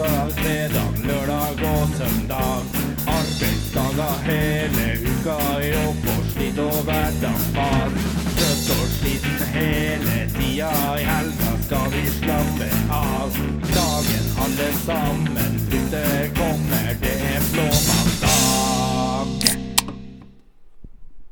uka. 0.00 0.30
Fredag, 0.30 0.92
lørdag 1.04 1.52
og 1.72 1.88
søndag. 1.88 2.62
Arbeidsdager 3.06 4.14
hele 4.28 4.86
uka 5.10 5.38
i 5.60 5.68
jobb 5.72 6.04
og 6.14 6.24
slit 6.32 6.58
og 6.58 6.78
hverdagsfag. 6.84 7.92
Trøtt 8.38 8.70
og 8.76 8.86
sliten 8.96 9.40
hele 9.54 10.16
tida. 10.36 10.72
I 10.96 11.04
helga 11.04 11.50
skal 11.66 11.86
vi 11.94 12.04
slappe 12.18 12.68
av. 12.90 13.30
Dagen 13.76 14.26
alle 14.44 14.68
sammen 14.84 15.52
flytter, 15.68 16.34
kommer, 16.38 16.88
det 17.02 17.16
en 17.34 17.44
blåmandag. 17.52 19.28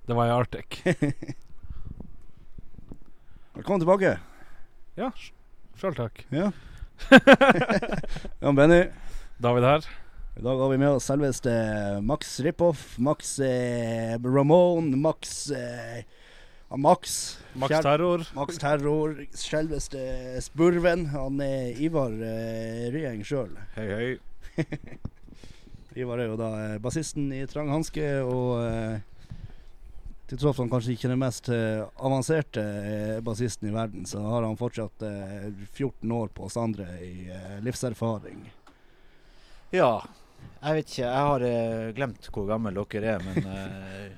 Det 0.07 0.14
var 0.16 0.26
i 0.26 0.30
Arctic. 0.30 0.68
Velkommen 3.58 3.80
tilbake. 3.80 4.18
Ja, 4.96 5.11
sjøl 5.76 5.94
takk. 5.94 6.26
Ja. 6.32 6.50
Jan 8.43 8.57
Benny. 8.57 8.84
David 9.39 9.64
her. 9.64 9.89
I 10.39 10.43
dag 10.43 10.58
har 10.58 10.70
vi 10.70 10.79
med 10.79 10.89
oss 10.96 11.06
selveste 11.11 11.52
Max 12.02 12.40
Ripoff, 12.40 12.98
Max 12.98 13.39
eh, 13.43 14.14
Ramone, 14.22 14.96
Max 14.96 15.50
eh, 15.50 16.04
Max. 16.76 17.39
Max 17.54 17.70
Terror. 17.82 18.26
Max 18.34 18.58
Terror, 18.58 19.25
selveste 19.34 20.03
Spurven. 20.44 21.06
Han 21.14 21.40
er 21.40 21.79
Ivar 21.80 22.12
eh, 22.12 22.89
Ryeng 22.94 23.25
sjøl. 23.26 23.54
Hei, 23.76 23.86
hei. 23.89 24.64
Ivar 25.98 26.20
er 26.22 26.28
jo 26.30 26.39
da 26.39 26.50
eh, 26.61 26.76
bassisten 26.82 27.30
i 27.32 27.42
Trang 27.50 27.72
Hanske, 27.72 28.06
og 28.22 28.61
eh, 28.67 29.18
til 30.29 30.39
tross 30.41 30.57
for 30.59 30.67
han 30.67 30.73
kanskje 30.73 30.95
ikke 30.95 31.09
er 31.09 31.14
den 31.14 31.23
mest 31.23 31.49
eh, 31.55 31.81
avanserte 32.05 32.62
eh, 32.62 33.17
bassisten 33.25 33.70
i 33.70 33.75
verden, 33.75 34.05
så 34.09 34.20
har 34.27 34.45
han 34.45 34.59
fortsatt 34.61 35.05
eh, 35.09 35.48
14 35.73 36.12
år 36.12 36.31
på 36.37 36.45
oss 36.48 36.59
andre 36.61 36.89
i 37.05 37.12
eh, 37.33 37.59
livserfaring. 37.65 38.43
Ja, 39.73 39.93
jeg 40.62 40.79
vet 40.79 40.93
ikke. 40.93 41.05
Jeg 41.05 41.27
har 41.31 41.45
eh, 41.48 41.91
glemt 41.97 42.29
hvor 42.35 42.48
gammel 42.48 42.77
dere 42.93 43.15
er, 43.17 43.25
men 43.25 43.48
eh, 43.55 44.09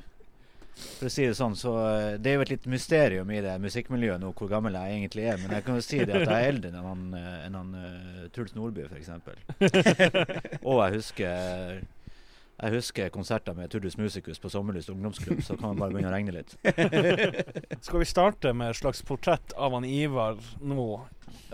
for 0.81 1.09
å 1.09 1.13
si 1.13 1.27
det 1.29 1.37
sånn, 1.37 1.55
så 1.59 1.73
eh, 1.85 2.19
Det 2.23 2.31
er 2.33 2.39
jo 2.39 2.45
et 2.47 2.53
litt 2.55 2.67
mysterium 2.73 3.31
i 3.35 3.41
det 3.45 3.55
musikkmiljøet 3.63 4.23
nå 4.23 4.33
hvor 4.37 4.51
gammel 4.51 4.77
jeg 4.79 4.99
egentlig 4.99 5.27
er. 5.31 5.41
Men 5.43 5.57
jeg 5.59 5.67
kan 5.67 5.79
jo 5.79 5.85
si 5.85 6.03
det 6.03 6.17
at 6.17 6.27
jeg 6.27 6.35
er 6.37 6.51
eldre 6.55 6.73
enn 6.73 6.91
han, 6.91 7.07
eh, 7.19 7.39
enn 7.47 7.59
han 7.61 7.73
eh, 7.81 8.29
Truls 8.35 8.55
Nordby, 8.57 8.87
f.eks. 8.89 9.11
Og 10.69 10.83
jeg 10.83 10.97
husker 10.99 11.83
jeg 12.61 12.75
husker 12.75 13.09
konserter 13.15 13.55
med 13.57 13.71
Turdus 13.73 13.97
Musicus 13.97 14.39
på 14.43 14.51
Sommerlyst 14.53 14.91
ungdomsklubb, 14.93 15.41
så 15.43 15.57
kan 15.57 15.71
man 15.73 15.81
bare 15.81 15.95
begynne 15.95 16.11
å 16.11 16.15
regne 16.15 16.35
litt. 16.35 16.57
Skal 17.87 18.03
vi 18.03 18.09
starte 18.09 18.53
med 18.53 18.75
et 18.75 18.81
slags 18.81 19.01
portrett 19.07 19.55
av 19.57 19.73
han 19.79 19.87
Ivar 19.89 20.37
nå? 20.61 20.87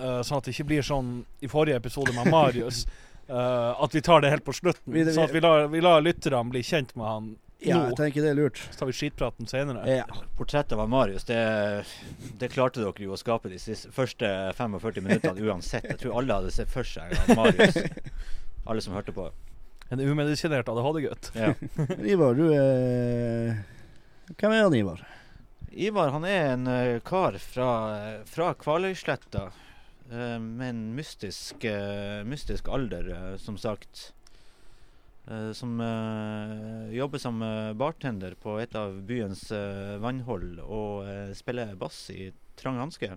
uh, 0.00 0.20
sånn 0.26 0.38
at 0.40 0.48
det 0.48 0.54
ikke 0.56 0.68
blir 0.72 0.86
sånn 0.86 1.18
i 1.44 1.50
forrige 1.52 1.78
episode 1.80 2.14
med 2.16 2.30
Marius. 2.32 2.84
uh, 3.30 3.74
at 3.84 3.94
vi 3.94 4.02
tar 4.02 4.24
det 4.24 4.32
helt 4.34 4.44
på 4.46 4.54
slutten. 4.56 4.92
Vi- 4.92 5.06
sånn 5.12 5.28
at 5.28 5.34
vi 5.34 5.42
lar, 5.44 5.68
vi 5.72 5.82
lar 5.84 6.02
lytterne 6.04 6.44
bli 6.50 6.62
kjent 6.66 6.96
med 6.96 7.06
han 7.06 7.34
Ja, 7.64 7.86
jeg 7.88 7.96
tenker 7.96 8.22
det 8.22 8.34
er 8.34 8.36
lurt. 8.36 8.58
Så 8.70 8.82
tar 8.82 8.90
vi 8.90 8.92
skitpraten 8.98 9.48
senere. 9.48 9.86
Ja. 9.88 10.04
Portrettet 10.36 10.76
av 10.76 10.90
Marius, 10.92 11.24
det, 11.24 11.38
det 12.38 12.50
klarte 12.52 12.82
dere 12.82 13.06
jo 13.06 13.14
å 13.14 13.20
skape 13.20 13.48
de 13.48 13.58
siste, 13.62 13.88
første 13.96 14.28
45 14.58 15.00
minuttene 15.06 15.46
uansett. 15.48 15.88
Jeg 15.88 16.02
tror 16.02 16.18
alle 16.20 16.36
hadde 16.42 16.52
sett 16.52 16.70
for 16.72 16.84
seg 16.86 17.16
Marius. 17.32 17.78
Alle 18.66 18.82
som 18.82 18.96
hørte 18.96 19.12
på. 19.14 19.28
En 19.88 20.00
umedisinert 20.00 20.68
ADHD-gutt. 20.68 21.30
Ja. 21.34 21.52
Ivar, 22.02 22.34
du 22.34 22.48
er 22.50 23.62
Hvem 24.34 24.50
er 24.52 24.64
han, 24.64 24.74
Ivar? 24.74 25.04
Ivar 25.70 26.10
han 26.10 26.24
er 26.26 26.48
en 26.54 26.66
eh, 26.66 26.98
kar 27.06 27.36
fra, 27.38 27.68
fra 28.26 28.48
Kvaløysletta 28.58 29.44
eh, 30.10 30.38
med 30.42 30.68
en 30.72 30.80
mystisk, 30.96 31.64
eh, 31.68 32.24
mystisk 32.26 32.70
alder, 32.72 33.36
som 33.38 33.58
sagt. 33.60 34.08
Eh, 35.28 35.52
som 35.54 35.78
jobber 36.90 37.22
som 37.22 37.38
bartender 37.78 38.34
på 38.42 38.56
et 38.62 38.74
av 38.78 38.98
byens 39.06 39.44
vannhold 40.02 40.58
og 40.64 41.36
spiller 41.38 41.76
bass 41.78 42.08
i 42.10 42.32
Trang 42.58 42.80
Hanske. 42.82 43.12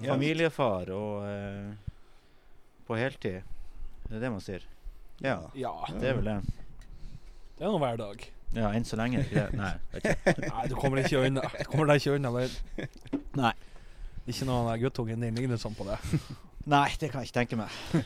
Familiefar 0.00 0.90
og 0.94 1.78
på 2.86 2.98
heltid. 2.98 3.42
Det 4.08 4.18
er 4.18 4.22
det 4.26 4.34
man 4.34 4.42
sier. 4.42 4.66
Ja, 5.20 5.38
Ja, 5.54 5.72
det 6.00 6.08
er 6.08 6.14
vel 6.20 6.24
det. 6.30 6.36
det 7.58 7.66
er 7.66 7.72
nå 7.72 7.78
hver 7.82 7.98
dag. 8.00 8.22
Ja, 8.56 8.70
enn 8.74 8.84
så 8.88 8.96
lenge. 8.98 9.20
Ikke 9.22 9.44
det? 9.46 9.58
Nei, 9.60 9.72
ikke. 9.94 10.14
Nei, 10.48 10.62
du 10.66 10.74
kommer 10.74 11.02
ikke 11.04 11.20
unna. 11.28 11.44
Du 11.60 11.64
kommer 11.70 11.86
deg 11.92 12.00
ikke 12.00 12.14
unna 12.16 12.32
det. 12.34 12.88
Nei. 13.38 13.52
Ikke 14.26 14.46
noen 14.48 14.70
av 14.72 14.78
guttungen 14.82 15.22
din 15.22 15.36
ligner 15.38 15.60
sånn 15.60 15.76
på 15.78 15.86
det. 15.86 15.98
Nei, 16.70 16.88
det 17.00 17.10
kan 17.12 17.22
jeg 17.22 17.30
ikke 17.30 17.38
tenke 17.40 17.60
meg. 17.60 18.04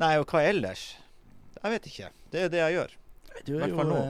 Nei, 0.00 0.14
og 0.18 0.26
hva 0.30 0.40
ellers? 0.48 0.86
Jeg 1.60 1.74
vet 1.76 1.86
ikke. 1.90 2.08
Det 2.32 2.40
er 2.46 2.48
det 2.52 2.62
jeg 2.62 2.74
gjør. 2.78 2.96
Du 3.46 3.52
er 3.58 3.68
jo 3.70 3.84
nå. 3.86 4.00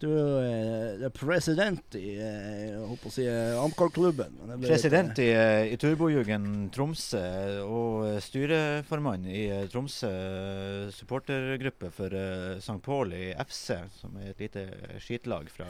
Du 0.00 0.08
er 0.16 1.02
eh, 1.04 1.10
president 1.12 1.96
i 1.98 2.14
eh, 2.16 2.60
jeg 2.70 2.84
holdt 2.88 3.02
på 3.02 3.10
å 3.10 3.14
si 3.14 3.26
eh, 3.28 3.56
Amcar-klubben. 3.60 4.38
President 4.62 5.18
i, 5.20 5.28
i 5.72 5.78
Turbojugen 5.80 6.46
Tromsø 6.74 7.22
og 7.66 8.20
styreformann 8.24 9.26
i 9.28 9.44
Tromsø 9.72 10.12
supportergruppe 10.96 11.92
for 11.94 12.16
St. 12.60 12.78
Paul 12.84 13.12
i 13.16 13.26
FC, 13.44 13.76
som 14.00 14.16
er 14.20 14.32
et 14.32 14.40
lite 14.46 14.64
skitlag 15.04 15.50
fra 15.52 15.68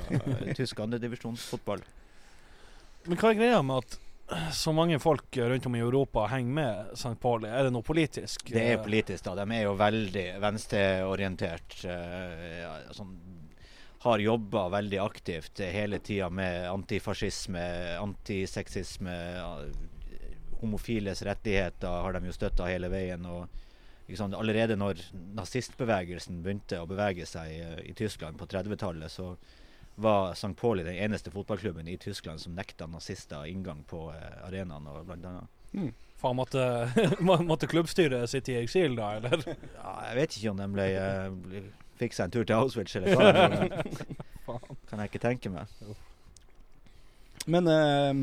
tysk 0.58 0.84
andredivisjonsfotball. 0.86 1.82
Men 3.08 3.18
hva 3.18 3.32
er 3.32 3.40
greia 3.40 3.64
med 3.66 3.82
at 3.82 3.98
så 4.54 4.70
mange 4.70 4.98
folk 5.02 5.36
rundt 5.36 5.66
om 5.66 5.74
i 5.74 5.82
Europa 5.82 6.28
henger 6.30 6.54
med 6.54 6.92
St. 6.94 7.16
Pauli? 7.20 7.48
Er 7.50 7.66
det 7.66 7.74
noe 7.74 7.82
politisk? 7.82 8.46
Det 8.46 8.62
er 8.76 8.82
politisk, 8.82 9.24
da. 9.26 9.34
De 9.40 9.56
er 9.56 9.64
jo 9.66 9.74
veldig 9.78 10.26
venstreorientert. 10.42 11.80
Uh, 11.82 12.44
ja, 12.60 12.74
sånn, 12.94 13.16
har 14.02 14.18
jobba 14.18 14.68
veldig 14.68 14.98
aktivt 14.98 15.60
hele 15.60 15.98
tida 15.98 16.30
med 16.32 16.70
antifascisme, 16.70 17.64
antisexisme. 18.00 19.16
Homofiles 20.60 21.22
rettigheter 21.22 21.88
har 22.04 22.16
de 22.16 22.30
jo 22.30 22.32
støtta 22.32 22.68
hele 22.68 22.88
veien. 22.88 23.26
og 23.26 23.48
liksom, 24.08 24.34
Allerede 24.34 24.76
når 24.80 25.02
nazistbevegelsen 25.36 26.40
begynte 26.44 26.80
å 26.80 26.88
bevege 26.88 27.26
seg 27.28 27.52
i, 27.52 27.90
i 27.90 27.96
Tyskland 27.96 28.40
på 28.40 28.48
30-tallet, 28.48 29.12
så 29.12 29.34
var 30.00 30.32
St. 30.32 30.54
Pauli 30.56 30.86
den 30.86 30.96
eneste 30.96 31.30
fotballklubben 31.30 31.88
i 31.88 31.98
Tyskland 32.00 32.40
som 32.40 32.56
nekta 32.56 32.88
nazister 32.88 33.44
inngang 33.44 33.84
på 33.84 34.06
eh, 34.14 34.46
arenaen. 34.46 34.88
blant 35.04 35.28
annet. 35.28 35.94
Faen, 36.16 36.36
måtte, 36.36 36.64
måtte 37.20 37.68
klubbstyret 37.68 38.30
sitte 38.30 38.56
i 38.56 38.62
eksil 38.62 38.96
da, 38.96 39.12
eller? 39.20 39.44
Ja, 39.76 39.94
jeg 40.08 40.18
vet 40.22 40.36
ikke 40.36 40.54
om 40.54 40.64
de 40.64 40.72
ble, 40.72 40.88
eh, 40.96 41.28
ble 41.44 41.62
fikk 42.00 42.16
seg 42.16 42.28
en 42.28 42.34
tur 42.34 42.46
til 42.48 42.56
Auschwitz 42.56 42.96
eller 42.98 43.16
hva. 43.16 43.30
eh, 43.30 44.04
Faen. 44.46 44.78
kan 44.90 45.02
jeg 45.02 45.12
ikke 45.12 45.22
tenke 45.22 45.52
meg. 45.52 45.70
Men 47.50 47.68
eh, 47.70 48.22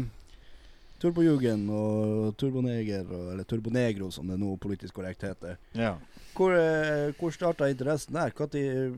Turbojugen 1.02 1.68
og 1.70 2.34
Turboneger, 2.42 3.06
og, 3.06 3.32
eller 3.36 3.46
Turbonegro 3.50 4.10
som 4.14 4.30
det 4.32 4.40
nå 4.42 4.56
politisk 4.62 4.98
korrekt 4.98 5.26
heter. 5.28 5.60
Ja. 5.78 5.96
Hvor, 6.38 6.54
eh, 6.58 7.14
hvor 7.20 7.34
starta 7.34 7.70
interessen 7.70 8.18
der? 8.18 8.34
Når 8.38 8.94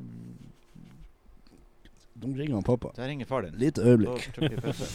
Nå 2.19 2.35
ringer 2.35 2.55
han 2.55 2.63
pappa. 2.67 2.91
Der 2.97 3.07
ringer 3.07 3.25
far 3.25 3.41
din. 3.47 3.55
Lite 3.59 3.81
Da 3.81 3.87
øyeblikk. 3.93 4.31
trykker 4.35 4.55
vi 4.55 4.61
pause. 4.61 4.87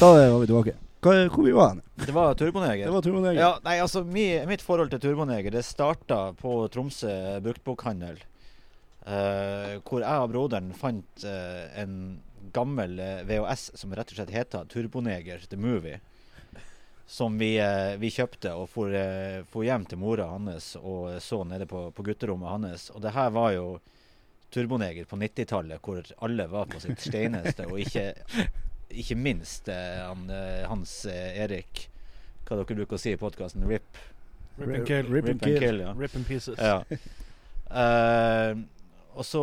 Da 0.00 0.12
var 0.12 0.40
vi 0.40 0.46
tilbake. 0.46 0.89
Hva, 1.00 1.14
hvor 1.32 1.46
vi 1.46 1.52
var 1.56 1.70
hen? 1.70 1.82
Det 1.96 2.12
var 2.12 2.34
Turboneger. 2.34 2.86
Det 2.86 2.92
var 2.92 3.02
Turboneger. 3.02 3.40
Ja, 3.40 3.52
nei, 3.64 3.78
altså 3.80 4.02
mi, 4.04 4.24
Mitt 4.48 4.60
forhold 4.64 4.90
til 4.92 5.00
Turboneger 5.00 5.54
Det 5.54 5.62
starta 5.64 6.34
på 6.36 6.52
Tromsø 6.72 7.12
bruktbokhandel. 7.44 8.20
Uh, 9.00 9.80
hvor 9.80 10.04
jeg 10.04 10.20
og 10.20 10.28
broderen 10.28 10.74
fant 10.76 11.24
uh, 11.24 11.64
en 11.80 12.20
gammel 12.52 12.98
eh, 13.00 13.22
VHS 13.28 13.70
som 13.78 13.92
rett 13.96 14.12
og 14.12 14.18
slett 14.18 14.32
heter 14.34 14.68
Turboneger 14.68 15.46
The 15.48 15.56
Movie. 15.60 16.02
Som 17.08 17.40
vi, 17.40 17.54
uh, 17.56 17.96
vi 18.00 18.12
kjøpte 18.12 18.52
og 18.58 18.68
for, 18.68 18.92
for 19.50 19.64
hjem 19.64 19.88
til 19.88 20.00
mora 20.02 20.28
hans 20.34 20.74
og 20.76 21.16
så 21.24 21.40
nede 21.48 21.68
på, 21.70 21.88
på 21.96 22.04
gutterommet 22.06 22.52
hans. 22.52 22.90
Og 22.92 23.00
det 23.00 23.16
her 23.16 23.32
var 23.32 23.54
jo 23.56 23.66
Turboneger 24.52 25.08
på 25.08 25.16
90-tallet, 25.16 25.80
hvor 25.80 26.04
alle 26.26 26.46
var 26.50 26.68
på 26.68 26.80
sitt 26.82 27.00
steineste, 27.08 27.68
og 27.70 27.80
ikke, 27.80 28.10
ikke 28.90 29.16
minst 29.18 29.68
eh, 29.70 30.00
han, 30.02 30.26
eh, 30.30 30.66
Hans 30.68 31.04
eh, 31.06 31.38
Erik 31.44 31.88
Hva 32.46 32.58
dere 32.58 32.78
bruker 32.82 32.98
å 32.98 33.00
si 33.00 33.12
i 33.14 33.18
podkasten? 33.20 33.62
RIP. 33.68 33.98
Rip 34.58 34.74
and 34.74 34.86
kill. 34.88 35.06
Rip 35.14 35.28
and 35.30 35.40
kill. 35.40 35.80
ja. 35.80 35.92
Rip 35.96 36.16
and 36.18 36.26
pieces. 36.26 36.58
Ja. 36.58 36.82
Uh, 37.70 38.58
og 39.14 39.22
så 39.24 39.42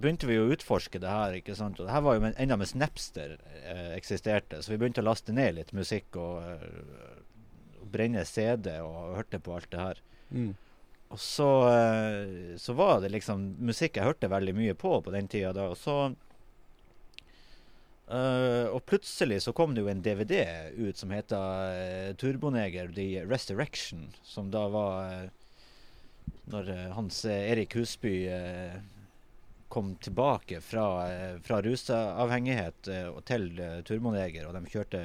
begynte 0.00 0.28
vi 0.30 0.38
å 0.40 0.46
utforske 0.52 1.00
det 1.02 1.10
her. 1.10 1.36
ikke 1.40 1.56
sant? 1.58 1.78
Og 1.80 1.86
det 1.88 1.92
her 1.92 2.04
var 2.06 2.16
jo 2.16 2.22
men- 2.24 2.36
enda 2.38 2.56
mens 2.56 2.74
Napster 2.78 3.36
eh, 3.64 3.92
eksisterte, 3.96 4.62
så 4.62 4.72
vi 4.72 4.78
begynte 4.78 5.02
å 5.02 5.08
laste 5.08 5.34
ned 5.34 5.56
litt 5.58 5.72
musikk 5.76 6.16
og, 6.16 6.38
og 7.82 7.88
brenne 7.92 8.24
CD 8.28 8.78
og 8.80 9.16
hørte 9.18 9.40
på 9.42 9.56
alt 9.56 9.70
det 9.74 9.80
her. 9.82 10.00
Mm. 10.30 10.52
Og 11.10 11.20
så, 11.20 11.48
eh, 11.72 12.56
så 12.60 12.76
var 12.78 13.00
det 13.00 13.10
liksom 13.12 13.56
musikk 13.64 13.96
jeg 13.96 14.06
hørte 14.06 14.30
veldig 14.30 14.54
mye 14.54 14.74
på 14.78 15.00
på 15.02 15.14
den 15.14 15.28
tida 15.28 15.52
da. 15.56 15.68
Og 15.72 15.76
så 15.80 15.98
Eh, 18.08 18.66
og 18.72 18.86
plutselig 18.88 19.42
så 19.44 19.52
kom 19.52 19.74
det 19.76 19.82
jo 19.84 19.90
en 19.92 20.00
DVD 20.00 20.38
ut 20.78 20.96
som 20.96 21.10
heter 21.12 21.36
uh, 21.36 22.14
Turboneger 22.16 22.88
The 22.96 23.24
Resurrection, 23.28 24.06
som 24.24 24.48
da 24.54 24.62
var 24.72 25.10
uh, 25.12 26.30
når 26.48 26.70
Hans 26.96 27.18
Erik 27.28 27.76
Husby 27.76 28.30
kom 29.68 29.90
tilbake 30.00 30.62
fra, 30.64 30.84
fra 31.44 31.58
rusavhengighet 31.60 32.88
og 33.10 33.18
til 33.28 33.50
Turboneger, 33.84 34.46
og 34.48 34.56
de 34.56 34.72
kjørte 34.72 35.02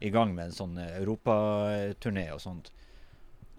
i 0.00 0.08
gang 0.12 0.32
med 0.32 0.48
en 0.48 0.56
sånn 0.56 0.78
europaturné 0.80 2.30
og 2.32 2.40
sånt. 2.40 2.70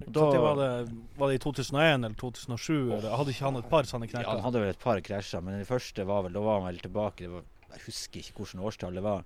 Og 0.08 0.10
Da, 0.14 0.26
var, 0.42 0.58
det, 0.58 0.98
var 1.18 1.30
det 1.30 1.38
i 1.38 1.44
2001 1.46 1.94
eller 2.06 2.18
2007? 2.18 2.74
Eller 2.98 3.14
hadde 3.18 3.34
ikke 3.34 3.46
han 3.46 3.62
et 3.62 3.70
par 3.70 3.90
sånne 3.90 4.10
Ja, 4.10 4.26
han 4.30 4.44
hadde 4.46 4.62
vel 4.62 4.74
et 4.74 4.82
par 4.82 5.02
krasjer, 5.06 5.46
men 5.46 5.58
den 5.58 5.70
første 5.70 6.06
var 6.06 6.26
vel 6.26 6.38
Da 6.38 6.44
var 6.46 6.60
han 6.62 6.70
vel 6.70 6.82
tilbake 6.82 7.26
det 7.26 7.32
var, 7.34 7.46
Jeg 7.74 7.84
husker 7.88 8.20
ikke 8.22 8.42
hvilket 8.42 8.66
årstall 8.70 8.98
det 8.98 9.04
var. 9.06 9.26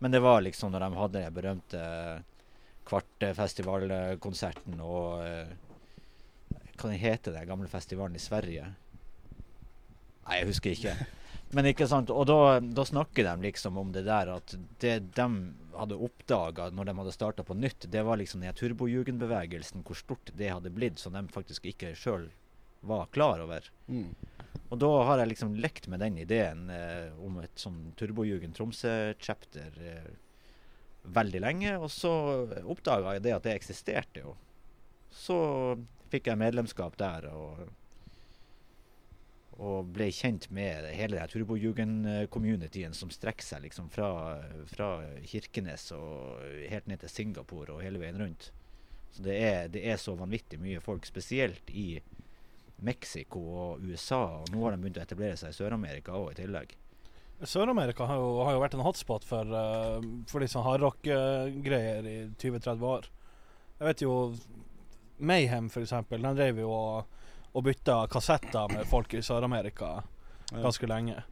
Men 0.00 0.14
det 0.14 0.22
var 0.24 0.40
liksom 0.42 0.72
når 0.72 0.80
de 0.84 0.90
hadde 0.96 1.22
den 1.24 1.36
berømte 1.36 1.80
Kvartfestivalkonserten 2.90 4.80
og 4.82 5.20
eh, 5.22 5.50
Hva 6.80 6.88
den 6.88 6.98
heter 6.98 7.36
den 7.36 7.48
gamle 7.48 7.68
festivalen 7.68 8.16
i 8.16 8.22
Sverige? 8.22 8.64
Nei, 10.24 10.38
jeg 10.40 10.48
husker 10.48 10.70
ikke. 10.72 10.94
Men 11.54 11.66
ikke 11.66 11.86
sant, 11.90 12.10
og 12.14 12.24
da, 12.30 12.60
da 12.62 12.84
snakker 12.86 13.26
de 13.26 13.34
liksom 13.44 13.78
om 13.80 13.90
det 13.92 14.04
der 14.06 14.30
at 14.36 14.54
det 14.80 14.96
de 15.16 15.26
hadde 15.74 15.98
oppdaga 15.98 16.68
når 16.74 16.84
de 16.86 16.94
hadde 17.00 17.14
starta 17.14 17.42
på 17.46 17.56
nytt, 17.58 17.88
det 17.90 18.02
var 18.06 18.20
liksom 18.20 18.44
den 18.44 18.54
turbojugendbevegelsen, 18.54 19.82
hvor 19.86 19.98
stort 19.98 20.30
det 20.38 20.52
hadde 20.52 20.70
blitt, 20.74 20.98
som 21.02 21.12
de 21.16 21.24
faktisk 21.34 21.66
ikke 21.72 21.92
sjøl 21.98 22.28
var 22.86 23.10
klar 23.12 23.42
over. 23.42 23.66
Mm. 23.90 24.14
Og 24.70 24.78
da 24.78 24.90
har 25.08 25.18
jeg 25.18 25.32
liksom 25.32 25.56
lekt 25.58 25.88
med 25.90 26.02
den 26.02 26.18
ideen 26.22 26.68
eh, 26.70 27.10
om 27.18 27.40
et 27.42 27.58
sånn 27.58 27.90
Turbojugend 27.98 28.54
Tromsø-chapter 28.54 29.80
eh, 29.82 30.12
veldig 31.10 31.40
lenge. 31.42 31.74
Og 31.82 31.90
så 31.90 32.12
oppdaga 32.62 33.16
jeg 33.16 33.26
det 33.26 33.34
at 33.34 33.48
det 33.48 33.56
eksisterte 33.58 34.22
jo. 34.22 34.36
Så 35.10 35.40
fikk 36.12 36.30
jeg 36.30 36.38
medlemskap 36.38 36.94
der 37.00 37.26
og, 37.32 37.64
og 39.58 39.90
ble 39.90 40.06
kjent 40.14 40.46
med 40.54 40.86
hele 40.94 41.18
den 41.18 41.34
Turbojugend-communityen 41.34 42.94
som 42.94 43.10
strekker 43.10 43.46
seg 43.46 43.66
liksom 43.66 43.90
fra, 43.90 44.12
fra 44.70 44.92
Kirkenes 45.26 45.90
og 45.98 46.46
helt 46.70 46.86
ned 46.90 47.02
til 47.02 47.14
Singapore 47.16 47.74
og 47.74 47.82
hele 47.82 48.02
veien 48.02 48.22
rundt. 48.22 48.52
Så 49.10 49.26
det 49.26 49.36
er, 49.42 49.68
det 49.74 49.82
er 49.90 49.98
så 49.98 50.14
vanvittig 50.14 50.60
mye 50.62 50.78
folk, 50.82 51.06
spesielt 51.10 51.74
i 51.74 51.96
Mexico 52.86 53.42
og 53.64 53.84
USA. 53.86 54.20
Og 54.40 54.52
nå 54.52 54.62
har 54.64 54.74
de 54.74 54.82
begynt 54.82 55.00
å 55.00 55.04
etablere 55.04 55.38
seg 55.40 55.52
i 55.52 55.58
Sør-Amerika 55.58 56.16
òg 56.18 56.32
i 56.32 56.38
tillegg. 56.42 56.76
Sør-Amerika 57.40 58.04
har, 58.04 58.20
har 58.44 58.56
jo 58.56 58.60
vært 58.60 58.76
en 58.76 58.84
hotspot 58.84 59.24
for, 59.24 59.48
uh, 59.48 60.02
for 60.28 60.44
liksom 60.44 60.64
hardrock-greier 60.66 62.08
i 62.08 62.16
20-30 62.34 62.84
år. 62.84 63.08
Jeg 63.80 63.88
vet 63.88 64.04
jo 64.04 64.16
Mayhem, 65.24 65.70
for 65.72 65.84
eksempel. 65.84 66.20
Den 66.20 66.36
drev 66.36 66.60
jo 66.60 66.72
og, 66.72 67.20
og 67.52 67.64
bytta 67.64 68.02
kassetter 68.12 68.72
med 68.74 68.88
folk 68.88 69.14
i 69.16 69.24
Sør-Amerika 69.24 70.00
ganske 70.52 70.86
lenge. 70.86 71.22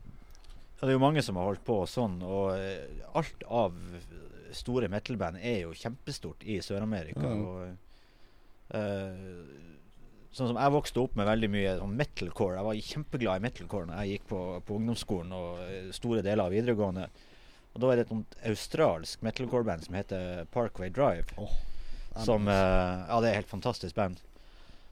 Ja, 0.78 0.86
det 0.86 0.92
er 0.92 0.96
jo 0.96 1.02
mange 1.02 1.22
som 1.22 1.36
har 1.36 1.48
holdt 1.50 1.64
på 1.66 1.80
sånn, 1.90 2.20
og 2.22 2.52
eh, 2.54 3.02
alt 3.18 3.44
av 3.50 3.74
store 4.54 4.88
metal-band 4.88 5.40
er 5.42 5.64
jo 5.64 5.74
kjempestort 5.76 6.44
i 6.46 6.60
Sør-Amerika. 6.62 7.26
Mm. 7.26 7.42
og 7.44 8.76
eh, 8.78 9.24
Sånn 10.34 10.50
som 10.50 10.58
Jeg 10.60 10.74
vokste 10.74 11.00
opp 11.02 11.16
med 11.16 11.26
veldig 11.28 11.48
mye 11.50 11.72
sånn 11.78 11.96
metalcore. 11.98 12.58
Jeg 12.58 12.66
var 12.68 12.82
kjempeglad 12.92 13.40
i 13.40 13.44
metalcore 13.46 13.88
da 13.88 14.04
jeg 14.04 14.18
gikk 14.18 14.28
på, 14.34 14.42
på 14.68 14.76
ungdomsskolen 14.76 15.34
og 15.34 15.64
eh, 15.64 15.90
store 15.96 16.22
deler 16.26 16.44
av 16.44 16.54
videregående. 16.54 17.08
Og 17.74 17.82
Da 17.82 17.90
er 17.92 18.00
det 18.00 18.06
et 18.08 18.38
australsk 18.52 19.22
metalcore-band 19.24 19.86
som 19.86 19.96
heter 19.98 20.48
Parkway 20.54 20.92
Drive. 20.92 21.30
Som 22.24 22.48
uh, 22.48 23.06
Ja, 23.06 23.20
det 23.22 23.28
er 23.28 23.36
et 23.36 23.42
helt 23.44 23.52
fantastisk 23.52 23.94
band. 23.94 24.18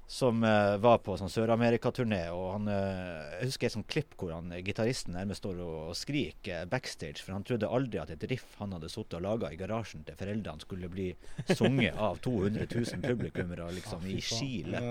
Som 0.07 0.45
uh, 0.47 0.77
var 0.79 1.01
på 1.03 1.17
sånn 1.19 1.33
Sør-Amerika-turné. 1.33 2.23
Og 2.31 2.53
han 2.55 2.71
uh, 2.71 3.41
Jeg 3.41 3.51
husker 3.51 3.69
et 3.69 3.75
sånt 3.75 3.91
klipp 3.91 4.15
hvor 4.21 4.37
han, 4.37 4.55
gitaristen 4.63 5.19
nærmest 5.19 5.43
står 5.43 5.59
og, 5.65 5.77
og 5.91 5.99
skriker 5.99 6.71
backstage. 6.71 7.25
For 7.25 7.35
han 7.35 7.45
trodde 7.49 7.69
aldri 7.69 8.01
at 8.03 8.15
et 8.15 8.29
riff 8.31 8.55
han 8.61 8.77
hadde 8.77 8.93
sittet 8.93 9.19
og 9.19 9.27
laga 9.27 9.51
i 9.51 9.59
garasjen 9.59 10.07
til 10.07 10.19
foreldrene, 10.21 10.63
skulle 10.63 10.93
bli 10.93 11.11
sunget 11.51 11.99
av 11.99 12.23
200 12.23 12.71
000 12.71 13.03
publikummere 13.03 13.67
liksom, 13.81 14.07
i. 14.07 14.21
Chile. 14.23 14.85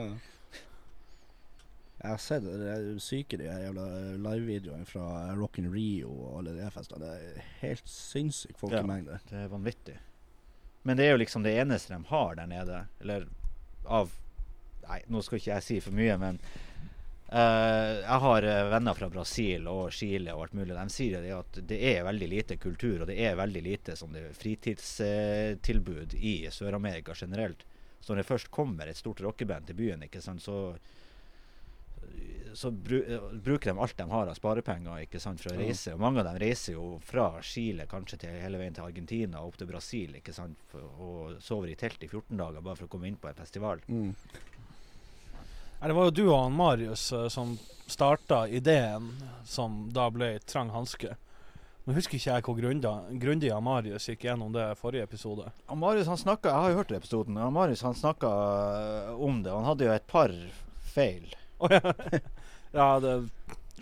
Ja. 2.06 2.12
Jeg 2.12 2.14
har 2.14 2.22
sett 2.22 2.44
det, 2.46 2.68
er 2.70 3.00
syke 3.02 3.38
de 3.42 3.48
jævla 3.48 3.86
livevideoene 4.22 4.86
fra 4.86 5.08
Rock 5.38 5.58
in 5.62 5.72
Rio 5.74 6.12
og 6.14 6.42
alle 6.42 6.54
de 6.60 6.68
festene. 6.74 7.02
Det 7.02 7.16
er 7.16 7.48
helt 7.64 7.90
sinnssyk 7.90 8.60
folkemengde. 8.62 9.18
Det 9.30 9.40
er 9.42 9.50
vanvittig. 9.50 9.98
Men 10.86 11.00
det 11.00 11.08
er 11.08 11.16
jo 11.16 11.24
liksom 11.24 11.46
det 11.46 11.56
eneste 11.58 11.96
de 11.96 12.12
har 12.12 12.38
der 12.38 12.52
nede. 12.52 12.86
Eller 13.02 13.28
av 13.86 14.14
Nei, 14.86 15.00
nå 15.10 15.18
skal 15.26 15.40
ikke 15.40 15.50
jeg 15.50 15.66
si 15.66 15.82
for 15.82 15.98
mye, 15.98 16.18
men 16.22 16.42
Uh, 17.26 18.04
jeg 18.04 18.18
har 18.22 18.46
eh, 18.46 18.68
venner 18.70 18.94
fra 18.94 19.08
Brasil 19.10 19.64
og 19.66 19.88
Chile 19.98 20.36
og 20.36 20.44
alt 20.44 20.54
mulig. 20.60 20.76
De 20.78 20.94
sier 20.94 21.24
det 21.26 21.32
at 21.34 21.58
det 21.68 21.80
er 21.90 22.06
veldig 22.06 22.28
lite 22.30 22.58
kultur, 22.62 23.02
og 23.02 23.10
det 23.10 23.16
er 23.18 23.40
veldig 23.40 23.64
lite 23.66 23.96
sånn, 23.98 24.14
fritidstilbud 24.38 26.14
i 26.22 26.36
Sør-Amerika 26.54 27.18
generelt. 27.18 27.66
Så 27.98 28.14
når 28.14 28.22
det 28.22 28.28
først 28.30 28.52
kommer 28.54 28.86
et 28.88 29.02
stort 29.02 29.24
rockeband 29.26 29.66
til 29.66 29.80
byen, 29.80 30.06
ikke 30.06 30.22
sant, 30.22 30.46
så 30.46 30.78
så 32.56 32.72
bru, 32.72 33.02
eh, 33.04 33.20
bruker 33.44 33.74
de 33.74 33.80
alt 33.84 33.98
de 33.98 34.06
har 34.10 34.30
av 34.32 34.36
sparepenger 34.38 35.02
ikke 35.04 35.20
sant, 35.20 35.42
for 35.44 35.52
å 35.52 35.58
Ja. 35.60 35.66
reise. 35.68 35.94
Og 35.94 36.00
mange 36.00 36.20
av 36.20 36.26
dem 36.30 36.38
reiser 36.40 36.74
jo 36.78 37.00
fra 37.04 37.42
Chile 37.42 37.86
kanskje 37.86 38.18
til 38.20 38.30
hele 38.40 38.58
veien 38.58 38.74
til 38.74 38.86
Argentina 38.86 39.42
og 39.42 39.48
opp 39.54 39.58
til 39.58 39.68
Brasil 39.68 40.16
ikke 40.16 40.34
sant, 40.34 40.58
for, 40.72 40.80
og 40.80 41.42
sover 41.44 41.70
i 41.72 41.76
telt 41.76 42.02
i 42.04 42.08
14 42.08 42.38
dager 42.38 42.62
bare 42.62 42.76
for 42.78 42.88
å 42.88 42.90
komme 42.90 43.08
inn 43.08 43.18
på 43.18 43.28
en 43.28 43.36
festival. 43.36 43.80
Mm. 43.90 44.16
Det 45.86 45.94
var 45.94 46.06
jo 46.06 46.12
du 46.12 46.24
og 46.32 46.44
han 46.44 46.56
Marius 46.56 47.12
eh, 47.12 47.28
som 47.28 47.58
starta 47.88 48.48
ideen 48.50 49.12
som 49.46 49.90
da 49.94 50.10
ble 50.10 50.40
Trang 50.48 50.72
hanske. 50.74 51.16
Nå 51.86 51.94
husker 51.94 52.18
ikke 52.18 52.34
jeg 52.34 52.42
hvor 52.48 52.56
grundig, 52.58 53.20
grundig 53.22 53.52
Marius 53.62 54.08
gikk 54.10 54.24
gjennom 54.26 54.52
det 54.56 54.72
forrige 54.80 55.04
episode. 55.06 55.52
Marius 55.70 56.08
han 56.08 56.18
snakka 56.18 56.50
Jeg 56.50 56.62
har 56.64 56.70
jo 56.72 56.78
hørt 56.78 56.92
episoden. 56.98 57.54
Marius 57.54 57.82
han 57.86 57.94
snakka 57.94 58.32
om 59.20 59.44
det. 59.44 59.52
Han 59.52 59.66
hadde 59.66 59.86
jo 59.86 59.92
et 59.92 60.08
par 60.08 60.32
feil. 60.96 61.28
Å 61.60 61.70
ja. 61.72 61.82
ja, 62.80 62.88
det 63.04 63.14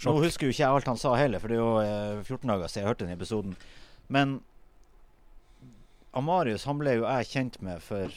Nå 0.04 0.12
husker 0.24 0.48
jo 0.48 0.54
ikke 0.54 0.64
jeg 0.64 0.74
alt 0.74 0.88
han 0.90 0.98
sa 1.00 1.14
heller, 1.16 1.40
for 1.40 1.52
det 1.52 1.56
er 1.56 1.62
jo 1.62 1.74
eh, 1.84 2.24
14 2.26 2.50
dager 2.50 2.68
siden 2.72 2.82
jeg 2.84 2.90
hørte 2.90 3.06
den 3.06 3.14
episoden. 3.16 3.54
Men 4.12 4.40
Amarius 6.18 6.66
han 6.70 6.80
ble 6.82 6.96
jo 7.00 7.06
jeg 7.08 7.30
kjent 7.32 7.60
med 7.66 7.82
for 7.86 8.12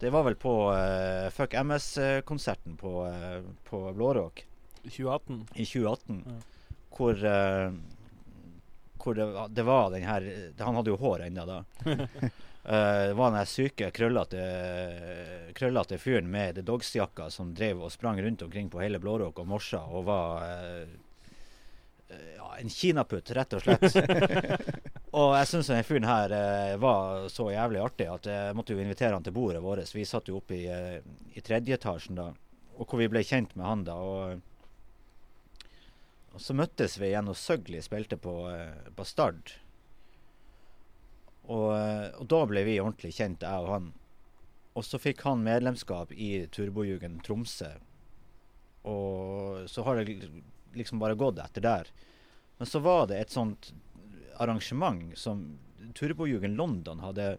Det 0.00 0.10
var 0.14 0.24
vel 0.26 0.36
på 0.38 0.52
uh, 0.70 1.26
Fuck 1.34 1.54
MS-konserten 1.58 2.76
på, 2.80 2.92
uh, 3.06 3.42
på 3.68 3.82
Blåråk 3.96 4.42
2018. 4.86 5.42
i 5.54 5.66
2018. 5.66 6.22
Ja. 6.26 6.38
Hvor, 6.96 7.22
uh, 7.22 7.72
hvor 9.02 9.14
det, 9.18 9.26
var- 9.34 9.48
det 9.58 9.64
var 9.66 9.90
den 9.94 10.06
her 10.06 10.26
Han 10.62 10.78
hadde 10.80 10.92
jo 10.94 11.00
hår 11.02 11.26
ennå 11.28 11.46
da. 11.48 11.60
Det 12.66 13.14
var 13.14 13.30
den 13.30 13.46
syke, 13.46 13.92
krøllete, 13.94 14.42
krøllete 15.54 15.98
fyren 16.02 16.26
med 16.30 16.56
The 16.56 16.64
Dogs-jakka 16.66 17.28
som 17.30 17.52
drev 17.54 17.84
og 17.86 17.92
sprang 17.94 18.18
rundt 18.22 18.42
omkring 18.42 18.70
på 18.72 18.80
hele 18.82 18.98
Blåråk 18.98 19.38
og 19.38 19.46
morsa 19.46 19.84
og 19.86 20.08
var 20.08 20.42
eh, 20.48 20.88
ja, 22.36 22.48
en 22.58 22.72
kinaputt, 22.72 23.30
rett 23.38 23.54
og 23.54 23.62
slett. 23.62 23.86
og 25.18 25.36
jeg 25.38 25.50
syns 25.52 25.70
den 25.70 25.86
fyren 25.86 26.08
her 26.10 26.34
uh, 26.34 26.74
var 26.82 27.28
så 27.30 27.46
jævlig 27.54 27.84
artig 27.84 28.08
at 28.10 28.26
jeg 28.30 28.58
måtte 28.58 28.74
jo 28.74 28.82
invitere 28.82 29.14
han 29.14 29.26
til 29.26 29.36
bordet 29.36 29.62
vårt. 29.62 29.94
Vi 29.94 30.08
satt 30.08 30.26
jo 30.32 30.40
oppe 30.40 30.58
i, 30.58 30.66
i 31.38 31.44
tredje 31.46 31.78
etasjen 31.78 32.18
da, 32.18 32.32
og 32.76 32.82
hvor 32.82 32.98
vi 32.98 33.10
ble 33.12 33.22
kjent 33.26 33.54
med 33.54 33.66
han 33.66 33.86
da. 33.86 33.94
og 33.94 34.44
og 36.36 36.42
så 36.44 36.52
møttes 36.52 36.98
vi 37.00 37.06
igjen, 37.08 37.30
og 37.32 37.38
Søgli 37.40 37.78
spilte 37.80 38.18
på 38.20 38.32
Bastard. 38.92 39.54
Og, 41.46 41.70
eh, 41.76 42.08
og 42.18 42.28
da 42.30 42.42
ble 42.50 42.64
vi 42.66 42.80
ordentlig 42.82 43.14
kjent, 43.16 43.46
jeg 43.46 43.66
og 43.66 43.72
han. 43.72 43.90
Og 44.76 44.84
så 44.84 45.00
fikk 45.00 45.22
han 45.24 45.44
medlemskap 45.46 46.12
i 46.12 46.46
Turbojugend 46.52 47.22
Tromsø. 47.24 47.70
Og 48.86 49.66
så 49.70 49.82
har 49.86 50.02
det 50.02 50.18
liksom 50.76 51.00
bare 51.02 51.18
gått 51.18 51.40
etter 51.42 51.64
der. 51.64 51.92
Men 52.58 52.68
så 52.68 52.82
var 52.84 53.06
det 53.10 53.20
et 53.20 53.34
sånt 53.34 53.72
arrangement 54.36 55.16
som 55.18 55.46
Turbojugend 55.96 56.58
London 56.58 57.00
hadde 57.00 57.36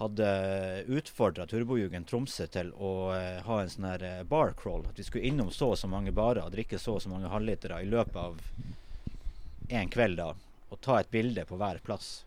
hadde 0.00 0.84
utfordra 0.88 1.44
Turbojugend 1.46 2.06
Tromsø 2.08 2.46
til 2.48 2.70
å 2.72 3.12
eh, 3.12 3.42
ha 3.44 3.56
en 3.60 3.68
sånn 3.68 3.88
her 3.90 4.04
eh, 4.06 4.22
bar 4.24 4.54
crawl. 4.56 4.86
At 4.88 4.96
vi 4.96 5.04
skulle 5.04 5.28
innom 5.28 5.50
så 5.52 5.74
og 5.74 5.78
så 5.80 5.90
mange 5.92 6.14
barer 6.16 6.46
og 6.46 6.54
drikke 6.54 6.80
så 6.80 6.96
og 6.96 7.02
så 7.04 7.12
mange 7.12 7.28
halvlitere 7.28 7.82
i 7.84 7.90
løpet 7.90 8.16
av 8.16 8.40
en 9.68 9.92
kveld. 9.92 10.16
da 10.22 10.30
Og 10.70 10.80
ta 10.80 10.96
et 11.00 11.12
bilde 11.12 11.44
på 11.44 11.58
hver 11.60 11.82
plass. 11.84 12.22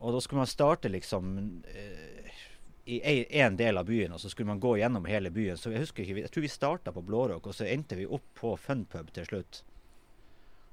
Og 0.00 0.14
da 0.16 0.20
skulle 0.24 0.42
man 0.42 0.50
starte 0.50 0.88
liksom 0.88 1.34
eh, 1.68 2.30
i 2.90 3.00
én 3.40 3.56
del 3.56 3.78
av 3.78 3.86
byen, 3.86 4.16
og 4.16 4.20
så 4.20 4.30
skulle 4.32 4.48
man 4.48 4.60
gå 4.60 4.76
gjennom 4.80 5.04
hele 5.06 5.30
byen. 5.30 5.58
Så 5.60 5.70
jeg 5.70 5.84
husker 5.84 6.02
ikke, 6.02 6.22
jeg 6.24 6.32
tror 6.32 6.46
vi 6.46 6.52
starta 6.52 6.94
på 6.94 7.04
Blårock, 7.04 7.46
og 7.46 7.56
så 7.56 7.68
endte 7.68 7.98
vi 7.98 8.08
opp 8.08 8.26
på 8.40 8.54
Funpub 8.58 9.12
til 9.14 9.28
slutt. 9.28 9.62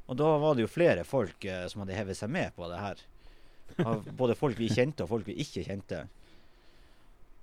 Og 0.08 0.16
da 0.18 0.32
var 0.40 0.56
det 0.56 0.64
jo 0.64 0.72
flere 0.72 1.04
folk 1.04 1.46
eh, 1.46 1.66
som 1.68 1.84
hadde 1.84 1.98
hevet 1.98 2.18
seg 2.18 2.32
med 2.32 2.56
på 2.56 2.72
det 2.72 2.80
her. 2.80 3.04
Av 3.84 4.08
både 4.16 4.38
folk 4.40 4.60
vi 4.60 4.72
kjente 4.72 5.04
og 5.04 5.12
folk 5.12 5.28
vi 5.28 5.36
ikke 5.44 5.66
kjente. 5.68 6.06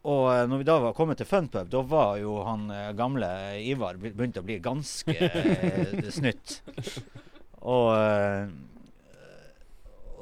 Og 0.04 0.26
eh, 0.32 0.44
når 0.48 0.60
vi 0.60 0.68
da 0.68 0.78
var 0.84 0.96
kommet 0.96 1.20
til 1.20 1.28
Funpub, 1.28 1.68
da 1.72 1.80
var 1.88 2.18
jo 2.20 2.36
han 2.44 2.68
eh, 2.72 2.92
gamle 2.96 3.28
Ivar 3.64 4.00
begynt 4.00 4.40
å 4.40 4.44
bli 4.44 4.58
ganske 4.64 5.16
eh, 5.16 6.08
snytt. 6.12 6.58
Og, 7.64 7.88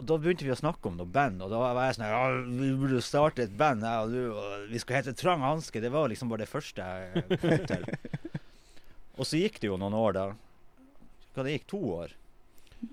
da 0.09 0.16
begynte 0.21 0.44
vi 0.47 0.52
å 0.54 0.59
snakke 0.59 0.90
om 0.90 0.97
noe 0.99 1.09
band, 1.09 1.42
og 1.44 1.50
da 1.52 1.59
var 1.62 1.78
jeg 1.87 1.97
sånn 1.99 2.09
Ja, 2.11 2.23
vi 2.61 2.71
burde 2.80 3.02
starte 3.04 3.44
et 3.47 3.54
band, 3.59 3.85
jeg 3.87 4.06
og 4.06 4.12
du, 4.14 4.21
og 4.37 4.66
vi 4.73 4.80
skal 4.82 4.99
hete 5.00 5.14
Trang 5.18 5.44
Hanske. 5.47 5.82
Det 5.82 5.90
var 5.94 6.11
liksom 6.12 6.32
bare 6.32 6.44
det 6.44 6.50
første 6.50 6.87
jeg 6.87 7.38
kom 7.42 7.66
til. 7.71 7.87
Og 9.21 9.28
så 9.28 9.37
gikk 9.42 9.59
det 9.61 9.68
jo 9.68 9.76
noen 9.76 9.94
år, 9.94 10.14
da. 10.16 10.23
Hva 11.37 11.44
det 11.44 11.52
gikk? 11.59 11.66
To 11.75 11.80
år? 11.99 12.14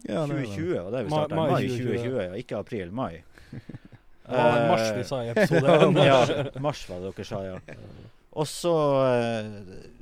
Ja, 0.03 0.25
det 0.27 0.35
er 0.35 0.41
det. 0.41 0.49
2020 0.51 0.73
var 0.83 0.91
det 0.93 1.03
vi 1.05 1.13
starta. 1.13 1.35
mai 1.39 1.45
Mai 1.49 1.61
2020, 1.63 1.85
2020, 1.95 2.17
ja. 2.25 2.33
Ikke 2.43 2.59
april. 2.59 2.91
Mai. 2.91 3.13
Det 3.49 4.35
var 4.37 4.67
mars 4.69 4.89
vi 4.93 5.05
sa 5.09 5.21
i 5.25 5.31
episode 5.31 6.03
ja, 6.11 6.19
mars 6.61 6.83
var 6.89 6.99
det 7.01 7.13
dere 7.15 7.25
sa, 7.31 7.39
ja. 7.47 7.55
Og 8.39 8.45
så 8.47 8.75
så- 8.75 9.97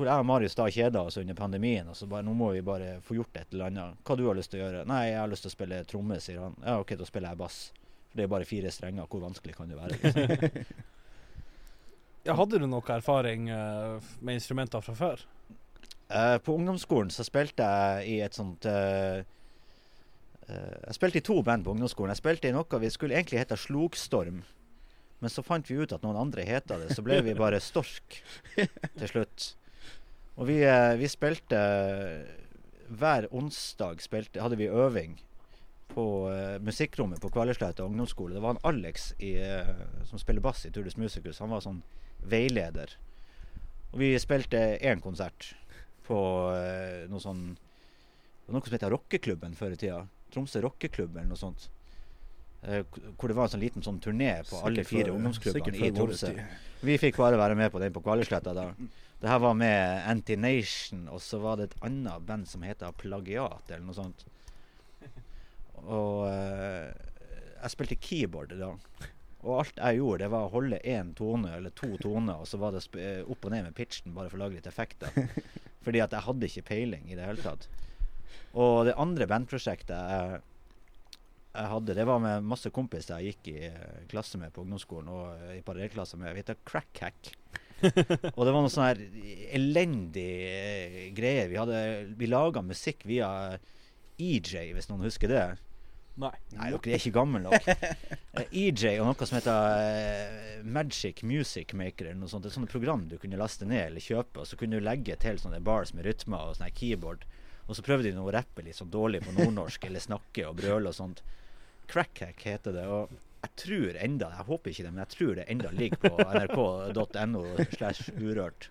Hvor 0.00 0.08
jeg 0.08 0.22
og 0.22 0.24
Marius 0.24 0.54
da 0.56 0.64
kjeda 0.72 1.02
oss 1.04 1.18
under 1.20 1.36
pandemien. 1.36 1.88
Og 1.92 1.96
så 1.98 2.06
bare 2.08 2.24
Nå 2.24 2.32
må 2.32 2.54
vi 2.54 2.62
bare 2.64 2.94
få 3.04 3.18
gjort 3.18 3.36
et 3.36 3.50
eller 3.52 3.66
annet. 3.68 3.98
Hva 4.08 4.14
du 4.16 4.22
har 4.24 4.38
lyst 4.38 4.48
til 4.54 4.62
å 4.62 4.64
gjøre? 4.64 4.86
Nei, 4.88 5.02
jeg 5.10 5.18
har 5.20 5.28
lyst 5.28 5.44
til 5.44 5.52
å 5.52 5.52
spille 5.52 5.80
tromme, 5.90 6.16
sier 6.24 6.40
han. 6.40 6.54
Ja, 6.64 6.78
OK, 6.80 6.94
da 6.96 7.08
spiller 7.08 7.34
jeg 7.34 7.40
bass. 7.42 7.58
For 8.08 8.16
det 8.16 8.24
er 8.24 8.30
bare 8.32 8.48
fire 8.48 8.72
strenger. 8.72 9.10
Hvor 9.12 9.20
vanskelig 9.26 9.58
kan 9.58 9.68
det 9.68 9.76
være? 9.76 9.98
Liksom? 10.00 10.64
Ja, 12.20 12.34
hadde 12.36 12.58
du 12.60 12.66
noe 12.68 12.84
erfaring 12.92 13.46
eh, 13.48 14.08
med 14.20 14.36
instrumenter 14.36 14.82
fra 14.84 14.92
før? 14.96 15.22
Eh, 16.12 16.36
på 16.44 16.52
ungdomsskolen 16.52 17.12
så 17.14 17.24
spilte 17.24 17.64
jeg 17.64 18.10
i 18.10 18.16
et 18.24 18.36
sånt 18.36 18.66
eh, 18.68 19.22
Jeg 20.50 20.96
spilte 20.98 21.20
i 21.20 21.24
to 21.24 21.38
band 21.46 21.64
på 21.64 21.72
ungdomsskolen. 21.72 22.12
Jeg 22.12 22.20
spilte 22.20 22.50
i 22.50 22.56
noe 22.56 22.82
vi 22.82 22.90
skulle 22.92 23.16
egentlig 23.16 23.40
hete 23.40 23.56
Slogstorm. 23.56 24.42
Men 25.20 25.32
så 25.32 25.44
fant 25.44 25.68
vi 25.68 25.78
ut 25.80 25.92
at 25.96 26.04
noen 26.04 26.18
andre 26.20 26.44
heta 26.48 26.76
det, 26.80 26.90
så 26.96 27.04
ble 27.04 27.22
vi 27.24 27.36
bare 27.38 27.60
Stork 27.70 28.20
til 28.56 29.08
slutt. 29.08 29.54
Og 30.40 30.48
vi, 30.48 30.62
eh, 30.64 30.94
vi 30.96 31.08
spilte 31.10 31.58
Hver 32.90 33.28
onsdag 33.30 34.00
spilte, 34.02 34.40
hadde 34.42 34.56
vi 34.58 34.66
øving 34.66 35.18
på 35.90 36.04
eh, 36.30 36.56
musikkrommet 36.62 37.20
på 37.22 37.30
Kvaløysletta 37.30 37.84
ungdomsskole. 37.84 38.34
Det 38.34 38.42
var 38.42 38.54
han 38.54 38.64
Alex 38.66 39.12
i, 39.18 39.34
eh, 39.38 39.70
som 40.06 40.18
spiller 40.18 40.42
bass 40.42 40.64
i 40.66 40.70
Turdus 40.74 40.96
Musicus. 40.96 41.38
Han 41.42 41.50
var 41.50 41.62
sånn 41.62 41.82
veileder. 42.30 42.96
Og 43.92 43.98
vi 44.02 44.12
spilte 44.22 44.78
én 44.78 45.02
konsert 45.02 45.52
på 46.06 46.20
eh, 46.54 47.08
noe 47.10 47.22
sånn 47.22 47.50
Noe 48.50 48.66
som 48.66 48.74
heter 48.74 48.90
Rockeklubben 48.90 49.52
før 49.54 49.76
i 49.76 49.78
tida. 49.78 50.00
Tromsø 50.34 50.58
Rockeklubb 50.64 51.14
eller 51.14 51.28
noe 51.30 51.38
sånt. 51.38 51.68
Eh, 52.66 52.82
hvor 53.14 53.30
det 53.30 53.36
var 53.38 53.46
en 53.46 53.52
sånn 53.52 53.62
liten 53.62 53.84
sånn 53.86 54.00
turné 54.02 54.32
på 54.48 54.58
alle 54.66 54.82
fire 54.82 55.12
ungdomsklubbene 55.14 55.78
i 55.86 55.92
Tromsø. 55.94 56.32
Vi 56.82 56.96
fikk 56.98 57.20
bare 57.22 57.38
være 57.38 57.54
med 57.54 57.70
på 57.70 57.78
den 57.78 57.94
på 57.94 58.02
Kvaløysletta 58.02 58.56
da. 58.56 58.66
Det 59.20 59.28
her 59.28 59.40
var 59.42 59.54
med 59.54 60.02
Anti-Nation, 60.08 61.04
og 61.12 61.20
så 61.20 61.38
var 61.42 61.58
det 61.60 61.68
et 61.68 61.80
annet 61.84 62.24
band 62.24 62.48
som 62.48 62.62
heter 62.64 62.94
Plagiat, 62.96 63.68
eller 63.68 63.84
noe 63.84 63.96
sånt. 63.96 64.24
Og 65.84 66.26
eh, 66.30 66.88
jeg 67.60 67.74
spilte 67.74 67.98
keyboard 68.00 68.54
da. 68.56 68.74
Og 69.40 69.54
alt 69.62 69.78
jeg 69.80 70.00
gjorde, 70.00 70.24
det 70.24 70.30
var 70.32 70.46
å 70.46 70.52
holde 70.52 70.80
én 70.84 71.12
tone 71.16 71.52
eller 71.56 71.72
to 71.76 71.94
toner, 72.00 72.40
og 72.40 72.48
så 72.48 72.60
var 72.60 72.76
det 72.76 72.82
eh, 73.00 73.20
opp 73.24 73.44
og 73.44 73.54
ned 73.54 73.68
med 73.68 73.76
pitchen 73.76 74.16
bare 74.16 74.32
for 74.32 74.40
å 74.40 74.44
lage 74.44 74.58
litt 74.58 74.68
effekter. 74.68 75.12
Fordi 75.84 76.02
at 76.04 76.16
jeg 76.16 76.26
hadde 76.26 76.48
ikke 76.50 76.68
peiling 76.72 77.08
i 77.08 77.16
det 77.16 77.24
hele 77.24 77.44
tatt. 77.44 77.68
Og 78.60 78.84
det 78.88 78.98
andre 79.00 79.28
bandprosjektet 79.30 79.94
jeg, 79.96 80.40
jeg 81.54 81.70
hadde, 81.72 81.96
det 81.96 82.06
var 82.06 82.20
med 82.22 82.46
masse 82.46 82.70
kompiser 82.74 83.20
jeg 83.20 83.34
gikk 83.34 83.52
i 83.54 83.58
eh, 83.70 84.04
klasse 84.12 84.40
med 84.40 84.52
på 84.54 84.64
ungdomsskolen, 84.64 85.08
og 85.12 85.32
eh, 85.48 85.58
i 85.58 85.64
parallellklasse 85.64 86.20
med. 86.20 86.34
Vi 86.36 86.44
heter 86.44 86.60
Crack 86.68 87.04
Hack. 87.04 87.32
og 88.36 88.42
det 88.44 88.52
var 88.52 88.60
noe 88.60 88.72
sånn 88.72 88.86
her 88.86 89.02
elendig 89.56 90.28
greie. 90.44 91.10
greier. 91.16 91.50
Vi, 91.50 91.58
hadde, 91.60 91.80
vi 92.18 92.30
laga 92.30 92.62
musikk 92.64 93.04
via 93.08 93.30
EJ, 94.20 94.72
hvis 94.76 94.90
noen 94.90 95.06
husker 95.06 95.32
det. 95.32 95.44
Nei. 96.20 96.32
Nei, 96.52 96.68
dere 96.74 96.92
er 96.92 97.00
ikke 97.00 97.16
gamle 97.20 97.42
nok. 97.44 97.68
Eh, 98.30 98.46
EJ 98.54 99.00
og 99.02 99.08
noe 99.08 99.26
som 99.26 99.40
heter 99.40 99.72
eh, 99.82 100.60
Magic 100.62 101.24
Music 101.26 101.72
Maker 101.74 102.06
eller 102.06 102.20
noe 102.20 102.30
sånt. 102.30 102.44
Et 102.46 102.54
sånt 102.54 102.70
program 102.70 103.08
du 103.10 103.16
kunne 103.18 103.40
laste 103.40 103.66
ned 103.66 103.88
eller 103.88 104.04
kjøpe, 104.04 104.44
og 104.44 104.46
så 104.46 104.54
kunne 104.54 104.78
du 104.78 104.86
legge 104.86 105.16
til 105.18 105.40
sånne 105.42 105.58
bars 105.66 105.90
med 105.96 106.06
rytmer 106.06 106.52
og 106.52 106.54
sånne 106.54 106.70
keyboard. 106.78 107.24
Og 107.66 107.74
så 107.74 107.82
prøvde 107.82 108.12
de 108.12 108.22
å 108.22 108.30
rappe 108.30 108.62
litt 108.62 108.78
sånn 108.78 108.92
dårlig 108.94 109.24
på 109.24 109.34
nordnorsk 109.34 109.82
eller 109.88 110.04
snakke 110.04 110.46
og 110.46 110.60
brøle 110.62 110.92
og 110.92 110.94
sånt. 110.94 111.24
Crackhack 111.90 112.46
heter 112.46 112.78
det. 112.78 112.86
Og 112.86 113.10
jeg 113.40 113.50
tror 113.56 113.96
enda, 114.04 114.28
jeg 114.36 114.46
håper 114.50 114.70
ikke 114.70 114.84
det, 114.84 114.92
men 114.92 115.02
jeg 115.04 115.12
tror 115.14 115.34
det 115.38 115.44
enda 115.48 115.70
ligger 115.72 115.96
på 116.02 116.10
nrk.no 116.36 117.44
slash 117.72 118.12
urørt. 118.20 118.70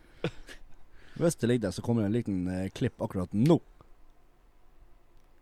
Hvis 1.19 1.35
det 1.35 1.49
ligger 1.49 1.67
der, 1.67 1.75
så 1.75 1.81
kommer 1.81 2.05
det 2.05 2.09
en 2.11 2.17
liten 2.17 2.47
eh, 2.47 2.69
klipp 2.69 3.01
akkurat 3.01 3.33
nå. 3.33 3.59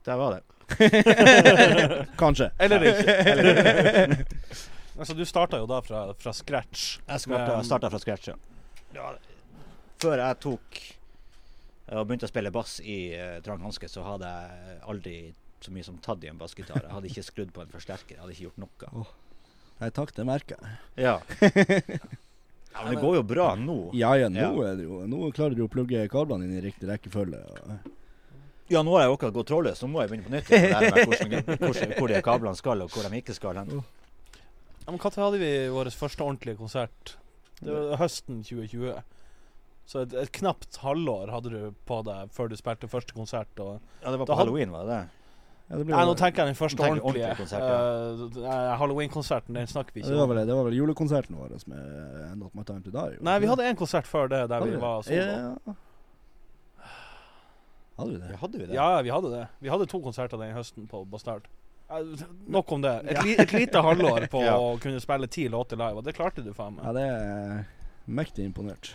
Der 0.07 0.15
var 0.15 0.37
det. 0.37 0.43
Kanskje. 2.21 2.49
Eller 2.59 2.81
ikke. 2.81 4.25
altså, 4.99 5.13
du 5.13 5.25
starta 5.25 5.59
jo 5.59 5.67
da 5.67 5.81
fra, 5.83 6.05
fra 6.19 6.33
scratch. 6.33 6.99
Jeg 7.07 7.25
starta, 7.25 7.63
starta 7.63 7.91
fra 7.91 7.99
scratch, 7.99 8.31
ja. 8.31 9.11
Før 10.01 10.21
jeg 10.23 10.39
tok 10.43 10.79
og 11.87 12.07
begynte 12.07 12.27
å 12.27 12.31
spille 12.31 12.51
bass 12.51 12.79
i 12.83 12.97
uh, 13.15 13.37
Trang 13.43 13.61
Hanske, 13.63 13.87
så 13.91 14.03
hadde 14.03 14.27
jeg 14.27 14.79
aldri 14.91 15.17
så 15.61 15.71
mye 15.73 15.83
som 15.87 15.97
tatt 16.03 16.23
i 16.23 16.29
en 16.31 16.37
bassgitar. 16.37 16.81
Jeg 16.83 16.91
hadde 16.93 17.09
ikke 17.09 17.23
skrudd 17.25 17.53
på 17.55 17.61
en 17.63 17.71
forsterker. 17.73 18.15
Jeg 18.15 18.21
hadde 18.23 18.35
ikke 18.35 18.47
gjort 18.49 18.61
noe. 18.65 19.05
Nei 19.79 19.89
takk, 19.93 20.13
det 20.17 20.25
merker 20.25 20.57
jeg. 20.61 20.77
Ja. 21.05 21.15
ja 22.73 22.83
men 22.83 22.93
det 22.95 23.01
går 23.01 23.15
jo 23.19 23.23
bra 23.29 23.47
nå. 23.59 23.77
Ja 23.97 24.15
ja, 24.17 24.29
nå, 24.29 24.39
Ja. 24.41 24.51
Er 24.71 24.75
det 24.79 24.87
jo, 24.87 25.01
nå 25.09 25.31
klarer 25.35 25.57
du 25.57 25.63
å 25.65 25.71
plugge 25.71 26.03
kablene 26.11 26.47
inn 26.47 26.57
i 26.57 26.61
riktig 26.65 26.89
rekkefølge. 26.89 27.41
og- 27.45 27.93
Ja, 28.69 28.81
nå 28.83 28.91
har 28.97 29.05
jeg 29.05 29.13
akkurat 29.15 29.33
gått 29.33 29.47
trådløs, 29.47 29.77
så 29.79 29.87
nå 29.87 29.93
må 29.95 30.01
jeg 30.03 30.09
begynne 30.11 30.27
på 30.27 30.33
nytt. 30.33 30.49
lære 30.49 30.91
meg 30.91 31.07
hvordan, 31.07 31.59
hvordan, 31.67 31.93
hvor 31.97 32.07
de 32.11 32.21
kablene 32.21 32.55
skal, 32.59 32.81
og 32.83 32.89
hvor 32.91 33.07
de 33.09 33.21
ikke 33.21 33.33
skal. 33.37 33.55
hen. 33.61 33.83
Ja, 34.87 34.91
men 34.91 34.99
Når 34.99 35.15
hadde 35.23 35.39
vi 35.39 35.51
vår 35.71 35.89
første 35.95 36.23
ordentlige 36.23 36.57
konsert? 36.57 37.15
Det 37.61 37.73
var 37.73 37.97
høsten 37.97 38.43
2020. 38.43 38.97
Så 39.87 40.01
et, 40.03 40.13
et 40.19 40.31
knapt 40.35 40.77
halvår 40.83 41.31
hadde 41.31 41.49
du 41.53 41.61
på 41.87 42.01
deg 42.03 42.29
før 42.35 42.49
du 42.51 42.57
spilte 42.59 42.89
første 42.91 43.13
konsert. 43.15 43.47
Og 43.63 43.79
Ja, 44.03 44.11
det 44.11 44.19
var 44.19 44.25
på 44.25 44.35
hadde- 44.35 44.43
halloween, 44.43 44.71
var 44.75 44.83
det 44.85 44.97
det? 44.97 45.16
Ja, 45.69 45.75
Nei, 45.83 46.03
nå 46.07 46.13
tenker 46.15 46.45
jeg 46.45 46.53
den 46.53 46.55
første 46.55 46.79
ordentlige. 46.79 47.27
ordentlig 47.27 47.37
konsert, 47.41 48.39
eh, 48.39 48.77
Halloween-konserten, 48.79 49.53
den 49.57 49.67
snakker 49.67 49.91
vi 49.93 49.99
ja, 49.99 50.05
ikke 50.05 50.13
det, 50.13 50.19
var 50.21 50.23
om. 50.23 50.29
vel, 50.37 50.47
det 50.47 50.55
var 50.55 50.63
vel 50.69 50.77
julekonserten 50.77 51.35
vår 51.35 51.57
med 51.67 52.37
Not 52.39 52.53
My 52.55 52.63
Time 52.63 52.81
To 52.85 52.93
Die. 52.95 53.17
Nei, 53.27 53.33
vi 53.43 53.49
hadde 53.51 53.65
en 53.67 53.75
konsert 53.75 54.07
før 54.07 54.29
det, 54.31 54.39
der 54.47 54.63
Hadde 54.63 54.71
vi 54.71 54.79
var 54.79 55.01
solo. 55.03 55.17
Ja. 55.17 55.75
Hadde 57.97 58.11
vi 58.13 58.17
det? 58.21 58.29
Ja, 58.31 58.37
hadde 58.37 58.57
vi 58.61 58.65
det? 58.69 58.73
Ja, 58.77 59.01
vi 59.01 59.09
hadde 59.09 59.31
det. 59.33 59.47
Vi 59.59 59.69
hadde 59.73 59.87
to 59.89 59.99
konserter 60.05 60.37
den 60.39 60.53
høsten 60.55 60.87
på 60.87 61.03
Bastard. 61.09 61.47
Eh, 61.89 62.23
Nok 62.47 62.71
om 62.71 62.81
det. 62.83 62.95
Et, 63.09 63.19
li, 63.25 63.35
et 63.39 63.53
lite 63.57 63.81
halvår 63.83 64.27
på 64.31 64.43
Ja. 64.47 64.55
å 64.59 64.77
kunne 64.79 64.99
spille 65.03 65.27
ti 65.27 65.47
låter 65.51 65.79
live, 65.79 65.97
og 65.99 66.03
det 66.07 66.15
klarte 66.15 66.43
du 66.45 66.53
faen 66.55 66.77
Ja, 66.83 66.93
det 66.95 67.03
er 67.11 67.65
mektig 68.07 68.45
imponert. 68.47 68.93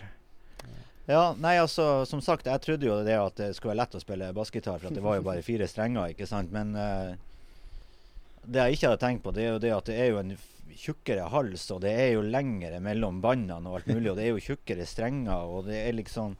Ja, 1.09 1.33
nei, 1.35 1.57
altså, 1.59 2.05
som 2.07 2.21
sagt, 2.23 2.47
jeg 2.47 2.61
trodde 2.63 2.87
jo 2.87 3.01
det 3.03 3.17
at 3.19 3.35
det 3.35 3.49
skulle 3.57 3.73
være 3.73 3.81
lett 3.81 3.97
å 3.97 4.01
spille 4.03 4.29
bassgitar, 4.35 4.79
for 4.79 4.95
det 4.95 5.03
var 5.03 5.17
jo 5.19 5.25
bare 5.25 5.43
fire 5.43 5.67
strenger, 5.67 6.13
ikke 6.13 6.27
sant. 6.29 6.53
Men 6.55 6.71
uh, 6.79 7.11
det 8.45 8.63
jeg 8.69 8.77
ikke 8.77 8.91
hadde 8.93 9.01
tenkt 9.03 9.23
på, 9.25 9.33
det 9.35 9.43
er 9.43 9.51
jo 9.51 9.61
det 9.65 9.73
at 9.75 9.89
det 9.91 9.97
er 9.99 10.09
jo 10.13 10.21
en 10.21 10.31
tjukkere 10.73 11.27
hals, 11.29 11.67
og 11.75 11.83
det 11.83 11.91
er 11.91 12.09
jo 12.15 12.23
lengre 12.23 12.79
mellom 12.81 13.19
bandene 13.23 13.67
og 13.69 13.81
alt 13.81 13.91
mulig, 13.91 14.09
og 14.13 14.17
det 14.17 14.25
er 14.25 14.31
jo 14.31 14.45
tjukkere 14.47 14.87
strenger, 14.89 15.43
og 15.43 15.67
det 15.67 15.81
er 15.83 15.95
liksom 15.99 16.37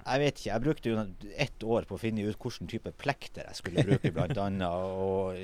Jeg 0.00 0.20
vet 0.22 0.38
ikke. 0.38 0.50
Jeg 0.50 0.62
brukte 0.64 0.90
jo 0.90 1.02
ett 1.44 1.62
år 1.62 1.84
på 1.86 1.94
å 1.94 2.00
finne 2.00 2.24
ut 2.24 2.38
hvilken 2.40 2.68
type 2.72 2.90
plekter 2.98 3.44
jeg 3.46 3.58
skulle 3.58 3.84
bruke, 3.84 4.10
blant 4.16 4.38
annet, 4.40 4.64
og 4.66 5.36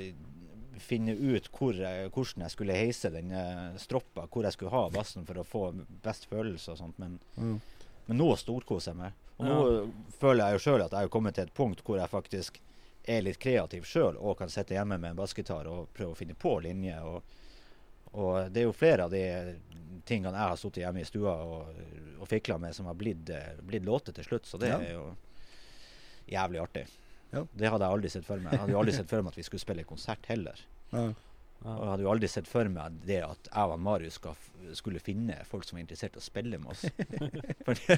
finne 0.81 1.13
ut 1.13 1.47
hvor 1.53 1.77
jeg, 1.77 2.09
hvordan 2.13 2.43
jeg 2.45 2.53
skulle 2.53 2.75
heise 2.77 3.11
den 3.13 3.31
eh, 3.31 3.77
stroppa, 3.81 4.25
hvor 4.33 4.45
jeg 4.45 4.55
skulle 4.57 4.73
ha 4.73 4.89
bassen 4.93 5.25
for 5.29 5.39
å 5.39 5.45
få 5.45 5.63
best 6.03 6.25
følelse 6.29 6.73
og 6.73 6.81
sånt. 6.81 6.99
Men 6.99 7.19
Mm. 7.37 7.59
Men 8.07 8.17
nå 8.17 8.27
storkoser 8.39 8.91
jeg 8.93 8.97
meg. 9.01 9.13
Og 9.37 9.45
nå 9.45 9.57
føler 10.19 10.45
jeg 10.47 10.57
jo 10.57 10.63
sjøl 10.65 10.81
at 10.85 10.91
jeg 10.95 11.05
har 11.05 11.11
kommet 11.13 11.35
til 11.37 11.43
et 11.45 11.53
punkt 11.53 11.83
hvor 11.85 11.99
jeg 11.99 12.09
faktisk 12.09 12.59
er 13.07 13.21
litt 13.23 13.37
kreativ 13.39 13.85
sjøl 13.87 14.17
og 14.17 14.37
kan 14.39 14.49
sitte 14.51 14.73
hjemme 14.75 14.97
med 14.99 15.11
en 15.13 15.19
bassgitar 15.19 15.67
og 15.71 15.87
prøve 15.95 16.11
å 16.15 16.17
finne 16.19 16.33
på 16.35 16.55
linjer. 16.65 17.03
Og, 17.05 17.21
og 18.17 18.49
det 18.51 18.63
er 18.63 18.67
jo 18.67 18.73
flere 18.75 19.05
av 19.05 19.11
de 19.13 19.21
tingene 20.07 20.33
jeg 20.35 20.49
har 20.51 20.57
sittet 20.59 20.81
hjemme 20.83 21.03
i 21.03 21.07
stua 21.07 21.35
og, 21.43 21.77
og 22.19 22.27
fikla 22.27 22.57
med, 22.59 22.75
som 22.75 22.87
har 22.89 22.97
blitt, 22.99 23.29
eh, 23.29 23.59
blitt 23.61 23.85
låter 23.87 24.15
til 24.17 24.25
slutt. 24.27 24.45
Så 24.49 24.57
det 24.59 24.73
Ja. 24.73 24.79
er 24.79 24.93
jo 24.97 25.05
jævlig 26.27 26.59
artig. 26.63 26.85
Ja. 27.31 27.45
Det 27.53 27.69
hadde 27.69 27.83
jeg 27.85 27.93
aldri 27.97 28.09
sett 28.09 28.25
for 28.25 28.39
meg. 28.39 28.53
Jeg 28.53 28.59
hadde 28.65 28.71
jo 28.75 28.79
aldri 28.81 28.93
sett 28.95 29.09
for 29.11 29.21
meg 29.21 29.31
at 29.35 29.37
vi 29.39 29.43
skulle 29.47 29.63
spille 29.63 29.83
konsert 29.87 30.25
heller. 30.31 30.59
Ja. 30.91 31.09
Og 31.65 31.81
jeg 31.81 31.89
hadde 31.91 32.05
jo 32.05 32.11
aldri 32.11 32.29
sett 32.31 32.47
for 32.49 32.69
meg 32.71 32.99
det 33.07 33.23
at 33.25 33.49
jeg 33.49 33.73
og 33.73 33.81
Marius 33.81 34.19
skal, 34.19 34.37
skulle 34.77 35.01
finne 35.03 35.39
folk 35.49 35.65
som 35.67 35.77
var 35.77 35.83
interessert 35.83 36.15
i 36.15 36.21
å 36.21 36.23
spille 36.23 36.59
med 36.61 36.71
oss. 36.75 36.85
For 37.65 37.81
det, 37.81 37.97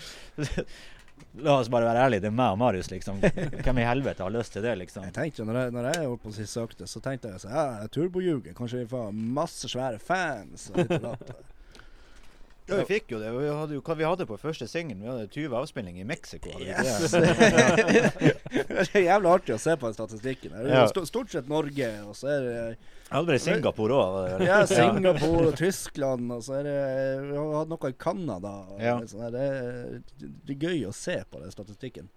la 1.46 1.58
oss 1.60 1.70
bare 1.72 1.90
være 1.90 2.06
ærlige, 2.08 2.24
det 2.24 2.32
er 2.32 2.38
meg 2.40 2.56
og 2.56 2.62
Marius, 2.62 2.90
liksom. 2.94 3.20
Hvem 3.20 3.82
i 3.84 3.88
helvete 3.90 4.26
har 4.26 4.34
lyst 4.34 4.56
til 4.56 4.66
det, 4.66 4.78
liksom? 4.80 5.06
Jeg 5.10 5.16
tenkte, 5.18 5.44
jo, 5.44 5.50
når 5.50 5.62
jeg, 5.62 5.76
når 5.76 5.90
jeg 5.92 6.08
holdt 6.08 6.24
på 6.24 6.32
å 6.32 6.38
si 6.40 6.48
sakte, 6.50 6.90
så 6.90 7.04
tenkte 7.04 7.34
jeg 7.34 7.44
så, 7.44 7.52
ja, 7.54 7.66
jeg 7.84 7.94
turbojuge, 7.98 8.56
kanskje 8.58 8.84
vi 8.86 8.92
får 8.96 9.12
masse 9.40 9.72
svære 9.72 10.02
fans. 10.02 10.70
Og 10.74 10.82
litt 10.84 11.10
og. 11.12 11.32
Ja, 12.70 12.78
vi 12.80 12.86
fikk 12.90 13.12
jo 13.14 13.20
det. 13.20 13.32
Vi 13.36 13.48
hadde 13.50 13.74
jo 13.78 13.82
hva 13.82 13.96
vi 14.00 14.06
hadde 14.08 14.26
på 14.30 14.38
første 14.40 14.68
singelen. 14.70 15.02
Vi 15.04 15.10
hadde 15.10 15.28
20 15.34 15.56
avspillinger 15.60 16.02
i 16.02 16.08
Mexico. 16.08 16.52
hadde 16.54 16.66
Yes! 16.66 17.12
det? 17.12 18.34
det 18.80 18.96
er 18.96 19.06
jævlig 19.08 19.32
artig 19.34 19.56
å 19.56 19.60
se 19.62 19.76
på 19.80 19.90
den 19.90 19.98
statistikken. 19.98 20.52
Det 20.56 20.66
er 20.70 20.76
Ja. 20.76 20.86
jo 20.94 21.06
stort 21.10 21.32
sett 21.34 21.50
Norge, 21.50 21.90
og 22.06 22.16
så 22.16 22.28
er 22.36 22.40
det 22.46 22.56
Jeg 22.60 23.16
hadde 23.16 23.26
bare 23.32 23.40
Singapore 23.40 23.94
òg. 24.04 24.46
ja, 24.46 24.60
Singapore 24.70 25.48
og 25.50 25.56
Tyskland, 25.58 26.32
og 26.32 26.44
så 26.46 26.60
er 26.60 26.64
det 26.70 26.78
Vi 27.32 27.36
har 27.38 27.54
hatt 27.60 27.70
noe 27.74 27.90
i 27.90 27.98
Canada. 28.06 28.54
Ja. 28.80 29.00
litt 29.00 29.10
sånn 29.10 29.32
det, 29.32 29.42
er, 29.42 30.00
det 30.46 30.56
er 30.56 30.70
gøy 30.70 30.88
å 30.88 30.94
se 30.94 31.24
på 31.30 31.42
den 31.42 31.52
statistikken. 31.52 32.10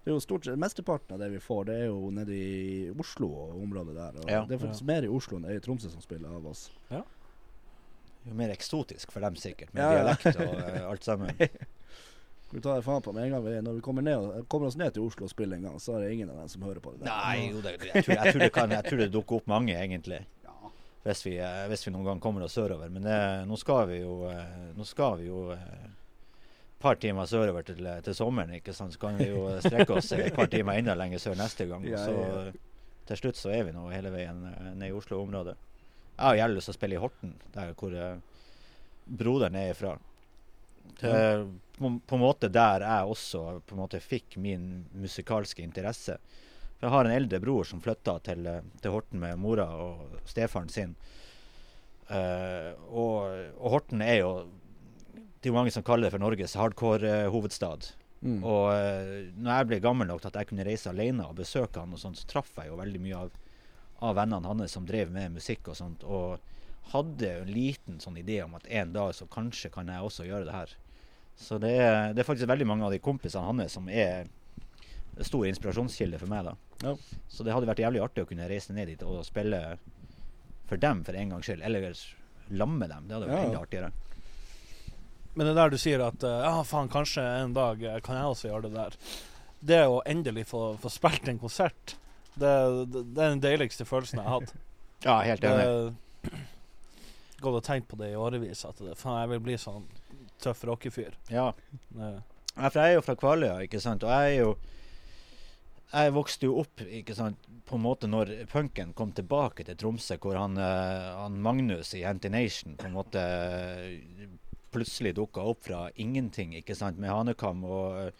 Det 0.00 0.08
er 0.08 0.14
jo 0.16 0.20
stort 0.24 0.46
sett, 0.48 0.56
Mesteparten 0.56 1.12
av 1.12 1.18
det 1.20 1.26
vi 1.34 1.38
får, 1.44 1.66
det 1.68 1.74
er 1.82 1.86
jo 1.90 2.08
nede 2.10 2.32
i 2.32 2.90
Oslo 2.98 3.28
og 3.28 3.58
området 3.62 3.94
der. 3.98 4.14
Og 4.22 4.30
Ja. 4.30 4.44
Det 4.48 4.56
er 4.56 4.62
faktisk 4.66 4.86
mer 4.88 5.04
i 5.04 5.08
Oslo 5.12 5.36
enn 5.36 5.42
det 5.44 5.50
er 5.52 5.56
i 5.60 5.64
Tromsø 5.66 5.90
som 5.92 6.00
spiller 6.00 6.28
av 6.32 6.46
oss. 6.46 6.70
Jo 8.28 8.36
mer 8.36 8.52
eksotisk 8.52 9.12
for 9.12 9.24
dem, 9.24 9.36
sikkert. 9.40 9.72
Med 9.74 9.82
Ja, 9.82 9.92
ja. 9.92 10.00
dialekt 10.02 10.40
og 10.40 10.56
uh, 10.58 10.90
alt 10.90 11.06
sammen. 11.06 11.36
Vi 12.50 12.60
tar 12.60 12.82
faen 12.82 13.02
på 13.02 13.12
med 13.14 13.28
en 13.28 13.30
gang 13.30 13.44
vi, 13.44 13.52
Når 13.62 13.76
vi 13.76 13.80
kommer, 13.80 14.02
ned, 14.02 14.48
kommer 14.50 14.66
oss 14.66 14.76
ned 14.76 14.90
til 14.96 15.04
Oslo 15.06 15.28
og 15.28 15.30
spiller 15.30 15.56
en 15.56 15.68
gang, 15.68 15.76
så 15.78 15.94
er 15.94 16.00
det 16.02 16.14
ingen 16.16 16.32
av 16.32 16.40
dem 16.40 16.48
som 16.50 16.64
hører 16.66 16.80
på 16.82 16.96
det. 16.96 17.04
der. 17.04 17.12
Nei, 17.12 17.44
jo, 17.52 17.60
det, 17.62 17.76
jeg, 17.78 18.04
tror, 18.04 18.14
jeg, 18.16 18.32
tror 18.32 18.42
det 18.42 18.48
kan, 18.56 18.74
jeg 18.74 18.86
tror 18.88 18.98
det 18.98 19.06
dukker 19.14 19.36
opp 19.38 19.46
mange, 19.52 19.76
egentlig. 19.78 20.18
Ja. 20.42 20.72
Hvis 21.04 21.22
vi, 21.26 21.36
eh, 21.38 21.60
hvis 21.70 21.86
vi 21.86 21.92
noen 21.94 22.08
gang 22.08 22.22
kommer 22.24 22.42
oss 22.42 22.56
sørover. 22.58 22.90
Men 22.90 23.06
det, 23.06 23.20
nå 23.46 23.58
skal 23.60 23.86
vi 23.92 24.00
jo 24.00 24.16
eh, 24.32 24.56
Nå 24.74 24.88
skal 24.88 25.20
vi 25.20 25.28
jo 25.28 25.44
eh, 25.54 25.86
par 26.82 26.98
timer 26.98 27.30
sørover 27.30 27.62
til, 27.70 27.86
til 28.02 28.18
sommeren, 28.18 28.56
ikke 28.58 28.74
sant? 28.74 28.96
så 28.96 29.04
kan 29.06 29.20
vi 29.20 29.30
jo 29.30 29.46
strekke 29.62 30.00
oss 30.00 30.10
et 30.18 30.34
par 30.34 30.50
timer 30.50 30.80
enda 30.82 30.98
lenger 30.98 31.22
sør 31.22 31.38
neste 31.38 31.70
gang. 31.70 31.86
Og 31.86 32.02
så 32.02 32.50
til 33.10 33.18
slutt 33.18 33.38
så 33.40 33.50
er 33.50 33.64
vi 33.66 33.72
nå 33.74 33.88
hele 33.90 34.12
veien 34.14 34.44
eh, 34.46 34.72
ned 34.78 34.90
i 34.90 34.94
Oslo-området. 34.94 35.56
Jeg 36.20 36.26
har 36.26 36.36
gjerne 36.36 36.56
lyst 36.58 36.68
til 36.68 36.74
å 36.74 36.76
spille 36.76 36.96
i 36.98 37.00
Horten, 37.00 37.34
der 37.54 37.72
hvor 37.80 37.94
eh, 37.96 38.44
broderen 39.08 39.56
er 39.56 39.72
ifra. 39.72 39.94
Til, 41.00 41.46
på, 41.78 41.90
på 42.06 42.16
en 42.16 42.20
måte 42.20 42.50
der 42.52 42.84
jeg 42.84 43.12
også 43.14 43.42
på 43.64 43.76
en 43.76 43.80
måte 43.80 44.02
fikk 44.04 44.36
min 44.42 44.84
musikalske 45.00 45.64
interesse. 45.64 46.18
For 46.76 46.88
jeg 46.88 46.94
har 46.94 47.08
en 47.08 47.14
eldre 47.16 47.40
bror 47.40 47.66
som 47.68 47.80
flytta 47.84 48.18
til, 48.24 48.46
eh, 48.48 48.66
til 48.80 48.94
Horten 48.94 49.20
med 49.20 49.40
mora 49.40 49.66
og 49.80 50.20
stefaren 50.28 50.68
sin. 50.72 50.94
Uh, 52.10 52.72
og, 52.90 53.16
og 53.60 53.66
Horten 53.76 54.00
er 54.02 54.16
jo 54.18 54.30
Det 55.14 55.46
er 55.46 55.52
jo 55.52 55.54
mange 55.54 55.70
som 55.70 55.84
kaller 55.86 56.08
det 56.08 56.10
for 56.16 56.20
Norges 56.20 56.56
hardcore-hovedstad. 56.58 57.86
Mm. 58.20 58.40
Og 58.44 58.64
uh, 58.72 59.12
når 59.40 59.52
jeg 59.54 59.68
ble 59.70 59.78
gammel 59.84 60.08
nok 60.10 60.20
til 60.20 60.32
at 60.32 60.40
jeg 60.40 60.50
kunne 60.50 60.66
reise 60.66 60.90
alene 60.90 61.24
og 61.24 61.38
besøke 61.38 61.80
han, 61.80 61.94
og 61.94 62.02
sånt, 62.02 62.18
så 62.20 62.28
traff 62.28 62.50
jeg 62.58 62.68
jo 62.68 62.80
veldig 62.80 63.00
mye 63.04 63.22
av, 63.22 63.38
av 64.00 64.16
vennene 64.16 64.48
hans 64.48 64.72
som 64.76 64.86
drev 64.88 65.10
med 65.12 65.32
musikk 65.36 65.68
og 65.72 65.76
sånt. 65.78 66.04
Og 66.04 66.38
hadde 66.94 67.28
en 67.42 67.50
liten 67.54 68.00
sånn 68.02 68.16
idé 68.18 68.40
om 68.44 68.54
at 68.58 68.66
en 68.66 68.92
dag 68.94 69.12
så 69.14 69.26
kanskje 69.30 69.70
kan 69.74 69.88
jeg 69.92 70.02
også 70.06 70.26
gjøre 70.26 70.48
det 70.48 70.54
her. 70.56 70.72
Så 71.40 71.58
det 71.62 71.70
er, 71.80 72.12
det 72.12 72.20
er 72.24 72.28
faktisk 72.28 72.48
veldig 72.50 72.66
mange 72.68 72.84
av 72.88 72.92
de 72.92 72.98
kompisene 73.00 73.46
hans 73.46 73.72
som 73.76 73.86
er 73.88 74.26
stor 75.24 75.46
inspirasjonskilde 75.48 76.18
for 76.20 76.28
meg. 76.32 76.44
da. 76.48 76.56
Ja. 76.82 76.94
Så 77.28 77.44
det 77.44 77.52
hadde 77.54 77.68
vært 77.68 77.82
jævlig 77.84 78.02
artig 78.02 78.24
å 78.24 78.28
kunne 78.28 78.48
reise 78.50 78.72
ned 78.76 78.88
dit 78.88 79.02
og 79.06 79.22
spille 79.28 79.60
for 80.68 80.80
dem 80.80 81.04
for 81.04 81.16
en 81.18 81.32
gangs 81.34 81.46
skyld. 81.48 81.62
Eller 81.66 81.92
lamme 82.50 82.88
dem. 82.90 83.06
Det 83.08 83.16
hadde 83.16 83.28
vært 83.30 83.38
Ja. 83.38 83.48
enda 83.50 83.60
artigere. 83.64 83.92
Men 85.34 85.46
det 85.46 85.54
der 85.54 85.70
du 85.70 85.78
sier 85.78 86.02
at 86.02 86.24
eh, 86.26 86.40
ja, 86.42 86.62
faen, 86.66 86.88
kanskje 86.90 87.22
en 87.44 87.52
dag 87.54 87.82
eh, 87.86 88.00
kan 88.02 88.16
jeg 88.18 88.32
også 88.32 88.48
gjøre 88.50 88.62
det 88.66 88.72
der. 88.74 88.96
Det 89.60 89.80
å 89.86 90.00
endelig 90.08 90.46
få, 90.50 90.62
få 90.82 90.90
spilt 90.90 91.28
en 91.30 91.38
konsert, 91.38 91.94
det, 92.40 92.50
det, 92.94 93.02
det 93.14 93.22
er 93.24 93.34
den 93.36 93.42
deiligste 93.44 93.86
følelsen 93.88 94.20
jeg 94.22 94.26
har 94.28 94.40
hatt. 94.40 94.54
Ja, 95.00 95.14
helt 95.24 95.44
enig. 95.48 96.34
Gått 97.40 97.54
og 97.56 97.62
tenkt 97.64 97.86
på 97.88 97.96
det 97.96 98.10
i 98.12 98.18
årevis. 98.20 98.66
At 98.68 98.76
det, 98.84 98.98
faen, 99.00 99.22
jeg 99.22 99.30
vil 99.30 99.38
bli 99.46 99.54
sånn 99.56 99.86
tøff 100.44 100.60
rockefyr. 100.68 101.14
Ja. 101.32 101.52
Det- 101.88 102.18
Ja, 102.56 102.68
for 102.68 102.80
jeg 102.82 102.90
er 102.90 102.94
jo 102.98 103.04
fra 103.06 103.14
Kvaløya, 103.16 103.60
ikke 103.64 103.80
sant. 103.80 104.02
Og 104.04 104.10
jeg 104.10 104.34
er 104.34 104.40
jo 104.42 104.50
Jeg 105.92 106.12
vokste 106.14 106.46
jo 106.46 106.58
opp 106.60 106.82
ikke 106.86 107.14
sant, 107.16 107.38
på 107.66 107.74
en 107.78 107.82
måte 107.82 108.06
når 108.06 108.28
punken 108.52 108.92
kom 108.94 109.10
tilbake 109.16 109.64
til 109.66 109.74
Tromsø, 109.80 110.18
hvor 110.22 110.36
han, 110.38 110.56
eh, 110.58 111.14
han 111.18 111.40
Magnus 111.42 111.94
i 111.98 112.04
Antination 112.06 112.76
på 112.78 112.86
en 112.86 112.94
måte 112.94 113.18
eh, 113.18 114.28
plutselig 114.70 115.16
dukka 115.16 115.42
opp 115.50 115.64
fra 115.66 115.88
ingenting, 115.96 116.52
ikke 116.60 116.76
sant, 116.78 116.98
med 117.02 117.10
hanekam 117.10 117.64
og, 117.64 118.12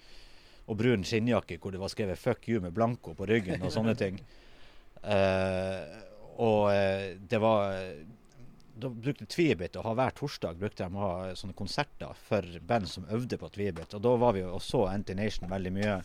og 0.71 0.79
brun 0.79 1.03
skinnjakke 1.07 1.59
hvor 1.59 1.75
det 1.75 1.83
var 1.83 1.91
skrevet 1.91 2.19
'fuck 2.19 2.47
you' 2.49 2.63
med 2.63 2.73
blanko 2.73 3.15
på 3.19 3.27
ryggen 3.27 3.63
og 3.63 3.75
sånne 3.75 3.97
ting. 3.99 4.21
Uh, 5.03 5.83
og 6.41 6.71
eh, 6.73 7.19
det 7.29 7.41
var 7.41 7.75
da 8.81 8.89
brukte 8.89 9.27
Tvibit 9.29 9.77
å 9.77 9.85
ha 9.85 9.93
hver 9.97 10.15
torsdag 10.17 10.57
brukte 10.61 10.87
de 10.87 10.97
å 10.97 11.03
ha 11.05 11.35
sånne 11.37 11.57
konserter 11.59 12.17
for 12.29 12.47
band 12.65 12.89
som 12.89 13.09
øvde 13.13 13.37
på 13.41 13.51
Tvibit. 13.53 13.93
Og 13.97 14.03
da 14.05 14.15
var 14.17 14.33
vi 14.37 14.45
og 14.47 14.63
så 14.65 14.87
Anti-Nation 14.89 15.51
veldig 15.51 15.73
mye. 15.75 15.99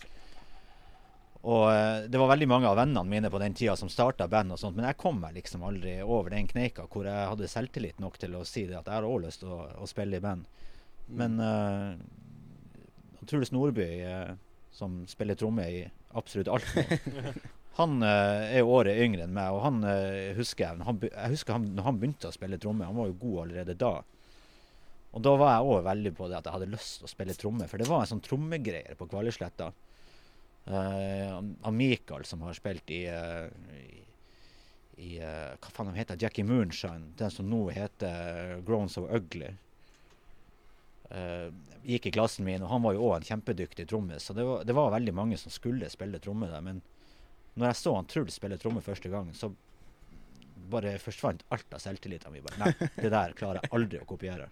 Og 1.45 1.63
eh, 1.69 2.07
det 2.09 2.19
var 2.19 2.31
veldig 2.33 2.49
mange 2.49 2.67
av 2.67 2.79
vennene 2.79 3.05
mine 3.07 3.31
på 3.31 3.39
den 3.41 3.55
tida 3.57 3.77
som 3.79 3.91
starta 3.91 4.27
band 4.27 4.55
og 4.55 4.59
sånt, 4.59 4.75
men 4.75 4.89
jeg 4.89 4.99
kom 5.01 5.21
meg 5.21 5.37
liksom 5.37 5.63
aldri 5.67 5.99
over 6.01 6.33
den 6.33 6.49
kneika 6.49 6.87
hvor 6.89 7.07
jeg 7.07 7.31
hadde 7.31 7.51
selvtillit 7.51 8.01
nok 8.03 8.17
til 8.21 8.35
å 8.35 8.45
si 8.49 8.65
det 8.67 8.79
at 8.79 8.89
jeg 8.89 8.97
har 8.97 9.07
òg 9.07 9.21
lyst 9.27 9.43
til 9.43 9.53
å, 9.53 9.61
å 9.79 9.89
spille 9.89 10.17
i 10.17 10.23
band. 10.23 10.49
Men 11.15 11.37
uh, 11.37 11.93
Truls 13.29 13.53
Nordby, 13.53 13.85
eh, 14.01 14.33
som 14.75 15.03
spiller 15.07 15.37
tromme 15.39 15.65
i 15.71 15.85
absolutt 16.15 16.51
alt 16.51 16.67
han 17.79 17.95
eh, 18.03 18.55
er 18.55 18.61
jo 18.61 18.73
året 18.77 18.99
yngre 19.03 19.25
enn 19.25 19.35
meg, 19.35 19.55
og 19.55 19.63
han 19.65 19.81
eh, 19.89 20.35
husker 20.37 20.67
jeg, 20.67 20.83
han, 20.87 20.99
jeg 21.07 21.33
husker 21.33 21.57
han, 21.57 21.71
når 21.75 21.89
han 21.89 21.97
begynte 21.99 22.29
å 22.29 22.35
spille 22.35 22.59
tromme, 22.61 22.87
han 22.87 22.95
var 22.95 23.09
jo 23.11 23.17
god 23.23 23.41
allerede 23.45 23.75
da. 23.79 23.95
Og 25.15 25.23
da 25.23 25.33
var 25.39 25.53
jeg 25.53 25.71
òg 25.71 25.83
veldig 25.87 26.11
på 26.15 26.27
det 26.27 26.37
at 26.39 26.47
jeg 26.47 26.55
hadde 26.57 26.71
lyst 26.71 26.97
til 26.99 27.07
å 27.07 27.11
spille 27.11 27.35
tromme, 27.39 27.67
for 27.71 27.79
det 27.79 27.87
var 27.87 28.03
en 28.03 28.11
sånn 28.13 28.23
trommegreier 28.23 28.97
på 28.99 29.07
Kvaløysletta. 29.11 29.69
Eh, 30.65 31.35
han 31.67 31.77
Mikael 31.77 32.25
som 32.27 32.41
har 32.43 32.55
spilt 32.57 32.91
i, 32.91 33.03
eh, 33.11 33.45
i, 33.79 33.99
i 35.05 35.11
eh, 35.21 35.51
Hva 35.61 35.71
faen 35.71 35.91
han 35.91 35.99
heter 35.99 36.19
Jackie 36.19 36.47
Moonshine, 36.47 37.13
den 37.19 37.31
som 37.31 37.47
nå 37.51 37.67
heter 37.75 38.63
Grown 38.67 38.89
of 38.89 39.11
Ugly. 39.11 39.53
Eh, 41.09 41.49
gikk 41.85 42.07
i 42.09 42.11
klassen 42.15 42.45
min, 42.47 42.63
og 42.65 42.71
han 42.71 42.81
var 42.85 42.95
jo 42.95 43.09
òg 43.09 43.19
en 43.19 43.27
kjempedyktig 43.27 43.87
trommis. 43.89 44.25
Så 44.25 44.33
det 44.33 44.45
var, 44.47 44.63
det 44.65 44.75
var 44.77 44.93
veldig 44.95 45.13
mange 45.13 45.37
som 45.37 45.53
skulle 45.53 45.89
spille 45.93 46.21
tromme 46.23 46.49
der. 46.49 46.63
Men 46.65 46.81
når 47.55 47.69
jeg 47.71 47.81
så 47.81 47.95
han 47.95 48.09
Truls 48.09 48.39
spille 48.39 48.57
tromme 48.61 48.83
første 48.83 49.11
gang, 49.11 49.29
så 49.37 49.51
bare 50.71 50.95
forsvant 50.97 51.45
alt 51.53 51.77
av 51.77 51.83
selvtilliten 51.83 52.33
min. 52.33 52.47
Nei, 52.57 52.73
det 52.97 53.11
der 53.13 53.35
klarer 53.37 53.61
jeg 53.61 53.73
aldri 53.77 54.01
å 54.01 54.09
kopiere. 54.09 54.49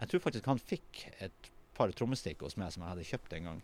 Jeg 0.00 0.10
tror 0.10 0.24
faktisk 0.24 0.48
han 0.48 0.62
fikk 0.62 1.04
et 1.20 1.50
par 1.76 1.92
trommestikker 1.96 2.48
hos 2.48 2.56
meg 2.60 2.72
som 2.74 2.82
jeg 2.82 2.94
hadde 2.94 3.06
kjøpt 3.06 3.36
en 3.36 3.50
gang. 3.50 3.60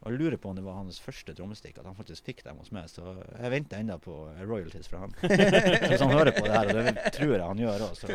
Og 0.00 0.14
jeg 0.14 0.20
lurer 0.22 0.38
på 0.40 0.48
om 0.48 0.56
det 0.56 0.62
var 0.64 0.78
hans 0.78 0.96
første 1.02 1.34
trommestikk, 1.36 1.76
at 1.76 1.84
han 1.84 1.96
faktisk 1.96 2.24
fikk 2.24 2.38
dem 2.46 2.60
hos 2.62 2.70
meg. 2.72 2.86
Så 2.88 3.04
jeg 3.34 3.52
venter 3.52 3.82
ennå 3.82 3.98
på 4.00 4.14
royalties 4.48 4.88
fra 4.88 5.02
han. 5.02 5.12
Hvis 5.90 6.00
han 6.00 6.14
hører 6.14 6.32
på 6.32 6.46
det 6.46 6.54
her, 6.54 6.70
og 6.72 6.88
det 6.88 7.12
tror 7.18 7.34
jeg 7.34 7.42
han 7.44 7.60
gjør 7.60 7.84
òg, 7.84 7.98
så 7.98 8.08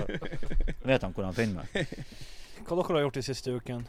vet 0.89 1.05
han 1.05 1.13
hvor 1.13 1.27
han 1.27 1.37
finner 1.37 1.61
meg. 1.61 1.93
Hva 2.65 2.79
dere 2.79 2.97
har 2.97 3.05
gjort 3.05 3.19
de 3.19 3.25
siste 3.27 3.53
ukene? 3.53 3.85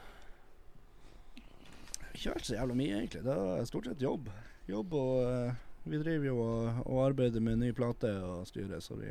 Ikke 2.12 2.34
vært 2.34 2.50
så 2.50 2.58
jævla 2.58 2.76
mye, 2.76 2.98
egentlig. 3.00 3.24
Det 3.24 3.38
er 3.54 3.70
stort 3.70 3.88
sett 3.88 4.04
jobb. 4.04 4.28
Jobb 4.68 4.92
og 4.98 5.16
uh, 5.24 5.64
Vi 5.86 6.00
driver 6.02 6.28
jo 6.28 6.36
og, 6.42 6.84
og 6.84 7.02
arbeider 7.06 7.40
med 7.40 7.62
ny 7.62 7.72
plate 7.76 8.10
og 8.26 8.44
styrer, 8.50 8.80
så 8.84 8.98
vi, 9.00 9.08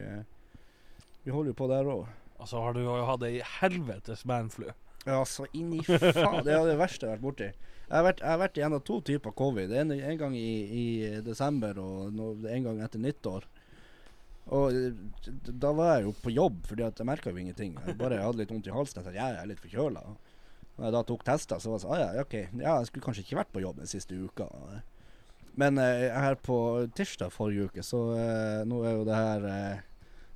vi 1.25 1.33
holder 1.33 1.55
jo 1.55 1.57
på 1.57 1.71
der 1.73 1.89
òg. 1.89 2.05
Altså 2.35 2.61
har 2.61 2.75
du 2.75 2.83
jo 2.83 2.97
hatt 3.07 3.25
ei 3.25 3.39
helvetes 3.61 4.25
bandflu. 4.27 4.69
Ja, 5.05 5.21
så 5.25 5.45
inn 5.53 5.73
i 5.77 5.83
faen. 5.85 6.41
Det 6.45 6.53
er 6.53 6.65
det 6.65 6.77
verste 6.79 7.05
jeg 7.05 7.11
har 7.11 7.17
vært 7.17 7.25
borti. 7.27 7.49
Jeg 7.85 7.93
har 7.93 8.05
vært, 8.07 8.21
jeg 8.23 8.31
har 8.31 8.39
vært 8.41 8.57
igjennom 8.57 8.81
to 8.85 8.97
typer 9.05 9.35
covid. 9.37 9.73
En, 9.77 9.93
en 9.93 10.17
gang 10.21 10.37
i, 10.37 10.49
i 10.65 10.85
desember 11.25 11.77
og 11.81 12.15
no, 12.15 12.31
en 12.49 12.65
gang 12.65 12.81
etter 12.81 13.01
nyttår. 13.03 13.45
Og 14.55 14.77
da 15.49 15.71
var 15.73 15.95
jeg 15.95 16.07
jo 16.07 16.15
på 16.21 16.33
jobb, 16.33 16.57
fordi 16.69 16.85
at 16.85 16.99
jeg 17.01 17.09
merka 17.09 17.33
jo 17.33 17.41
ingenting. 17.41 17.77
Jeg 17.85 17.97
bare 18.01 18.21
hadde 18.21 18.41
litt 18.41 18.53
vondt 18.53 18.69
i 18.69 18.73
halsen. 18.73 19.01
Jeg 19.01 19.07
tenkte 19.07 19.21
jeg 19.21 19.37
er 19.41 19.49
litt 19.49 19.61
forkjøla. 19.61 20.03
Når 20.75 20.87
jeg 20.87 20.95
da 20.97 21.01
tok 21.07 21.23
tester, 21.25 21.61
så 21.61 21.71
var 21.71 21.77
det 21.79 21.85
sånn 21.85 21.95
ah, 21.95 22.01
ja, 22.03 22.25
OK. 22.25 22.35
Ja, 22.59 22.75
jeg 22.81 22.89
skulle 22.89 23.05
kanskje 23.05 23.25
ikke 23.25 23.39
vært 23.39 23.53
på 23.55 23.63
jobb 23.63 23.79
den 23.81 23.89
siste 23.89 24.17
uka. 24.17 24.49
Men 25.55 25.79
eh, 25.79 26.09
her 26.11 26.35
på 26.43 26.57
tirsdag 26.97 27.31
forrige 27.31 27.69
uke, 27.69 27.85
så 27.85 28.01
eh, 28.17 28.63
nå 28.67 28.81
er 28.83 28.97
jo 28.97 29.05
det 29.07 29.19
her 29.21 29.45
eh, 29.49 29.83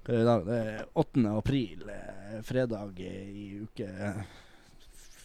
hva 0.06 0.14
er 0.14 0.16
det 0.16 0.22
i 0.22 0.30
dag? 0.30 0.46
Det 0.48 0.60
er 0.60 0.86
8. 1.02 1.24
april, 1.38 1.90
eh, 1.92 2.38
fredag 2.48 3.02
i 3.04 3.50
uke 3.66 3.90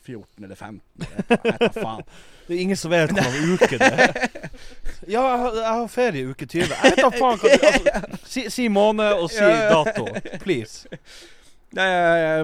14 0.04 0.44
eller 0.46 0.58
15. 0.58 0.80
Eller, 1.08 1.58
jeg 1.64 1.74
faen. 1.78 2.02
Det 2.46 2.52
er 2.52 2.60
ingen 2.60 2.76
som 2.76 2.92
vet 2.92 3.12
hvilken 3.16 3.54
uke 3.56 3.78
det 3.80 3.86
er. 3.88 4.16
Ja, 5.14 5.20
jeg, 5.20 5.38
har- 5.40 5.54
jeg 5.58 5.68
har 5.68 5.86
ferie 5.92 6.20
i 6.22 6.28
uke 6.32 6.46
20. 6.48 6.60
Jeg 6.74 6.92
vet 6.94 7.00
da 7.00 7.08
faen 7.12 7.40
hva 7.40 7.54
du 7.54 7.64
altså, 7.68 8.20
si, 8.28 8.42
si 8.52 8.66
måned 8.72 9.16
og 9.20 9.30
si 9.32 9.40
dato, 9.44 10.04
please. 10.44 10.88
Nei, 11.76 11.88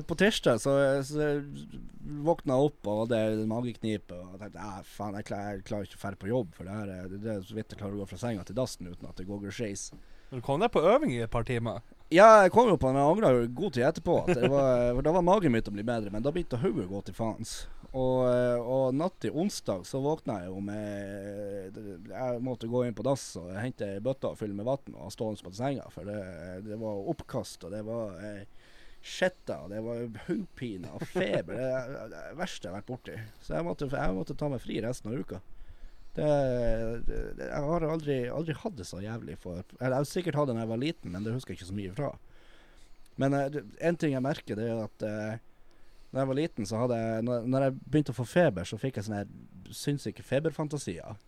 på 0.08 0.16
tirsdag 0.18 0.58
så, 0.60 0.72
så 1.06 1.28
våkna 2.26 2.56
jeg 2.58 2.70
opp 2.70 2.88
og 2.90 3.02
hadde 3.04 3.46
mageknipe. 3.48 4.16
Og 4.16 4.32
jeg 4.34 4.40
tenkte 4.46 4.64
ja, 4.64 4.72
faen, 4.96 5.14
jeg, 5.20 5.28
klarer, 5.28 5.54
jeg 5.60 5.66
klarer 5.68 5.86
ikke 5.88 6.00
å 6.00 6.02
dra 6.08 6.20
på 6.24 6.30
jobb, 6.32 6.50
for 6.56 6.66
det, 6.68 6.78
her, 6.80 6.90
er- 6.96 7.12
det 7.14 7.32
er 7.36 7.44
så 7.46 7.56
vidt 7.60 7.72
jeg 7.76 7.80
klarer 7.80 7.96
å 7.96 8.02
gå 8.02 8.08
fra 8.10 8.20
senga 8.24 8.44
til 8.48 8.58
dassen 8.58 8.88
uten 8.90 9.08
at 9.12 9.20
det 9.20 9.28
går 9.28 9.46
skeis. 9.54 9.86
Du 10.32 10.40
kom 10.44 10.60
deg 10.64 10.72
på 10.74 10.82
øving 10.96 11.12
i 11.14 11.22
et 11.24 11.32
par 11.32 11.46
timer. 11.48 11.80
Ja, 12.10 12.42
jeg 12.42 12.50
kom 12.50 12.66
jo 12.66 12.78
på 12.80 12.88
den. 12.90 12.98
jeg 12.98 13.06
angra 13.06 13.28
jo 13.36 13.42
god 13.54 13.74
tid 13.76 13.84
etterpå. 13.86 14.14
Var, 14.26 14.88
for 14.96 15.06
da 15.06 15.12
var 15.14 15.26
magen 15.26 15.54
begynt 15.54 15.68
å 15.70 15.74
bli 15.76 15.84
bedre, 15.86 16.10
men 16.10 16.24
da 16.24 16.32
begynte 16.34 16.58
hodet 16.58 16.88
å 16.88 16.90
gå 16.90 17.02
til 17.06 17.14
faens. 17.14 17.52
Og, 17.90 18.24
eh, 18.30 18.58
og 18.58 18.94
natt 18.94 19.16
til 19.22 19.34
onsdag 19.34 19.82
så 19.86 19.98
våkna 20.02 20.36
jeg 20.44 20.52
jo 20.52 20.60
med 20.62 21.78
Jeg 22.06 22.42
måtte 22.46 22.68
gå 22.70 22.84
inn 22.86 22.94
på 22.94 23.02
dass 23.02 23.24
og 23.40 23.48
hente 23.58 23.88
ei 23.96 24.02
bøtte 24.02 24.30
fylle 24.38 24.54
med 24.54 24.68
vann 24.68 24.94
og 24.94 25.10
stående 25.10 25.42
på 25.42 25.54
senga, 25.58 25.88
for 25.90 26.06
det, 26.06 26.20
det 26.68 26.78
var 26.78 27.08
oppkast, 27.10 27.66
og 27.66 27.74
det 27.74 27.82
var 27.86 28.18
eh, 28.26 28.44
Skjetta, 29.00 29.62
og 29.64 29.72
det 29.72 29.80
var 29.80 30.02
hodepine 30.26 30.90
og 30.92 31.06
feber. 31.08 31.56
Det 31.56 32.08
det 32.12 32.24
verste 32.36 32.68
jeg 32.68 32.74
har 32.74 32.82
vært 32.82 32.90
borti. 32.90 33.14
Så 33.40 33.54
jeg 33.56 33.64
måtte, 33.64 33.88
jeg 33.88 34.16
måtte 34.18 34.36
ta 34.36 34.50
meg 34.52 34.60
fri 34.60 34.76
resten 34.84 35.10
av 35.10 35.22
uka. 35.22 35.40
Det, 36.16 36.26
det, 37.06 37.18
jeg 37.38 37.62
har 37.70 37.84
aldri, 37.86 38.16
aldri 38.34 38.54
hatt 38.58 38.74
det 38.76 38.86
så 38.88 38.98
jævlig 38.98 39.36
for 39.38 39.60
Jeg 39.78 39.92
har 39.94 40.08
sikkert 40.08 40.34
hatt 40.40 40.48
det 40.50 40.56
da 40.58 40.64
jeg 40.64 40.72
var 40.72 40.80
liten, 40.82 41.12
men 41.14 41.22
det 41.26 41.34
husker 41.36 41.54
jeg 41.54 41.60
ikke 41.60 41.68
så 41.70 41.76
mye 41.76 41.94
fra. 41.94 42.10
Men 43.20 43.36
eh, 43.38 43.48
det- 43.54 43.64
en 43.90 43.98
ting 44.00 44.16
jeg 44.16 44.24
merker, 44.24 44.58
det 44.58 44.66
er 44.72 44.80
at 44.88 45.04
uh, 45.06 45.38
da 46.10 46.22
jeg 46.24 46.30
var 46.32 46.38
liten, 46.40 46.66
så 46.66 46.80
hadde 46.82 46.98
jeg 46.98 47.24
når, 47.28 47.46
når 47.52 47.66
jeg 47.66 47.76
begynte 47.86 48.14
å 48.14 48.18
få 48.18 48.26
feber, 48.26 48.66
så 48.66 48.78
fikk 48.82 48.98
jeg 48.98 49.06
sånne 49.06 49.22
sinnssyke 49.70 50.24
feberfantasier. 50.26 51.18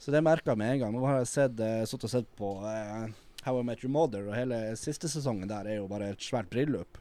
Så 0.00 0.10
det 0.14 0.22
merka 0.26 0.54
jeg 0.54 0.58
med 0.62 0.74
en 0.74 0.82
gang. 0.84 0.94
Nå 0.96 1.04
har 1.06 1.20
jeg 1.20 1.30
sett, 1.30 1.60
uh, 1.62 1.84
sittet 1.86 2.08
og 2.08 2.14
sett 2.16 2.30
på 2.40 2.50
eh, 2.66 3.10
How 3.46 3.60
I 3.60 3.64
Met 3.68 3.84
Your 3.84 3.92
Mother, 3.94 4.26
og 4.28 4.34
hele 4.36 4.58
siste 4.80 5.08
sesongen 5.12 5.48
der 5.48 5.68
er 5.70 5.78
jo 5.78 5.86
bare 5.90 6.10
et 6.14 6.24
svært 6.24 6.50
bryllup. 6.52 6.99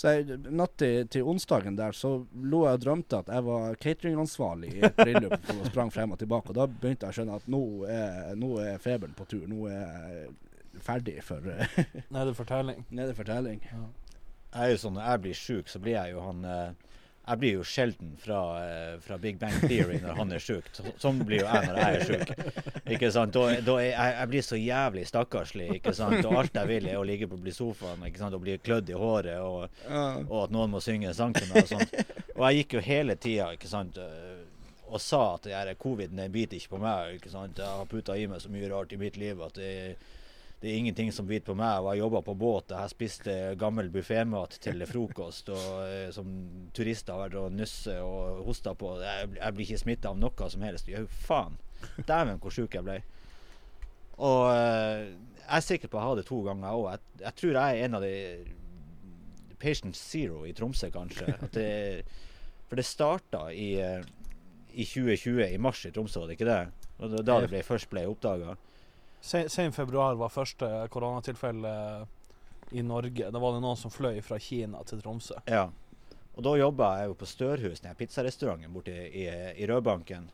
Så 0.00 0.14
jeg, 0.14 0.38
natt 0.48 0.78
til, 0.80 1.02
til 1.12 1.26
onsdagen 1.28 1.74
der 1.76 1.92
så 1.92 2.14
lå 2.32 2.62
jeg 2.64 2.78
og 2.78 2.84
drømte 2.84 3.18
at 3.20 3.26
jeg 3.28 3.44
var 3.44 3.74
cateringansvarlig 3.82 4.70
i 4.78 4.84
et 4.88 4.96
bryllup 4.96 5.50
og 5.58 5.66
sprang 5.68 5.92
frem 5.92 6.14
og 6.14 6.20
tilbake. 6.22 6.52
Og 6.52 6.56
da 6.56 6.64
begynte 6.70 7.04
jeg 7.04 7.12
å 7.12 7.18
skjønne 7.18 7.36
at 7.36 7.50
nå 7.52 7.60
er, 7.84 8.30
nå 8.40 8.54
er 8.64 8.80
feberen 8.80 9.12
på 9.18 9.26
tur. 9.28 9.44
Nå 9.50 9.66
er 9.68 9.82
jeg 9.82 10.30
ferdig 10.86 11.18
for 11.26 11.44
uh, 11.44 11.80
Nede 12.96 13.12
fortelling. 13.18 13.60
Ja. 13.68 13.82
Jeg 14.50 14.62
er 14.62 14.72
jo 14.72 14.78
sånn, 14.82 14.96
Når 14.96 15.10
jeg 15.10 15.22
blir 15.26 15.36
sjuk, 15.38 15.68
så 15.70 15.82
blir 15.82 15.98
jeg 15.98 16.14
jo 16.14 16.24
han 16.24 16.40
eh, 16.48 16.88
Jeg 17.30 17.38
blir 17.38 17.52
jo 17.60 17.64
sjelden 17.66 18.14
fra, 18.18 18.40
eh, 18.64 18.94
fra 19.04 19.16
Big 19.22 19.36
Bang 19.38 19.54
Theory 19.62 20.00
når 20.02 20.16
han 20.18 20.32
er 20.34 20.42
sjuk. 20.42 20.66
Sånn 20.98 21.20
blir 21.22 21.44
jo 21.44 21.46
jeg 21.46 21.68
når 21.68 21.78
jeg 21.78 21.98
er 21.98 22.08
sjuk. 22.08 22.32
Ikke 22.96 23.10
sant? 23.14 23.36
Da, 23.36 23.60
da 23.62 23.76
jeg, 23.78 23.92
jeg 23.94 24.30
blir 24.32 24.46
så 24.46 24.58
jævlig 24.58 25.04
stakkarslig. 25.06 25.68
ikke 25.78 25.94
sant? 25.94 26.18
Og 26.24 26.38
alt 26.42 26.58
jeg 26.58 26.70
vil, 26.72 26.90
er 26.90 26.98
å 26.98 27.06
ligge 27.06 27.30
på 27.30 27.38
sofaen 27.54 28.02
ikke 28.08 28.22
sant? 28.24 28.34
og 28.34 28.42
bli 28.42 28.58
klødd 28.58 28.90
i 28.90 28.98
håret. 28.98 29.38
Og, 29.46 29.82
og 30.26 30.36
at 30.42 30.56
noen 30.56 30.74
må 30.74 30.82
synge 30.82 31.12
en 31.12 31.16
sang 31.16 31.36
til 31.36 31.46
meg. 31.52 31.62
Og 31.62 31.74
sånt. 31.76 31.94
Og 32.40 32.46
jeg 32.48 32.62
gikk 32.62 32.78
jo 32.78 32.86
hele 32.88 33.18
tida 33.20 33.50
ikke 33.54 33.68
sant, 33.68 33.98
øh, 34.00 34.38
og 34.90 35.02
sa 35.02 35.20
at 35.36 35.44
det 35.46 35.52
her 35.54 35.74
covid, 35.78 36.10
den 36.16 36.32
biter 36.32 36.58
ikke 36.58 36.74
på 36.74 36.82
meg. 36.82 37.18
ikke 37.18 37.30
sant? 37.30 37.58
Jeg 37.60 37.78
har 37.78 37.90
putta 37.90 38.16
i 38.18 38.26
meg 38.30 38.42
så 38.42 38.50
mye 38.50 38.70
rart 38.72 38.94
i 38.96 38.98
mitt 38.98 39.20
liv 39.20 39.42
at 39.44 39.54
det, 39.60 39.70
det 40.60 40.68
er 40.68 40.76
ingenting 40.76 41.08
som 41.12 41.28
biter 41.28 41.48
på 41.48 41.56
meg. 41.56 41.80
Og 41.80 41.94
jeg 41.94 42.02
jobba 42.02 42.20
på 42.26 42.34
båt. 42.36 42.74
Jeg 42.76 42.92
spiste 42.92 43.36
gammel 43.60 43.88
buffémat 43.92 44.58
til 44.60 44.84
frokost 44.88 45.48
og 45.54 45.68
øh, 45.86 46.10
som 46.12 46.28
turister 46.76 47.16
har 47.16 47.24
vært 47.24 47.38
og 47.40 47.56
nusse 47.56 47.96
og 48.04 48.42
hosta 48.44 48.74
på. 48.76 48.92
Jeg, 49.00 49.30
jeg 49.38 49.56
blir 49.56 49.66
ikke 49.66 49.82
smitta 49.84 50.12
av 50.12 50.20
noe 50.20 50.50
som 50.52 50.66
helst. 50.68 50.90
Jo, 50.92 51.06
faen. 51.24 51.56
Dæven, 52.04 52.36
hvor 52.42 52.52
sjuk 52.52 52.76
jeg 52.76 52.84
ble. 52.84 52.98
Og 54.20 54.50
øh, 54.52 55.06
jeg 55.40 55.56
er 55.56 55.64
sikker 55.64 55.88
på 55.88 55.96
at 55.96 56.02
jeg 56.02 56.08
har 56.10 56.20
det 56.20 56.26
to 56.28 56.42
ganger 56.44 56.76
òg. 56.76 56.88
Jeg, 56.90 57.22
jeg 57.24 57.38
tror 57.40 57.56
jeg 57.56 57.78
er 57.78 57.88
en 57.88 57.96
av 57.96 58.04
de 58.04 58.14
Patient 59.60 59.96
Zero 59.96 60.44
i 60.48 60.52
Tromsø, 60.56 60.90
kanskje. 60.92 61.34
Det, 61.56 61.70
for 62.68 62.80
det 62.80 62.86
starta 62.86 63.46
i, 63.52 63.72
eh, 63.80 64.04
i 64.72 64.84
2020, 64.84 65.40
i 65.48 65.58
mars 65.60 65.84
i 65.88 65.92
Tromsø, 65.92 66.20
var 66.20 66.30
det 66.30 66.36
ikke 66.38 66.48
det? 66.48 66.60
Og 67.00 67.16
da 67.24 67.40
det 67.42 67.50
ble, 67.52 67.64
først 67.64 67.90
ble 67.92 68.04
oppdaga. 68.08 68.54
Se- 69.20 69.48
Sen 69.52 69.72
februar 69.72 70.14
var 70.16 70.28
første 70.32 70.68
koronatilfelle 70.90 71.72
i 72.72 72.82
Norge. 72.86 73.30
Da 73.30 73.38
var 73.42 73.52
det 73.56 73.62
noen 73.64 73.76
som 73.76 73.90
fløy 73.92 74.20
fra 74.24 74.38
Kina 74.40 74.82
til 74.88 75.02
Tromsø. 75.02 75.40
Ja. 75.50 75.66
Og 76.36 76.44
da 76.46 76.52
jobba 76.56 76.92
jeg 77.00 77.10
jo 77.10 77.16
på 77.20 77.26
Størhus, 77.28 77.80
den 77.84 77.96
pizzarestauranten 77.98 78.72
borte 78.72 78.94
i, 78.94 79.24
i, 79.24 79.28
i 79.60 79.66
Rødbanken. 79.68 80.28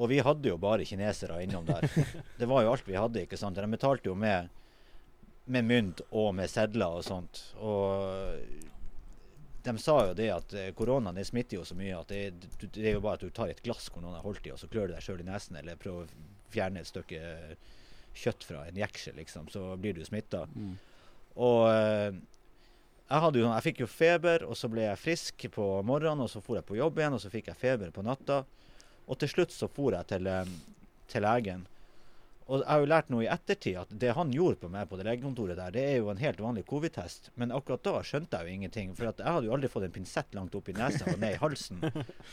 Og 0.00 0.08
vi 0.08 0.20
hadde 0.24 0.48
jo 0.48 0.56
bare 0.62 0.86
kinesere 0.88 1.42
innom 1.44 1.66
der. 1.68 1.84
Det 2.40 2.48
var 2.48 2.62
jo 2.64 2.70
alt 2.72 2.86
vi 2.88 2.96
hadde, 2.96 3.24
ikke 3.26 3.36
sant. 3.36 3.58
De 3.60 3.66
betalte 3.74 4.08
jo 4.08 4.14
med, 4.16 4.48
med 5.52 5.66
mynt 5.68 6.00
og 6.10 6.30
med 6.38 6.48
sedler 6.50 6.96
og 7.00 7.04
sånt. 7.04 7.42
Og 7.60 8.46
de 9.62 9.74
sa 9.78 9.98
jo 10.08 10.14
det 10.18 10.30
at 10.34 10.54
eh, 10.58 10.70
koronaen 10.74 11.14
det 11.18 11.26
smitter 11.28 11.60
jo 11.60 11.64
så 11.68 11.76
mye 11.78 11.98
at 12.00 12.08
det, 12.10 12.22
det 12.72 12.86
er 12.88 12.96
jo 12.96 13.02
bare 13.04 13.20
at 13.20 13.26
du 13.26 13.30
tar 13.30 13.52
et 13.52 13.60
glass 13.62 13.90
hvor 13.92 14.02
noen 14.02 14.16
har 14.16 14.24
holdt 14.24 14.46
i, 14.48 14.54
og 14.54 14.58
så 14.58 14.66
klør 14.70 14.88
du 14.90 14.94
deg 14.96 15.04
sjøl 15.04 15.20
i 15.22 15.28
nesen, 15.28 15.58
eller 15.60 15.78
prøver 15.78 16.08
å 16.08 16.50
fjerne 16.50 16.80
et 16.82 16.88
stykke 16.90 17.20
kjøtt 18.14 18.44
fra 18.44 18.66
en 18.68 18.78
jeksel, 18.78 19.16
liksom, 19.18 19.48
så 19.52 19.72
blir 19.80 19.96
du 19.96 20.04
smitta. 20.04 20.44
Mm. 20.52 20.74
Og 21.40 21.62
eh, 21.70 22.12
jeg, 22.12 23.20
hadde 23.24 23.40
jo, 23.40 23.48
jeg 23.48 23.66
fikk 23.66 23.82
jo 23.84 23.90
feber, 23.90 24.46
og 24.48 24.58
så 24.58 24.70
ble 24.72 24.86
jeg 24.86 25.00
frisk 25.00 25.46
på 25.54 25.68
morgenen, 25.88 26.24
og 26.24 26.30
så 26.32 26.44
for 26.44 26.60
jeg 26.60 26.68
på 26.68 26.78
jobb 26.78 27.00
igjen, 27.00 27.16
og 27.16 27.24
så 27.24 27.32
fikk 27.32 27.52
jeg 27.52 27.60
feber 27.60 27.92
på 27.94 28.04
natta. 28.06 28.42
Og 29.08 29.18
til 29.20 29.30
slutt 29.30 29.54
så 29.54 29.68
for 29.72 29.96
jeg 29.96 30.08
til, 30.12 30.28
eh, 30.30 30.56
til 31.12 31.24
legen. 31.26 31.66
Og 32.52 32.60
jeg 32.60 32.68
har 32.68 32.82
jo 32.82 32.88
lært 32.90 33.10
noe 33.12 33.22
i 33.24 33.30
ettertid 33.30 33.76
at 33.80 33.92
det 34.02 34.10
han 34.16 34.32
gjorde 34.34 34.58
på 34.60 34.68
meg 34.72 34.88
på 34.90 34.98
det 34.98 35.06
legekontoret 35.06 35.56
der, 35.56 35.70
det 35.72 35.84
er 35.88 36.00
jo 36.02 36.10
en 36.12 36.20
helt 36.20 36.40
vanlig 36.42 36.64
covid-test. 36.68 37.30
Men 37.40 37.54
akkurat 37.54 37.84
da 37.86 38.00
skjønte 38.04 38.40
jeg 38.40 38.48
jo 38.48 38.56
ingenting. 38.58 38.90
For 38.98 39.08
jeg 39.08 39.24
hadde 39.24 39.46
jo 39.46 39.54
aldri 39.56 39.70
fått 39.72 39.86
en 39.86 39.94
pinsett 39.94 40.34
langt 40.36 40.56
opp 40.58 40.68
i 40.68 40.74
nesa 40.76 41.06
og 41.06 41.22
ned 41.22 41.38
i 41.38 41.40
halsen. 41.40 41.80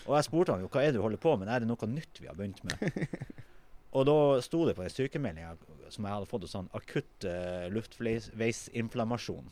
Og 0.08 0.16
jeg 0.18 0.28
spurte 0.28 0.56
han 0.56 0.66
jo 0.66 0.72
hva 0.74 0.84
er 0.84 0.92
det 0.92 1.00
du 1.00 1.06
holder 1.06 1.22
på 1.22 1.36
med, 1.38 1.52
er 1.54 1.64
det 1.64 1.70
noe 1.70 1.92
nytt 1.94 2.20
vi 2.24 2.28
har 2.28 2.40
begynt 2.40 2.64
med? 2.68 2.84
Og 3.98 4.06
da 4.06 4.16
sto 4.46 4.66
det 4.68 4.76
på 4.78 4.84
den 4.86 4.94
sykemeldinga 4.94 5.56
som 5.90 6.06
jeg 6.06 6.14
hadde 6.14 6.30
fått, 6.30 6.46
sånn 6.52 6.70
akutt 6.78 7.26
uh, 7.26 7.66
luftveisinflammasjon. 7.74 9.50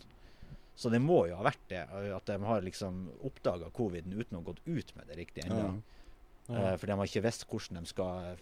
Så 0.77 0.91
det 0.93 0.99
må 1.01 1.23
jo 1.25 1.39
ha 1.39 1.45
vært 1.47 1.63
det, 1.71 1.79
eh, 1.89 2.11
at 2.13 2.27
de 2.29 2.35
har 2.45 2.61
liksom 2.61 3.07
oppdaga 3.25 3.71
coviden 3.73 4.13
uten 4.13 4.37
å 4.37 4.43
ha 4.43 4.45
gått 4.51 4.61
ut 4.67 4.91
med 4.93 5.07
det 5.09 5.15
riktig 5.17 5.47
ennå. 5.47 5.63
Ja. 5.63 6.03
Ja. 6.47 6.59
Uh, 6.59 6.75
for 6.77 6.85
de 6.87 6.95
har 6.99 7.09
ikke 7.09 7.23
visst 7.25 7.47
hvordan 7.49 7.81
de, 7.81 7.89
skal, 7.89 8.37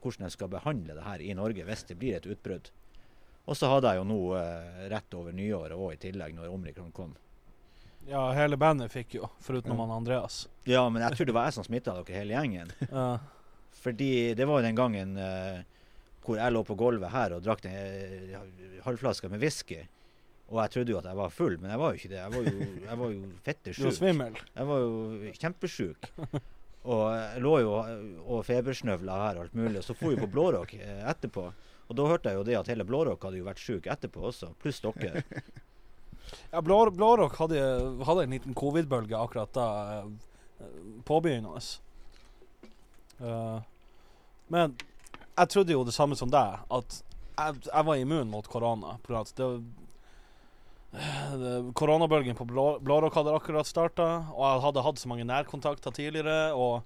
hvordan 0.00 0.24
de 0.24 0.32
skal 0.32 0.48
behandle 0.50 0.96
det 0.96 1.04
her 1.04 1.20
i 1.22 1.36
Norge 1.36 1.68
hvis 1.68 1.84
det 1.90 1.98
blir 2.00 2.16
et 2.16 2.26
utbrudd. 2.32 2.72
Og 3.46 3.54
så 3.60 3.68
hadde 3.70 3.92
jeg 3.92 4.00
jo 4.00 4.08
nå 4.08 4.18
uh, 4.40 4.80
rett 4.90 5.14
over 5.20 5.36
nyåret 5.36 5.76
òg 5.76 5.92
i 5.94 6.00
tillegg, 6.08 6.32
når 6.34 6.48
omikron 6.56 6.90
kom. 6.96 7.12
ja, 8.08 8.24
hele 8.32 8.56
bandet 8.56 8.90
fikk 8.90 9.14
jo, 9.20 9.28
foruten 9.44 9.76
Ja. 9.76 9.78
han 9.84 9.92
Andreas. 10.00 10.48
Ja, 10.64 10.88
men 10.88 11.02
jeg 11.04 11.12
tror 11.18 11.26
det 11.28 11.34
var 11.36 11.44
jeg 11.50 11.54
som 11.60 11.64
smitta 11.68 11.94
dere 12.00 12.16
hele 12.22 12.34
gjengen. 12.40 12.72
Ja. 12.90 13.18
Fordi 13.82 14.10
det 14.38 14.46
var 14.48 14.60
jo 14.60 14.66
den 14.66 14.78
gangen 14.78 15.16
uh, 15.20 15.60
hvor 16.26 16.40
jeg 16.40 16.54
lå 16.54 16.62
på 16.66 16.74
gulvet 16.78 17.12
her 17.12 17.36
og 17.36 17.44
drakk 17.44 17.66
en 17.68 17.76
uh, 17.76 18.40
halvflaske 18.86 19.30
med 19.30 19.42
whisky. 19.44 19.82
Og 20.46 20.60
jeg 20.62 20.72
trodde 20.76 20.92
jo 20.94 20.98
at 21.00 21.08
jeg 21.10 21.18
var 21.18 21.32
full, 21.34 21.56
men 21.58 21.72
jeg 21.72 21.80
var 21.82 21.92
jo 21.92 22.00
ikke 22.00 22.10
det. 22.12 22.18
Jeg 22.20 22.32
var 22.34 22.44
jo, 22.46 22.66
jeg 22.86 22.98
var 23.00 23.14
jo 23.14 23.30
fette 23.46 23.74
Du 23.74 23.82
var 23.88 23.96
svimmel. 23.96 24.42
Jeg 24.54 24.68
var 24.68 24.84
jo 24.84 25.32
kjempesjuk. 25.42 26.10
Og 26.86 27.02
jeg 27.10 27.42
lå 27.42 27.54
jo 27.64 27.70
og 28.22 28.44
febersnøvla 28.46 29.16
her 29.24 29.40
og 29.40 29.46
alt 29.46 29.56
mulig. 29.58 29.80
Og 29.80 29.86
så 29.88 29.96
for 29.98 30.14
vi 30.14 30.20
på 30.20 30.28
Blårock 30.30 30.76
eh, 30.78 31.00
etterpå. 31.10 31.48
Og 31.86 31.98
da 31.98 32.06
hørte 32.06 32.30
jeg 32.30 32.38
jo 32.38 32.44
det 32.46 32.58
at 32.60 32.70
hele 32.70 32.86
Blårock 32.86 33.26
hadde 33.26 33.40
jo 33.40 33.46
vært 33.48 33.62
sjuk 33.62 33.88
etterpå 33.90 34.22
også, 34.30 34.52
pluss 34.62 34.82
dere. 34.84 35.24
Ja, 36.50 36.58
Blårock 36.58 37.36
hadde, 37.38 37.58
hadde 38.02 38.22
en 38.24 38.32
liten 38.34 38.54
covid-bølge 38.58 39.14
akkurat 39.14 39.52
da. 39.54 39.66
eh, 40.00 40.64
Påbegynnende. 41.06 41.62
Eh, 43.18 43.58
men 44.52 44.76
jeg 45.36 45.52
trodde 45.52 45.74
jo 45.74 45.84
det 45.86 45.94
samme 45.96 46.16
som 46.18 46.30
deg, 46.32 46.62
at 46.72 47.00
jeg, 47.36 47.58
jeg 47.68 47.88
var 47.88 48.00
immun 48.00 48.30
mot 48.32 48.46
korona. 48.48 48.96
på 49.04 49.16
at 49.18 49.32
det, 49.36 49.48
det, 51.42 51.54
koronabølgen 51.76 52.38
på 52.38 52.48
Blå, 52.48 52.68
Blårock 52.80 53.18
hadde 53.18 53.34
akkurat 53.36 53.68
starta, 53.68 54.08
og 54.32 54.44
jeg 54.46 54.64
hadde 54.66 54.86
hatt 54.86 55.02
så 55.02 55.12
mange 55.12 55.28
nærkontakter 55.28 55.94
tidligere. 55.96 56.54
Og 56.54 56.80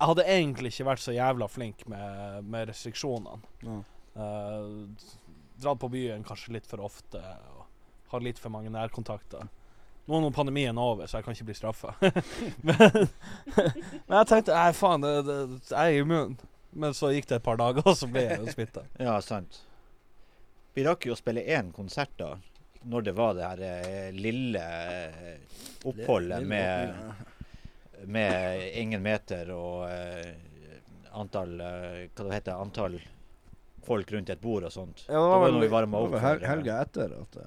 jeg 0.00 0.10
hadde 0.12 0.28
egentlig 0.32 0.74
ikke 0.74 0.90
vært 0.90 1.04
så 1.04 1.14
jævla 1.14 1.48
flink 1.50 1.86
med, 1.90 2.44
med 2.48 2.70
restriksjonene. 2.72 3.40
Ja. 3.66 3.80
Uh, 4.10 5.18
dratt 5.60 5.78
på 5.78 5.90
byen 5.92 6.24
kanskje 6.26 6.56
litt 6.56 6.66
for 6.66 6.82
ofte 6.82 7.20
og 7.20 7.66
har 8.10 8.24
litt 8.24 8.40
for 8.42 8.52
mange 8.52 8.72
nærkontakter. 8.74 9.46
Nå 10.10 10.18
er 10.18 10.22
nå 10.24 10.30
pandemien 10.34 10.78
over, 10.82 11.06
så 11.06 11.20
jeg 11.20 11.26
kan 11.28 11.36
ikke 11.36 11.44
bli 11.52 11.54
straffa. 11.54 11.92
men, 12.66 12.80
men 14.08 14.16
jeg 14.16 14.26
tenkte 14.26 14.56
nei, 14.56 14.72
faen, 14.74 15.04
det, 15.06 15.12
det, 15.28 15.36
jeg 15.70 15.78
er 15.78 16.02
immun. 16.02 16.32
Men 16.82 16.94
så 16.94 17.12
gikk 17.14 17.28
det 17.30 17.38
et 17.40 17.46
par 17.46 17.58
dager, 17.60 17.86
og 17.86 17.94
så 17.98 18.08
ble 18.10 18.24
jeg 18.26 18.54
smitta. 18.56 18.82
Ja, 19.06 19.16
sant. 19.22 19.60
Vi 20.74 20.82
rakk 20.86 21.06
jo 21.06 21.14
å 21.14 21.18
spille 21.18 21.42
én 21.50 21.70
konsert 21.74 22.12
da, 22.18 22.32
når 22.90 23.06
det 23.06 23.14
var 23.18 23.34
det 23.38 23.46
her 23.46 23.62
eh, 23.68 24.10
lille 24.14 24.60
eh, 24.62 25.64
oppholdet 25.90 26.46
med, 26.46 26.94
med 28.10 28.68
ingen 28.82 29.02
meter 29.04 29.50
og 29.54 29.82
eh, 29.90 30.30
antall 31.20 31.56
Hva 31.58 32.22
det 32.24 32.36
heter 32.38 32.54
antall 32.62 32.96
folk 33.86 34.10
rundt 34.14 34.30
et 34.30 34.40
bord 34.42 34.66
og 34.68 34.72
sånt. 34.74 35.04
Ja, 35.08 35.14
det 35.14 35.20
var, 35.20 35.28
var 35.28 35.38
var 35.38 35.44
vel- 35.46 35.54
når 35.54 35.60
vi 35.60 35.66
Det 35.68 35.74
varma 35.74 35.98
var 35.98 36.06
opp. 36.06 36.22
for, 36.22 36.46
helga 36.50 36.80
etter 36.86 37.14
at 37.18 37.38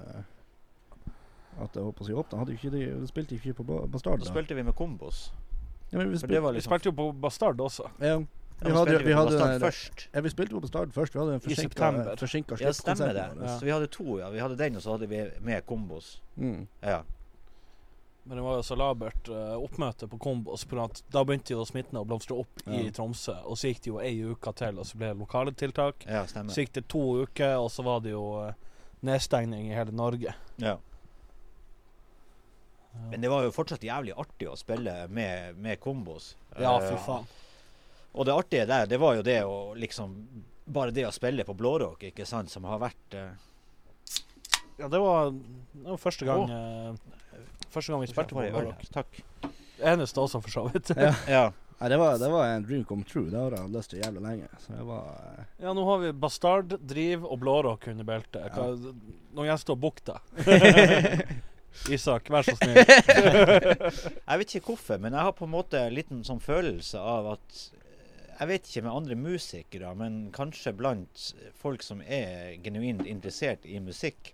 At 1.60 1.74
det 1.74 1.82
holdt 1.82 1.98
på 1.98 2.04
å 2.04 2.08
si 2.08 2.14
åpna. 2.16 2.40
Hadde 2.42 2.54
ikke 2.56 2.70
de, 2.74 2.84
de 3.00 3.10
spilte 3.10 3.36
ikke 3.38 3.54
på 3.60 3.64
Bastard 3.90 4.22
Da 4.22 4.26
da. 4.26 4.30
spilte 4.32 4.56
vi 4.58 4.64
med 4.66 4.74
kombos. 4.78 5.28
Ja, 5.90 5.98
men 5.98 6.10
vi 6.10 6.18
spil 6.18 6.28
spilte, 6.28 6.40
Vi 6.42 6.56
liksom 6.58 6.72
spilte 6.72 6.90
jo 6.90 6.96
på 6.98 7.10
Bastard 7.22 7.60
også. 7.60 7.90
ja, 8.00 8.14
ja, 8.14 8.18
vi 8.60 8.70
da 8.70 8.78
hadde, 8.78 8.98
vi 8.98 9.12
på 9.12 9.18
hadde 9.18 9.72
ja, 10.14 10.20
vi 10.20 10.30
spilte 10.30 10.54
jo 10.54 10.60
på 10.60 10.66
Bastard 10.66 10.94
først. 10.94 11.14
Vi 11.14 11.20
hadde 11.20 11.34
en 11.34 11.42
forsinka, 11.44 11.90
Ja, 11.90 12.16
stemmer 12.16 12.66
sluttkonsert 12.70 13.14
det. 13.14 13.26
Ja. 13.42 13.58
Så 13.58 13.64
vi 13.64 13.74
hadde 13.74 13.90
to, 13.90 14.18
ja. 14.18 14.30
Vi 14.30 14.40
hadde 14.42 14.56
den, 14.56 14.76
og 14.76 14.82
så 14.82 14.96
hadde 14.96 15.10
vi 15.10 15.24
med 15.40 15.66
kombos. 15.66 16.20
Mm. 16.36 16.66
Ja. 16.82 17.02
Men 18.24 18.36
det 18.36 18.44
var 18.44 18.56
jo 18.56 18.62
så 18.64 18.76
labert 18.76 19.28
uh, 19.28 19.56
oppmøte 19.60 20.06
på 20.08 20.18
Kombos. 20.18 20.64
For 20.64 20.80
at 20.86 21.02
da 21.12 21.20
begynte 21.28 21.52
jo 21.52 21.64
smitten 21.68 21.98
å 22.00 22.06
blomstre 22.08 22.38
opp 22.40 22.62
i 22.72 22.86
Tromsø. 22.94 23.34
Og 23.44 23.58
så 23.60 23.68
gikk 23.68 23.82
det 23.84 23.90
jo 23.90 23.98
ei 24.00 24.14
uke 24.24 24.54
til, 24.56 24.80
og 24.80 24.88
så 24.88 24.96
ble 25.00 25.10
det 25.12 25.20
lokale 25.20 25.52
tiltak. 25.52 26.06
ja. 26.08 26.24
Så 26.24 26.64
gikk 26.64 26.72
det 26.78 26.86
to 26.88 27.02
uker, 27.20 27.58
og 27.60 27.68
så 27.74 27.84
var 27.84 28.00
det 28.04 28.14
jo 28.14 28.24
uh, 28.40 28.54
nedstengning 29.04 29.68
i 29.68 29.76
hele 29.76 29.92
Norge. 29.92 30.32
Ja. 30.56 30.78
Men 33.10 33.20
det 33.20 33.30
var 33.30 33.44
jo 33.46 33.52
fortsatt 33.54 33.82
jævlig 33.84 34.14
artig 34.16 34.48
å 34.50 34.56
spille 34.58 34.94
med, 35.08 35.56
med 35.60 35.80
kombos. 35.82 36.34
Ja, 36.58 36.76
for 36.80 37.00
faen. 37.06 37.26
Og 38.14 38.26
det 38.28 38.34
artige 38.34 38.66
der, 38.70 38.86
det 38.86 39.00
var 39.02 39.16
jo 39.18 39.24
det 39.26 39.40
å 39.44 39.56
liksom 39.78 40.12
Bare 40.64 40.94
det 40.96 41.02
å 41.04 41.10
spille 41.12 41.44
på 41.44 41.52
blårock, 41.58 42.06
ikke 42.08 42.24
sant, 42.24 42.48
som 42.48 42.64
har 42.64 42.78
vært 42.80 43.16
eh, 43.18 43.34
Ja, 44.78 44.88
det 44.88 45.00
var, 45.02 45.34
det 45.34 45.90
var 45.90 46.00
første 46.00 46.24
gang 46.24 46.46
eh, 46.48 46.94
Første 47.74 47.92
gang 47.92 48.04
vi 48.04 48.08
spilte 48.08 48.36
på 48.36 48.44
Blårock. 48.44 48.84
Takk. 48.94 49.16
Eneste 49.82 50.22
også, 50.22 50.38
for 50.44 50.54
så 50.54 50.62
vidt. 50.70 50.94
Ja. 50.94 51.10
Ja. 51.36 51.44
Nei, 51.80 51.88
det 51.90 51.96
var, 51.98 52.20
det 52.22 52.28
var 52.30 52.52
en 52.52 52.62
dream 52.62 52.84
come 52.86 53.02
true. 53.02 53.26
Det 53.32 53.34
har 53.34 53.56
jeg 53.56 53.72
lyst 53.74 53.90
til 53.90 53.98
jævlig 53.98 54.22
lenge. 54.22 54.46
Så 54.62 54.76
det 54.76 54.84
var 54.86 55.08
eh, 55.32 55.40
Ja, 55.64 55.72
nå 55.74 55.82
har 55.88 55.98
vi 56.04 56.12
Bastard, 56.22 56.76
Driv 56.78 57.26
og 57.26 57.40
Blårock 57.42 57.88
under 57.90 58.06
beltet. 58.06 58.54
Ja. 58.54 58.68
Nå 59.34 59.48
gjenstår 59.48 59.80
Bukta. 59.82 60.20
Isak, 61.92 62.30
vær 62.32 62.46
så 62.46 62.54
snill. 62.60 62.78
Jeg 62.80 64.40
vet 64.40 64.54
ikke 64.54 64.72
hvorfor, 64.72 65.00
men 65.02 65.12
jeg 65.16 65.26
har 65.28 65.34
på 65.36 65.48
en 65.48 65.54
måte 65.54 65.80
en 65.80 65.96
liten 65.96 66.22
sånn 66.26 66.42
følelse 66.42 67.00
av 67.00 67.34
at 67.34 67.58
Jeg 68.34 68.48
vet 68.50 68.66
ikke 68.66 68.82
med 68.82 68.96
andre 68.96 69.14
musikere, 69.18 69.92
men 69.94 70.14
kanskje 70.34 70.72
blant 70.74 71.26
folk 71.54 71.84
som 71.86 72.00
er 72.02 72.56
genuint 72.64 73.04
interessert 73.06 73.62
i 73.66 73.78
musikk, 73.78 74.32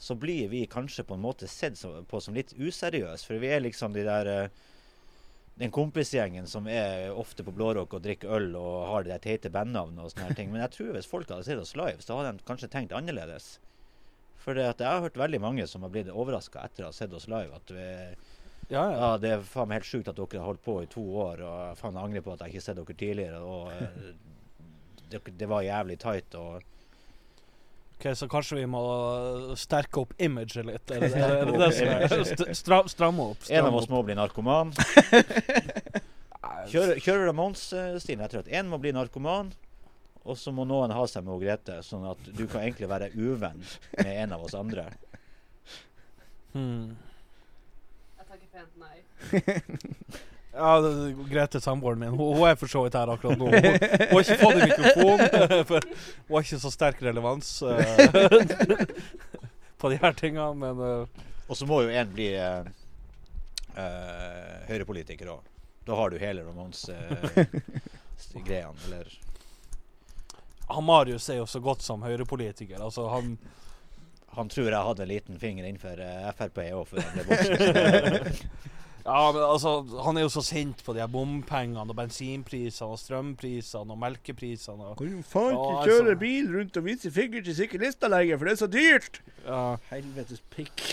så 0.00 0.16
blir 0.16 0.48
vi 0.52 0.66
kanskje 0.68 1.04
på 1.08 1.16
en 1.16 1.24
måte 1.24 1.48
sett 1.48 1.76
på 2.08 2.20
som 2.20 2.36
litt 2.36 2.52
useriøse. 2.56 3.24
For 3.26 3.40
vi 3.40 3.48
er 3.52 3.64
liksom 3.64 3.96
de 3.96 4.04
der 4.04 4.28
eh, 4.32 4.50
Den 5.60 5.72
kompisgjengen 5.72 6.46
som 6.48 6.64
er 6.72 7.10
ofte 7.12 7.44
på 7.44 7.52
Blårock 7.52 7.92
og 7.92 8.04
drikker 8.04 8.30
øl 8.32 8.54
og 8.56 8.86
har 8.88 9.02
de 9.04 9.10
der 9.12 9.20
teite 9.20 9.50
bandnavnene 9.52 10.06
og 10.06 10.12
sånne 10.14 10.32
ting. 10.38 10.48
Men 10.52 10.62
jeg 10.62 10.72
tror 10.76 10.94
hvis 10.96 11.08
folk 11.10 11.28
hadde 11.28 11.44
sett 11.44 11.60
oss 11.60 11.74
live, 11.76 12.00
så 12.00 12.16
hadde 12.16 12.38
de 12.38 12.46
kanskje 12.48 12.70
tenkt 12.72 12.94
annerledes. 12.96 13.58
For 14.40 14.56
jeg 14.56 14.74
har 14.80 15.02
hørt 15.04 15.18
veldig 15.20 15.40
mange 15.44 15.66
som 15.68 15.82
har 15.84 15.92
blitt 15.92 16.08
overraska 16.08 16.62
etter 16.64 16.86
å 16.86 16.90
ha 16.90 16.96
sett 16.96 17.12
oss 17.12 17.28
live. 17.28 17.52
At 17.60 17.70
vi, 17.76 17.86
Ja, 18.70 18.84
ja. 18.86 18.96
ja, 18.96 19.10
det 19.20 19.30
er 19.34 19.44
faen 19.44 19.72
helt 19.74 19.84
sjukt 19.88 20.08
at 20.08 20.16
dere 20.16 20.40
har 20.40 20.46
holdt 20.52 20.62
på 20.64 20.78
i 20.82 20.88
to 20.90 21.02
år, 21.26 21.42
og 21.44 21.56
jeg 21.68 21.78
faen 21.82 21.98
angrer 22.00 22.24
på 22.24 22.32
at 22.32 22.44
jeg 22.46 22.54
ikke 22.54 22.60
har 22.62 22.66
sett 22.68 22.80
dere 22.80 22.98
tidligere. 23.04 23.40
Og 23.44 23.72
eh, 23.74 24.12
det, 25.12 25.22
det 25.40 25.48
var 25.50 25.66
jævlig 25.66 25.98
tight. 26.02 26.34
Og 26.40 26.60
Ok, 28.00 28.06
Så 28.16 28.30
kanskje 28.32 28.56
vi 28.62 28.68
må 28.72 28.80
sterke 29.60 30.00
opp 30.00 30.14
imaget 30.16 30.64
litt? 30.64 30.88
Er 30.88 31.02
det 31.04 31.10
er 31.20 31.50
det, 31.50 31.58
det 31.60 31.66
som 31.76 31.90
er 32.48 32.54
stra, 32.56 32.78
Stramme 32.88 33.26
opp? 33.34 33.42
en 33.52 33.66
av 33.68 33.74
oss 33.76 33.90
må 33.92 34.00
bli 34.06 34.16
narkoman. 34.16 34.70
Kjører, 36.70 36.70
Kjøre, 36.70 36.94
kjøre 37.04 37.26
Ramones-stilen 37.28 38.24
tror 38.32 38.42
at 38.46 38.48
én 38.56 38.68
må 38.72 38.78
bli 38.80 38.92
narkoman, 38.96 39.50
og 40.24 40.38
så 40.38 40.52
må 40.52 40.64
noen 40.68 40.90
ha 40.92 41.06
seg 41.08 41.24
med 41.24 41.32
hun 41.34 41.42
Grete, 41.42 41.82
sånn 41.86 42.10
at 42.10 42.18
du 42.28 42.46
kan 42.46 42.60
egentlig 42.64 42.88
være 42.90 43.10
uvenn 43.16 43.62
med 43.98 44.10
en 44.10 44.32
av 44.36 44.40
oss 44.44 44.54
andre. 44.58 44.84
Hmm. 46.52 46.96
Jeg 48.18 48.26
takker 48.26 48.48
pent 48.58 48.74
nei. 48.82 48.96
Ja, 50.50 50.80
det, 50.82 50.90
det, 50.90 51.14
Grete, 51.30 51.60
samboeren 51.62 52.00
min, 52.00 52.08
hun, 52.08 52.34
hun 52.36 52.48
er 52.48 52.56
for 52.58 52.66
så 52.66 52.82
vidt 52.82 52.94
her 52.98 53.06
akkurat 53.12 53.38
nå. 53.38 53.46
Hun, 53.46 53.54
hun 53.54 53.62
har 54.10 54.20
ikke 54.20 54.38
fått 54.40 54.56
en 54.56 54.66
mikrofon, 54.66 55.18
for 55.70 55.80
hun 55.86 56.34
har 56.34 56.42
ikke 56.42 56.62
så 56.64 56.70
sterk 56.74 56.98
relevans 57.06 57.62
eh, 57.62 57.78
på 59.80 59.86
de 59.92 59.96
her 60.02 60.12
tingene, 60.18 60.54
men 60.58 60.74
uh. 60.82 61.06
Og 61.50 61.58
så 61.58 61.66
må 61.66 61.80
jo 61.82 61.90
en 61.90 62.12
bli 62.14 62.28
uh, 62.38 62.62
eh, 63.74 64.62
høyrepolitiker 64.68 65.26
òg. 65.32 65.40
Da 65.82 65.96
har 65.98 66.06
du 66.12 66.18
hele 66.22 66.44
Ramones-greiene, 66.46 68.78
eller 68.86 69.10
han 70.74 70.84
Marius 70.86 71.28
er 71.32 71.40
jo 71.40 71.46
så 71.50 71.60
godt 71.64 71.82
som 71.86 72.02
høyrepolitiker. 72.06 72.80
Altså, 72.82 73.08
han 73.12 73.38
Han 74.36 74.48
tror 74.48 74.68
jeg 74.70 74.86
hadde 74.86 75.02
en 75.02 75.08
liten 75.10 75.38
finger 75.42 75.64
innenfor 75.66 75.98
eh, 75.98 76.28
Frp 76.38 76.60
òg, 76.70 76.84
før 76.86 77.02
han 77.02 77.24
ble. 77.26 78.36
Ja, 79.00 79.32
men 79.32 79.42
altså, 79.42 79.70
han 80.04 80.18
er 80.20 80.26
jo 80.26 80.30
så 80.30 80.42
sint 80.44 80.82
på 80.84 80.92
de 80.92 81.00
her 81.00 81.08
bompengene 81.10 81.80
og 81.88 81.96
bensinprisene 81.96 82.92
og 82.92 82.98
strømprisene 83.00 83.94
og 83.94 83.98
melkeprisene. 83.98 84.90
Og, 84.92 84.98
Kan 85.00 85.14
jo 85.16 85.22
faen 85.26 85.54
Ja, 85.54 85.60
ikke 85.64 85.78
altså. 85.80 85.94
kjøre 86.04 86.16
bil 86.20 86.50
rundt 86.52 86.76
og 86.76 86.84
vise 86.84 87.10
finger 87.14 87.42
til 87.46 87.56
syklista 87.56 88.10
lenger, 88.12 88.36
for 88.38 88.44
det 88.50 88.52
er 88.52 88.60
så 88.60 88.68
dyrt! 88.70 89.20
ja, 89.46 89.62
Helvetes 89.88 90.42
pikk. 90.52 90.84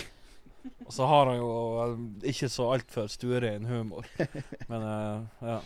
og 0.86 0.92
så 0.96 1.06
har 1.12 1.28
han 1.30 1.36
jo 1.42 1.50
eh, 1.84 1.92
ikke 2.32 2.48
så 2.56 2.70
altfor 2.74 3.12
stuerein 3.12 3.68
humor. 3.68 4.08
Men 4.72 4.82
uh, 4.88 5.44
ja. 5.44 5.60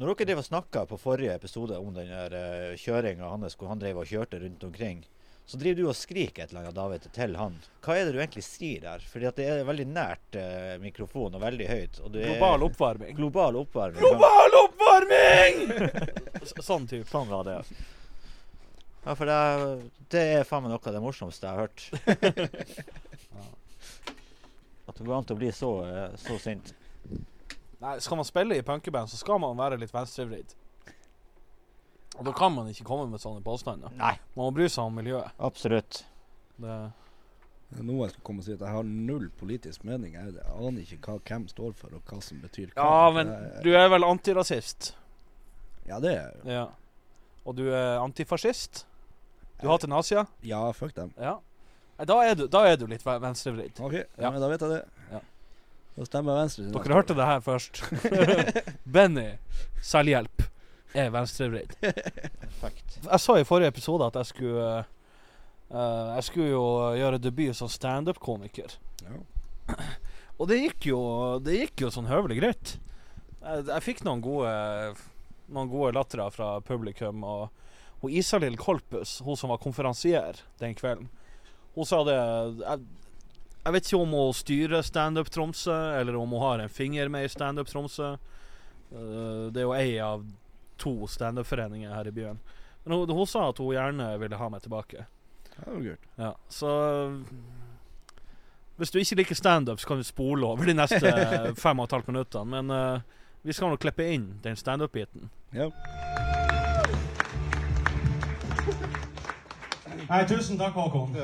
Når 0.00 0.14
dere 0.16 0.26
drev 0.32 0.38
og 0.40 0.46
snakka 0.46 0.82
på 0.88 0.96
forrige 0.98 1.34
episode 1.36 1.76
om 1.78 1.92
den 1.94 2.08
der 2.10 2.32
uh, 2.34 2.76
kjøringa 2.80 3.28
hans, 3.34 3.54
hvor 3.60 3.68
han 3.70 3.80
drev 3.82 4.00
og 4.02 4.08
kjørte 4.08 4.40
rundt 4.42 4.64
omkring, 4.66 5.02
så 5.46 5.58
driver 5.60 5.78
du 5.82 5.88
og 5.90 5.96
skriker 5.98 6.44
et 6.44 6.50
eller 6.52 6.62
annet 6.64 6.76
David, 6.78 7.06
til 7.12 7.32
han. 7.36 7.56
Hva 7.84 7.96
er 7.98 8.04
det 8.08 8.14
du 8.14 8.20
egentlig 8.22 8.44
sier 8.46 8.80
der? 8.84 9.02
Fordi 9.10 9.26
at 9.28 9.38
det 9.40 9.46
er 9.52 9.64
veldig 9.68 9.86
nært 9.90 10.36
eh, 10.38 10.76
mikrofonen 10.82 11.36
og 11.36 11.42
veldig 11.42 11.66
høyt. 11.68 11.98
Og 12.06 12.12
det 12.14 12.22
Global 12.30 12.56
er 12.62 12.66
oppvarming. 12.68 13.16
global 13.18 13.58
oppvarming. 13.60 14.02
Global 14.06 14.50
oppvarming! 14.62 15.56
Sånn 16.70 16.86
type. 16.90 17.06
Faen 17.10 17.28
var 17.30 17.42
det. 17.50 17.58
Ja, 19.02 19.16
for 19.18 19.26
det, 19.26 19.34
er- 19.34 19.82
det 20.14 20.22
er 20.38 20.44
faen 20.46 20.62
meg 20.64 20.70
noe 20.76 20.86
av 20.88 20.94
det 20.96 21.02
morsomste 21.02 21.50
jeg 21.50 21.52
har 21.52 21.60
hørt. 21.66 21.80
At 24.88 24.96
det 24.98 25.04
går 25.06 25.16
an 25.18 25.26
til 25.26 25.36
å 25.36 25.40
bli 25.42 25.50
så, 25.54 25.70
eh, 25.90 26.14
så 26.22 26.38
sint. 26.42 26.72
Nei, 27.82 27.96
skal 28.04 28.16
man 28.20 28.26
spille 28.28 28.56
i 28.58 28.62
punkeband, 28.66 29.10
så 29.10 29.18
skal 29.18 29.40
man 29.42 29.56
være 29.58 29.78
litt 29.80 29.92
venstrevridd. 29.94 30.54
Og 32.18 32.26
da 32.28 32.32
kan 32.36 32.52
man 32.54 32.68
ikke 32.70 32.84
komme 32.86 33.06
med 33.10 33.22
sånne 33.22 33.40
påstander. 33.44 33.92
Nei, 33.96 34.14
Man 34.36 34.44
må 34.46 34.50
bry 34.54 34.66
seg 34.68 34.84
om 34.84 34.94
miljøet. 35.00 35.30
absolutt. 35.40 36.02
Det, 36.60 36.76
Noen 37.80 38.10
skal 38.12 38.20
komme 38.26 38.42
og 38.42 38.44
si 38.44 38.52
at 38.52 38.60
jeg 38.60 38.68
har 38.68 38.84
null 38.84 39.30
politisk 39.40 39.84
mening. 39.88 40.12
Jeg, 40.18 40.34
jeg 40.36 40.56
aner 40.68 40.82
ikke 40.84 40.98
hva 41.06 41.14
hvem 41.24 41.46
står 41.48 41.72
for, 41.78 41.94
og 41.96 42.02
hva 42.10 42.18
som 42.22 42.42
betyr 42.42 42.74
hva. 42.74 42.84
ja, 42.84 43.10
men 43.16 43.30
du 43.64 43.70
er 43.72 43.88
vel 43.88 44.04
antirasist? 44.04 44.90
Ja, 45.88 45.98
det 46.04 46.12
er 46.12 46.20
jeg 46.20 46.34
jo. 46.42 46.50
Ja. 46.52 46.66
Og 47.48 47.56
du 47.58 47.64
er 47.72 47.96
antifascist? 48.04 48.84
Du 49.62 49.66
hater 49.72 49.88
nazier? 49.90 50.28
Ja, 50.46 50.60
fuck 50.76 50.92
dem. 50.94 51.14
Ja. 51.16 51.38
Da 52.04 52.18
er 52.26 52.34
du, 52.36 52.44
da 52.50 52.64
er 52.68 52.76
du 52.76 52.84
litt 52.90 53.02
ve- 53.06 53.18
venstrevridd. 53.22 53.80
OK, 53.80 53.92
ja. 53.94 54.04
Ja. 54.20 54.30
men 54.34 54.40
da 54.44 54.48
vet 54.52 54.60
jeg 54.66 54.70
det. 54.76 54.82
Ja. 55.16 55.20
Da 55.96 56.06
stemmer 56.08 56.38
venstre. 56.40 56.64
Dere 56.64 56.80
neste 56.80 56.96
hørte 56.96 57.16
det 57.18 57.28
her 57.28 57.42
først. 57.44 57.82
Benny 58.94 59.28
selvhjelp 59.84 60.46
er 60.96 61.10
venstrevridd. 61.12 61.74
Perfekt. 61.82 62.98
Jeg 63.02 63.20
sa 63.24 63.36
i 63.38 63.46
forrige 63.48 63.72
episode 63.72 64.08
at 64.08 64.16
jeg 64.20 64.30
skulle 64.30 64.68
uh, 64.80 66.08
Jeg 66.16 66.24
skulle 66.28 66.52
jo 66.52 66.64
gjøre 66.96 67.20
debut 67.20 67.56
som 67.56 67.70
standup-komiker. 67.72 68.76
Ja. 69.04 69.20
Og 70.40 70.48
det 70.50 70.58
gikk 70.58 70.88
jo 70.90 71.00
Det 71.44 71.54
gikk 71.60 71.84
jo 71.84 71.92
sånn 71.94 72.10
høvelig 72.10 72.40
greit. 72.40 72.76
Jeg, 73.42 73.66
jeg 73.68 73.84
fikk 73.84 74.04
noen 74.06 74.24
gode 74.24 74.52
Noen 75.52 75.68
gode 75.68 75.92
latterer 75.96 76.32
fra 76.32 76.54
publikum. 76.64 77.24
Og, 77.28 77.50
og 78.00 78.14
Isalill 78.16 78.56
Kolpus, 78.56 79.18
hun 79.26 79.36
som 79.36 79.52
var 79.52 79.60
konferansier 79.60 80.40
den 80.62 80.72
kvelden, 80.78 81.10
hun 81.76 81.88
sa 81.88 82.00
det 82.06 82.16
jeg, 82.16 82.86
jeg 83.62 83.74
vet 83.76 83.86
ikke 83.86 84.02
om 84.02 84.14
hun 84.16 84.34
styrer 84.34 84.82
Standup 84.82 85.30
Tromsø, 85.30 85.78
eller 86.00 86.16
om 86.18 86.34
hun 86.34 86.42
har 86.42 86.62
en 86.64 86.72
finger 86.72 87.08
med 87.08 87.24
i 87.24 87.30
Standup 87.30 87.68
Tromsø. 87.70 88.12
Eh, 88.92 89.44
det 89.54 89.62
er 89.62 89.68
jo 89.68 89.74
ei 89.76 89.98
av 90.02 90.24
to 90.82 91.06
standup-foreninger 91.06 91.94
her 91.94 92.08
i 92.10 92.14
byen. 92.14 92.40
Men 92.84 92.96
hun, 92.96 93.10
hun 93.10 93.26
sa 93.26 93.48
at 93.52 93.60
hun 93.62 93.74
gjerne 93.74 94.08
ville 94.18 94.38
ha 94.40 94.48
meg 94.50 94.64
tilbake. 94.64 95.06
Det 95.52 95.66
var 95.66 95.82
kult. 95.84 96.08
Ja, 96.16 96.34
så 96.48 96.70
Hvis 98.76 98.90
du 98.90 98.98
ikke 98.98 99.20
liker 99.20 99.38
standup, 99.38 99.80
så 99.80 99.86
kan 99.86 100.00
du 100.00 100.04
spole 100.04 100.46
over 100.46 100.66
de 100.66 100.74
neste 100.74 101.12
fem 101.62 101.78
og 101.78 101.86
et 101.86 101.92
halvt 101.94 102.08
minuttene. 102.10 102.50
Men 102.50 102.70
uh, 102.70 103.20
vi 103.46 103.54
skal 103.54 103.70
nå 103.70 103.78
klippe 103.78 104.08
inn 104.10 104.32
den 104.42 104.58
standup-biten. 104.58 105.30
Ja. 105.54 105.70
Nei, 110.12 110.26
tusen 110.28 110.58
takk, 110.60 110.74
Håkon. 110.76 111.14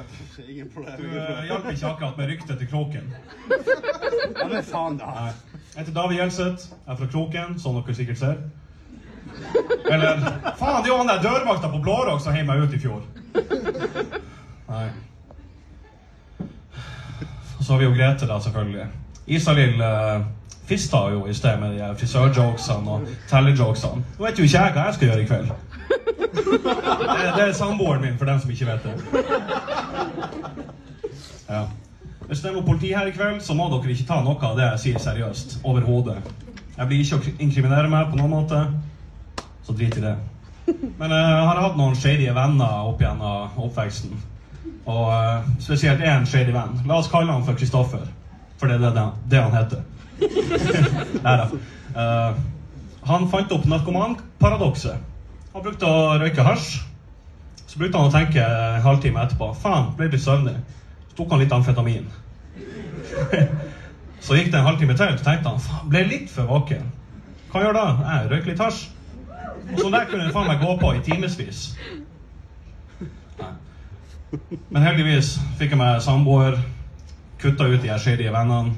Ingen 0.48 0.68
problem. 0.72 0.94
Du 0.96 1.04
uh, 1.12 1.42
hjalp 1.44 1.66
ikke 1.70 1.86
akkurat 1.86 2.16
med 2.16 2.30
ryktet 2.30 2.58
til 2.58 2.68
Kroken. 2.70 3.10
Ja, 4.38 4.46
men 4.48 4.64
faen, 4.64 4.96
da. 4.96 5.10
Nei. 5.12 5.32
Jeg 5.74 5.82
heter 5.82 5.92
David 5.98 6.16
Gjelseth. 6.16 6.70
Jeg 6.86 6.94
er 6.94 6.96
fra 6.96 7.08
Kroken, 7.12 7.58
som 7.60 7.76
dere 7.76 7.96
sikkert 7.98 8.22
ser. 8.22 8.40
Eller 9.92 10.24
faen, 10.56 10.80
det 10.80 10.88
er 10.88 10.94
jo 10.94 10.96
han 11.02 11.12
der 11.12 11.20
dørvakta 11.26 11.68
på 11.68 11.82
Blårock 11.84 12.24
som 12.24 12.32
heiv 12.32 12.48
meg 12.48 12.64
ut 12.64 12.78
i 12.78 12.80
fjor. 12.80 13.04
Nei. 14.72 14.88
Og 17.58 17.60
så 17.60 17.72
har 17.74 17.78
vi 17.82 17.90
jo 17.90 17.92
Grete, 17.92 18.24
da, 18.32 18.40
selvfølgelig. 18.40 18.88
Isalill 19.36 19.84
uh, 19.84 20.24
fista 20.70 21.04
jo 21.12 21.26
i 21.28 21.36
sted 21.36 21.60
med 21.60 21.76
de 21.76 21.92
frisørjokesene 22.00 22.96
og 22.96 23.12
tellerjokesene. 23.28 24.06
Nå 24.16 24.30
vet 24.30 24.40
jo 24.40 24.48
ikke 24.48 24.64
jeg 24.64 24.78
hva 24.78 24.88
jeg 24.88 24.96
skal 24.96 25.12
gjøre 25.12 25.26
i 25.26 25.32
kveld. 25.34 25.58
Det, 26.34 27.28
det 27.36 27.44
er 27.48 27.52
samboeren 27.56 28.02
min, 28.04 28.18
for 28.18 28.28
dem 28.28 28.40
som 28.40 28.50
ikke 28.50 28.66
vet 28.66 28.86
det. 28.86 28.94
Ja. 31.48 31.62
Hvis 32.28 32.42
det 32.42 32.50
er 32.50 32.56
noe 32.58 32.66
politi 32.66 32.90
her 32.92 33.08
i 33.08 33.12
kveld, 33.16 33.40
så 33.40 33.54
må 33.56 33.70
dere 33.72 33.94
ikke 33.94 34.08
ta 34.10 34.18
noe 34.24 34.36
av 34.44 34.58
det 34.58 34.66
jeg 34.66 34.80
sier 34.82 34.98
seriøst. 35.00 35.60
Overhodet. 35.64 36.18
Jeg 36.76 36.90
blir 36.90 37.00
ikke 37.00 37.16
å 37.16 37.36
inkriminere 37.40 37.88
meg 37.90 38.10
på 38.10 38.18
noen 38.20 38.34
måte, 38.34 38.58
så 39.64 39.76
drit 39.76 39.96
i 39.96 40.04
det. 40.04 40.16
Men 40.68 41.08
eh, 41.08 41.30
jeg 41.30 41.46
har 41.48 41.62
hatt 41.62 41.78
noen 41.80 41.96
shady 41.96 42.28
venner 42.36 42.90
opp 42.90 43.00
gjennom 43.00 43.56
oppveksten. 43.64 44.12
Og 44.88 45.08
uh, 45.08 45.48
spesielt 45.60 46.04
én 46.04 46.28
shady 46.28 46.52
venn. 46.52 46.76
La 46.88 47.00
oss 47.00 47.10
kalle 47.12 47.32
han 47.32 47.44
for 47.44 47.56
Kristoffer. 47.56 48.04
For 48.60 48.68
det 48.68 48.78
er 48.78 48.94
det, 48.96 49.04
det 49.32 49.42
han 49.42 49.56
heter. 49.56 49.82
Nei 51.24 51.34
da. 51.40 51.48
Uh, 51.96 52.38
han 53.08 53.28
fant 53.32 53.52
opp 53.56 53.68
narkomanparadokset. 53.68 55.07
Han 55.58 55.64
brukte 55.66 55.88
å 55.90 56.18
røyke 56.22 56.42
hasj. 56.46 56.76
Så 57.66 57.80
brukte 57.80 57.98
han 57.98 58.12
å 58.12 58.12
tenke 58.14 58.38
en 58.38 58.84
halvtime 58.84 59.24
etterpå. 59.24 59.48
Faen, 59.58 59.88
ble 59.98 60.06
litt 60.12 60.22
søvnig. 60.22 60.52
Så 61.08 61.16
tok 61.18 61.32
han 61.34 61.40
litt 61.42 61.54
amfetamin. 61.56 62.04
Så 64.22 64.36
gikk 64.36 64.52
det 64.52 64.60
en 64.60 64.68
halvtime 64.68 64.94
til, 64.94 65.16
så 65.18 65.24
tenkte 65.26 65.50
han 65.50 65.62
faen, 65.62 65.88
ble 65.90 66.04
litt 66.06 66.30
for 66.30 66.46
våken. 66.46 66.84
Hva 67.50 67.62
gjør 67.64 67.74
da? 67.74 67.84
Jeg 68.04 68.30
røyker 68.30 68.50
litt 68.50 68.62
hasj. 68.62 68.84
Og 69.72 69.80
så 69.80 69.90
der 69.94 70.06
kunne 70.10 70.26
jeg 70.26 70.34
faen 70.34 70.50
meg 70.50 70.62
gå 70.62 70.74
på 70.78 70.90
i 70.94 71.02
timevis. 71.06 71.60
Men 74.74 74.86
heldigvis 74.86 75.32
fikk 75.58 75.74
jeg 75.74 75.80
meg 75.80 76.02
samboer, 76.02 76.58
kutta 77.42 77.66
ut 77.70 77.82
de 77.82 77.94
skjedige 77.98 78.34
vennene. 78.34 78.76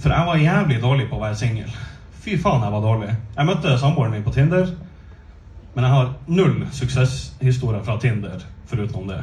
For 0.00 0.12
jeg 0.12 0.28
var 0.28 0.44
jævlig 0.44 0.80
dårlig 0.84 1.08
på 1.10 1.20
å 1.20 1.24
være 1.24 1.40
singel. 1.40 1.76
Fy 2.24 2.38
faen, 2.40 2.64
jeg 2.64 2.76
var 2.76 2.84
dårlig. 2.88 3.12
Jeg 3.36 3.48
møtte 3.48 3.76
samboeren 3.80 4.16
min 4.16 4.24
på 4.24 4.36
Tinder, 4.36 4.72
men 5.74 5.84
jeg 5.86 5.92
har 5.94 6.10
null 6.26 6.66
suksesshistorier 6.72 7.84
fra 7.86 7.96
Tinder 8.00 8.44
foruten 8.72 9.08
det. 9.08 9.20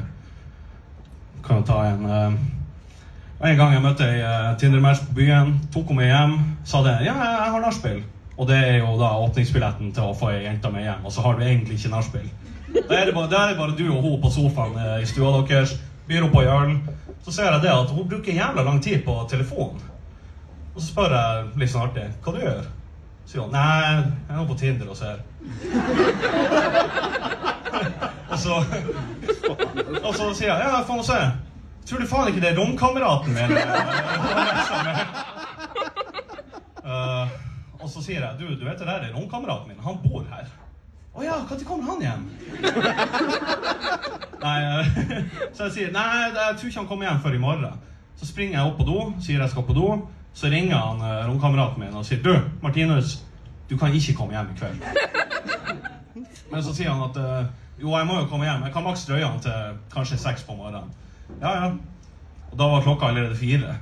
Kan 1.45 1.61
jo 1.61 1.65
ta 1.65 1.83
en 1.87 2.05
uh, 2.05 2.39
En 3.39 3.55
gang 3.55 3.73
jeg 3.73 3.83
møtte 3.83 4.03
ei 4.03 4.19
uh, 4.19 4.55
Tinder-match 4.59 5.05
på 5.07 5.15
byen, 5.21 5.53
tok 5.73 5.91
hun 5.93 6.01
meg 6.01 6.09
hjem, 6.11 6.33
sa 6.67 6.81
det 6.83 6.97
Ja, 7.05 7.13
jeg, 7.15 7.51
har 7.53 7.63
nachspiel. 7.63 8.01
Og 8.35 8.47
det 8.47 8.57
er 8.57 8.77
jo 8.81 8.95
da 8.99 9.13
åpningsbilletten 9.23 9.93
til 9.95 10.09
å 10.09 10.15
få 10.15 10.33
ei 10.33 10.43
jente 10.43 10.71
med 10.71 10.83
hjem, 10.83 11.05
og 11.05 11.13
så 11.15 11.23
har 11.23 11.37
du 11.37 11.45
egentlig 11.45 11.79
ikke 11.79 11.93
nachspiel. 11.93 12.27
Da 12.75 12.97
er 12.97 13.09
det 13.09 13.15
bare, 13.15 13.45
er 13.45 13.57
bare 13.57 13.77
du 13.77 13.85
og 13.87 14.03
hun 14.03 14.19
på 14.21 14.33
sofaen 14.33 14.75
uh, 14.75 14.97
i 14.99 15.07
stua 15.07 15.31
deres, 15.39 15.77
byr 16.07 16.25
hun 16.25 16.33
på 16.33 16.43
øl. 16.43 16.75
Så 17.23 17.35
ser 17.35 17.51
jeg 17.51 17.63
det 17.63 17.71
at 17.71 17.95
hun 17.95 18.09
bruker 18.09 18.35
jævla 18.35 18.63
lang 18.63 18.83
tid 18.83 19.03
på 19.05 19.15
telefonen. 19.29 19.81
Og 20.75 20.81
så 20.81 20.87
spør 20.91 21.15
jeg 21.15 21.47
litt 21.59 21.71
sånn 21.71 21.87
artig 21.87 22.05
hva 22.23 22.35
du 22.35 22.43
gjør. 22.43 22.69
Sier 23.27 23.43
hun 23.43 23.51
nei, 23.53 24.03
jeg 24.27 24.35
er 24.35 24.47
på 24.49 24.59
Tinder 24.59 24.91
og 24.91 24.97
ser. 24.97 25.19
Og 28.29 28.39
så 28.39 28.55
Og 30.03 30.15
så 30.15 30.33
sier 30.35 30.49
jeg 30.51 30.59
ja, 30.65 30.81
få 30.87 30.99
se. 31.05 31.19
Tror 31.89 31.99
du 32.03 32.07
faen 32.09 32.27
ikke 32.29 32.41
det 32.43 32.51
er 32.51 32.59
romkameraten 32.59 33.33
min? 33.33 33.51
Uh, 36.89 37.25
og 37.79 37.89
så 37.89 38.01
sier 38.03 38.21
jeg 38.23 38.39
du, 38.39 38.45
du 38.55 38.65
vet 38.65 38.79
det 38.79 38.87
der 38.87 39.07
er 39.07 39.13
romkameraten 39.15 39.67
min. 39.71 39.79
Han 39.85 39.97
bor 40.03 40.23
her. 40.29 40.47
Å 41.19 41.23
ja, 41.25 41.35
når 41.49 41.63
kommer 41.67 41.83
han 41.89 42.03
hjem? 42.05 42.21
nei, 44.45 44.57
eh, 44.63 44.85
så 45.51 45.67
jeg 45.67 45.73
sier 45.75 45.89
nei, 45.91 46.05
jeg 46.29 46.59
tror 46.59 46.69
ikke 46.69 46.79
han 46.79 46.89
kommer 46.91 47.09
hjem 47.09 47.23
før 47.25 47.35
i 47.35 47.41
morgen. 47.41 47.81
Så 48.19 48.29
springer 48.29 48.59
jeg 48.59 48.69
opp 48.69 48.77
på 48.79 48.85
do, 48.87 48.99
sier 49.23 49.41
jeg 49.41 49.51
skal 49.51 49.65
på 49.67 49.75
do. 49.75 49.87
Så 50.37 50.51
ringer 50.53 50.77
han 50.77 51.01
eh, 51.03 51.25
romkameraten 51.27 51.81
min 51.81 51.97
og 51.97 52.05
sier 52.07 52.21
du, 52.23 52.35
Martinus, 52.63 53.17
du 53.69 53.77
kan 53.77 53.93
ikke 53.93 54.15
komme 54.17 54.33
hjem 54.33 54.53
i 54.53 54.59
kveld. 54.59 54.77
Men 56.51 56.63
så 56.65 56.73
sier 56.73 56.89
han 56.89 57.03
at 57.05 57.19
eh, 57.21 57.51
jo, 57.81 57.93
jeg 57.93 58.07
må 58.09 58.17
jo 58.19 58.29
komme 58.31 58.47
hjem. 58.47 58.65
Jeg 58.65 58.73
kan 58.73 58.85
maks 58.85 59.05
drøye 59.07 59.29
til 59.43 59.77
kanskje 59.93 60.17
seks 60.19 60.43
på 60.47 60.55
morgenen. 60.57 60.89
Ja, 61.39 61.51
ja. 61.53 61.69
Og 62.49 62.57
da 62.57 62.69
var 62.71 62.81
klokka 62.83 63.11
allerede 63.11 63.37
fire. 63.37 63.75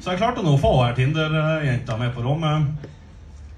Så 0.00 0.12
jeg 0.12 0.20
klarte 0.20 0.44
nå 0.44 0.52
å 0.54 0.60
få 0.60 0.74
her 0.82 0.92
Tinder-jenta 0.98 1.96
med 1.96 2.12
på 2.14 2.22
rommet. 2.26 2.68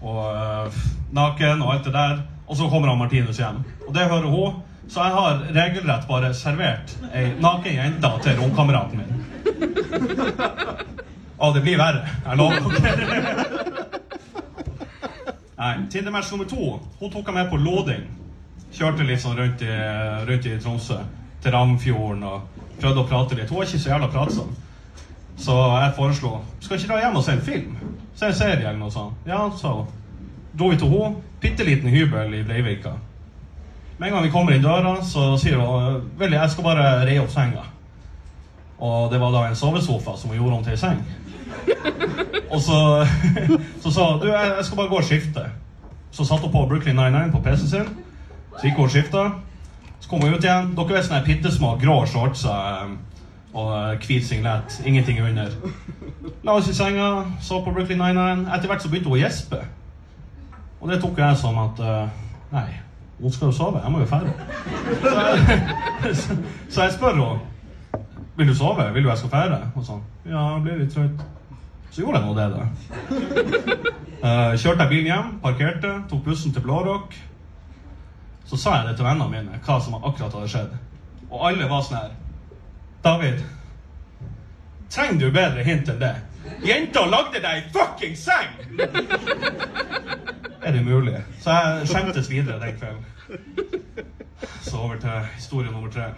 Og 0.07 0.23
øh, 0.31 0.79
naken 1.17 1.65
og 1.67 1.75
alt 1.75 1.89
det 1.89 1.97
der. 1.97 2.23
Og 2.47 2.57
så 2.57 2.71
kommer 2.71 2.93
han 2.93 3.01
Martinus 3.03 3.41
hjem. 3.43 3.65
Og 3.89 3.95
det 3.95 4.07
hører 4.07 4.31
hun. 4.31 4.63
Så 4.87 5.03
jeg 5.03 5.17
har 5.19 5.41
regelrett 5.51 6.07
bare 6.07 6.31
servert 6.39 6.93
ei 7.11 7.33
naken 7.43 7.75
jente 7.75 8.11
til 8.23 8.39
romkameraten 8.39 9.03
min. 9.03 9.25
Å, 11.37 11.51
det 11.53 11.63
blir 11.67 11.81
verre. 11.81 12.07
Jeg 12.23 12.39
lover 12.39 12.79
dere. 12.79 14.05
Nei, 15.57 15.87
Tinder-match 15.91 16.31
nummer 16.33 16.45
to. 16.45 16.81
Hun 17.01 17.11
tok 17.11 17.31
jeg 17.31 17.35
med 17.35 17.51
på 17.51 17.57
loading. 17.57 18.05
Kjørte 18.77 19.07
litt 19.09 19.23
sånn 19.23 19.39
rundt 19.39 19.63
i, 19.65 19.73
rundt 20.29 20.49
i 20.49 20.59
Tromsø. 20.61 20.99
Til 21.43 21.55
Ramfjorden 21.55 22.25
og 22.29 22.63
prøvde 22.81 23.03
å 23.03 23.09
prate 23.09 23.39
litt. 23.39 23.51
Hun 23.51 23.63
er 23.63 23.69
ikke 23.69 23.81
så 23.81 23.95
jævla 23.95 24.11
pratsom. 24.13 24.53
Så 25.37 25.55
jeg 25.55 25.95
foreslo 25.97 26.39
skal 26.65 26.79
ikke 26.79 26.91
dra 26.91 27.01
hjem 27.05 27.17
og 27.21 27.25
se 27.25 27.37
en 27.37 27.45
film. 27.45 27.77
Se 28.17 28.29
en 28.29 28.37
serie 28.37 28.65
eller 28.65 28.81
noe 28.81 28.93
sånt. 28.93 29.17
Ja, 29.29 29.47
så. 29.57 29.79
Dro 30.57 30.71
vi 30.73 30.79
til 30.81 30.93
henne. 30.93 31.23
Bitte 31.41 31.65
liten 31.69 31.93
hybel 31.93 32.35
i 32.35 32.45
Breivika. 32.45 32.95
Med 33.99 34.09
en 34.09 34.15
gang 34.15 34.25
vi 34.25 34.33
kommer 34.33 34.53
inn 34.53 34.65
døra, 34.65 34.99
så 35.05 35.35
sier 35.41 35.61
hun 35.61 36.03
vel, 36.21 36.37
jeg 36.37 36.53
skal 36.53 36.65
bare 36.65 36.89
re 37.09 37.17
opp 37.21 37.33
senga. 37.33 37.65
Og 38.77 39.09
det 39.13 39.21
var 39.21 39.33
da 39.33 39.47
en 39.49 39.57
sovesofa 39.57 40.17
som 40.21 40.33
hun 40.33 40.41
gjorde 40.41 40.59
om 40.59 40.65
til 40.65 40.75
ei 40.75 40.81
seng. 40.81 41.01
Og 42.53 42.61
så, 42.61 42.81
så 43.87 43.93
sa 43.95 44.13
hun 44.13 44.21
du, 44.21 44.27
jeg 44.33 44.65
skal 44.65 44.77
bare 44.77 44.89
gå 44.89 44.97
og 44.99 45.05
skifte. 45.05 45.43
Så 46.11 46.25
satte 46.25 46.43
hun 46.43 46.53
på 46.53 46.67
Brooklyn 46.69 46.97
99 46.97 47.33
på 47.33 47.43
PC-en 47.43 47.69
sin. 47.69 47.91
Så 48.57 48.67
gikk 48.67 48.81
hun 48.81 48.85
og 48.85 48.91
skifta. 48.91 49.25
Så 50.01 50.09
kom 50.09 50.23
hun 50.23 50.35
ut 50.35 50.45
igjen. 50.45 50.73
Dere 50.77 50.97
vet 50.97 51.07
sånne 51.07 51.23
pittesmå 51.27 51.77
grå 51.83 52.01
shortser 52.11 52.51
eh, 52.51 52.97
og 53.55 53.71
eh, 53.77 54.07
hvit 54.07 54.27
singlet. 54.27 54.81
Ingenting 54.85 55.21
under. 55.23 55.55
La 56.43 56.57
oss 56.59 56.71
i 56.71 56.75
senga, 56.75 57.25
så 57.41 57.61
på 57.63 57.75
Brooklyn 57.75 58.03
99. 58.03 58.49
Etter 58.57 58.73
hvert 58.73 58.83
så 58.83 58.91
begynte 58.91 59.13
hun 59.13 59.19
å 59.19 59.23
gjespe. 59.23 59.63
Og 60.81 60.91
det 60.91 61.01
tok 61.03 61.23
jeg 61.23 61.39
som 61.39 61.63
at 61.63 61.83
eh, 61.83 62.23
Nei, 62.47 62.69
hun 63.21 63.33
skal 63.35 63.51
jo 63.51 63.55
sove. 63.55 63.83
Jeg 63.83 63.93
må 63.93 64.03
jo 64.03 64.11
dra. 64.11 64.21
Så 66.15 66.37
så 66.71 66.85
jeg 66.85 66.93
spør 66.95 67.17
henne 67.17 67.31
vil 68.37 68.49
du 68.49 68.55
sove? 68.55 68.85
Vil 68.95 69.05
du 69.05 69.09
jeg 69.09 69.19
skal 69.19 69.31
fære? 69.33 69.59
Og 69.75 69.85
sånn. 69.85 70.03
Ja, 70.29 70.43
jeg 70.55 70.63
blir 70.67 70.83
litt 70.83 70.93
trøtt. 70.93 71.23
Så 71.97 72.03
gjorde 72.03 72.19
jeg 72.21 72.27
nå 72.27 72.35
det, 72.37 72.47
da. 72.53 73.93
Eh, 74.17 74.55
kjørte 74.59 74.83
jeg 74.83 74.91
bilen 74.91 75.07
hjem, 75.11 75.27
parkerte, 75.41 75.91
tok 76.11 76.23
bussen 76.25 76.53
til 76.53 76.63
Blårock. 76.65 77.13
Så 78.49 78.57
sa 78.61 78.79
jeg 78.79 78.89
det 78.89 78.95
til 78.97 79.07
vennene 79.07 79.29
mine, 79.31 79.59
hva 79.65 79.77
som 79.81 79.95
akkurat 79.99 80.35
hadde 80.35 80.49
skjedd. 80.51 80.73
Og 81.29 81.45
alle 81.49 81.69
var 81.71 81.85
sånn 81.85 81.99
her 81.99 82.15
David, 83.05 83.43
trenger 84.93 85.21
du 85.21 85.37
bedre 85.37 85.65
hint 85.65 85.93
enn 85.93 86.01
det? 86.01 86.13
Jenta 86.67 87.05
lagde 87.09 87.41
deg 87.45 87.61
ei 87.61 87.63
fucking 87.77 88.17
seng! 88.19 88.57
Er 90.67 90.77
det 90.77 90.83
mulig? 90.85 91.21
Så 91.45 91.55
jeg 91.55 91.93
skjemtes 91.93 92.33
videre 92.33 92.59
den 92.61 92.77
kvelden. 92.81 93.05
Så 94.65 94.81
over 94.81 95.01
til 95.01 95.31
historie 95.37 95.71
nummer 95.71 95.93
tre. 95.93 96.11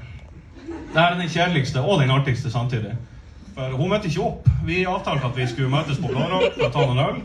Det 0.67 1.03
er 1.03 1.19
den 1.21 1.31
kjedeligste 1.31 1.83
og 1.83 2.03
den 2.03 2.15
artigste 2.15 2.51
samtidig. 2.55 2.97
For 3.59 3.75
hun 3.75 3.91
møtte 3.91 4.07
ikke 4.07 4.23
opp. 4.23 4.45
Vi 4.63 4.85
avtalte 4.87 5.27
at 5.27 5.35
vi 5.35 5.45
skulle 5.51 5.71
møtes 5.73 5.99
på 5.99 6.13
Blårock 6.13 6.61
og 6.63 6.69
ta 6.75 6.85
noen 6.87 7.01
øl. 7.03 7.17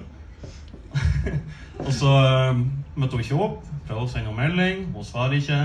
og 1.85 1.91
så 1.93 2.13
eh, 2.25 2.61
møtte 2.97 3.19
hun 3.19 3.21
ikke 3.21 3.37
opp. 3.37 3.59
Prøvde 3.85 4.05
å 4.07 4.09
sende 4.09 4.31
noen 4.31 4.39
melding. 4.39 4.87
Hun 4.95 5.05
svarer 5.05 5.37
ikke. 5.37 5.59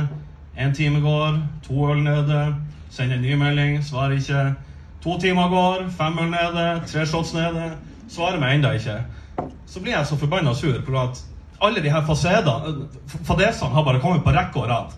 En 0.60 0.76
time 0.76 1.00
går, 1.00 1.38
to 1.64 1.86
øl 1.88 2.04
nede. 2.04 2.42
Sender 2.92 3.16
en 3.16 3.24
ny 3.24 3.38
melding, 3.40 3.80
svarer 3.86 4.18
ikke. 4.18 4.44
To 5.06 5.16
timer 5.22 5.48
går, 5.54 5.88
fem 5.96 6.20
øl 6.26 6.30
nede, 6.34 6.68
tre 6.92 7.08
shots 7.08 7.32
nede. 7.38 7.70
Svarer 8.12 8.36
meg 8.44 8.58
enda 8.58 8.76
ikke. 8.76 9.00
Så 9.64 9.80
blir 9.80 9.96
jeg 9.96 10.12
så 10.12 10.20
forbanna 10.20 10.52
sur 10.52 10.76
på 10.84 11.00
at 11.00 11.24
alle 11.64 11.80
de 11.80 11.96
her 11.96 12.04
fadesene 12.04 13.72
har 13.72 13.88
bare 13.88 14.04
kommet 14.04 14.24
på 14.26 14.36
rekke 14.36 14.66
og 14.66 14.68
rad. 14.68 14.96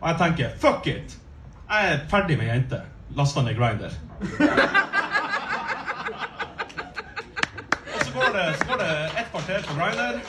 Og 0.00 0.10
jeg 0.10 0.22
tenker 0.26 0.58
fuck 0.58 0.90
it! 0.90 1.18
Jeg 1.70 1.92
er 1.94 2.06
ferdig 2.10 2.38
med 2.40 2.50
jente. 2.50 2.86
Lasta 3.14 3.46
ned 3.46 3.54
Grinder. 3.54 4.09
Og 7.94 8.04
så 8.04 8.12
går 8.14 8.32
det, 8.36 8.58
så 8.58 8.64
går 8.68 8.76
det 8.76 8.90
ett 9.20 9.30
kvarter 9.30 9.62
på 9.68 9.74
Grinder. 9.74 10.20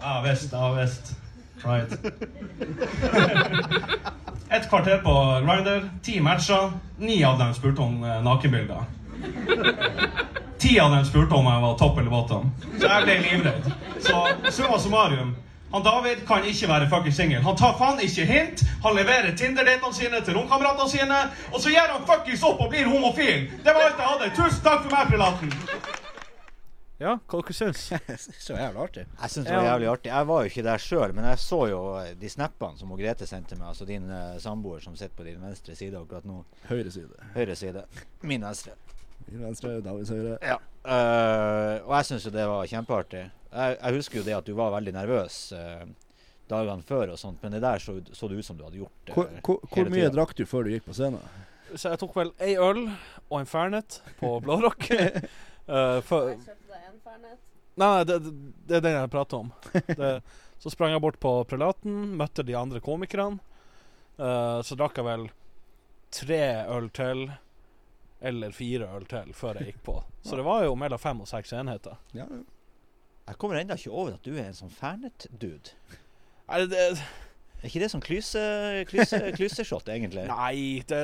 Ja 0.00 0.20
visst, 0.30 0.52
ja 0.52 0.72
visst. 0.72 1.14
Right. 1.64 1.92
Ett 4.50 4.68
kvarter 4.68 5.02
på 5.02 5.42
Grinder, 5.46 5.90
ti 6.02 6.20
matcher. 6.20 6.72
Ni 6.98 7.24
av 7.24 7.38
dem 7.38 7.54
spurte 7.54 7.82
om 7.82 8.04
eh, 8.04 8.22
nakenbilder. 8.22 8.84
Ti 10.58 10.78
av 10.80 10.90
dem 10.90 11.04
spurte 11.04 11.34
om 11.34 11.46
jeg 11.46 11.62
var 11.62 11.78
topp 11.78 11.98
eller 11.98 12.10
bottom. 12.10 12.50
Så 12.80 12.86
jeg 12.86 13.04
ble 13.04 13.18
livredd. 13.26 13.72
Så 14.00 14.26
summa 14.50 14.78
summarum, 14.78 15.36
Han 15.72 15.82
David 15.84 16.26
kan 16.26 16.44
ikke 16.44 16.68
være 16.68 16.88
fucking 16.88 17.14
singel. 17.14 17.42
Han 17.42 17.56
tar 17.56 17.76
faen 17.78 18.00
ikke 18.00 18.24
hint. 18.24 18.64
Han 18.84 18.96
leverer 18.96 19.36
Tinder-datene 19.36 19.94
sine 19.94 20.20
til 20.24 20.38
romkameratene 20.38 20.90
sine, 20.90 21.18
og 21.52 21.60
så 21.60 21.72
gjør 21.74 21.94
han 21.94 22.06
fuckings 22.08 22.42
opp 22.48 22.62
og 22.64 22.72
blir 22.72 22.88
homofil. 22.88 23.50
Det 23.64 23.74
var 23.74 23.90
alt 23.90 24.00
jeg 24.00 24.12
hadde. 24.12 24.30
Tusen 24.38 24.64
takk 24.64 24.86
for 24.86 24.96
meg, 24.96 25.10
prelaten. 25.12 25.52
Ja, 26.98 27.12
hva 27.30 27.38
dere 27.46 27.54
syns 27.54 27.84
Så 28.44 28.56
jævlig 28.56 28.80
artig. 28.82 29.04
Jeg 29.06 29.30
syns 29.30 29.46
det 29.46 29.54
var 29.54 29.68
jævlig 29.68 29.90
artig. 29.92 30.10
Jeg 30.10 30.28
var 30.32 30.40
jo 30.42 30.52
ikke 30.52 30.64
der 30.66 30.82
sjøl, 30.82 31.14
men 31.14 31.28
jeg 31.28 31.38
så 31.44 31.60
jo 31.70 31.82
de 32.24 32.30
snappene 32.32 32.80
som 32.80 32.96
Grete 32.98 33.28
sendte 33.28 33.58
meg. 33.60 33.68
Altså 33.70 33.86
din 33.86 34.08
uh, 34.10 34.34
samboer 34.42 34.82
som 34.82 34.96
sitter 34.98 35.14
på 35.20 35.28
din 35.28 35.38
venstre 35.42 35.76
side 35.78 36.00
akkurat 36.00 36.26
nå. 36.26 36.40
Høyre 36.72 36.90
side. 36.90 37.28
Høyre 37.36 37.54
side. 37.60 37.84
Min 38.26 38.48
venstre. 38.48 38.74
Venstre, 39.32 39.78
Davids 39.84 40.12
høyre. 40.14 40.36
Ja. 40.42 40.58
Uh, 40.88 41.84
og 41.84 41.94
jeg 41.98 42.08
syns 42.08 42.26
jo 42.26 42.32
det 42.34 42.46
var 42.48 42.68
kjempeartig. 42.70 43.24
Jeg, 43.48 43.78
jeg 43.78 43.96
husker 43.98 44.20
jo 44.20 44.26
det 44.26 44.36
at 44.38 44.46
du 44.48 44.54
var 44.56 44.72
veldig 44.76 44.94
nervøs 44.96 45.36
uh, 45.56 45.84
dagene 46.48 46.84
før 46.88 47.12
og 47.14 47.20
sånt, 47.20 47.42
men 47.42 47.56
det 47.56 47.62
der 47.64 47.82
så, 47.82 47.98
så 48.16 48.28
det 48.28 48.40
ut 48.40 48.46
som 48.46 48.58
du 48.58 48.64
hadde 48.64 48.80
gjort 48.80 49.08
det 49.08 49.16
Hvor, 49.16 49.28
hvor, 49.44 49.60
hvor 49.68 49.90
mye 49.92 50.06
tiden. 50.06 50.16
drakk 50.16 50.34
du 50.38 50.44
før 50.48 50.64
du 50.64 50.72
gikk 50.72 50.86
på 50.88 50.96
scenen? 50.96 51.24
Så 51.74 51.92
jeg 51.92 52.00
tok 52.00 52.14
vel 52.16 52.32
ei 52.40 52.54
øl 52.56 52.86
og 53.28 53.36
en 53.42 53.48
Fernet 53.48 54.00
på 54.20 54.32
Blårock. 54.44 54.88
uh, 54.88 56.00
for, 56.08 56.32
Jeg 56.32 56.44
kjøpte 56.46 56.72
deg 56.72 56.86
en 56.88 57.00
Fernet. 57.04 57.40
Nei, 57.78 57.88
nei, 57.94 58.04
det, 58.08 58.20
det 58.68 58.78
er 58.78 58.86
den 58.86 58.96
jeg 58.96 59.10
prater 59.12 59.44
om. 59.44 59.50
Det, 59.72 60.14
så 60.58 60.72
sprang 60.72 60.90
jeg 60.90 61.02
bort 61.04 61.20
på 61.22 61.32
Prelaten, 61.46 62.16
møtte 62.18 62.42
de 62.42 62.56
andre 62.58 62.80
komikerne. 62.82 63.38
Uh, 64.18 64.58
så 64.66 64.74
drakk 64.74 64.96
jeg 64.98 65.06
vel 65.06 65.28
tre 66.10 66.40
øl 66.74 66.88
til, 66.96 67.28
eller 68.20 68.50
fire 68.50 68.88
øl 68.96 69.06
til, 69.06 69.32
før 69.34 69.60
jeg 69.60 69.72
gikk 69.72 69.82
på. 69.86 69.96
Så 70.26 70.38
det 70.38 70.44
var 70.46 70.64
jo 70.64 70.74
mellom 70.78 70.98
fem 70.98 71.20
og 71.22 71.28
seks 71.30 71.52
enheter. 71.54 71.98
Ja, 72.16 72.26
Jeg 73.28 73.36
kommer 73.36 73.58
ennå 73.60 73.76
ikke 73.76 73.90
over 73.92 74.14
at 74.16 74.24
du 74.24 74.32
er 74.32 74.46
en 74.48 74.56
sånn 74.56 74.72
Fernet-dude. 74.72 75.74
Nei, 76.48 76.60
det, 76.66 76.84
Er 77.58 77.66
ikke 77.68 77.82
det 77.82 77.90
sånn 77.92 78.04
klyse, 78.04 78.42
klyse, 78.88 79.18
klyseshot, 79.38 79.88
egentlig? 79.92 80.24
nei 80.30 80.84
det, 80.88 81.00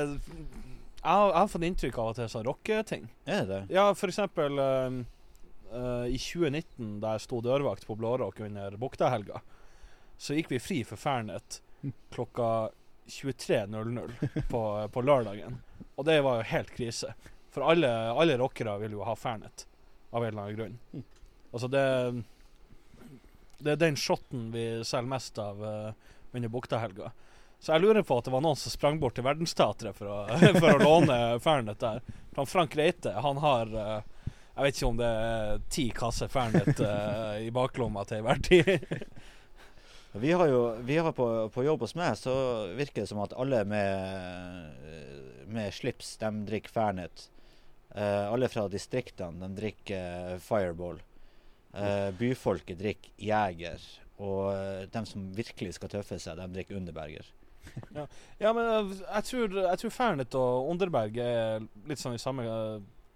jeg, 1.05 1.35
har, 1.35 1.49
fått 1.51 1.65
inntrykk 1.67 1.99
av 2.01 2.07
at 2.09 2.19
det 2.19 2.23
er 2.25 2.31
sånn 2.33 2.47
rocketing. 2.47 3.09
Er 3.27 3.43
det 3.43 3.51
det? 3.51 3.75
Ja, 3.75 3.91
for 3.93 4.09
eksempel 4.09 4.57
eh, 4.63 4.97
eh, 5.69 6.07
i 6.15 6.17
2019, 6.17 6.95
da 7.03 7.13
jeg 7.13 7.25
sto 7.27 7.43
dørvakt 7.45 7.85
på 7.85 7.97
Blårock 7.99 8.41
under 8.47 8.79
Buktahelga, 8.81 9.43
så 10.17 10.33
gikk 10.33 10.49
vi 10.55 10.63
fri 10.63 10.79
for 10.87 10.97
Fernet 10.97 11.59
klokka 12.15 12.71
23.00 13.05 14.41
på, 14.49 14.63
på 14.89 15.01
lørdagen. 15.05 15.59
Og 15.95 16.05
det 16.07 16.19
var 16.21 16.39
jo 16.39 16.49
helt 16.51 16.71
krise. 16.75 17.13
For 17.55 17.63
alle, 17.71 17.89
alle 18.11 18.37
rockere 18.37 18.77
vil 18.81 18.97
jo 18.97 19.03
ha 19.07 19.15
Fernet, 19.15 19.67
av 20.11 20.23
en 20.23 20.27
eller 20.27 20.41
annen 20.41 20.57
grunn. 20.57 21.03
Altså 21.55 21.69
det 21.71 21.83
Det 23.63 23.71
er 23.71 23.79
den 23.79 23.95
shotten 23.95 24.49
vi 24.51 24.65
selger 24.83 25.07
mest 25.07 25.37
av 25.39 25.61
uh, 25.63 25.93
under 26.35 26.51
Buktahelga. 26.51 27.13
Så 27.59 27.71
jeg 27.71 27.85
lurer 27.85 28.03
på 28.03 28.17
at 28.19 28.27
det 28.27 28.33
var 28.33 28.43
noen 28.43 28.59
som 28.59 28.73
sprang 28.73 28.99
bort 28.99 29.15
til 29.15 29.23
Verdensteatret 29.25 29.95
for 29.95 30.11
å, 30.11 30.17
for 30.59 30.73
å 30.73 30.81
låne 30.83 31.19
Fernet 31.39 31.79
der. 31.79 32.03
For 32.33 32.43
han 32.43 32.51
Frank 32.51 32.75
Reite, 32.75 33.15
han 33.23 33.39
har 33.39 33.71
uh, 33.71 34.27
Jeg 34.27 34.67
vet 34.67 34.77
ikke 34.77 34.91
om 34.91 34.99
det 34.99 35.13
er 35.21 35.63
ti 35.71 35.87
kasser 35.95 36.31
Fernet 36.31 36.83
uh, 36.83 37.39
i 37.39 37.47
baklomma 37.55 38.03
til 38.09 38.27
hver 38.27 38.43
tid. 38.43 38.75
Vi 40.21 40.31
har 40.31 40.47
jo 40.47 40.59
vi 40.87 40.97
har 40.97 41.11
på, 41.11 41.27
på 41.51 41.63
jobb 41.65 41.83
hos 41.83 41.95
meg, 41.99 42.15
så 42.19 42.33
virker 42.77 43.03
det 43.03 43.09
som 43.11 43.19
at 43.23 43.35
alle 43.35 43.63
med, 43.67 44.85
med 45.51 45.73
slips, 45.75 46.15
de 46.21 46.29
drikker 46.47 46.71
Fernet. 46.71 47.27
Eh, 47.95 48.23
alle 48.31 48.47
fra 48.51 48.67
distriktene, 48.71 49.39
de 49.43 49.59
drikker 49.59 50.35
eh, 50.35 50.39
Fireball. 50.43 51.01
Eh, 51.75 52.11
byfolket 52.15 52.79
drikker 52.79 53.11
Jeger. 53.27 53.87
Og 54.23 54.87
de 54.91 55.01
som 55.07 55.25
virkelig 55.35 55.75
skal 55.75 55.91
tøffe 55.91 56.19
seg, 56.23 56.39
de 56.39 56.47
drikker 56.55 56.79
Underberger. 56.79 57.27
Ja, 58.39 58.51
men 58.53 58.63
eh, 58.65 58.93
jeg 59.01 59.27
tror, 59.29 59.57
jeg 59.65 59.81
tror 59.81 59.93
Fernet 59.95 60.37
og 60.39 60.69
Underberg 60.71 61.17
er 61.23 61.65
litt 61.89 62.01
sånn 62.01 62.15
i 62.15 62.21
samme 62.21 62.45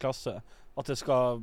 klasse. 0.02 0.40
At 0.80 0.88
det 0.88 0.96
skal 1.00 1.42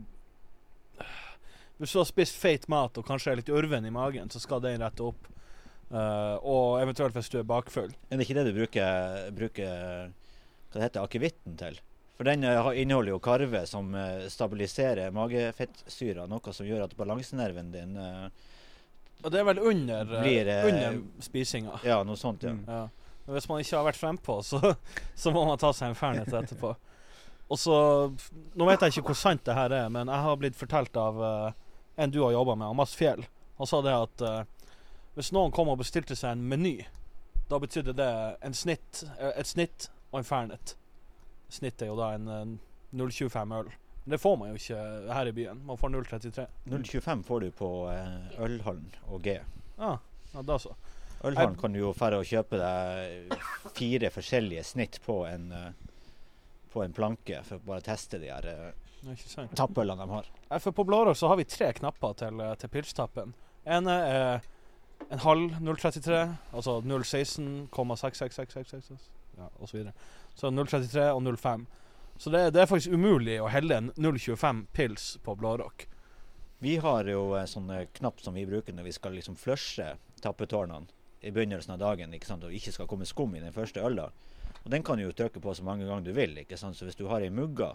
Hvis 1.77 1.93
du 1.93 2.01
har 2.01 2.09
spist 2.09 2.37
feit 2.41 2.69
mat 2.73 2.97
og 2.97 3.05
kanskje 3.05 3.33
er 3.33 3.41
litt 3.41 3.53
urven 3.53 3.85
i 3.85 3.93
magen, 3.93 4.31
så 4.33 4.41
skal 4.41 4.63
den 4.65 4.81
rette 4.85 5.05
opp. 5.05 5.29
Eh, 5.87 6.37
og 6.43 6.81
eventuelt 6.83 7.15
hvis 7.15 7.31
du 7.31 7.39
er 7.41 7.49
bakfull. 7.49 7.93
Men 8.09 8.19
det 8.19 8.25
er 8.25 8.29
ikke 8.29 8.39
det 8.41 8.49
du 8.49 8.57
bruker, 8.59 9.29
bruker 9.37 9.75
hva 10.11 10.81
det 10.81 10.89
heter, 10.89 11.05
akevitten 11.07 11.59
til? 11.61 11.79
For 12.17 12.25
den 12.29 12.45
eh, 12.49 12.69
inneholder 12.81 13.13
jo 13.13 13.23
karve 13.23 13.63
som 13.69 13.95
eh, 13.95 14.27
stabiliserer 14.33 15.15
magefettsyra, 15.15 16.27
noe 16.31 16.55
som 16.57 16.69
gjør 16.69 16.87
at 16.87 16.97
balansenerven 16.97 17.73
din 17.75 17.97
uh, 18.01 18.29
Og 19.23 19.33
det 19.33 19.43
er 19.43 19.49
vel 19.51 19.61
under, 19.61 20.09
Blir, 20.23 20.49
uh, 20.49 20.69
under 20.71 20.99
spisinga. 21.25 21.81
Ja, 21.85 22.01
noe 22.07 22.17
sånt, 22.17 22.47
ja. 22.47 22.55
Mm. 22.57 22.65
Ja. 22.67 23.13
Men 23.27 23.37
hvis 23.37 23.49
man 23.51 23.61
ikke 23.61 23.77
har 23.77 23.87
vært 23.91 24.01
frempå, 24.01 24.41
så, 24.47 24.75
så 25.23 25.33
må 25.35 25.45
man 25.49 25.61
ta 25.61 25.75
seg 25.77 25.93
en 25.93 25.99
Fernet 25.99 26.33
etterpå. 26.33 26.73
Og 27.53 27.61
så 27.63 27.77
Nå 28.59 28.67
vet 28.67 28.83
jeg 28.83 28.97
ikke 28.97 29.13
hvor 29.13 29.19
sant 29.21 29.45
det 29.47 29.55
her 29.55 29.71
er, 29.71 29.91
men 29.93 30.09
jeg 30.11 30.25
har 30.25 30.41
blitt 30.41 30.59
fortalt 30.59 30.97
av 30.99 31.21
uh, 31.21 31.51
en 32.01 32.13
du 32.13 32.23
har 32.25 32.35
jobba 32.35 32.57
med, 32.59 32.75
Mads 32.81 32.97
Fjell. 32.97 33.23
Han 33.61 33.69
sa 33.69 33.79
det 33.85 33.93
at 33.95 34.25
hvis 35.17 35.33
noen 35.33 35.53
kom 35.55 35.71
og 35.73 35.81
bestilte 35.81 36.17
seg 36.19 36.37
en 36.37 36.45
meny, 36.45 36.77
da 37.49 37.59
betydde 37.63 37.95
det 37.97 38.11
en 38.45 38.55
snitt, 38.57 39.05
eh, 39.17 39.33
et 39.33 39.49
snitt 39.49 39.89
og 40.11 40.21
en 40.21 40.27
Fernet. 40.29 40.75
Snitt 41.49 41.83
er 41.83 41.89
jo 41.89 41.97
da 41.97 42.13
en 42.17 42.29
eh, 42.29 42.43
0,25 42.97 43.55
øl. 43.57 43.71
Men 44.05 44.15
det 44.15 44.19
får 44.23 44.37
man 44.37 44.51
jo 44.51 44.59
ikke 44.61 44.83
her 45.17 45.31
i 45.31 45.33
byen. 45.35 45.63
Man 45.67 45.79
får 45.81 45.95
0,33. 45.95 46.47
0,25 46.65 47.23
får 47.27 47.41
du 47.41 47.49
på 47.57 47.71
eh, 47.91 48.43
Ølhallen 48.45 48.91
og 49.09 49.23
G. 49.25 49.39
Ah, 49.79 49.97
ja, 50.35 50.43
da 50.43 50.59
så. 50.63 50.75
Ølhallen 51.25 51.57
kan 51.59 51.73
du 51.73 51.81
jo 51.81 51.95
færre 51.97 52.21
og 52.21 52.29
kjøpe 52.29 52.61
deg 52.61 53.33
fire 53.75 54.11
forskjellige 54.13 54.67
snitt 54.69 55.01
på 55.07 55.23
en, 55.27 55.49
eh, 55.53 55.71
på 56.75 56.85
en 56.85 56.95
planke 56.95 57.41
for 57.47 57.57
å 57.57 57.71
bare 57.73 57.87
teste 57.87 58.21
de 58.21 58.29
her 58.31 58.75
tappølene 59.57 60.05
de 60.05 60.13
har. 60.13 60.29
For 60.61 60.77
på 60.77 60.85
Blårå 60.85 61.15
så 61.17 61.33
har 61.33 61.41
vi 61.41 61.49
tre 61.49 61.73
knapper 61.79 62.21
til, 62.21 62.45
til 62.61 62.73
pilstappen. 62.73 63.35
ene 63.65 63.97
er 64.11 64.47
en 65.09 65.19
halv 65.19 65.51
033, 65.79 66.37
altså 66.53 66.81
016,66666 66.81 68.93
ja, 69.37 69.49
osv. 69.59 69.67
Så 69.67 69.77
videre. 69.77 69.93
så 70.35 70.51
033 70.51 71.13
og 71.13 71.39
05. 71.39 71.67
Så 72.19 72.31
det, 72.31 72.55
det 72.55 72.63
er 72.63 72.67
faktisk 72.67 72.95
umulig 72.97 73.43
å 73.43 73.49
helle 73.53 73.77
en 73.77 73.93
025 73.97 74.67
pils 74.73 75.19
på 75.25 75.35
Blårock. 75.37 75.89
Vi 76.65 76.77
har 76.81 77.05
jo 77.05 77.37
eh, 77.37 77.89
knapp 77.99 78.21
som 78.25 78.35
vi 78.35 78.47
bruker 78.49 78.73
når 78.73 78.85
vi 78.89 78.93
skal 78.97 79.13
liksom 79.19 79.37
flushe 79.37 79.97
tappetårnene 80.25 80.87
i 81.21 81.31
begynnelsen 81.31 81.75
av 81.75 81.83
dagen, 81.83 82.15
ikke 82.15 82.29
sant, 82.29 82.45
og 82.45 82.55
ikke 82.55 82.73
skal 82.73 82.89
komme 82.89 83.09
skum 83.09 83.35
i 83.37 83.43
den 83.43 83.53
første 83.53 83.81
øla. 83.85 84.11
Og 84.65 84.71
den 84.73 84.83
kan 84.83 84.99
du 84.99 85.05
jo 85.05 85.17
trykke 85.17 85.41
på 85.43 85.55
så 85.55 85.65
mange 85.67 85.87
ganger 85.87 86.07
du 86.07 86.13
vil. 86.17 86.39
ikke 86.39 86.57
sant, 86.57 86.77
Så 86.77 86.85
hvis 86.85 86.97
du 86.97 87.07
har 87.09 87.21
ei 87.21 87.31
mugga 87.31 87.75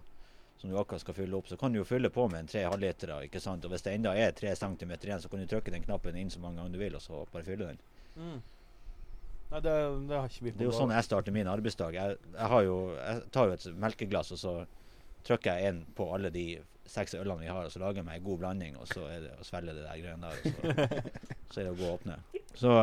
som 0.62 0.70
du 0.70 0.78
akkurat 0.78 1.02
skal 1.02 1.16
fylle 1.18 1.38
opp, 1.38 1.48
så 1.50 1.58
kan 1.58 1.74
du 1.74 1.80
jo 1.80 1.88
fylle 1.88 2.12
på 2.14 2.28
med 2.30 2.44
en 2.44 2.50
tre 2.52 2.62
halvlitere. 2.68 3.24
ikke 3.26 3.42
sant, 3.42 3.66
Og 3.66 3.74
hvis 3.74 3.82
det 3.82 3.96
enda 3.98 4.14
er 4.14 4.32
tre 4.38 4.54
centimeter 4.56 5.10
igjen, 5.10 5.22
så 5.22 5.30
kan 5.30 5.42
du 5.42 5.50
trykke 5.50 5.74
den 5.74 5.84
knappen 5.84 6.18
inn 6.18 6.30
så 6.30 6.40
mange 6.40 6.62
ganger 6.62 6.76
du 6.78 6.80
vil, 6.84 6.96
og 6.96 7.02
så 7.02 7.24
bare 7.34 7.48
fylle 7.48 7.72
den. 7.72 7.80
Nei, 9.52 9.60
det, 9.60 9.74
det 10.08 10.20
har 10.20 10.30
ikke 10.30 10.46
vi 10.46 10.52
på 10.52 10.60
Det 10.60 10.66
er 10.68 10.70
jo 10.70 10.76
sånn 10.78 10.94
jeg 10.94 11.08
starter 11.08 11.36
min 11.36 11.50
arbeidsdag. 11.50 11.98
Jeg, 11.98 12.20
jeg, 12.36 12.50
har 12.54 12.68
jo, 12.68 12.76
jeg 13.00 13.24
tar 13.34 13.50
jo 13.50 13.58
et 13.58 13.66
melkeglass, 13.88 14.32
og 14.38 14.40
så 14.40 14.54
trykker 15.28 15.58
jeg 15.58 15.74
inn 15.74 15.82
på 15.98 16.08
alle 16.14 16.32
de 16.34 16.46
seks 16.92 17.18
ølene 17.18 17.42
vi 17.42 17.50
har, 17.50 17.66
og 17.66 17.74
så 17.74 17.82
lager 17.82 18.02
jeg 18.02 18.10
meg 18.12 18.22
en 18.22 18.28
god 18.30 18.40
blanding, 18.44 18.78
og 18.78 18.88
så 18.92 19.08
er 19.10 19.26
det 19.26 19.34
å 19.40 19.48
svelge 19.48 19.76
det 19.78 19.88
der 19.88 20.00
greiene 20.02 20.30
der, 20.30 20.38
og 20.38 20.46
så, 20.46 21.10
så 21.52 21.62
er 21.62 21.68
det 21.68 21.74
å 21.74 21.80
gå 21.82 21.90
og 21.90 21.98
åpne. 21.98 22.18
Så 22.54 22.78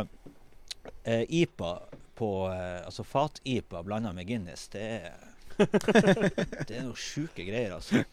eh, 1.04 1.24
IPA 1.28 1.72
på 2.18 2.30
eh, 2.50 2.78
Altså 2.82 3.04
fat-IPA 3.04 3.82
blanda 3.86 4.12
med 4.16 4.26
Guinness, 4.26 4.66
det 4.74 4.86
er 4.98 5.27
Det 5.58 6.74
er 6.76 6.84
noen 6.84 6.96
sjuke 6.98 7.44
greier, 7.44 7.74
altså. 7.76 8.04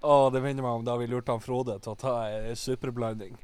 Å, 0.00 0.30
det 0.30 0.42
minner 0.44 0.62
meg 0.62 0.78
om 0.78 0.84
da 0.86 0.94
vi 1.00 1.08
lurte 1.10 1.34
han 1.34 1.42
Frode 1.42 1.78
til 1.82 1.94
å 1.94 1.98
ta 1.98 2.14
ei 2.30 2.54
superblanding. 2.58 3.34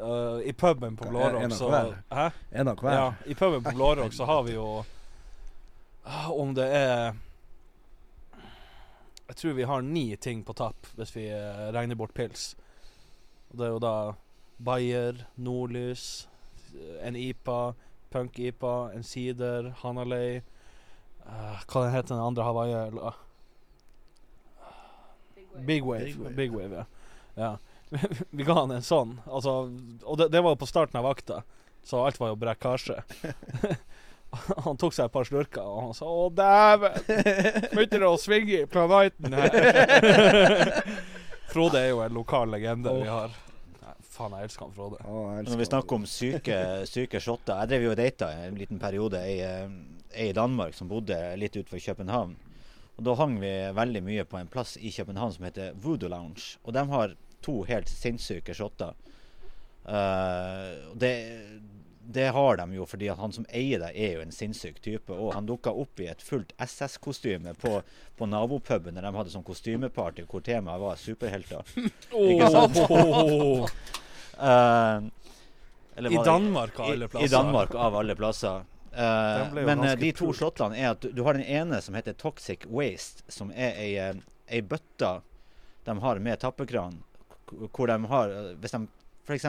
Uh, 0.00 0.40
I 0.48 0.52
puben 0.52 0.96
på 0.96 1.08
Blårock 1.08 1.52
så. 1.52 1.68
Hæ? 2.08 2.30
En 2.50 2.68
av 2.68 2.80
hver. 2.80 2.94
Ja, 2.96 3.14
i 3.26 3.34
puben 3.34 3.64
på 3.64 3.74
Blårock 3.76 4.14
så 4.16 4.24
har 4.28 4.42
vi 4.42 4.54
jo 4.54 4.84
ah, 6.04 6.30
Om 6.32 6.54
det 6.56 6.66
er 6.76 7.14
Jeg 9.28 9.36
tror 9.36 9.52
vi 9.56 9.68
har 9.68 9.82
ni 9.84 10.16
ting 10.16 10.42
på 10.44 10.56
tapp, 10.56 10.88
hvis 10.96 11.12
vi 11.16 11.28
eh, 11.30 11.68
regner 11.72 11.94
bort 11.94 12.14
pils. 12.16 12.54
Og 13.50 13.60
det 13.60 13.66
er 13.66 13.76
jo 13.76 13.82
da 13.84 13.94
Bayer, 14.58 15.20
Nordlys, 15.36 16.26
eh, 16.74 16.96
en 17.06 17.16
IPA, 17.16 17.74
Punk-IPA, 18.10 18.74
en 18.96 19.06
Sider, 19.06 19.70
Hanalei 19.84 20.42
eh, 21.30 21.64
Hva 21.66 21.84
den 21.84 21.94
heter 21.94 22.14
den 22.14 22.24
andre 22.24 22.46
Hawaii-øla? 22.48 23.14
Big 25.66 25.84
Wave. 25.84 26.04
Big 26.04 26.16
Wave. 26.18 26.34
Big 26.34 26.52
Wave. 26.54 26.74
Ja. 26.74 26.86
ja. 27.34 27.58
vi 28.30 28.44
ga 28.44 28.54
han 28.54 28.70
en 28.70 28.84
sånn. 28.86 29.16
Altså, 29.26 29.56
og 30.04 30.18
det, 30.20 30.30
det 30.34 30.42
var 30.44 30.54
jo 30.54 30.60
på 30.62 30.68
starten 30.70 31.00
av 31.00 31.08
vakta, 31.08 31.42
så 31.86 32.04
alt 32.06 32.20
var 32.20 32.32
jo 32.32 32.38
brekkasje. 32.40 33.00
han 34.64 34.78
tok 34.78 34.94
seg 34.94 35.08
et 35.08 35.14
par 35.14 35.26
slurker, 35.26 35.66
og 35.66 35.88
han 35.88 35.96
sa 35.96 36.06
'Å, 36.06 36.28
dæven! 36.30 36.98
Begynner 37.74 38.04
det 38.04 38.10
å 38.10 38.18
svinge 38.20 38.60
i 38.62 38.66
planeten 38.70 39.34
her?' 39.34 40.82
Frode 41.50 41.80
er 41.80 41.88
jo 41.90 42.02
en 42.04 42.14
lokal 42.14 42.52
legende 42.52 42.92
vi 42.94 43.08
har. 43.10 43.32
Nei, 43.80 43.94
faen, 44.06 44.36
jeg 44.38 44.46
elsker 44.46 44.68
han 44.68 44.76
Frode. 44.76 45.00
Oh, 45.02 45.32
jeg 45.34 45.48
Når 45.48 45.58
vi 45.58 45.66
snakker 45.66 45.98
om 45.98 46.04
syke, 46.06 46.58
syke 46.86 47.18
shotter 47.18 47.64
Jeg 47.64 47.72
drev 47.72 47.86
jo 47.88 47.94
og 47.96 47.98
data 47.98 48.28
en 48.44 48.60
liten 48.60 48.78
periode 48.78 49.18
i 49.26 49.40
eh, 49.42 49.66
ei 50.12 50.30
i 50.30 50.36
Danmark 50.36 50.74
som 50.74 50.88
bodde 50.90 51.18
litt 51.36 51.56
utenfor 51.56 51.82
København. 51.84 52.36
Og 52.96 53.04
Da 53.04 53.14
hang 53.16 53.38
vi 53.40 53.50
veldig 53.72 54.02
mye 54.04 54.24
på 54.28 54.36
en 54.36 54.50
plass 54.52 54.76
i 54.76 54.92
København 54.92 55.32
som 55.32 55.44
heter 55.48 55.72
Voodoo 55.72 56.10
Lounge. 56.12 56.58
Og 56.64 56.74
de 56.76 56.84
har 56.90 57.16
to 57.40 57.62
helt 57.64 57.88
sinnssyke 57.88 58.54
shotter. 58.54 58.92
Uh, 59.84 60.92
det, 61.00 61.14
det 62.12 62.26
har 62.36 62.56
de 62.60 62.74
jo 62.76 62.84
fordi 62.86 63.08
at 63.08 63.18
han 63.18 63.32
som 63.32 63.46
eier 63.48 63.80
det, 63.80 63.94
er 63.96 64.18
jo 64.18 64.24
en 64.26 64.34
sinnssyk 64.34 64.82
type. 64.84 65.14
Og 65.14 65.32
han 65.34 65.48
dukka 65.48 65.72
opp 65.72 66.02
i 66.02 66.10
et 66.12 66.22
fullt 66.22 66.52
SS-kostyme 66.60 67.54
på, 67.62 67.78
på 68.18 68.28
nabopuben 68.28 68.98
der 68.98 69.06
de 69.06 69.14
hadde 69.16 69.32
sånn 69.32 69.46
kostymeparty 69.46 70.26
hvor 70.28 70.44
temaet 70.44 70.82
var 70.82 71.00
superhelter. 71.00 71.72
Ikke 72.34 72.50
sant? 72.52 72.82
Oh. 72.90 73.64
uh, 74.36 75.08
eller 75.96 76.12
I 76.12 76.20
Danmark 76.24 76.78
av 76.80 76.92
alle 76.92 77.08
I, 77.08 77.08
plasser. 77.08 77.26
I 77.26 77.32
Danmark 77.32 77.74
av 77.74 77.96
alle 78.02 78.16
plasser. 78.16 78.68
Eh, 78.92 79.52
men 79.54 79.84
eh, 79.84 79.96
de 79.96 80.12
to 80.12 80.30
pult. 80.30 80.38
shottene 80.40 80.78
er 80.78 80.92
at 80.94 81.02
du, 81.04 81.12
du 81.14 81.22
har 81.22 81.38
den 81.38 81.46
ene 81.46 81.78
som 81.82 81.94
heter 81.94 82.16
Toxic 82.18 82.66
Waste, 82.66 83.22
som 83.30 83.52
er 83.54 83.76
ei, 83.78 83.90
eh, 84.02 84.16
ei 84.50 84.62
bøtte 84.66 85.20
de 85.86 85.94
har 86.02 86.18
med 86.22 86.40
tappekran, 86.42 86.98
hvor 87.46 87.86
de 87.88 87.96
har 88.10 88.34
Hvis 88.60 88.74
de 88.74 88.86
f.eks. 89.24 89.46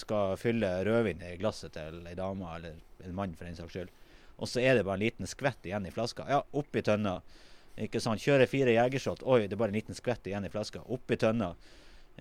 skal 0.00 0.36
fylle 0.38 0.70
rødvin 0.86 1.22
i 1.26 1.36
glasset 1.40 1.74
til 1.74 2.06
ei 2.06 2.14
dame, 2.14 2.46
eller 2.56 2.78
en 3.04 3.14
mann 3.14 3.34
for 3.34 3.48
den 3.48 3.56
saks 3.58 3.74
skyld, 3.74 3.90
og 4.38 4.48
så 4.50 4.62
er 4.62 4.78
det 4.78 4.86
bare 4.86 4.98
en 4.98 5.06
liten 5.06 5.28
skvett 5.30 5.66
igjen 5.66 5.86
i 5.86 5.92
flaska. 5.94 6.26
Ja, 6.30 6.40
oppi 6.52 6.82
tønna. 6.82 7.20
Ikke 7.78 8.00
sant. 8.02 8.22
Kjører 8.22 8.50
fire 8.50 8.74
jegershot. 8.74 9.22
Oi, 9.22 9.44
det 9.46 9.54
er 9.54 9.60
bare 9.60 9.74
en 9.74 9.78
liten 9.78 9.94
skvett 9.94 10.26
igjen 10.26 10.46
i 10.46 10.50
flaska. 10.50 10.82
Oppi 10.94 11.18
tønna. 11.18 11.52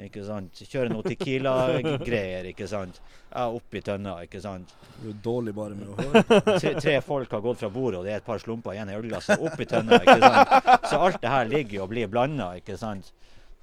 Ikke 0.01 0.23
sant. 0.25 0.57
Kjører 0.57 0.89
noe 0.89 1.05
Tequila-greier, 1.05 2.47
ikke 2.49 2.65
sant. 2.69 2.97
Ja, 3.29 3.45
oppi 3.53 3.81
tønna, 3.85 4.15
ikke 4.25 4.41
sant. 4.41 4.71
Du 4.99 5.11
er 5.11 5.19
dårlig 5.25 5.53
bare 5.53 5.77
med 5.77 5.91
å 5.91 5.97
høre. 5.99 6.23
Tre, 6.63 6.71
tre 6.81 6.95
folk 7.05 7.33
har 7.33 7.43
gått 7.45 7.61
fra 7.61 7.69
bordet, 7.73 7.99
og 7.99 8.07
det 8.07 8.15
er 8.15 8.21
et 8.23 8.25
par 8.25 8.41
slumper 8.41 8.73
igjen 8.73 8.89
i 8.89 8.97
ølglasset. 8.97 9.41
Oppi 9.45 9.67
tønna, 9.69 9.99
ikke 10.01 10.17
sant. 10.23 10.71
Så 10.89 10.97
alt 10.97 11.19
det 11.21 11.33
her 11.33 11.49
ligger 11.49 11.85
og 11.85 11.91
blir 11.93 12.09
blanda, 12.09 12.55
ikke 12.57 12.77
sant. 12.81 13.11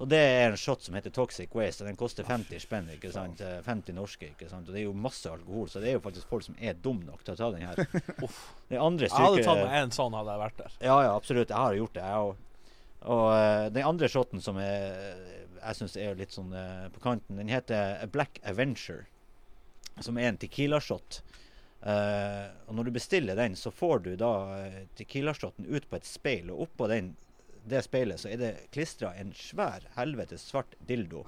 Og 0.01 0.09
det 0.09 0.17
er 0.17 0.47
en 0.49 0.57
shot 0.57 0.81
som 0.87 0.95
heter 0.97 1.13
Toxic 1.13 1.51
Waste, 1.53 1.83
og 1.85 1.91
den 1.91 1.99
koster 2.01 2.25
50 2.25 2.63
spenn, 2.63 2.87
ikke 2.95 3.11
sant. 3.13 3.43
Eh, 3.45 3.59
50 3.67 3.99
norske, 3.99 4.31
ikke 4.33 4.47
sant. 4.49 4.71
Og 4.71 4.73
det 4.73 4.81
er 4.81 4.87
jo 4.87 4.95
masse 4.97 5.29
alkohol, 5.29 5.67
så 5.69 5.83
det 5.83 5.91
er 5.91 5.99
jo 5.99 6.05
faktisk 6.07 6.31
folk 6.31 6.47
som 6.47 6.55
er 6.57 6.79
dum 6.79 7.03
nok 7.05 7.27
til 7.27 7.35
å 7.35 7.41
ta 7.43 7.51
den 7.53 7.67
her. 7.69 7.83
Det 8.71 8.79
andre 8.79 9.11
Jeg 9.11 9.13
hadde 9.13 9.43
tatt 9.43 9.51
syke 9.51 9.67
meg 9.67 9.75
en 9.83 9.93
sånn 9.93 10.15
hadde 10.17 10.31
jeg 10.33 10.41
vært 10.45 10.63
der. 10.63 10.79
ja, 10.87 10.97
ja, 11.05 11.11
absolutt. 11.19 11.51
Jeg 11.51 11.59
har 11.59 11.77
gjort 11.77 11.99
det, 11.99 12.07
jeg 12.07 12.23
òg. 12.31 12.31
Og 12.31 12.47
og 13.11 13.73
den 13.73 13.87
andre 13.89 14.09
shoten 14.13 14.43
som 14.45 14.59
er, 14.61 15.21
jeg 15.61 15.79
syns 15.79 15.97
er 16.01 16.19
litt 16.19 16.35
sånn 16.35 16.53
uh, 16.57 16.89
på 16.95 17.03
kanten, 17.05 17.39
den 17.41 17.53
heter 17.53 18.07
Black 18.13 18.41
Avenger. 18.47 19.07
Som 20.01 20.19
er 20.19 20.31
en 20.31 20.41
Tequila-shot. 20.41 21.21
Uh, 21.81 22.53
og 22.69 22.77
når 22.77 22.89
du 22.89 22.95
bestiller 22.99 23.39
den, 23.39 23.57
så 23.57 23.73
får 23.73 24.05
du 24.05 24.13
da 24.21 24.33
uh, 24.53 24.79
Tequila-shoten 24.99 25.69
ut 25.69 25.89
på 25.89 25.99
et 25.99 26.09
speil, 26.09 26.53
og 26.53 26.67
oppå 26.67 26.89
den, 26.93 27.15
det 27.71 27.83
speilet 27.85 28.21
så 28.21 28.31
er 28.33 28.41
det 28.41 28.51
klistra 28.73 29.13
en 29.21 29.33
svær 29.37 29.85
helvetes 29.97 30.45
svart 30.49 30.77
dildo. 30.89 31.25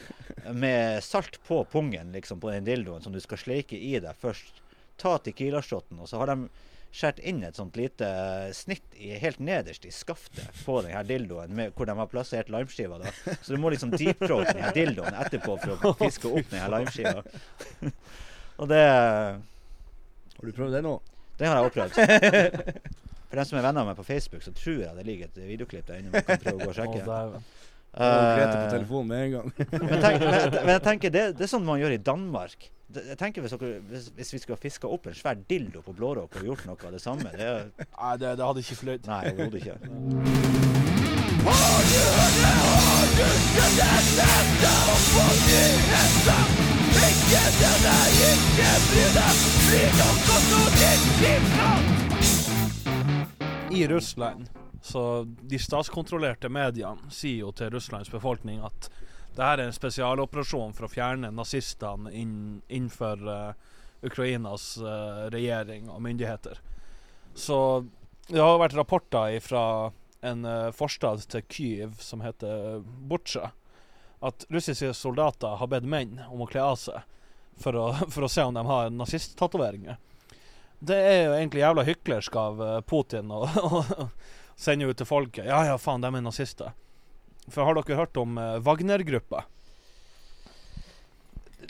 Med 0.64 1.02
salt 1.06 1.40
på 1.46 1.62
pungen 1.70 2.14
liksom 2.14 2.42
på 2.42 2.50
den 2.54 2.66
dildoen 2.66 3.04
som 3.04 3.14
du 3.14 3.20
skal 3.22 3.42
sleike 3.42 3.78
i 3.78 3.96
deg 4.02 4.18
først. 4.18 4.62
Ta 4.98 5.18
Tequila-shoten, 5.22 6.00
og 6.02 6.10
så 6.10 6.22
har 6.22 6.32
de 6.32 6.48
skåret 6.94 7.18
inn 7.20 7.42
et 7.44 7.58
sånt 7.58 7.76
lite 7.78 8.06
eh, 8.08 8.52
snitt 8.56 8.84
i, 8.96 9.10
helt 9.20 9.38
nederst 9.44 9.84
i 9.84 9.92
skaftet 9.94 10.48
på 10.64 10.80
denne 10.86 11.02
dildoen, 11.08 11.52
med, 11.54 11.74
hvor 11.76 11.88
de 11.88 11.96
har 11.98 12.10
plassert 12.10 12.50
limeskiva. 12.52 12.98
da. 13.02 13.12
Så 13.42 13.54
du 13.54 13.60
må 13.62 13.72
liksom 13.74 13.92
deep-throate 13.94 14.54
denne 14.56 14.72
dildoen 14.76 15.18
etterpå 15.24 15.58
for 15.62 15.90
å 15.90 15.94
fiske 16.02 16.30
opp 16.32 16.50
denne 16.52 16.70
limeskiva. 16.76 17.22
og 18.60 18.72
det, 18.72 18.82
Har 20.38 20.48
du 20.48 20.56
prøvd 20.56 20.78
det 20.78 20.82
nå? 20.86 20.98
det 21.38 21.46
har 21.46 21.60
jeg 21.60 21.68
også 21.68 21.76
prøvd. 21.78 22.80
For 23.28 23.38
dem 23.38 23.46
som 23.46 23.58
er 23.60 23.64
venner 23.68 23.84
av 23.84 23.90
meg 23.92 23.98
på 24.00 24.06
Facebook, 24.08 24.42
så 24.42 24.50
tror 24.56 24.80
jeg 24.82 24.96
det 24.96 25.04
ligger 25.06 25.28
et 25.28 25.40
videoklipp 25.46 25.86
der 25.86 26.00
inne 26.00 26.10
man 26.14 26.24
kan 26.26 26.40
prøve 26.42 26.56
å 26.56 26.64
gå 26.64 26.72
og 26.72 26.78
sjekke. 26.80 27.04
Og 27.04 27.36
Grete 27.98 28.54
på 28.56 28.64
Eh, 28.64 28.70
telefonen 28.72 29.08
med 29.08 29.22
en 29.24 29.32
gang. 29.32 29.52
men, 29.58 30.00
tenk, 30.02 30.20
men, 30.22 30.56
men 30.56 30.72
jeg 30.74 30.82
tenker, 30.84 31.12
det, 31.14 31.22
det 31.38 31.46
er 31.46 31.50
sånn 31.50 31.64
man 31.66 31.80
gjør 31.80 31.94
i 31.96 32.02
Danmark. 32.08 32.68
Jeg 32.94 33.18
tenker 33.20 33.44
hvis, 33.44 33.52
dere, 33.52 33.80
hvis, 33.90 34.06
hvis 34.16 34.32
vi 34.32 34.38
skulle 34.40 34.56
ha 34.56 34.62
fiska 34.62 34.88
opp 34.88 35.06
en 35.10 35.16
svær 35.16 35.36
dildo 35.50 35.82
på 35.84 35.92
Blårock 35.92 36.38
og 36.40 36.46
gjort 36.46 36.64
noe 36.64 36.86
av 36.88 36.94
det 36.94 37.00
samme 37.04 37.28
det 37.34 37.48
Nei, 37.76 38.14
det, 38.16 38.30
det 38.40 38.46
hadde 38.46 38.62
ikke 38.64 38.78
fløyt. 38.80 39.04
Nei, 39.10 39.28
overhodet 39.28 39.60
ikke. 39.60 39.76
I 53.70 53.88
Russland, 53.92 54.48
så 54.80 55.02
de 55.26 55.60
statskontrollerte 55.60 56.48
mediene 56.48 57.12
sier 57.12 57.44
jo 57.44 57.52
til 57.52 57.68
Russlands 57.76 58.08
befolkning 58.08 58.64
at 58.64 58.88
det 59.38 59.46
her 59.46 59.60
er 59.60 59.68
en 59.68 59.76
spesialoperasjon 59.76 60.72
for 60.74 60.88
å 60.88 60.90
fjerne 60.90 61.28
nazistene 61.30 62.10
inn, 62.10 62.38
innenfor 62.66 63.20
eh, 63.30 63.76
Ukrainas 64.02 64.72
uh, 64.82 65.28
regjering 65.30 65.86
og 65.90 66.00
myndigheter. 66.02 66.58
Så 67.38 67.58
det 68.26 68.42
har 68.42 68.58
vært 68.58 68.74
rapporter 68.78 69.36
fra 69.42 69.62
en 70.26 70.42
uh, 70.42 70.72
forstad 70.74 71.22
til 71.30 71.46
Kyiv 71.46 72.02
som 72.02 72.22
heter 72.22 72.82
Butsja, 72.82 73.52
at 74.18 74.46
russiske 74.50 74.90
soldater 74.98 75.54
har 75.60 75.70
bedt 75.70 75.86
menn 75.86 76.18
om 76.26 76.42
å 76.42 76.50
kle 76.50 76.66
av 76.72 76.74
seg 76.82 76.98
for 77.62 77.78
å, 77.78 77.86
for 78.14 78.26
å 78.26 78.32
se 78.32 78.42
om 78.42 78.58
de 78.58 78.66
har 78.66 78.90
nazisttatoveringer. 78.90 80.02
Det 80.78 80.98
er 80.98 81.24
jo 81.28 81.38
egentlig 81.38 81.62
jævla 81.62 81.86
hyklersk 81.86 82.42
av 82.42 82.66
Putin 82.90 83.30
å 83.38 83.46
sende 84.58 84.90
ut 84.90 84.98
til 84.98 85.06
folket. 85.06 85.46
Ja 85.46 85.62
ja, 85.70 85.78
faen, 85.78 86.02
de 86.02 86.10
er 86.10 86.26
nazister. 86.26 86.74
For 87.52 87.64
har 87.64 87.78
dere 87.78 87.98
hørt 87.98 88.20
om 88.20 88.38
eh, 88.38 88.58
Wagner-gruppa? 88.64 89.44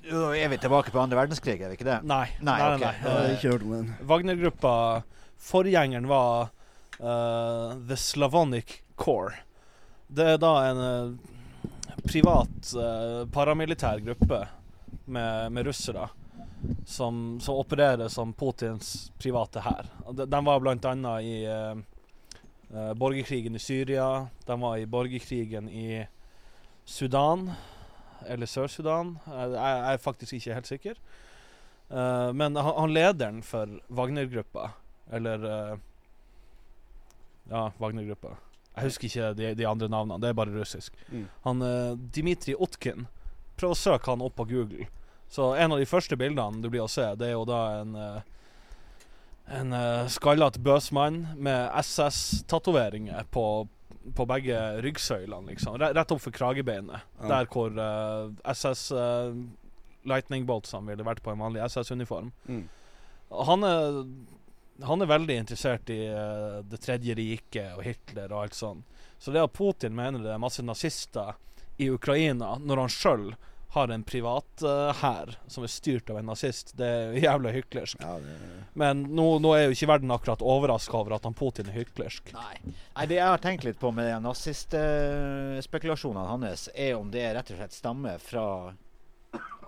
Er 0.09 0.49
vi 0.49 0.59
tilbake 0.59 0.93
på 0.93 1.01
andre 1.01 1.18
verdenskrig, 1.18 1.59
er 1.61 1.72
vi 1.72 1.79
ikke 1.79 1.89
det? 1.89 1.99
Nei. 2.09 2.26
Nei, 2.41 2.59
nei. 2.81 2.93
Jeg 3.03 3.12
har 3.12 3.33
ikke 3.35 3.53
hørt 3.55 3.66
om 3.66 3.74
den. 3.76 3.91
Wagner-gruppa 4.09 4.74
Forgjengeren 5.39 6.09
var 6.11 6.49
uh, 6.99 7.76
The 7.89 7.97
Slavonic 7.97 8.81
Corps. 8.97 9.37
Det 10.09 10.24
er 10.35 10.41
da 10.43 10.53
en 10.66 10.81
uh, 10.83 12.01
privat 12.09 12.72
uh, 12.74 13.22
paramilitær 13.31 14.03
gruppe 14.03 14.41
med, 15.05 15.53
med 15.53 15.68
russere 15.68 16.09
som, 16.87 17.39
som 17.41 17.61
opererer 17.61 18.09
som 18.11 18.33
Putins 18.33 19.12
private 19.18 19.62
hær. 19.62 19.87
De, 20.11 20.26
de 20.26 20.45
var 20.45 20.61
bl.a. 20.64 21.20
i 21.22 21.37
eh, 22.75 22.93
borgerkrigen 22.95 23.57
i 23.57 23.62
Syria. 23.62 24.29
De 24.47 24.61
var 24.61 24.77
i 24.77 24.87
borgerkrigen 24.87 25.69
i 25.69 26.07
Sudan, 26.85 27.51
eller 28.27 28.47
Sør-Sudan. 28.47 29.16
Jeg, 29.27 29.51
jeg 29.53 29.93
er 29.93 30.03
faktisk 30.03 30.33
ikke 30.39 30.55
helt 30.55 30.71
sikker. 30.71 31.01
Uh, 31.89 32.35
men 32.37 32.57
han, 32.57 32.75
han 32.77 32.93
lederen 32.93 33.39
for 33.41 33.79
Wagner-gruppa, 33.89 34.66
eller 35.12 35.45
uh, 35.45 35.79
Ja, 37.49 37.71
Wagner-gruppa. 37.81 38.35
Jeg 38.75 38.91
husker 38.91 39.09
ikke 39.09 39.31
de, 39.39 39.55
de 39.57 39.66
andre 39.66 39.89
navnene, 39.89 40.21
det 40.21 40.29
er 40.29 40.37
bare 40.37 40.53
russisk. 40.53 40.97
Mm. 41.09 41.25
Han 41.47 41.64
uh, 41.64 41.97
Dmitrij 41.97 42.59
Otkin. 42.61 43.07
Prøv 43.57 43.73
å 43.73 43.79
søke 43.79 44.12
han 44.12 44.23
opp 44.23 44.37
på 44.37 44.47
Google. 44.53 44.87
Så 45.33 45.55
en 45.57 45.73
av 45.73 45.81
de 45.81 45.89
første 45.89 46.16
bildene 46.16 46.62
du 46.62 46.69
blir 46.69 46.85
å 46.85 46.93
se, 46.93 47.07
det 47.19 47.31
er 47.31 47.35
jo 47.37 47.49
da 47.49 47.62
en 47.81 47.97
uh, 47.97 48.21
En 49.55 49.72
uh, 49.72 50.07
skallete 50.12 50.61
bøsmann 50.61 51.22
med 51.36 51.70
SS-tatoveringer 51.80 53.28
på, 53.32 53.44
på 54.14 54.26
begge 54.28 54.59
ryggsøylene, 54.84 55.55
liksom. 55.55 55.78
Rett 55.80 56.14
opp 56.14 56.20
for 56.24 56.34
kragebeinet. 56.34 57.07
Ja. 57.20 57.30
Der 57.32 57.49
hvor 57.53 57.72
uh, 57.72 58.34
SS 58.53 58.90
uh, 58.92 59.32
Lightning 60.09 60.44
Boltsene 60.49 60.92
ville 60.92 61.07
vært 61.07 61.22
på 61.24 61.32
en 61.32 61.40
vanlig 61.40 61.64
SS-uniform. 61.68 62.32
Mm. 62.49 62.66
Han 63.49 63.64
han 64.86 65.03
er 65.03 65.11
veldig 65.11 65.36
interessert 65.42 65.90
i 65.90 65.99
uh, 66.07 66.61
Det 66.62 66.80
tredje 66.82 67.14
riket 67.18 67.74
og 67.74 67.82
Hitler 67.86 68.30
og 68.32 68.44
alt 68.44 68.59
sånt. 68.59 68.99
Så 69.18 69.34
det 69.34 69.42
at 69.42 69.55
Putin 69.55 69.96
mener 69.99 70.22
det 70.22 70.30
er 70.34 70.42
masse 70.42 70.62
nazister 70.62 71.34
i 71.78 71.88
Ukraina, 71.90 72.57
når 72.59 72.84
han 72.84 72.92
sjøl 72.92 73.24
har 73.75 73.89
en 73.93 74.05
privat 74.05 74.62
eh, 74.64 74.93
hær 75.03 75.35
som 75.47 75.64
er 75.64 75.69
styrt 75.73 76.11
av 76.11 76.19
en 76.21 76.27
nazist, 76.31 76.77
det 76.79 76.89
er 76.89 77.12
jævla 77.27 77.51
hyklersk. 77.53 77.97
Ja, 78.01 78.19
det, 78.23 78.37
Men 78.79 79.03
nå, 79.12 79.39
nå 79.45 79.51
er 79.57 79.62
jo 79.66 79.73
ikke 79.77 79.93
verden 79.93 80.14
akkurat 80.14 80.43
overraska 80.45 80.97
over 80.97 81.12
at 81.19 81.25
han 81.29 81.37
Putin 81.37 81.69
er 81.69 81.77
hyklersk. 81.83 82.25
Nei. 82.37 82.57
Nei, 82.73 83.05
det 83.11 83.16
jeg 83.21 83.29
har 83.29 83.41
tenkt 83.45 83.64
litt 83.69 83.81
på 83.81 83.89
med 83.95 84.05
de 84.09 84.14
nazistspekulasjonene 84.25 86.29
hans, 86.33 86.62
er 86.75 86.93
om 86.97 87.09
det 87.12 87.35
rett 87.37 87.51
og 87.53 87.57
slett 87.61 87.75
stammer 87.77 88.16
fra 88.23 88.47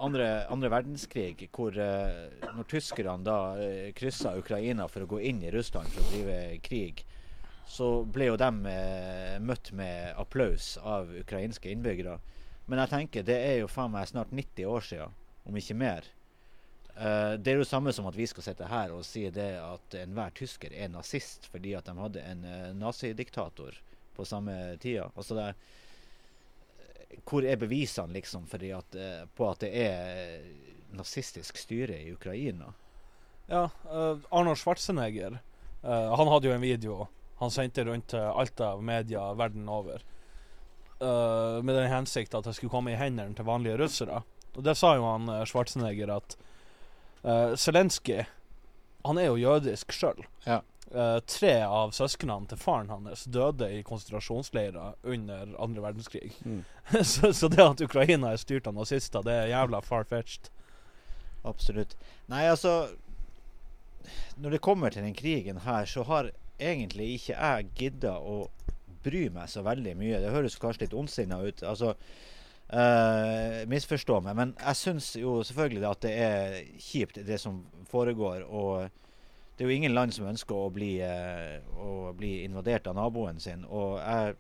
andre, 0.01 0.27
andre 0.49 0.69
verdenskrig, 0.73 1.49
hvor 1.53 1.77
uh, 1.77 2.29
når 2.57 2.65
tyskerne 2.73 3.25
da 3.27 3.39
uh, 3.61 3.93
kryssa 3.97 4.39
Ukraina 4.41 4.89
for 4.89 5.01
å 5.05 5.11
gå 5.11 5.19
inn 5.29 5.43
i 5.45 5.53
Russland 5.53 5.89
for 5.93 6.01
å 6.01 6.11
drive 6.15 6.37
krig, 6.65 7.05
så 7.71 8.03
ble 8.03 8.27
jo 8.33 8.37
de 8.41 8.51
eh, 8.67 9.37
møtt 9.39 9.71
med 9.79 10.17
applaus 10.19 10.75
av 10.83 11.07
ukrainske 11.21 11.71
innbyggere. 11.71 12.19
Men 12.71 12.85
jeg 12.85 12.93
tenker, 12.93 13.27
det 13.27 13.37
er 13.43 13.61
jo 13.61 13.69
faen 13.71 13.93
meg 13.93 14.09
snart 14.09 14.33
90 14.35 14.71
år 14.71 14.87
siden, 14.87 15.15
om 15.49 15.59
ikke 15.59 15.77
mer. 15.79 16.07
Uh, 16.95 17.35
det 17.41 17.53
er 17.53 17.61
jo 17.61 17.67
samme 17.67 17.93
som 17.97 18.07
at 18.11 18.19
vi 18.19 18.27
skal 18.31 18.45
sitte 18.45 18.69
her 18.69 18.93
og 18.95 19.05
si 19.07 19.25
det 19.33 19.53
at 19.63 19.95
enhver 20.03 20.35
tysker 20.37 20.75
er 20.75 20.91
nazist 20.93 21.47
fordi 21.49 21.73
at 21.79 21.87
de 21.87 21.95
hadde 21.97 22.25
en 22.27 22.43
uh, 22.45 22.73
nazidiktator 22.77 23.79
på 24.17 24.27
samme 24.29 24.57
tida. 24.83 25.09
Altså 25.17 25.39
det, 25.39 25.47
hvor 27.25 27.47
er 27.47 27.59
bevisene 27.59 28.15
liksom 28.15 28.47
at, 28.53 28.99
uh, 28.99 29.27
på 29.35 29.51
at 29.51 29.65
det 29.65 29.71
er 29.87 30.45
nazistisk 30.95 31.59
styre 31.59 32.03
i 32.03 32.13
Ukraina? 32.13 32.73
Ja, 33.49 33.69
uh, 33.91 34.19
Arnold 34.31 34.59
Schwarzenegger 34.59 35.41
eh, 35.83 36.11
Han 36.15 36.29
hadde 36.31 36.47
jo 36.47 36.55
en 36.55 36.63
video 36.63 37.09
han 37.41 37.51
sendte 37.51 37.85
rundt 37.89 38.11
til 38.13 38.21
alt 38.21 38.61
av 38.61 38.83
media 38.85 39.23
verden 39.33 39.69
over. 39.73 40.03
Eh, 41.01 41.63
med 41.63 41.75
den 41.77 41.91
hensikt 41.91 42.35
at 42.35 42.47
det 42.47 42.57
skulle 42.57 42.73
komme 42.73 42.95
i 42.95 42.99
hendene 43.01 43.37
til 43.37 43.49
vanlige 43.49 43.79
russere. 43.81 44.23
Og 44.57 44.65
det 44.67 44.77
sa 44.79 44.97
jo 44.99 45.07
han 45.07 45.31
uh, 45.31 45.45
Schwarzenegger 45.47 46.11
at 46.11 46.35
uh, 47.23 47.55
Zelenskyj 47.55 48.25
Han 49.07 49.19
er 49.19 49.31
jo 49.31 49.39
jødisk 49.41 49.95
sjøl. 49.95 50.27
Ja. 50.45 50.61
tre 51.31 51.53
av 51.63 51.93
søsknene 51.95 52.49
til 52.51 52.59
faren 52.59 52.89
hans 52.91 53.23
døde 53.31 53.69
i 53.71 53.85
konsentrasjonsleirer 53.87 54.97
under 55.07 55.53
andre 55.63 55.85
verdenskrig. 55.85 56.33
Mm. 56.43 56.65
så, 57.13 57.31
så 57.33 57.49
det 57.49 57.63
at 57.63 57.81
Ukraina 57.81 58.33
er 58.33 58.43
styrt 58.43 58.67
av 58.67 58.75
nazister, 58.75 59.23
det 59.23 59.37
er 59.39 59.53
jævla 59.53 59.81
far-fetched. 59.87 60.51
Absolutt. 61.47 61.97
Nei, 62.29 62.43
altså 62.51 62.91
Når 64.37 64.51
det 64.51 64.61
kommer 64.61 64.91
til 64.91 65.07
den 65.07 65.15
krigen 65.15 65.63
her, 65.65 65.85
så 65.85 66.03
har 66.03 66.33
egentlig 66.61 67.15
ikke 67.17 67.37
jeg 67.37 67.69
gidda 67.79 68.17
å 68.19 68.49
bry 69.05 69.29
meg 69.33 69.49
så 69.51 69.65
veldig 69.67 69.97
mye. 69.99 70.21
Det 70.23 70.35
høres 70.35 70.59
kanskje 70.61 70.87
litt 70.87 70.99
ondsinna 70.99 71.41
ut. 71.47 71.65
Altså 71.67 71.95
Uh, 72.71 73.67
Misforstå 73.67 74.21
meg, 74.23 74.37
men 74.39 74.51
jeg 74.55 74.79
syns 74.79 75.07
jo 75.19 75.41
selvfølgelig 75.43 75.87
at 75.89 76.05
det 76.05 76.11
er 76.23 76.53
kjipt, 76.79 77.17
det 77.27 77.41
som 77.43 77.65
foregår. 77.91 78.45
Og 78.47 78.87
det 79.57 79.65
er 79.65 79.67
jo 79.67 79.75
ingen 79.75 79.97
land 79.97 80.15
som 80.15 80.29
ønsker 80.31 80.55
å 80.55 80.71
bli, 80.71 80.93
uh, 81.03 81.59
å 81.83 82.13
bli 82.15 82.45
invadert 82.45 82.87
av 82.87 82.95
naboen 82.95 83.43
sin. 83.43 83.65
Og 83.67 83.99
jeg, 83.99 84.37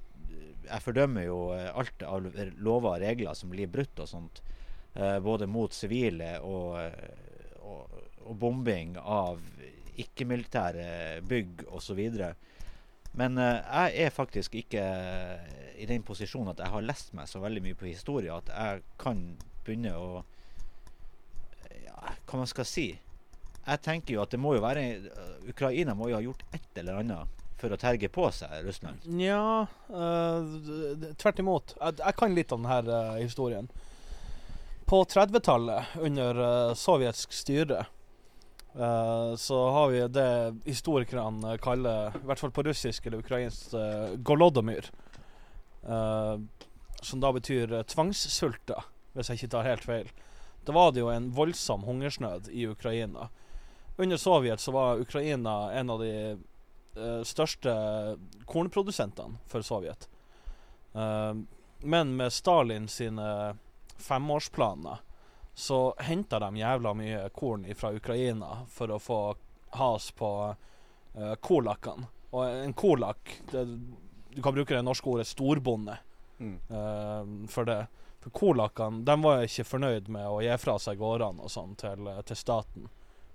jeg 0.68 0.84
fordømmer 0.84 1.26
jo 1.26 1.40
alt 1.50 2.06
av 2.06 2.30
lover 2.62 2.92
og 2.92 3.02
regler 3.02 3.34
som 3.34 3.50
blir 3.50 3.72
brutt 3.72 3.98
og 3.98 4.12
sånt. 4.12 4.44
Uh, 4.94 5.18
både 5.22 5.50
mot 5.50 5.74
sivile 5.74 6.36
og, 6.46 6.78
og, 7.66 7.98
og 8.30 8.38
bombing 8.38 8.94
av 9.00 9.42
ikke-militære 10.00 11.18
bygg 11.26 11.66
osv. 11.74 11.98
Men 13.18 13.38
eh, 13.38 13.58
jeg 13.90 14.06
er 14.06 14.14
faktisk 14.14 14.54
ikke 14.60 14.84
i 15.80 15.86
den 15.88 16.04
posisjonen 16.06 16.52
at 16.52 16.60
jeg 16.62 16.72
har 16.74 16.84
lest 16.86 17.14
meg 17.16 17.28
så 17.30 17.40
veldig 17.42 17.62
mye 17.64 17.78
på 17.78 17.88
historie 17.88 18.32
at 18.34 18.50
jeg 18.52 18.82
kan 19.00 19.22
begynne 19.64 19.94
å 19.96 20.10
ja, 21.86 22.14
Hva 22.28 22.42
man 22.42 22.50
skal 22.50 22.68
si? 22.68 22.88
Jeg 23.66 23.82
tenker 23.84 24.14
jo 24.14 24.22
at 24.22 24.32
det 24.32 24.40
må 24.40 24.54
jo 24.56 24.62
være 24.64 24.84
Ukraina 25.50 25.94
må 25.96 26.08
jo 26.10 26.18
ha 26.18 26.24
gjort 26.24 26.44
et 26.56 26.80
eller 26.80 27.02
annet 27.02 27.40
for 27.60 27.74
å 27.74 27.78
terge 27.80 28.08
på 28.08 28.24
seg 28.32 28.64
Russland. 28.64 29.04
Nja 29.04 29.66
eh, 29.92 30.52
d- 30.96 31.10
Tvert 31.20 31.42
imot. 31.42 31.74
Jeg, 31.76 31.98
jeg 32.00 32.16
kan 32.16 32.36
litt 32.36 32.54
om 32.56 32.64
denne 32.64 33.00
uh, 33.12 33.18
historien. 33.20 33.68
På 34.88 35.02
30-tallet, 35.04 35.92
under 36.00 36.40
uh, 36.40 36.72
sovjetsk 36.74 37.36
styre, 37.36 37.84
eh, 38.74 39.34
så 39.36 39.58
har 39.76 39.92
vi 39.92 40.00
det 40.08 40.30
historikerne 40.64 41.56
kaller, 41.62 42.16
i 42.16 42.26
hvert 42.28 42.42
fall 42.42 42.54
på 42.54 42.64
russisk 42.66 43.06
eller 43.06 43.24
ukrainsk, 43.24 43.74
uh, 43.74 44.16
golodomyr. 44.16 44.90
Uh, 45.84 46.36
som 47.02 47.20
da 47.22 47.32
betyr 47.32 47.72
uh, 47.72 47.84
tvangssulta, 47.88 48.82
hvis 49.14 49.30
jeg 49.30 49.40
ikke 49.40 49.54
tar 49.56 49.68
helt 49.68 49.86
feil. 49.86 50.10
Da 50.64 50.72
var 50.76 50.92
det 50.92 51.00
jo 51.00 51.08
en 51.10 51.30
voldsom 51.32 51.86
hungersnød 51.88 52.50
i 52.52 52.66
Ukraina. 52.68 53.30
Under 53.96 54.16
Sovjet 54.16 54.60
så 54.60 54.72
var 54.72 55.00
Ukraina 55.00 55.72
en 55.72 55.90
av 55.90 56.00
de 56.00 56.12
eh, 56.96 57.22
største 57.22 57.72
kornprodusentene 58.44 59.40
for 59.46 59.62
Sovjet. 59.62 60.08
Eh, 60.92 61.34
men 61.80 62.16
med 62.16 62.32
Stalin 62.32 62.88
sine 62.88 63.56
femårsplaner 63.96 65.02
så 65.54 65.94
henta 65.98 66.38
de 66.40 66.50
jævla 66.60 66.94
mye 66.96 67.24
korn 67.34 67.66
fra 67.76 67.92
Ukraina 67.92 68.64
for 68.70 68.94
å 68.94 68.98
få 69.02 69.20
has 69.76 70.10
på 70.16 70.30
uh, 70.50 71.34
kolakene. 71.40 72.08
Og 72.30 72.46
en 72.46 72.72
kolak 72.74 73.40
det, 73.50 73.64
Du 74.30 74.42
kan 74.42 74.54
bruke 74.54 74.74
det 74.74 74.84
norske 74.86 75.08
ordet 75.10 75.26
storbonde 75.26 75.98
Mm. 76.40 76.56
uh, 76.70 77.48
for 77.48 77.64
det. 77.68 77.86
For 78.20 78.30
kolakene 78.30 79.04
de 79.04 79.16
var 79.20 79.42
ikke 79.44 79.64
fornøyd 79.64 80.06
med 80.08 80.24
å 80.24 80.38
gi 80.40 80.54
fra 80.56 80.78
seg 80.80 80.96
gårdene 80.96 81.44
og 81.44 81.52
sånn 81.52 81.74
til, 81.76 82.08
til 82.24 82.36
staten. 82.36 82.86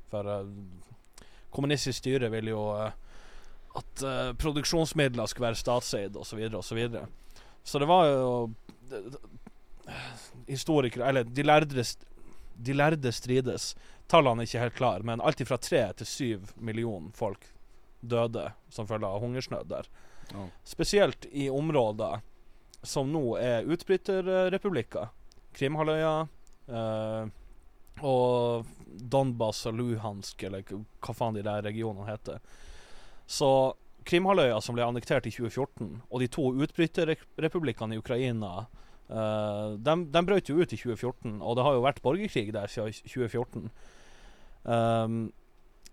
For 0.10 0.26
uh, 0.26 1.22
kommunistisk 1.54 2.00
styre 2.00 2.32
vil 2.34 2.50
jo 2.50 2.64
uh, 2.74 2.90
at 3.76 4.04
eh, 4.04 4.34
produksjonsmidler 4.40 5.28
skulle 5.28 5.50
være 5.50 5.60
statseid 5.60 6.16
osv. 6.16 6.40
osv. 6.48 6.62
Så, 6.64 6.76
videre. 6.76 7.08
så 7.64 7.80
det 7.80 7.90
var 7.90 8.06
jo 8.08 8.30
Historikere 10.48 11.10
Eller 11.10 11.24
de 11.24 11.44
lærde, 11.44 11.84
de 12.56 12.74
lærde 12.74 13.12
strides. 13.12 13.74
Tallene 14.08 14.44
er 14.44 14.50
ikke 14.50 14.64
helt 14.64 14.78
klare, 14.78 15.04
men 15.04 15.22
alt 15.22 15.42
fra 15.48 15.58
tre 15.58 15.82
til 15.98 16.08
syv 16.10 16.52
millioner 16.58 17.12
folk 17.14 17.48
døde 18.06 18.52
som 18.70 18.88
følge 18.88 19.08
av 19.10 19.22
hungersnød 19.24 19.66
der. 19.70 19.90
Ja. 20.32 20.48
Spesielt 20.64 21.26
i 21.32 21.50
områder 21.50 22.22
som 22.86 23.10
nå 23.10 23.38
er 23.42 23.66
utbryterrepublikker. 23.66 25.10
Krimhalvøya 25.56 26.14
eh, 26.68 27.34
og 28.06 28.70
Donbas 28.86 29.64
og 29.70 29.80
Luhansk, 29.80 30.44
eller 30.44 30.66
hva 30.70 31.16
faen 31.16 31.38
de 31.38 31.44
der 31.46 31.66
regionene 31.66 32.08
heter. 32.10 32.42
Så 33.26 33.74
Krimhalvøya, 34.06 34.60
som 34.62 34.78
ble 34.78 34.86
annektert 34.86 35.26
i 35.26 35.34
2014, 35.34 36.02
og 36.10 36.22
de 36.22 36.30
to 36.30 36.52
utbryterrepublikkene 36.54 37.96
i 37.96 38.02
Ukraina 38.02 38.68
eh, 39.10 39.70
de, 39.78 39.96
de 40.12 40.24
brøt 40.26 40.50
jo 40.50 40.58
ut 40.60 40.74
i 40.74 40.80
2014, 40.80 41.40
og 41.42 41.58
det 41.58 41.66
har 41.66 41.78
jo 41.78 41.86
vært 41.86 42.04
borgerkrig 42.06 42.54
der 42.56 42.72
siden 42.72 42.96
2014. 43.06 43.70
Um, 44.66 45.20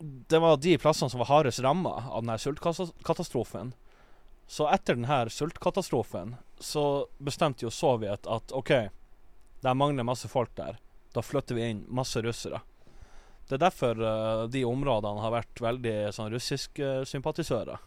det 0.03 0.41
var 0.43 0.57
de 0.57 0.79
plassene 0.83 1.13
som 1.13 1.21
var 1.23 1.31
hardest 1.31 1.63
ramma 1.63 1.95
av 2.11 2.25
denne 2.25 2.39
sultkatastrofen. 2.41 3.75
Så 4.51 4.67
etter 4.73 4.99
denne 4.99 5.21
sultkatastrofen 5.31 6.35
så 6.59 7.07
bestemte 7.23 7.67
jo 7.67 7.71
Sovjet 7.71 8.27
at 8.27 8.53
OK, 8.57 8.73
det 9.63 9.75
mangler 9.79 10.07
masse 10.07 10.29
folk 10.29 10.55
der. 10.59 10.81
Da 11.15 11.23
flytter 11.23 11.59
vi 11.59 11.69
inn 11.71 11.85
masse 11.93 12.23
russere. 12.25 12.63
Det 13.49 13.59
er 13.59 13.67
derfor 13.67 13.99
uh, 14.01 14.49
de 14.51 14.65
områdene 14.65 15.23
har 15.23 15.35
vært 15.35 15.61
veldig 15.61 15.97
sånn 16.17 16.33
russiske 16.33 17.03
sympatisører. 17.11 17.79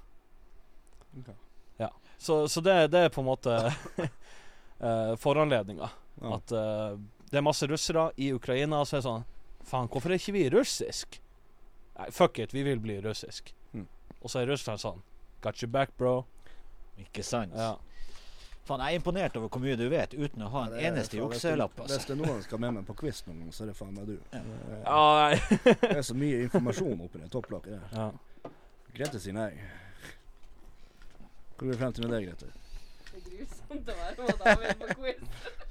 Okay. 1.19 1.36
Ja. 1.82 1.89
Så, 2.17 2.45
så 2.51 2.61
det, 2.61 2.76
det 2.93 3.05
er 3.05 3.13
på 3.13 3.23
en 3.23 3.30
måte 3.32 3.57
uh, 4.82 5.15
foranledninga. 5.21 5.89
Ja. 6.21 6.36
At 6.38 6.51
uh, 6.55 6.97
det 7.32 7.39
er 7.39 7.43
masse 7.45 7.67
russere 7.67 8.09
i 8.21 8.32
Ukraina, 8.34 8.80
og 8.84 8.88
så 8.88 8.97
er 8.97 9.01
det 9.03 9.07
sånn 9.09 9.26
Faen, 9.65 9.88
hvorfor 9.89 10.13
er 10.13 10.19
ikke 10.21 10.36
vi 10.36 10.43
russisk? 10.53 11.19
Nei, 11.97 12.09
fuck 12.13 12.38
it, 12.43 12.51
vi 12.53 12.61
vil 12.67 12.78
bli 12.84 12.99
russisk. 13.01 13.49
Mm. 13.73 13.88
Og 14.21 14.30
så 14.30 14.43
er 14.43 14.51
Russland 14.51 14.80
sånn 14.84 14.99
Got 15.41 15.61
you 15.63 15.67
back, 15.71 15.95
bro. 15.97 16.26
Ikke 17.01 17.23
sant? 17.26 17.53
Ja. 17.57 17.71
Faen, 18.65 18.82
jeg 18.86 18.95
er 18.95 18.99
imponert 19.01 19.36
over 19.38 19.49
hvor 19.53 19.61
mye 19.61 19.76
du 19.78 19.84
vet 19.91 20.13
uten 20.17 20.41
å 20.45 20.49
ha 20.53 20.63
en 20.67 20.76
er 20.78 20.88
eneste 20.91 21.17
jukselapp. 21.19 21.76
Altså. 21.82 21.97
Hvis 21.99 22.07
det 22.09 22.13
er 22.15 22.19
noen 22.21 22.32
som 22.38 22.45
skal 22.47 22.61
med 22.63 22.78
meg 22.80 22.86
på 22.88 22.95
quiz 23.01 23.19
noen 23.28 23.41
gang, 23.43 23.51
så 23.53 23.65
er 23.65 23.71
det 23.71 23.76
faen 23.78 23.93
meg 23.97 24.07
du. 24.09 24.15
Ja. 24.34 24.41
Det 24.41 25.73
er- 25.73 25.82
Det 25.89 25.97
er 25.99 26.05
så 26.07 26.15
mye 26.17 26.39
informasjon 26.45 27.01
oppi 27.05 27.21
det 27.23 27.32
topplokket 27.34 27.76
der. 27.76 27.97
ja. 27.99 28.51
Grete 28.95 29.19
sier 29.19 29.36
nei. 29.36 29.49
Hvor 31.57 31.65
går 31.65 31.71
vi 31.73 31.78
frem 31.82 31.93
til 31.97 32.05
med 32.05 32.13
deg, 32.15 32.30
Grete? 32.30 32.47
Grusomt 33.24 33.89
å 33.89 33.95
være 33.99 34.16
med 34.28 34.36
David 34.43 34.76
på 34.82 34.86
quiz. 34.99 35.22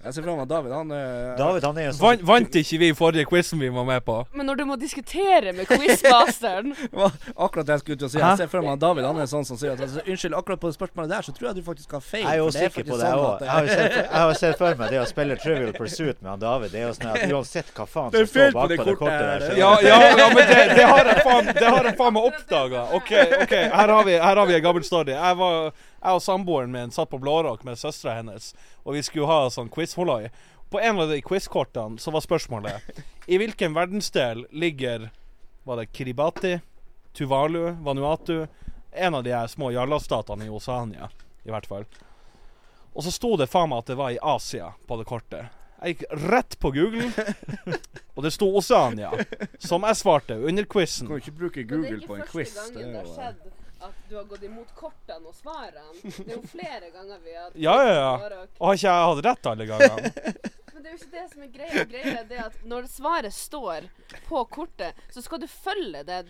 Jeg 0.04 0.12
ser 0.14 0.24
frem 0.26 0.40
til 0.42 0.48
David. 0.50 0.72
Han 0.76 0.90
er 0.92 1.36
David 1.38 1.64
han 1.64 1.78
er 1.80 1.86
jo 1.86 1.92
sånn 1.96 2.04
Vant, 2.04 2.24
vant 2.28 2.56
ikke 2.60 2.78
vi 2.82 2.90
forrige 2.96 3.24
quizen 3.30 3.60
vi 3.62 3.70
var 3.72 3.86
med 3.88 4.04
på? 4.04 4.18
Men 4.36 4.46
når 4.50 4.58
du 4.60 4.64
må 4.68 4.76
diskutere 4.80 5.54
med 5.56 5.64
quizmasteren 5.70 6.74
akkurat 7.44 7.64
det 7.66 7.76
jeg 7.78 7.82
skulle 7.84 7.98
til 8.02 8.08
å 8.08 8.12
si. 8.12 8.20
Jeg 8.20 8.40
ser 8.42 8.50
for 8.52 8.66
meg 8.66 8.78
David 8.82 9.06
han 9.08 9.20
er 9.22 9.30
sånn 9.30 9.46
som 9.48 9.56
sier 9.60 9.72
at 9.72 9.80
altså, 9.86 10.02
Unnskyld, 10.04 10.36
akkurat 10.36 10.60
på 10.60 10.68
det 10.72 10.76
spørsmålet 10.76 11.14
der, 11.14 11.24
så 11.24 11.32
tror 11.36 11.48
jeg 11.50 11.56
du 11.60 11.62
faktisk 11.70 11.96
har 11.96 12.04
feil. 12.04 12.26
Jeg 12.26 12.32
er 12.34 12.42
jo 12.42 12.50
sikker 12.52 12.84
på 12.90 12.98
det, 13.00 13.08
jeg 13.08 13.16
sånn 13.16 13.24
òg. 13.24 13.44
Jeg 13.46 13.52
har 13.54 13.64
jo 13.64 13.72
sett- 13.78 13.96
jeg 14.14 14.20
har 14.24 14.34
sett 14.42 14.60
for 14.60 14.82
meg 14.82 14.92
det 14.94 15.00
å 15.00 15.06
spille 15.08 15.38
Trivial 15.40 15.72
Pursuit 15.78 16.20
med 16.20 16.30
han 16.34 16.44
David. 16.44 16.74
Det 16.74 16.82
er 16.82 16.86
jo 16.90 16.92
sånn 16.98 17.10
at 17.14 17.24
uansett 17.32 17.72
hva 17.78 17.88
faen 17.94 18.12
som 18.12 18.28
står 18.34 18.54
bakpå 18.58 18.68
det 18.68 18.76
det 18.76 18.80
kortet 18.84 19.00
kortet 19.00 19.26
der, 19.30 19.46
så 19.48 19.58
Ja, 19.62 19.72
ja, 19.88 19.98
ja 20.20 20.28
men 20.34 20.52
det, 20.52 20.60
det 20.76 20.86
har 20.92 21.10
jeg 21.14 21.24
faen 21.24 21.50
Det 21.54 21.72
har 21.78 21.88
jeg 21.90 21.96
faen 22.02 22.16
meg 22.18 22.28
oppdaga. 22.30 22.84
OK, 23.00 23.10
ok, 23.46 23.56
her 23.78 23.94
har 23.96 24.04
vi 24.10 24.20
Her 24.20 24.42
har 24.42 24.46
vi 24.52 24.58
en 24.60 24.64
gammel 24.68 24.84
story. 24.84 25.16
Jeg, 25.16 25.40
var, 25.40 25.72
jeg 26.04 26.18
og 26.20 26.22
samboeren 26.28 26.72
min 26.74 26.92
satt 26.94 27.08
på 27.10 27.18
Blårock 27.22 27.64
med 27.64 27.80
søstera 27.80 28.18
hennes, 28.20 28.52
og 28.84 28.94
vi 28.94 29.02
skulle 29.02 29.28
ha 29.28 29.50
sånn 29.50 29.72
quiz-holoi. 29.72 30.28
På 30.70 30.80
en 30.80 31.00
av 31.00 31.08
de 31.08 31.20
quiz-kortene 31.22 32.00
så 32.02 32.10
var 32.10 32.24
spørsmålet 32.24 33.02
I 33.30 33.38
hvilken 33.38 33.76
verdensdel 33.76 34.46
ligger 34.50 35.10
Var 35.64 35.76
det 35.76 35.92
Kiribati, 35.92 36.54
Tuvalu, 37.12 37.76
Vanuatu 37.84 38.46
En 38.90 39.14
av 39.14 39.24
de 39.24 39.30
her 39.32 39.46
små 39.46 39.70
jarlastatene 39.70 40.48
i 40.48 40.50
Oceania, 40.50 41.10
i 41.44 41.52
hvert 41.52 41.66
fall. 41.66 41.86
Og 42.94 43.02
så 43.04 43.10
sto 43.10 43.34
det 43.36 43.48
faen 43.50 43.72
meg 43.72 43.82
at 43.82 43.90
det 43.90 43.96
var 43.98 44.12
i 44.14 44.20
Asia 44.22 44.68
på 44.86 44.98
det 45.00 45.06
kortet. 45.08 45.50
Jeg 45.82 45.96
gikk 45.96 46.04
rett 46.30 46.54
på 46.62 46.70
Google, 46.76 47.10
og 48.14 48.22
det 48.22 48.30
sto 48.32 48.46
Osania. 48.54 49.10
Som 49.58 49.82
jeg 49.88 49.98
svarte 49.98 50.38
under 50.38 50.68
quizen. 50.70 51.10
Du 51.10 51.16
kan 51.16 51.24
ikke 51.24 51.38
bruke 51.40 51.66
Google 51.66 52.06
på 52.06 52.20
en 52.20 52.22
quiz. 52.30 52.54
det 52.54 52.60
er 52.60 52.62
ikke 52.62 52.70
første 52.70 52.78
gangen 52.78 52.94
det 52.94 53.02
har 53.02 53.10
eh, 53.10 53.18
skjedd 53.18 53.63
at 53.80 53.94
du 54.08 54.16
har 54.16 54.24
gått 54.24 54.42
imot 54.46 54.70
kortene 54.78 55.28
og 55.28 55.34
svarene. 55.36 55.94
Det 56.02 56.28
er 56.28 56.36
jo 56.36 56.42
flere 56.48 56.90
ganger 56.94 57.20
vi 57.24 57.34
har 57.36 57.50
Ja, 57.54 57.74
ja, 57.82 57.94
ja. 57.98 58.42
Og 58.58 58.68
har 58.70 58.78
ikke 58.78 58.88
jeg 58.88 59.08
hatt 59.10 59.22
rett 59.26 59.50
alle 59.52 59.66
gangene? 59.68 60.12
Men 60.74 60.82
det 60.82 60.88
er 60.88 60.94
jo 60.94 61.00
ikke 61.00 61.12
det 61.14 61.26
som 61.32 61.44
er 61.44 61.52
greia. 61.58 61.84
Greia 61.90 62.16
er 62.22 62.26
det 62.30 62.40
at 62.46 62.58
når 62.68 62.88
svaret 62.92 63.34
står 63.36 63.88
på 64.28 64.44
kortet, 64.52 65.04
så 65.12 65.22
skal 65.24 65.42
du 65.42 65.48
følge 65.50 66.02
det. 66.06 66.24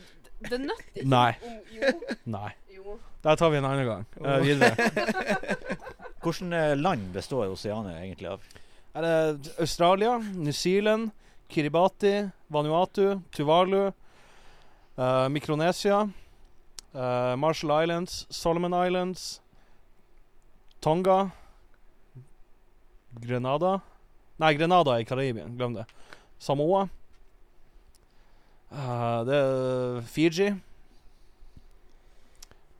Det 0.45 0.59
nytter 0.61 1.01
ikke 1.03 1.09
Nei. 1.15 1.31
om 1.47 1.61
Jo. 1.73 1.93
Nei. 2.35 2.51
Jo. 2.75 2.99
Der 3.25 3.39
tar 3.41 3.53
vi 3.53 3.61
en 3.61 3.65
annen 3.69 3.87
gang. 3.89 4.05
Eh, 4.21 4.41
videre. 4.45 4.75
Hvilket 6.25 6.57
eh, 6.57 6.75
land 6.77 7.07
består 7.15 7.53
Oseania 7.53 7.97
egentlig 8.03 8.29
av? 8.35 8.45
Er 8.95 9.05
det 9.07 9.55
Australia, 9.59 10.19
New 10.19 10.53
Zealand, 10.53 11.11
Kiribati, 11.49 12.29
Vanuatu, 12.53 13.21
Tuvalu, 13.35 13.87
eh, 14.97 15.29
Mikronesia, 15.33 16.05
eh, 16.95 17.37
Marshall 17.37 17.75
Islands, 17.83 18.27
Solomon 18.31 18.87
Islands, 18.87 19.41
Tonga, 20.81 21.31
Grenada 23.21 23.81
Nei, 24.37 24.55
Grenada 24.55 25.01
i 25.01 25.05
Karibia. 25.05 25.45
Glem 25.47 25.75
det. 25.75 25.85
Samoa. 26.39 26.89
Uh, 28.73 29.25
det 29.25 29.37
er 29.37 30.01
Fiji. 30.11 30.55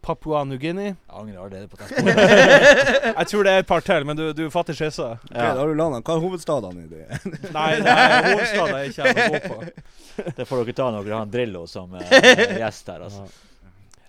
Papua 0.05 0.43
New-Guinea. 0.45 0.85
Jeg 0.85 0.97
angrer 1.09 1.39
allerede 1.45 1.69
på 1.69 1.77
det. 1.77 2.17
Jeg 3.19 3.27
tror 3.27 3.43
det 3.47 3.53
er 3.53 3.63
et 3.63 3.67
par 3.67 3.81
til, 3.81 4.05
men 4.05 4.19
du, 4.19 4.25
du 4.37 4.51
fatter 4.53 4.77
skissa. 4.77 5.15
Ok, 5.31 5.39
da 5.39 5.55
har 5.63 5.71
du 5.71 5.79
landet. 5.79 6.05
Hva 6.05 6.19
er 6.19 6.25
hovedstadene 6.27 6.83
i 6.83 6.91
det? 6.91 7.07
Nei, 7.57 7.71
er 7.79 8.29
hovedstaden 8.33 8.75
jeg 8.75 8.93
ikke 8.93 9.09
er 9.09 9.21
noe 9.23 9.41
på. 9.47 10.29
Det 10.37 10.49
får 10.51 10.61
dere 10.61 10.77
ta 10.77 10.91
når 10.91 11.07
dere 11.07 11.17
har 11.17 11.25
en 11.25 11.33
Drillo 11.33 11.65
som 11.71 11.95
eh, 11.97 12.13
gjest 12.61 12.93
her. 12.93 13.07
altså. 13.07 13.25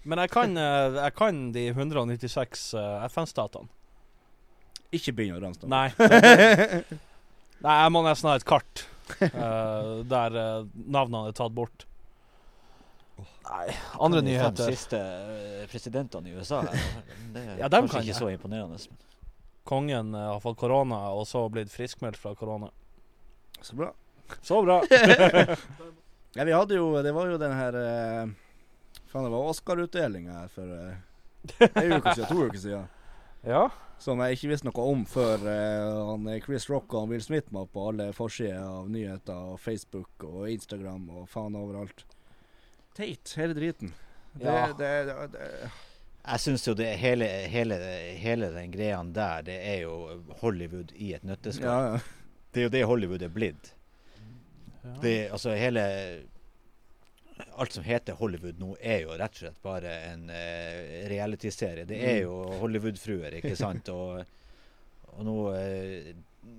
Men 0.05 0.21
jeg 0.21 0.31
kan, 0.33 0.53
eh, 0.57 0.99
jeg 0.99 1.15
kan 1.17 1.39
de 1.55 1.65
196 1.73 2.65
eh, 2.77 3.05
FN-statene. 3.09 3.71
Ikke 4.93 5.11
begynn 5.17 5.35
å 5.37 5.41
ramse 5.41 5.63
dem. 5.63 5.73
Nei. 5.73 5.89
Nei, 7.65 7.75
jeg 7.81 7.91
må 7.95 8.03
nesten 8.05 8.29
ha 8.29 8.35
et 8.37 8.45
kart 8.45 8.83
uh, 9.21 10.03
der 10.05 10.35
uh, 10.37 10.67
navnene 10.75 11.31
er 11.31 11.35
tatt 11.35 11.55
bort. 11.55 11.87
Nei, 13.17 13.73
andre 14.03 14.21
De 14.21 14.27
nyheter. 14.29 14.59
De 14.59 14.75
siste 14.75 14.99
presidentene 15.71 16.29
i 16.29 16.35
USA 16.37 16.61
det 17.33 17.41
er 17.41 17.59
Ja, 17.63 17.69
kanskje 17.71 17.95
kan 17.95 18.05
ikke 18.05 18.11
jeg. 18.11 18.19
så 18.19 18.29
imponerende. 18.31 19.01
Kongen 19.65 20.13
uh, 20.13 20.35
har 20.35 20.41
fått 20.43 20.59
korona, 20.61 21.01
og 21.17 21.25
så 21.29 21.47
blitt 21.49 21.73
friskmeldt 21.73 22.19
fra 22.21 22.35
korona. 22.37 22.69
Så 23.65 23.77
bra. 23.79 23.91
Så 24.45 24.61
bra. 24.65 24.81
Ja, 26.35 26.43
vi 26.43 26.51
hadde 26.51 26.75
jo 26.75 26.89
Det 26.99 27.13
var 27.15 27.29
jo 27.31 27.37
den 27.39 27.53
her 27.55 27.75
eh, 27.79 28.31
Faen, 29.15 29.23
det 29.23 29.29
var 29.31 29.49
Oscar-utdeling 29.49 30.25
her 30.27 30.47
for 30.51 30.71
eh, 30.75 30.95
en 31.83 31.93
uke 31.93 32.15
siden. 32.15 32.27
To 32.27 32.45
uker 32.45 32.59
siden. 32.59 32.87
Ja. 33.45 33.69
Som 34.01 34.19
jeg 34.19 34.33
ikke 34.35 34.47
visste 34.49 34.65
noe 34.65 34.83
om 34.89 35.03
før 35.05 35.43
uh, 35.45 36.07
han, 36.09 36.25
Chris 36.41 36.65
Rock 36.65 36.89
og 36.95 37.03
han 37.03 37.11
Will 37.13 37.21
Smith 37.21 37.53
var 37.53 37.67
på 37.69 37.83
alle 37.91 38.07
forsider 38.17 38.57
av 38.57 38.89
nyheter 38.89 39.51
og 39.53 39.59
Facebook 39.61 40.25
og 40.25 40.49
Instagram 40.49 41.05
og 41.13 41.29
faen 41.29 41.55
overalt. 41.55 42.01
Teit, 42.97 43.35
hele 43.37 43.53
driten. 43.55 43.93
Det, 44.33 44.49
Ja. 44.49 44.65
det, 44.73 44.91
det, 45.11 45.29
det, 45.37 45.47
Jeg 46.25 46.43
syns 46.47 46.67
jo 46.67 46.73
det 46.75 46.89
hele, 46.99 47.29
hele, 47.53 47.79
hele 48.25 48.49
den 48.57 48.73
greia 48.73 48.99
der, 49.15 49.45
det 49.45 49.59
er 49.61 49.81
jo 49.85 49.95
Hollywood 50.41 50.91
i 50.97 51.13
et 51.13 51.23
nøtteskall. 51.23 51.69
ja, 51.69 51.93
ja. 51.93 51.99
Det 52.51 52.63
er 52.65 52.67
jo 52.67 52.75
det 52.79 52.85
Hollywood 52.89 53.21
er 53.21 53.31
blitt. 53.31 53.75
Det, 55.01 55.17
altså 55.31 55.53
hele 55.55 55.87
Alt 57.55 57.75
som 57.75 57.83
heter 57.83 58.15
Hollywood 58.19 58.59
nå, 58.59 58.75
er 58.79 59.01
jo 59.03 59.15
rett 59.15 59.35
og 59.35 59.41
slett 59.41 59.59
bare 59.63 59.91
en 60.11 60.29
uh, 60.29 61.07
realityserie. 61.11 61.83
Det 61.87 61.97
er 61.99 62.21
jo 62.23 62.37
Hollywood-fruer, 62.61 63.39
ikke 63.41 63.55
sant? 63.59 63.91
Og, 63.91 64.21
og 65.11 65.21
nå, 65.27 65.35
uh, 65.51 66.09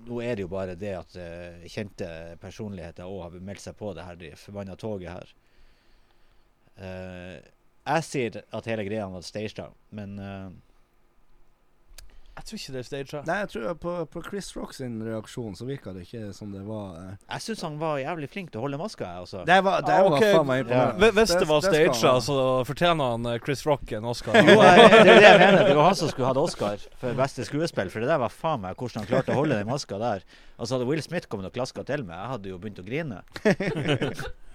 nå 0.09 0.21
er 0.21 0.37
det 0.37 0.45
jo 0.45 0.51
bare 0.53 0.77
det 0.77 0.93
at 0.99 1.17
uh, 1.17 1.65
kjente 1.69 2.09
personligheter 2.41 3.09
òg 3.09 3.23
har 3.25 3.37
meldt 3.49 3.65
seg 3.65 3.77
på 3.79 3.93
det 3.97 4.05
her 4.05 4.21
de 4.21 4.31
forbanna 4.37 4.77
toget 4.77 5.13
her. 5.15 5.35
Jeg 6.77 8.05
sier 8.05 8.35
at 8.53 8.67
hele 8.69 8.83
greia 8.85 9.07
var 9.09 9.23
staged, 9.25 9.63
men 9.97 10.11
Jeg 12.37 12.45
tror 12.45 12.59
ikke 12.61 12.73
det 12.75 12.79
er 12.79 12.85
staged. 12.87 13.27
Nei, 13.27 13.35
jeg 13.41 13.49
tror 13.49 13.73
på, 13.81 13.93
på 14.13 14.21
Chris 14.27 14.47
Rock 14.55 14.75
sin 14.77 14.99
reaksjon 15.01 15.55
så 15.57 15.65
virka 15.65 15.89
det 15.95 16.03
ikke 16.05 16.27
som 16.37 16.51
det 16.53 16.61
var 16.67 16.91
eh. 17.01 17.15
jeg 17.33 17.43
syns 17.47 17.63
han 17.65 17.79
var 17.81 17.97
jævlig 17.97 18.29
flink 18.29 18.51
til 18.53 18.61
å 18.61 18.65
holde 18.67 18.77
maska. 18.77 19.07
jeg, 19.09 19.23
Altså. 19.25 19.41
Det 19.49 19.57
var, 19.65 19.81
det 19.87 19.95
Ah, 19.95 20.03
var 20.05 20.17
ok. 20.19 20.25
faen 20.27 20.47
meg 20.51 20.61
imponerende. 20.63 21.09
Ja. 21.09 21.15
Hvis 21.17 21.33
det 21.33 21.47
var 21.49 21.65
staged, 21.65 22.21
så 22.27 22.37
fortjener 22.69 23.13
han 23.15 23.25
eh, 23.33 23.39
Chris 23.43 23.65
Rock 23.65 23.91
en 23.97 24.05
Oscar. 24.13 24.37
Jo, 24.37 24.57
jeg, 24.61 24.85
det 24.93 24.99
er 25.01 25.17
det 25.17 25.25
jeg 25.25 25.39
mener. 25.41 25.61
Det 25.71 25.75
var 25.81 25.89
han 25.89 25.97
som 26.03 26.13
skulle 26.13 26.29
hatt 26.29 26.41
Oscar 26.45 26.87
for 27.01 27.17
beste 27.17 27.47
skuespill. 27.49 27.89
For 27.91 28.05
det 28.05 28.11
der 28.13 28.21
var 28.21 28.29
faen 28.33 28.61
meg 28.63 28.77
hvordan 28.77 29.01
han 29.03 29.09
klarte 29.09 29.33
å 29.33 29.41
holde 29.41 29.57
den 29.57 29.67
maska 29.73 29.97
der. 30.01 30.21
Altså 30.57 30.77
Hadde 30.77 30.87
Will 30.93 31.01
Smith 31.03 31.27
kommet 31.27 31.49
og 31.49 31.57
klaska 31.57 31.83
til 31.89 32.05
meg, 32.05 32.15
jeg 32.21 32.33
hadde 32.35 32.53
jo 32.53 32.61
begynt 32.61 32.79
å 32.81 32.85
grine. 32.85 33.23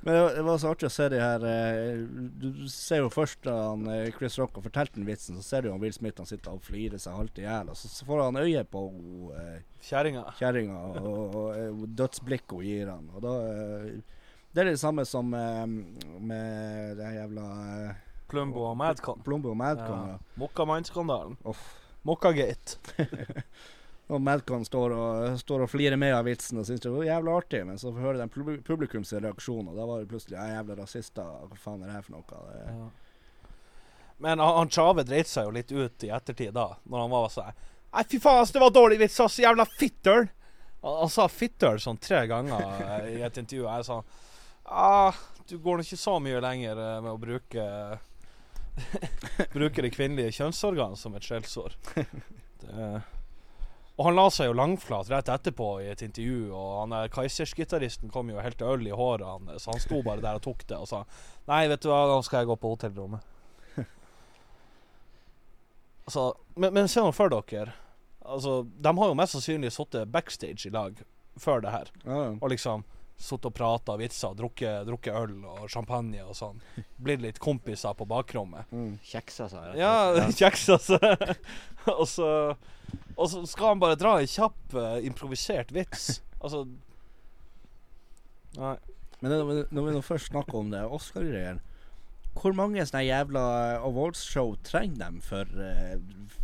Men 0.00 0.14
det 0.14 0.42
var, 0.42 0.58
så 0.58 0.70
artig 0.72 0.88
å 0.88 0.92
se 0.92 1.06
de 1.12 1.18
her 1.20 1.42
eh, 1.44 1.98
Du 2.40 2.64
ser 2.72 3.02
jo 3.02 3.10
først 3.12 3.42
da 3.44 3.56
han, 3.68 3.82
eh, 3.92 4.12
Chris 4.16 4.38
Rock 4.40 4.56
har 4.56 4.64
fortalt 4.64 4.94
den 4.96 5.04
vitsen, 5.08 5.36
så 5.36 5.44
ser 5.44 5.64
du 5.64 5.70
han 5.72 5.82
Will 5.82 5.92
Smith 5.92 6.22
han 6.22 6.28
sitter 6.28 6.54
og 6.56 6.64
flirer 6.64 7.00
seg 7.00 7.18
halvt 7.18 7.42
i 7.42 7.44
hjel, 7.44 7.72
og 7.72 7.76
så, 7.76 7.90
får 8.08 8.22
han 8.24 8.40
øye 8.40 8.62
på 8.64 8.84
uh, 9.34 9.58
Kjerringa. 9.84 10.24
og, 11.02 11.36
og, 11.36 11.58
og 11.74 11.84
dødsblikket 12.00 12.56
hun 12.56 12.64
gir 12.64 12.88
han. 12.92 13.10
Og 13.12 13.24
da 13.24 13.34
eh, 13.50 13.90
Det 14.50 14.64
er 14.64 14.70
det 14.72 14.80
samme 14.80 15.04
som 15.06 15.34
eh, 15.36 15.66
med 15.68 16.96
det 16.98 17.12
jævla 17.18 17.50
Plumbo 18.30 18.64
og 18.70 18.78
Madcon. 18.80 19.20
Plumbo 19.26 19.52
og 19.52 19.60
Madcon. 19.60 20.08
Ja. 20.08 20.16
Ja. 20.16 20.40
Mokkamann-skandalen. 20.40 21.36
Mokkagate. 22.08 22.80
Og 24.10 24.18
Madcon 24.26 24.64
står 24.66 24.92
og, 24.96 25.38
står 25.38 25.62
og 25.64 25.70
flirer 25.70 25.98
med 26.00 26.10
av 26.16 26.24
vitsen 26.26 26.58
og 26.58 26.66
syns 26.66 26.82
det 26.82 26.90
var 26.90 27.04
jævla 27.06 27.36
artig, 27.38 27.60
men 27.68 27.78
så 27.78 27.92
hører 27.94 28.18
den 28.18 28.32
publi- 28.32 28.58
publikums 28.66 29.12
reaksjon, 29.14 29.68
og 29.70 29.76
da 29.78 29.86
var 29.86 30.00
det 30.02 30.08
plutselig 30.10 30.34
ja, 30.34 30.48
jævla 30.56 30.80
rasister, 30.80 31.28
hva 31.46 31.58
faen 31.60 31.84
er 31.84 31.92
det 31.92 31.98
her 31.98 32.06
for 32.08 32.16
noe? 32.18 32.42
Det, 32.50 32.64
Ja. 32.74 32.88
Men 34.20 34.42
han, 34.42 34.68
Tjave 34.68 35.00
dreit 35.08 35.30
seg 35.30 35.46
jo 35.46 35.52
litt 35.56 35.70
ut 35.72 36.04
i 36.04 36.10
ettertid 36.12 36.52
da, 36.52 36.66
når 36.84 37.06
han 37.06 37.12
var 37.14 37.30
sånn 37.32 37.54
Nei, 37.90 38.02
fy 38.10 38.18
faen, 38.22 38.42
ass, 38.42 38.50
det 38.52 38.60
var 38.60 38.74
dårlig 38.74 38.98
vits, 39.00 39.16
ass, 39.24 39.38
jævla 39.40 39.64
fittøl! 39.78 40.26
Han, 40.82 40.98
han 41.04 41.10
sa 41.14 41.24
fittøl 41.32 41.80
sånn 41.82 41.96
tre 42.02 42.20
ganger 42.30 42.60
eh, 42.84 43.06
i 43.16 43.22
et 43.26 43.38
intervju. 43.40 43.64
Jeg 43.64 43.86
sa 43.88 43.96
ah, 44.70 45.16
du 45.48 45.56
går 45.58 45.80
nå 45.80 45.86
ikke 45.86 45.98
så 45.98 46.18
mye 46.22 46.42
lenger 46.44 46.78
eh, 46.78 46.98
med 47.02 47.10
å 47.14 47.18
bruke 47.22 47.64
Bruke 49.56 49.82
det 49.82 49.90
kvinnelige 49.96 50.36
kjønnsorgan 50.38 50.94
som 51.00 51.16
et 51.18 51.26
skjellsår. 51.26 51.74
Det, 52.60 52.90
og 54.00 54.06
han 54.06 54.16
la 54.16 54.22
seg 54.32 54.48
jo 54.48 54.56
langflat 54.56 55.10
rett 55.12 55.28
etterpå 55.28 55.66
i 55.84 55.90
et 55.92 56.00
intervju, 56.00 56.54
og 56.56 56.68
han 56.78 56.94
der 56.94 57.10
Kaizers-gitaristen 57.12 58.08
kom 58.08 58.30
jo 58.32 58.40
helt 58.40 58.56
til 58.56 58.72
øl 58.72 58.86
i 58.88 58.94
håret, 58.96 59.26
hans, 59.28 59.66
så 59.66 59.74
han 59.74 59.82
sto 59.82 59.98
bare 60.06 60.24
der 60.24 60.38
og 60.38 60.44
tok 60.46 60.64
det 60.70 60.78
og 60.80 60.88
sa 60.88 61.02
Nei, 61.50 61.66
vet 61.68 61.82
du 61.84 61.90
hva, 61.90 62.06
nå 62.08 62.22
skal 62.24 62.40
jeg 62.40 62.48
gå 62.48 62.56
på 62.62 62.70
hotellrommet. 62.72 63.26
altså, 66.08 66.24
men, 66.56 66.72
men 66.78 66.88
se 66.88 67.04
nå 67.04 67.12
for 67.12 67.32
dere. 67.34 67.74
Altså, 68.24 68.62
de 68.64 68.94
har 69.02 69.12
jo 69.12 69.18
mest 69.20 69.36
sannsynlig 69.36 69.74
sittet 69.76 70.08
backstage 70.14 70.70
i 70.70 70.72
lag 70.72 70.96
før 71.40 71.60
det 71.66 71.74
her, 71.74 71.92
ja, 72.06 72.22
ja. 72.24 72.32
og 72.40 72.54
liksom 72.54 72.86
sittet 73.20 73.50
og 73.50 73.54
prata 73.56 73.96
vitser, 74.00 74.34
drukket, 74.36 74.86
drukket 74.88 75.16
øl 75.16 75.34
og 75.44 75.64
champagne 75.72 76.22
og 76.24 76.36
sånn. 76.36 76.60
Blitt 77.00 77.22
litt 77.24 77.40
kompiser 77.42 77.96
på 77.96 78.06
bakrommet. 78.08 78.70
Mm. 78.72 78.94
Kjeksa 79.04 79.48
seg. 79.52 79.74
Ja, 79.80 79.94
kjeksa 80.40 80.78
seg. 80.80 81.34
og, 81.98 82.06
så, 82.08 82.30
og 83.14 83.26
så 83.32 83.44
skal 83.50 83.74
han 83.74 83.82
bare 83.82 83.98
dra 84.00 84.16
en 84.18 84.30
kjapp 84.30 84.76
uh, 84.76 84.96
improvisert 85.04 85.74
vits. 85.76 86.22
Altså 86.40 86.64
Nei. 88.56 88.76
Men 89.20 89.34
når 89.70 89.84
vi 89.84 89.92
nå 89.94 90.00
først 90.02 90.30
snakker 90.32 90.62
om 90.62 90.70
det 90.72 90.80
Oscar-greier 90.96 91.60
Hvor 92.40 92.54
mange 92.56 92.82
sånne 92.88 93.04
jævla 93.04 93.42
awards-show 93.84 94.54
trenger 94.66 95.12
de 95.12 95.20
for, 95.22 95.60
eh, 95.60 96.00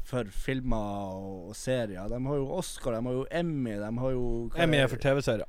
for 0.06 0.28
filmer 0.30 1.16
og, 1.16 1.48
og 1.50 1.56
serier? 1.58 2.06
De 2.12 2.20
har 2.20 2.40
jo 2.42 2.50
Oscar, 2.60 2.98
de 2.98 3.08
har 3.08 3.16
jo 3.16 3.24
Emmy, 3.40 3.78
de 3.80 3.90
har 4.04 4.14
jo 4.14 4.26
Emmy 4.60 4.82
er 4.82 4.92
for 4.92 5.02
TV-serier. 5.02 5.48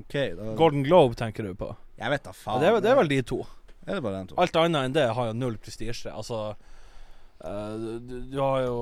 OK, 0.00 0.14
da 0.38 0.54
Golden 0.58 0.82
Globe 0.86 1.14
tenker 1.18 1.46
du 1.46 1.54
på? 1.58 1.68
Jeg 2.00 2.10
vet 2.10 2.24
da 2.26 2.32
faen. 2.34 2.60
det, 2.62 2.70
er, 2.70 2.80
det 2.82 2.90
er 2.90 2.96
vel 2.98 3.10
de 3.12 3.20
to. 3.22 3.42
Er 3.86 3.98
det 3.98 4.02
bare 4.02 4.20
den 4.22 4.30
to? 4.32 4.38
Alt 4.40 4.56
annet 4.58 4.88
enn 4.88 4.96
det 4.96 5.04
har 5.14 5.28
jo 5.30 5.36
null 5.36 5.58
prestisje. 5.62 6.10
Altså 6.10 6.40
uh, 7.44 7.74
du, 7.78 8.16
du 8.32 8.38
har 8.40 8.64
jo 8.64 8.78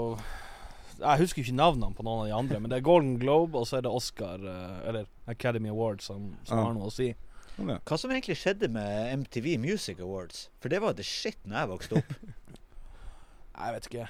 Jeg 1.03 1.19
husker 1.25 1.43
ikke 1.43 1.57
navnene 1.59 1.93
på 1.99 2.07
noen 2.07 2.23
av 2.23 2.31
de 2.31 2.37
andre, 2.39 2.61
men 2.63 2.71
det 2.71 2.79
er 2.79 2.87
Golden 2.87 3.17
Globe, 3.21 3.59
og 3.59 3.67
så 3.69 3.81
er 3.81 3.85
det 3.85 3.93
Oscar, 3.93 4.39
uh, 4.47 4.81
eller 4.89 5.09
Academy 5.27 5.69
Awards, 5.73 6.07
som, 6.09 6.33
som 6.47 6.59
Ja. 6.59 6.65
har 6.69 6.75
noe 6.79 6.89
å 6.89 6.95
si. 6.95 7.11
Okay. 7.59 7.77
Hva 7.85 7.99
som 8.01 8.11
egentlig 8.15 8.39
skjedde 8.41 8.71
med 8.73 9.13
MTV 9.27 9.59
Music 9.61 9.99
Awards? 10.01 10.47
For 10.63 10.73
det 10.73 10.81
var 10.81 10.95
the 10.97 11.05
shit 11.05 11.37
når 11.45 11.59
jeg 11.59 11.73
vokste 11.75 12.01
opp. 12.01 12.15
Jeg 13.63 13.75
vet 13.75 13.87
ikke. 13.91 14.07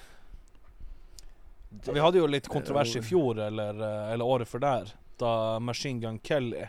Vi 1.93 2.01
hadde 2.01 2.21
jo 2.21 2.29
litt 2.31 2.47
kontrovers 2.49 2.93
i 2.97 3.03
fjor, 3.05 3.41
eller, 3.49 3.81
eh, 3.83 4.13
eller 4.15 4.29
året 4.29 4.49
før 4.49 4.63
der, 4.63 4.93
da 5.21 5.33
Machine 5.61 6.01
Gun 6.01 6.21
Kelly 6.25 6.63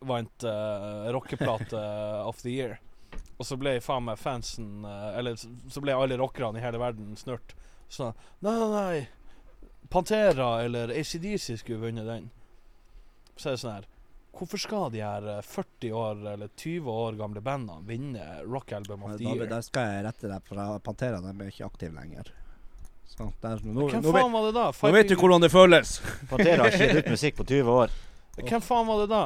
vant 0.00 0.44
uh, 0.44 1.06
rockeplate 1.14 1.72
of 2.30 2.42
the 2.42 2.50
year. 2.52 2.78
Og 3.36 3.44
så 3.48 3.56
ble 3.60 3.76
faen 3.84 4.04
meg 4.06 4.18
fansen 4.20 4.84
uh, 4.84 5.12
Eller 5.18 5.36
så- 5.36 5.82
ble 5.84 5.92
alle 5.96 6.16
rockerne 6.20 6.58
i 6.60 6.64
hele 6.64 6.80
verden 6.80 7.16
snurt. 7.20 7.54
Sånn 7.92 8.14
Nei, 8.44 8.52
nei, 8.56 8.70
nei. 8.72 9.08
Pantera 9.92 10.62
eller 10.64 10.90
ACDC 10.90 11.56
skulle 11.60 11.78
vunnet 11.84 12.08
den. 12.08 12.30
Så 13.36 13.50
er 13.52 13.56
det 13.56 13.60
sånn 13.62 13.76
her 13.76 13.86
Hvorfor 14.36 14.60
skal 14.60 14.90
de 14.92 15.00
her 15.00 15.24
eh, 15.32 15.44
40 15.48 15.92
år 15.96 16.18
eller 16.34 16.50
20 16.60 16.90
år 16.92 17.14
gamle 17.16 17.40
bandene 17.40 17.86
vinne 17.88 18.24
Rock 18.44 18.74
Album 18.76 19.06
of 19.06 19.14
the 19.16 19.24
Year? 19.24 19.46
Da 19.48 19.62
skal 19.64 19.86
jeg 19.94 20.02
rette 20.04 20.28
deg, 20.28 20.42
for 20.44 20.82
Pantera 20.84 21.22
de 21.24 21.30
er 21.32 21.48
ikke 21.48 21.64
aktive 21.64 21.96
lenger. 21.96 22.28
Så 23.08 23.30
der, 23.40 23.62
nå, 23.64 23.86
Hvem 23.88 24.04
nå, 24.04 24.12
faen 24.12 24.34
var 24.34 24.44
det 24.50 24.52
da? 24.58 24.66
nå 24.76 24.92
vet 24.92 25.08
du 25.08 25.14
hvordan 25.16 25.40
det 25.46 25.48
føles. 25.54 25.94
Pantera 26.28 26.66
har 26.66 26.74
ikke 26.74 26.90
gitt 26.90 27.00
ut 27.06 27.12
musikk 27.16 27.38
på 27.40 27.46
20 27.48 27.72
år. 27.78 27.96
Hvem 28.42 28.66
faen 28.66 28.90
var 28.90 29.00
det 29.06 29.08
da? 29.14 29.22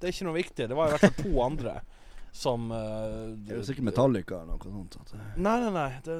Det 0.00 0.08
er 0.08 0.14
ikke 0.14 0.28
noe 0.28 0.38
viktig. 0.38 0.68
Det 0.70 0.76
var 0.76 0.88
i 0.88 0.94
hvert 0.94 1.04
fall 1.06 1.18
to 1.20 1.42
andre 1.44 1.80
som 2.32 2.70
uh, 2.70 3.34
Det 3.34 3.56
er 3.56 3.58
jo 3.58 3.66
sikkert 3.66 3.88
Metallica 3.90 4.40
eller 4.40 4.56
noe 4.56 4.72
sånt. 4.72 4.96
At, 5.02 5.12
uh. 5.14 5.28
Nei, 5.36 5.56
nei, 5.64 5.70
nei. 5.74 5.90
Det, 6.06 6.18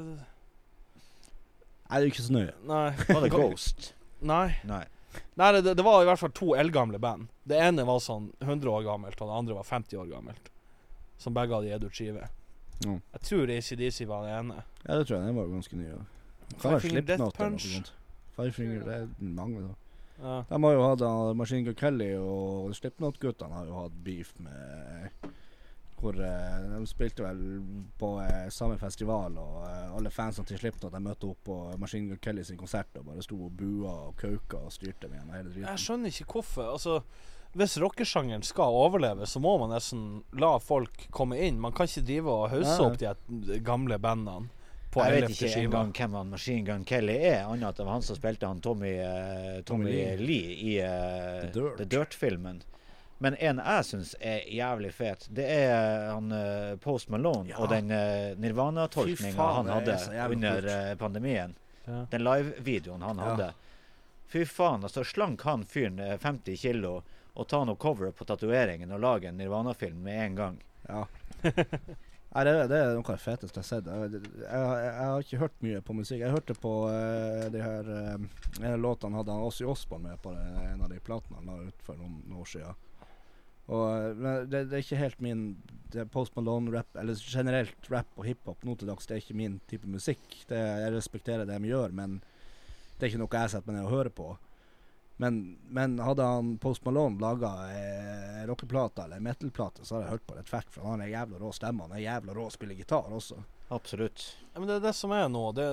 Nei, 1.91 1.99
det 1.99 2.07
er 2.07 2.13
ikke 2.13 2.23
så 2.23 2.35
nøye. 2.35 2.55
nei. 2.71 2.89
Var 3.09 3.25
det 3.25 3.31
Ghost? 3.35 3.93
Nei. 4.23 4.47
Nei. 4.69 4.85
nei 5.41 5.49
det, 5.57 5.73
det 5.75 5.83
var 5.83 6.05
i 6.05 6.07
hvert 6.07 6.21
fall 6.21 6.35
to 6.37 6.53
eldgamle 6.55 7.01
band. 7.03 7.31
Det 7.49 7.59
ene 7.59 7.87
var 7.89 8.03
sånn 8.05 8.29
100 8.45 8.71
år 8.71 8.85
gammelt, 8.87 9.19
og 9.19 9.31
det 9.31 9.39
andre 9.41 9.57
var 9.59 9.67
50 9.67 9.99
år 10.05 10.13
gammelt. 10.13 10.53
Som 11.19 11.35
begge 11.35 11.57
hadde 11.57 11.73
gitt 11.73 11.87
ut 11.89 11.99
skive. 11.99 12.29
Mm. 12.85 13.01
Jeg 13.01 13.25
tror 13.27 13.51
ACDC 13.57 14.07
var 14.09 14.27
det 14.27 14.37
ene. 14.39 14.63
Ja, 14.85 15.01
det 15.01 15.09
tror 15.09 15.17
jeg. 15.19 15.27
Den 15.27 15.41
var 15.41 15.51
ganske 15.51 15.81
ny. 15.81 15.89
Five 16.61 16.81
Finger 16.85 17.07
Death 17.11 17.37
Punch. 17.37 17.67
Five 18.37 18.53
Finger, 18.57 18.85
det 18.87 18.95
er 18.95 19.09
mange, 19.19 19.65
da. 19.67 19.75
Ja. 20.23 20.45
De 20.49 20.63
har 20.65 20.75
jo 20.75 20.83
hatt 20.85 21.05
uh, 21.05 21.33
Machine 21.37 21.65
Gun 21.65 21.77
Kelly 21.79 22.11
og 22.19 22.75
Slipknot-guttene 22.77 23.57
har 23.57 23.69
jo 23.71 23.79
hatt 23.79 23.97
beef 24.05 24.35
med 24.43 25.31
Hvor 26.01 26.17
uh, 26.17 26.69
de 26.75 26.81
spilte 26.89 27.25
vel 27.25 27.41
på 28.01 28.13
uh, 28.21 28.47
samme 28.53 28.77
festival, 28.81 29.37
og 29.41 29.65
alle 29.97 30.13
fansene 30.13 30.49
til 30.49 30.61
Slipknot 30.61 30.93
de 30.93 31.03
møtte 31.05 31.29
opp 31.29 31.43
på 31.49 31.59
Machine 31.81 32.13
Gun 32.13 32.23
Kelly 32.25 32.45
sin 32.47 32.61
konsert 32.61 33.01
og 33.01 33.09
bare 33.11 33.25
sto 33.25 33.41
og 33.49 33.53
bua 33.57 33.97
og 34.11 34.17
kauka 34.21 34.65
og 34.67 34.73
styrte 34.77 35.09
med 35.09 35.25
den 35.25 35.37
hele 35.37 35.67
Jeg 35.67 35.85
skjønner 35.85 36.13
ikke 36.13 36.39
hvorfor. 36.39 36.73
Altså, 36.77 37.01
hvis 37.57 37.81
rockesjangeren 37.83 38.45
skal 38.47 38.77
overleve, 38.77 39.27
så 39.27 39.41
må 39.43 39.57
man 39.59 39.73
nesten 39.75 40.23
la 40.39 40.55
folk 40.63 41.09
komme 41.11 41.41
inn. 41.43 41.59
Man 41.61 41.75
kan 41.75 41.89
ikke 41.89 42.07
drive 42.07 42.37
og 42.37 42.51
hausse 42.53 42.81
opp 42.85 43.01
de 43.01 43.61
gamle 43.67 43.99
bandene 43.99 44.53
på 44.91 45.05
Jeg 45.07 45.23
vet 45.23 45.31
ikke 45.37 45.61
engang 45.65 45.93
hvem 45.95 46.15
han 46.19 46.31
Machine 46.33 46.65
Gun 46.67 46.85
Kelly 46.85 47.15
er, 47.19 47.45
annet 47.47 47.69
at 47.69 47.77
det 47.79 47.85
var 47.87 47.93
han 47.99 48.03
som 48.03 48.17
spilte 48.19 48.47
han 48.51 48.61
Tommy, 48.65 48.97
uh, 48.99 49.61
Tommy 49.63 49.93
Tommy 49.93 50.17
Lee. 50.19 50.57
I 50.67 50.75
uh, 50.83 51.47
The 51.47 51.51
Dirt-filmen. 51.55 51.89
Dirt-filmen. 51.95 52.63
Men 53.23 53.35
en 53.37 53.59
jeg 53.61 53.85
syns 53.85 54.15
er 54.25 54.47
jævlig 54.49 54.91
fet, 54.97 55.27
det 55.37 55.45
er 55.45 56.07
han 56.15 56.31
uh, 56.33 56.77
Post 56.81 57.11
Malone 57.13 57.51
Ja. 57.53 57.59
og 57.61 57.69
den 57.69 57.91
Nirvana-tolkninga 58.41 59.49
han 59.59 59.69
hadde 59.69 59.97
under 60.33 60.69
eh, 60.73 60.95
pandemien. 60.97 61.53
Ja. 61.85 62.07
Den 62.11 62.25
live-videoen 62.25 63.03
han 63.03 63.19
Ja. 63.19 63.25
hadde. 63.31 63.51
Fy 64.31 64.45
faen, 64.47 64.85
altså 64.87 65.05
slank 65.05 65.43
han 65.43 65.65
fyren 65.67 65.99
eh, 65.99 66.17
50 66.23 66.57
kilo 66.57 67.03
og 67.35 67.47
ta 67.49 67.61
noe 67.65 67.77
cover 67.77 68.11
på 68.17 68.25
tatoveringen 68.25 68.91
og 68.93 69.01
lage 69.05 69.29
en 69.29 69.37
Nirvana-film 69.37 70.01
med 70.03 70.25
en 70.27 70.35
gang. 70.41 70.59
Ja. 70.89 71.05
Det, 72.31 72.51
det 72.71 72.77
er 72.79 72.93
noe 72.95 73.03
av 73.03 73.17
det 73.17 73.25
feteste 73.25 73.59
jeg 73.59 73.65
har 73.65 73.69
sett. 73.69 73.89
Jeg, 73.91 74.21
jeg, 74.45 74.67
jeg, 74.85 75.07
har 75.11 75.25
ikke 75.25 75.41
hørt 75.41 75.65
mye 75.67 75.81
på 75.83 75.97
musikk. 75.99 76.21
Jeg 76.23 76.35
hørte 76.35 76.55
på 76.55 76.75
uh, 76.87 77.49
de 77.51 77.63
her 77.65 77.89
uh, 77.91 78.29
en 78.61 78.85
låt 78.85 79.03
han 79.03 79.17
hadde 79.19 79.35
han 79.35 79.49
Ozzy 79.49 79.67
Osborn 79.67 80.07
med 80.07 80.21
på 80.23 80.37
det, 80.37 80.45
en 80.69 80.85
av 80.87 80.93
de 80.93 81.01
platene 81.03 81.41
han 81.41 81.51
la 81.51 81.59
ut 81.67 81.83
for 81.83 81.99
noen, 81.99 82.21
noen 82.29 82.45
år 82.45 82.53
siden. 82.53 82.87
Og, 83.71 83.87
eh, 83.87 84.17
men 84.19 84.51
det, 84.51 84.65
det 84.71 84.79
er 84.79 84.85
ikke 84.85 84.99
helt 84.99 85.21
min 85.23 85.43
Post 86.11 86.35
Malone-rap, 86.35 86.95
eller 86.99 87.19
generelt 87.23 87.91
rap 87.91 88.19
og 88.19 88.27
hiphop 88.27 88.65
nå 88.67 88.77
til 88.79 88.91
dags, 88.91 89.07
det 89.07 89.17
er 89.17 89.23
ikke 89.23 89.39
min 89.39 89.59
type 89.71 89.91
musikk. 89.91 90.23
Det, 90.51 90.59
jeg 90.59 90.95
respekterer 90.95 91.47
det 91.47 91.59
de 91.59 91.71
gjør, 91.71 91.95
men 91.95 92.19
det 92.99 93.05
er 93.07 93.13
ikke 93.13 93.23
noe 93.23 93.43
jeg 93.43 93.53
setter 93.55 93.71
meg 93.71 93.79
ned 93.79 93.89
og 93.89 93.95
hører 93.95 94.15
på. 94.15 94.29
Men, 95.21 95.59
men 95.69 95.99
hadde 96.01 96.25
han 96.25 96.55
Post 96.59 96.85
Malone 96.87 97.21
laga 97.21 97.51
eh, 97.75 98.47
rockeplate 98.49 99.05
eller 99.05 99.21
metal-plate, 99.21 99.85
så 99.85 99.99
hadde 99.99 100.07
jeg 100.07 100.15
hørt 100.15 100.27
på 100.31 100.37
det 100.39 100.47
tvert, 100.49 100.71
for 100.73 100.89
han 100.89 101.03
har 101.05 101.11
jævla 101.13 101.41
rå 101.43 101.51
stemme. 101.53 101.85
Han 101.85 101.93
er 101.99 102.01
jævla 102.07 102.37
rå 102.39 102.47
å 102.49 102.55
spille 102.55 102.77
gitar 102.79 103.13
også. 103.13 103.43
Absolutt. 103.69 104.25
Ja, 104.55 104.63
men 104.63 104.71
det 104.71 104.79
er 104.79 104.87
det 104.87 104.95
som 104.97 105.13
er 105.13 105.29
nå. 105.29 105.43
Det, 105.53 105.67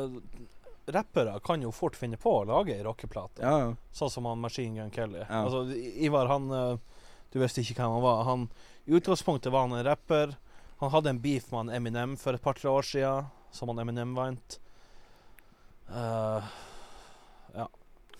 rappere 0.87 1.39
kan 1.43 1.63
jo 1.63 1.71
fort 1.71 1.95
finne 1.95 2.19
på 2.19 2.31
å 2.41 2.43
lage 2.47 2.75
ei 2.75 2.83
rockeplate. 2.83 3.43
Ja, 3.43 3.55
ja. 3.63 3.71
Sånn 3.95 4.11
som 4.11 4.27
han 4.27 4.43
Machine 4.43 4.81
Gun 4.81 4.91
Kelly. 4.91 5.23
Ja. 5.23 5.45
Altså, 5.45 5.63
Ivar, 5.75 6.27
han 6.31 6.51
eh, 6.51 7.01
Du 7.31 7.39
visste 7.41 7.63
ikke 7.63 7.79
hvem 7.81 7.97
han 7.97 8.03
var. 8.03 8.23
Han, 8.27 8.45
I 8.87 8.99
utgangspunktet 8.99 9.51
var 9.51 9.67
han 9.67 9.79
en 9.79 9.87
rapper. 9.87 10.35
Han 10.79 10.91
hadde 10.93 11.15
en 11.15 11.23
beef 11.23 11.51
med 11.51 11.65
han 11.65 11.75
Eminem 11.79 12.19
for 12.19 12.35
et 12.35 12.43
par-tre 12.43 12.71
år 12.71 12.87
siden, 12.87 13.31
som 13.51 13.71
han 13.71 13.79
Eminem 13.83 14.15
vant. 14.15 14.59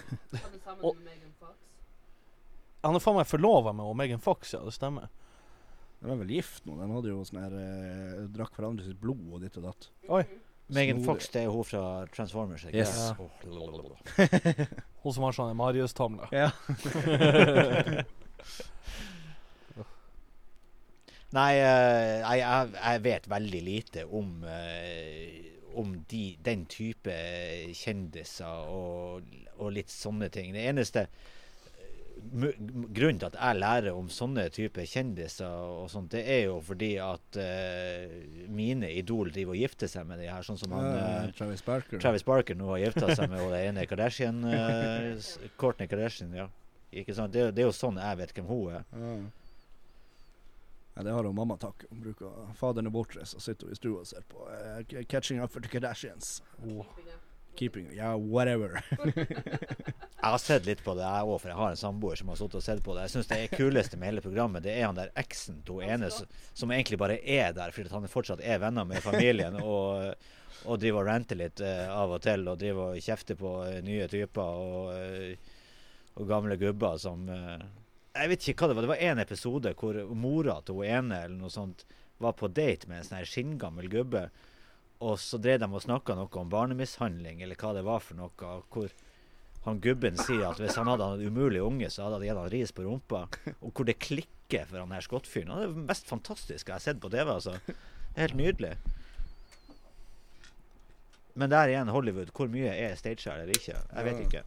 Eh, 0.07 0.39
er 0.39 0.59
sammen 0.63 0.83
Og- 0.85 0.95
med 0.95 1.05
Megan 1.11 1.33
Fox. 1.39 1.55
han 2.83 2.95
er 2.95 2.99
faen 3.03 3.17
meg 3.17 3.27
forlova 3.27 3.73
med 3.75 3.95
Megan 3.95 4.19
Fox, 4.23 4.53
ja. 4.53 4.59
Det 4.63 4.73
stemmer. 4.73 5.07
De 6.01 6.11
er 6.11 6.19
vel 6.19 6.27
gift 6.29 6.65
nå. 6.65 6.75
De 6.77 6.87
hadde 6.93 7.09
jo 7.09 7.23
sånn 7.25 7.41
her 7.41 7.53
eh, 7.57 8.27
Drakk 8.35 8.53
hverandre 8.55 8.85
sitt 8.85 8.99
blod 9.01 9.23
og 9.33 9.41
ditt 9.41 9.57
og 9.57 9.63
datt. 9.71 9.89
Oi. 10.09 10.23
Megan 10.69 11.03
Fox 11.03 11.29
det 11.31 11.45
er 11.45 11.49
hun 11.49 11.63
fra 11.63 12.05
Transformers. 12.11 12.65
Ikke? 12.67 12.77
Yes. 12.83 13.13
Ja. 13.15 13.15
Hun 15.03 15.13
som 15.15 15.23
har 15.23 15.31
sånne 15.37 15.55
Marius-tomler. 15.55 16.27
Ja. 16.35 16.51
Nei, 21.37 21.53
uh, 21.59 22.23
jeg, 22.23 22.39
jeg 22.75 23.03
vet 23.03 23.25
veldig 23.31 23.61
lite 23.63 24.03
om, 24.15 24.43
uh, 24.47 25.79
om 25.79 25.93
de, 26.11 26.23
den 26.43 26.65
type 26.71 27.15
kjendiser 27.75 28.71
og, 28.71 29.27
og 29.57 29.73
litt 29.75 29.91
sånne 29.93 30.29
ting. 30.33 30.53
Det 30.55 30.65
eneste 30.69 31.05
eh, 31.07 32.59
grunnen 32.93 33.19
til 33.21 33.29
at 33.29 33.37
jeg 33.37 33.59
lærer 33.59 33.97
om 33.97 34.09
sånne 34.11 34.47
typer 34.53 34.87
kjendiser 34.89 35.47
og 35.47 35.89
sånt, 35.91 36.11
det 36.13 36.23
er 36.33 36.43
jo 36.47 36.59
fordi 36.65 36.93
at 37.01 37.39
uh, 37.41 38.13
mine 38.53 38.89
idol 38.97 39.31
driver 39.33 39.55
og 39.55 39.61
gifter 39.61 39.91
seg 39.91 40.07
med 40.09 40.21
de 40.23 40.29
her, 40.31 40.45
sånn 40.45 40.59
som 40.59 40.75
han 40.77 40.87
eh, 40.91 41.33
Travis 41.37 41.65
Barker. 41.65 42.01
Travis 42.03 42.25
Barker 42.27 42.57
nå 42.57 42.71
har 42.73 42.85
gifta 42.87 43.11
seg 43.13 43.31
med 43.31 43.43
der 43.53 43.67
ene 43.71 43.87
Kardashian 43.89 44.43
uh, 44.45 45.27
Courtney 45.59 45.89
Kardashian, 45.89 46.33
ja. 46.37 46.49
Ikke 46.91 47.15
sant? 47.15 47.33
Det, 47.35 47.49
det 47.55 47.65
er 47.65 47.69
jo 47.69 47.75
sånn 47.75 47.99
jeg 47.99 48.21
vet 48.21 48.31
hvem 48.37 48.47
hun 48.47 48.77
er. 48.79 48.85
Ja. 48.95 49.15
ja, 50.95 51.03
det 51.03 51.15
har 51.17 51.27
hun 51.27 51.35
mamma 51.35 51.57
takk. 51.61 51.83
Hun 51.91 51.99
bruker 52.05 52.53
Faderen 52.57 52.87
er 52.89 52.95
bortreist, 52.95 53.35
og 53.37 53.43
sitter 53.43 53.67
hun 53.67 53.75
i 53.75 53.79
stua 53.79 54.05
og 54.05 54.07
ser 54.07 54.23
på 54.31 54.47
'Catching 55.11 55.43
Up 55.43 55.51
for 55.51 55.59
the 55.59 55.69
Kardashians'. 55.69 56.39
Keeping 57.57 57.89
Ja, 57.97 58.13
whatever. 58.15 58.81
Jeg 60.17 60.31
har 60.33 60.41
sett 60.41 60.65
litt 60.65 60.79
på 60.83 60.95
det, 60.97 61.05
jeg 61.05 61.27
òg, 61.29 61.37
for 61.39 61.51
jeg 61.51 61.57
har 61.59 61.71
en 61.71 61.77
samboer 61.79 62.17
som 62.17 62.31
har 62.31 62.37
sittet 62.39 62.57
og 62.57 62.63
sett 62.65 62.79
på 62.83 62.95
det. 62.95 63.03
Jeg 63.05 63.13
syns 63.13 63.27
det 63.29 63.37
er 63.37 63.51
kuleste 63.53 63.99
med 64.01 64.09
hele 64.09 64.23
programmet, 64.25 64.63
det 64.65 64.73
er 64.73 64.87
han 64.87 64.97
der 64.97 65.11
eksen 65.15 65.59
til 65.63 65.77
hun 65.77 65.91
ene 65.93 66.09
som, 66.09 66.73
egentlig 66.73 66.97
bare 66.99 67.19
er 67.21 67.53
der 67.55 67.71
fordi 67.75 67.93
han 67.93 68.09
fortsatt 68.09 68.41
er 68.41 68.57
venner 68.63 68.87
med 68.89 69.03
familien 69.05 69.59
og, 69.61 70.17
og 70.65 70.81
driver 70.81 71.03
og 71.03 71.07
ranter 71.11 71.37
litt 71.39 71.61
eh, 71.63 71.85
av 71.93 72.15
og 72.17 72.23
til 72.25 72.49
og 72.49 72.57
driver 72.59 72.97
og 72.97 73.05
kjefter 73.05 73.37
på 73.39 73.53
eh, 73.69 73.77
nye 73.85 74.09
typer 74.11 74.41
og, 74.65 74.89
eh, 74.97 75.53
og 76.17 76.27
gamle 76.33 76.57
gubber 76.59 76.97
som 76.99 77.29
eh, 77.29 77.61
Jeg 78.17 78.33
vet 78.33 78.49
ikke 78.49 78.65
hva 78.65 78.71
det 78.71 78.79
var. 78.79 78.87
Det 78.87 78.93
var 78.95 79.05
en 79.11 79.23
episode 79.23 79.75
hvor 79.77 80.01
mora 80.17 80.57
til 80.65 80.81
hun 80.81 80.89
ene 80.97 81.23
eller 81.27 81.37
noe 81.37 81.53
sånt 81.53 81.85
var 82.17 82.33
på 82.33 82.49
date 82.49 82.89
med 82.89 83.03
en 83.03 83.05
sånn 83.05 83.19
her 83.21 83.29
skinngammel 83.29 83.87
gubbe. 83.93 84.27
Og 85.03 85.19
så 85.21 85.37
drev 85.37 85.59
de 85.61 85.67
og 85.69 85.83
snakka 85.83 86.15
noe 86.17 86.41
om 86.41 86.49
barnemishandling, 86.49 87.43
eller 87.45 87.59
hva 87.59 87.73
det 87.77 87.85
var 87.85 88.01
for 88.01 88.17
noe. 88.17 88.53
Hvor 88.73 88.89
han 89.67 89.81
gubben 89.83 90.17
sier 90.17 90.47
at 90.49 90.61
hvis 90.61 90.77
han 90.79 90.89
hadde 90.89 91.09
en 91.17 91.25
umulig 91.27 91.61
unge, 91.61 91.89
så 91.93 92.07
hadde 92.07 92.21
han 92.21 92.27
gitt 92.29 92.41
han 92.41 92.53
ris 92.53 92.73
på 92.73 92.85
rumpa. 92.87 93.25
Og 93.59 93.71
hvor 93.71 93.87
det 93.87 93.99
klikker 94.01 94.65
for 94.69 94.79
han 94.81 94.95
her 94.95 95.05
skottfyren. 95.05 95.51
Det 95.53 95.67
er 95.67 95.73
det 95.75 95.87
mest 95.89 96.09
fantastiske 96.09 96.71
jeg 96.71 96.79
har 96.79 96.85
sett 96.85 97.01
på 97.03 97.11
TV. 97.13 97.27
altså. 97.29 97.57
Helt 98.17 98.37
nydelig. 98.39 98.77
Men 101.37 101.51
der 101.53 101.69
igjen, 101.69 101.91
Hollywood. 101.93 102.31
Hvor 102.33 102.49
mye 102.49 102.71
er 102.73 102.95
staged 102.97 103.27
eller 103.29 103.53
ikke? 103.53 103.75
Jeg 103.77 104.07
vet 104.07 104.23
ikke. 104.25 104.43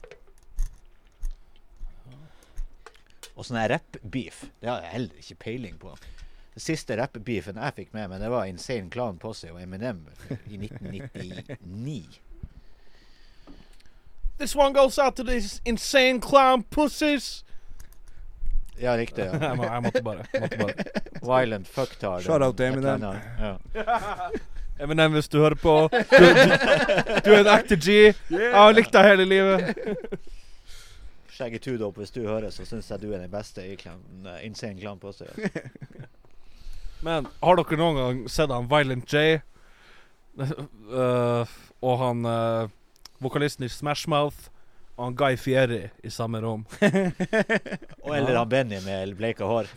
Og 3.36 3.46
sånn 3.46 3.60
her 3.60 3.70
rap-beef, 3.76 4.42
det 4.60 4.68
har 4.68 4.82
jeg 4.82 4.92
heller 4.96 5.20
ikke 5.22 5.38
peiling 5.44 5.78
på. 5.80 5.94
Siste 6.60 6.96
rap-beefen 7.00 7.56
jeg 7.56 7.76
fikk 7.76 7.94
med 7.96 8.10
meg, 8.12 8.20
det 8.20 8.30
var 8.32 8.48
Insane 8.50 8.90
Clown 8.92 9.16
Posse 9.20 9.48
og 9.52 9.62
Eminem 9.62 10.02
i 10.46 10.58
1999. 10.60 12.20
This 14.38 14.56
one 14.56 14.72
goes 14.72 14.98
out 14.98 15.16
to 15.16 15.24
these 15.24 15.60
insane 15.64 16.20
clown 16.20 16.62
pussies. 16.62 17.44
Ja, 18.80 18.96
riktig. 18.96 19.24
ja. 19.24 19.36
jeg, 19.48 19.56
må, 19.56 19.64
jeg 19.64 19.82
måtte 19.82 20.02
bare. 20.02 20.24
Måtte 20.40 20.58
bare. 20.58 20.84
Violent 21.20 21.68
fucktard. 21.68 22.22
Shout 22.24 22.42
out 22.42 22.56
til 22.56 22.66
Eminem. 22.66 23.04
Ja. 23.40 23.56
Eminem, 24.80 25.12
hvis 25.12 25.28
du 25.28 25.38
hører 25.38 25.54
på. 25.60 25.88
Du, 25.92 25.98
du, 26.16 26.54
du 27.24 27.34
er 27.34 27.42
en 27.42 27.50
ekte 27.52 27.76
G. 27.76 27.98
Jeg 28.32 28.54
har 28.54 28.72
likt 28.72 28.92
deg 28.96 29.10
hele 29.10 29.28
livet. 29.28 29.76
Shaggy 31.40 31.58
Tudop, 31.58 31.96
hvis 31.96 32.10
du 32.10 32.22
hører, 32.24 32.50
så 32.50 32.64
syns 32.64 32.90
jeg 32.90 33.00
du 33.02 33.12
er 33.12 33.20
den 33.20 33.30
beste 33.32 33.64
i 33.64 33.76
clown, 33.76 34.00
uh, 34.24 34.40
Insane 34.44 34.80
clown 34.80 34.98
på 35.00 35.12
seg. 35.12 35.28
Men 37.02 37.26
har 37.40 37.56
dere 37.60 37.78
noen 37.80 37.96
gang 38.00 38.22
sett 38.28 38.50
han 38.52 38.68
Violent 38.70 39.08
J? 39.12 39.40
Uh, 40.40 41.44
og 41.86 41.94
han 42.02 42.24
uh, 42.28 42.68
vokalisten 43.24 43.64
i 43.66 43.70
Smash 43.72 44.08
Mouth 44.08 44.48
og 45.00 45.06
han 45.06 45.14
Guy 45.16 45.36
Fieri 45.40 45.86
i 46.04 46.10
samme 46.12 46.42
rom. 46.44 46.66
Og 48.04 48.10
eller 48.12 48.36
han 48.36 48.48
Benny 48.52 48.82
med 48.84 49.14
bleika 49.16 49.46
hår. 49.48 49.64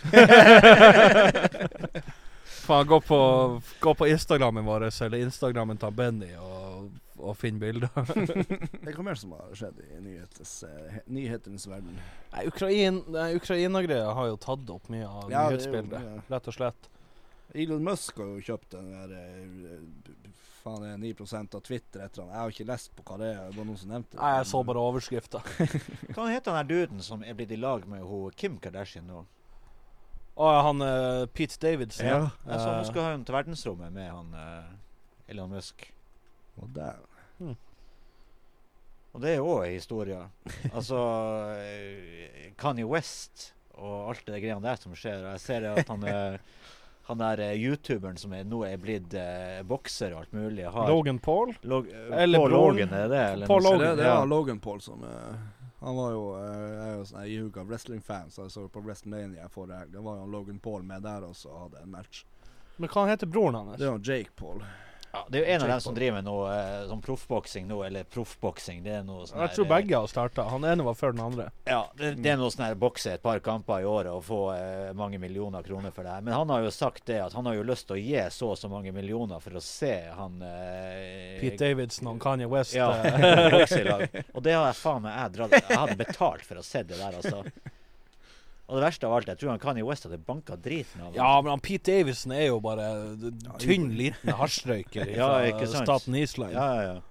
Faen, 2.64 2.88
gå 2.88 2.98
på, 3.02 3.20
gå 3.80 3.94
på 3.96 4.08
Instagrammen 4.08 4.66
vår 4.68 4.86
eller 5.06 5.18
Instagrammen 5.24 5.78
til 5.80 5.92
Benny 5.96 6.30
og, 6.40 6.90
og 7.20 7.36
finn 7.40 7.56
bilder. 7.60 7.90
Det 7.96 8.92
er 8.92 8.96
hva 8.98 9.04
mer 9.08 9.20
som 9.20 9.32
har 9.36 9.52
skjedd 9.56 9.80
i 9.84 10.00
nyhetes, 10.04 10.54
uh, 10.68 10.86
he- 10.92 11.04
nyhetenes 11.20 11.68
verden? 11.72 11.96
Nei, 12.36 12.46
Ukrain, 12.52 13.02
Ukraina-greia 13.40 14.12
har 14.16 14.30
jo 14.32 14.38
tatt 14.44 14.72
opp 14.76 14.92
mye 14.92 15.08
av 15.08 15.32
Ja, 15.32 15.46
jo- 15.48 15.56
nyhetsbildet, 15.56 16.00
ja. 16.08 16.20
rett 16.36 16.48
og 16.52 16.56
slett. 16.60 16.90
Elon 17.54 17.84
Musk 17.86 18.18
har 18.18 18.32
jo 18.34 18.42
kjøpt 18.42 18.74
den 18.74 18.90
der 18.90 19.12
eh, 19.18 20.32
Faen, 20.64 20.86
er 20.88 20.98
9 20.98 21.12
av 21.44 21.60
Twitter 21.62 22.06
etter 22.06 22.24
han. 22.24 22.32
Jeg 22.32 22.40
har 22.40 22.54
ikke 22.54 22.66
lest 22.70 22.94
på 22.96 23.04
hva 23.06 23.18
det 23.20 23.30
er. 23.34 23.50
Det 23.52 23.60
var 23.60 23.66
noen 23.68 23.80
som 23.82 23.90
nevnte 23.92 24.16
det. 24.16 24.20
Nei, 24.22 24.32
jeg 24.38 24.48
så 24.48 24.62
bare 24.64 24.84
overskrifta. 24.88 25.42
Hva 26.16 26.28
heter 26.32 26.56
han 26.56 26.62
der 26.62 26.70
duden 26.70 27.04
som 27.04 27.26
er 27.28 27.36
blitt 27.36 27.52
i 27.52 27.60
lag 27.60 27.84
med 27.92 28.06
ho, 28.08 28.22
Kim 28.40 28.56
Kardashian 28.64 29.10
nå? 29.12 29.26
Å 30.34 30.48
ja, 30.50 30.62
han 30.66 30.82
uh, 30.82 31.26
Pete 31.36 31.60
Davidson. 31.62 32.08
Ja. 32.08 32.22
Jeg 32.48 32.62
så 32.62 32.70
hun 32.70 32.80
Eh, 32.80 32.88
skal 32.90 33.06
ha 33.06 33.12
en 33.18 33.26
til 33.28 33.36
verdensrommet 33.36 33.94
med 33.94 34.08
han 34.08 34.32
uh, 34.40 35.28
Elon 35.30 35.52
Musk. 35.52 35.84
Og 36.64 36.72
der. 36.74 37.04
Hmm. 37.42 37.58
Og 39.14 39.22
det 39.22 39.34
er 39.34 39.42
jo 39.42 39.52
òg 39.60 39.68
historie. 39.68 40.24
Altså 40.72 41.04
Kanye 42.58 42.88
West 42.90 43.52
og 43.76 44.14
alt 44.14 44.24
det 44.26 44.40
greiene 44.42 44.64
der 44.64 44.80
som 44.80 44.96
skjer. 44.98 45.22
Og 45.22 45.36
jeg 45.36 45.44
ser 45.44 45.68
at 45.70 45.92
han 45.92 46.08
er 46.08 46.40
han 47.04 47.20
der 47.20 47.40
eh, 47.40 47.54
youtuberen 47.60 48.18
som 48.18 48.34
er, 48.34 48.46
nå 48.48 48.62
er 48.68 48.78
blitt 48.80 49.14
eh, 49.20 49.60
bokser 49.68 50.14
og 50.16 50.24
alt 50.24 50.36
mulig, 50.36 50.64
har 50.72 50.88
Logan 50.88 51.20
Paul. 51.20 51.52
Log 51.62 51.90
uh, 51.92 52.14
Eller 52.16 52.40
Paul. 52.40 52.52
Logan, 52.52 52.94
er 52.94 53.10
det? 53.12 53.24
Eller 53.34 53.48
Paul? 53.48 53.64
Logan, 53.64 53.80
det, 53.80 53.96
det 54.00 54.08
ja. 54.08 54.20
var 54.20 54.30
Logan 54.32 54.60
Paul 54.60 54.82
som 54.82 55.04
Han 55.84 55.96
var 55.96 56.12
jo 56.12 56.22
Jeg 56.40 56.86
er 56.86 56.94
jo 56.94 57.08
sånn 57.10 57.26
ihuga 57.28 57.66
wrestlingfan, 57.68 58.32
så 58.32 58.48
jeg 58.48 58.56
så 58.56 58.68
på 58.72 58.84
WrestleMania 58.86 59.50
forrige 59.52 59.82
helg. 59.82 59.92
Det 59.98 60.06
var 60.06 60.22
jo 60.22 60.30
Logan 60.32 60.64
Paul 60.64 60.88
med 60.88 61.04
der 61.04 61.28
også 61.28 61.52
og 61.52 61.60
hadde 61.66 61.84
en 61.84 61.92
match. 61.92 62.24
Men 62.78 62.90
hva 62.90 63.06
heter 63.12 63.30
broren 63.30 63.60
hans? 63.60 63.78
Det 63.82 63.92
var 63.92 64.00
Jake 64.00 64.32
Paul. 64.40 64.64
Ja, 65.14 65.20
det 65.30 65.38
er 65.38 65.44
jo 65.44 65.50
en 65.54 65.62
av 65.62 65.68
dem 65.70 65.82
som 65.86 65.94
driver 65.94 66.16
med 66.18 66.26
noe 66.26 66.46
eh, 66.50 66.86
sånn 66.90 67.02
proffboksing 67.06 67.68
nå, 67.70 67.76
eller 67.86 68.08
proffboksing. 68.10 68.80
Det 68.82 68.96
er 68.98 69.04
noe 69.06 69.28
sånn 69.30 69.44
Jeg 69.44 69.52
tror 69.54 69.68
her, 69.68 69.70
eh, 69.70 69.76
begge 69.76 70.00
har 70.02 70.08
starta. 70.10 70.46
Han 70.50 70.66
ene 70.66 70.86
var 70.88 70.96
før 70.98 71.14
den 71.14 71.22
andre. 71.22 71.46
Ja, 71.70 71.84
det, 72.00 72.16
det 72.26 72.32
er 72.32 72.40
noe 72.42 72.50
sånn 72.50 72.66
her 72.66 72.80
bokse 72.82 73.14
et 73.14 73.22
par 73.22 73.38
kamper 73.46 73.84
i 73.84 73.86
året 73.86 74.10
og 74.10 74.24
få 74.26 74.40
eh, 74.56 74.90
mange 74.98 75.20
millioner 75.22 75.62
kroner 75.62 75.94
for 75.94 76.02
det. 76.08 76.16
her. 76.18 76.26
Men 76.26 76.34
han 76.34 76.50
har 76.50 76.66
jo 76.66 76.72
sagt 76.74 77.06
det 77.06 77.20
at 77.28 77.38
han 77.38 77.46
har 77.46 77.60
jo 77.60 77.68
lyst 77.70 77.86
til 77.92 78.00
å 78.00 78.02
gi 78.02 78.26
så 78.34 78.50
og 78.56 78.58
så 78.58 78.72
mange 78.74 78.90
millioner 78.96 79.44
for 79.44 79.54
å 79.54 79.62
se 79.62 79.94
han 80.18 80.42
eh, 80.50 81.38
Pete 81.44 81.62
Davidson 81.62 82.10
og 82.16 82.18
Kanye 82.26 82.50
West. 82.50 82.74
Ja, 82.74 82.90
eh, 83.06 83.52
bokse 83.60 83.84
i 83.84 83.86
lag. 83.86 84.08
Og 84.34 84.42
det 84.50 84.58
har 84.58 84.66
jeg 84.72 84.82
faen 84.82 85.06
meg 85.06 85.20
jeg 85.20 85.38
dratt 85.38 85.58
Jeg 85.62 85.78
hadde 85.84 86.02
betalt 86.02 86.50
for 86.50 86.58
å 86.58 86.66
se 86.66 86.82
det 86.90 86.98
der, 86.98 87.22
altså. 87.22 87.46
Og 88.68 88.78
det 88.80 88.86
verste 88.86 89.08
av 89.10 89.14
alt, 89.18 89.28
jeg 89.28 89.42
tror 89.42 89.50
han 89.52 89.60
Kanye 89.62 89.84
West 89.86 90.06
hadde 90.08 90.18
banka 90.24 90.56
driten 90.56 91.02
av 91.02 91.10
ham. 91.10 91.16
ja, 91.18 91.32
men 91.44 91.52
han 91.52 91.62
Pete 91.64 91.92
Davison 91.92 92.32
er 92.32 92.46
jo 92.48 92.62
bare 92.64 92.86
tynn, 93.60 93.90
liten 94.00 94.32
hasjrøyker 94.40 95.10
Ja, 95.20 95.34
fra 95.60 95.84
staten 95.84 96.16
Island. 96.16 96.56
Ja, 96.56 96.68
ja, 96.80 96.94
ja. 96.94 97.02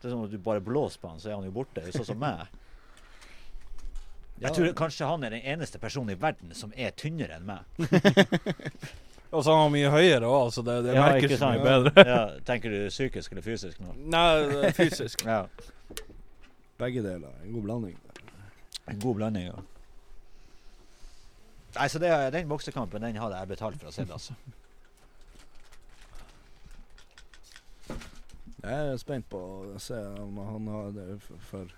Det 0.00 0.08
er 0.08 0.14
sånn 0.14 0.24
at 0.24 0.32
du 0.32 0.38
bare 0.40 0.62
blåser 0.64 1.02
på 1.02 1.10
han, 1.10 1.20
så 1.20 1.28
er 1.32 1.36
han 1.36 1.44
jo 1.44 1.52
borte. 1.52 1.84
Sånn 1.92 2.08
som 2.08 2.18
meg. 2.22 2.46
Jeg 4.44 4.52
tror 4.52 4.72
kanskje 4.76 5.06
han 5.08 5.24
er 5.24 5.32
den 5.32 5.44
eneste 5.48 5.78
personen 5.80 6.12
i 6.12 6.18
verden 6.20 6.52
som 6.56 6.72
er 6.76 6.92
tynnere 6.96 7.38
enn 7.38 7.46
meg. 7.48 7.60
Og 9.34 9.42
så 9.44 9.52
er 9.52 9.60
han 9.62 9.72
mye 9.72 9.90
høyere 9.92 10.28
òg, 10.28 10.50
så 10.54 10.62
det, 10.64 10.74
det 10.86 10.92
Ja, 10.96 11.06
merkes 11.10 11.40
mye 11.42 11.62
bedre. 11.64 12.04
Ja, 12.06 12.20
tenker 12.48 12.72
du 12.72 12.86
psykisk 12.92 13.32
eller 13.32 13.44
fysisk 13.44 13.80
nå? 13.82 13.92
Nei, 14.12 14.70
fysisk. 14.76 15.24
Ja. 15.26 15.42
Begge 16.80 17.02
deler. 17.04 17.32
En 17.42 17.56
god 17.56 17.64
blanding. 17.64 17.96
En 18.86 19.00
god 19.02 19.16
blanding, 19.18 19.48
ja. 19.50 19.62
Nei, 21.76 21.88
så 21.92 22.00
det, 22.00 22.12
Den 22.32 22.48
boksekampen 22.48 23.02
den 23.02 23.18
hadde 23.20 23.40
jeg 23.40 23.52
betalt 23.56 23.80
for 23.80 23.90
å 23.90 23.94
se. 23.94 24.06
Altså. 24.16 24.36
Jeg 28.66 28.86
er 28.92 28.96
spent 28.98 29.28
på 29.30 29.38
å 29.38 29.78
se 29.78 29.98
om 30.18 30.38
han 30.42 30.70
har 30.72 30.88
det 30.94 31.04
for, 31.22 31.42
for 31.50 31.74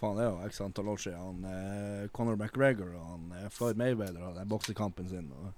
Faen, 0.00 0.16
det 0.16 0.24
er 0.24 0.30
jo 0.30 0.46
x 0.46 0.60
antall 0.64 0.88
år 0.92 1.00
siden 1.02 1.18
han 1.20 1.48
eh, 1.50 2.04
Conor 2.16 2.38
McGregor 2.38 2.94
og 2.94 3.02
han 3.04 3.32
eh, 3.36 3.48
Floyd 3.52 3.76
Mayweather 3.76 4.22
hadde 4.24 4.46
boksekampen 4.48 5.10
sin. 5.10 5.26
Og 5.34 5.50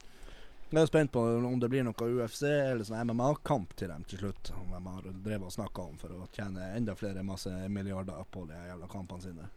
jeg 0.72 0.80
er 0.80 0.88
spent 0.88 1.12
på 1.12 1.22
om 1.22 1.61
det 1.61 1.68
blir 1.70 1.84
noe 1.86 2.09
UFC 2.16 2.47
eller 2.49 2.82
sånn 2.88 3.05
MMA-kamp 3.12 3.76
til 3.78 3.93
dem 3.93 4.07
til 4.09 4.24
slutt. 4.24 4.51
Om 4.57 4.72
de 4.72 4.80
har 4.88 5.11
drevet 5.12 5.47
og 5.47 5.55
snakka 5.55 5.84
om 5.93 6.01
for 6.01 6.16
å 6.16 6.30
tjene 6.34 6.72
enda 6.78 6.97
flere 6.99 7.22
masse 7.26 7.53
milliarder 7.68 8.24
på 8.32 8.47
de 8.49 8.57
jævla 8.70 8.88
kampene 8.90 9.26
sine. 9.28 9.51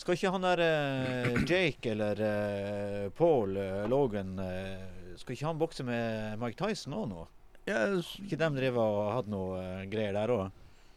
Skal 0.00 0.16
ikke 0.16 0.30
han 0.32 0.44
der 0.46 0.60
eh, 0.64 1.34
Jake 1.44 1.90
eller 1.92 2.20
eh, 2.24 3.08
Paul 3.18 3.56
eh, 3.60 3.82
Logan 3.90 4.30
eh, 4.40 5.14
Skal 5.20 5.34
ikke 5.36 5.46
han 5.50 5.58
bokse 5.60 5.84
med 5.84 6.38
Mike 6.40 6.56
Tyson 6.56 6.94
òg 6.96 7.08
nå? 7.10 7.26
Yes. 7.68 8.14
Ikke 8.24 8.38
de 8.40 8.48
driver 8.56 8.80
og 8.80 9.10
hadde 9.18 9.32
noe 9.34 9.58
eh, 9.60 9.82
greier 9.92 10.16
der 10.16 10.32
òg? 10.32 10.46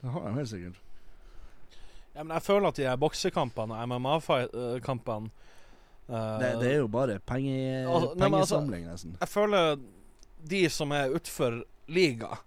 det 0.04 0.12
har 0.12 0.24
de 0.28 0.34
helt 0.36 0.50
sikkert. 0.52 0.80
Ja, 2.14 2.24
men 2.24 2.34
jeg 2.36 2.44
føler 2.46 2.68
at 2.70 2.76
de 2.80 2.86
her 2.88 2.98
boksekampene 3.00 3.76
og 3.76 3.88
MMA-kampene 3.90 5.30
Det, 6.08 6.50
det 6.60 6.68
er 6.74 6.80
jo 6.82 6.90
bare 6.92 7.16
penge, 7.24 7.54
Altså, 7.88 8.10
nei, 8.16 8.28
men 8.30 8.40
altså- 8.42 8.58
pengesamling, 8.60 8.84
nesten. 8.92 9.14
Jeg 9.22 9.30
føler 9.32 9.80
de 10.54 10.60
som 10.70 10.92
er 10.92 11.14
utfor 11.16 11.62
liga, 11.88 12.38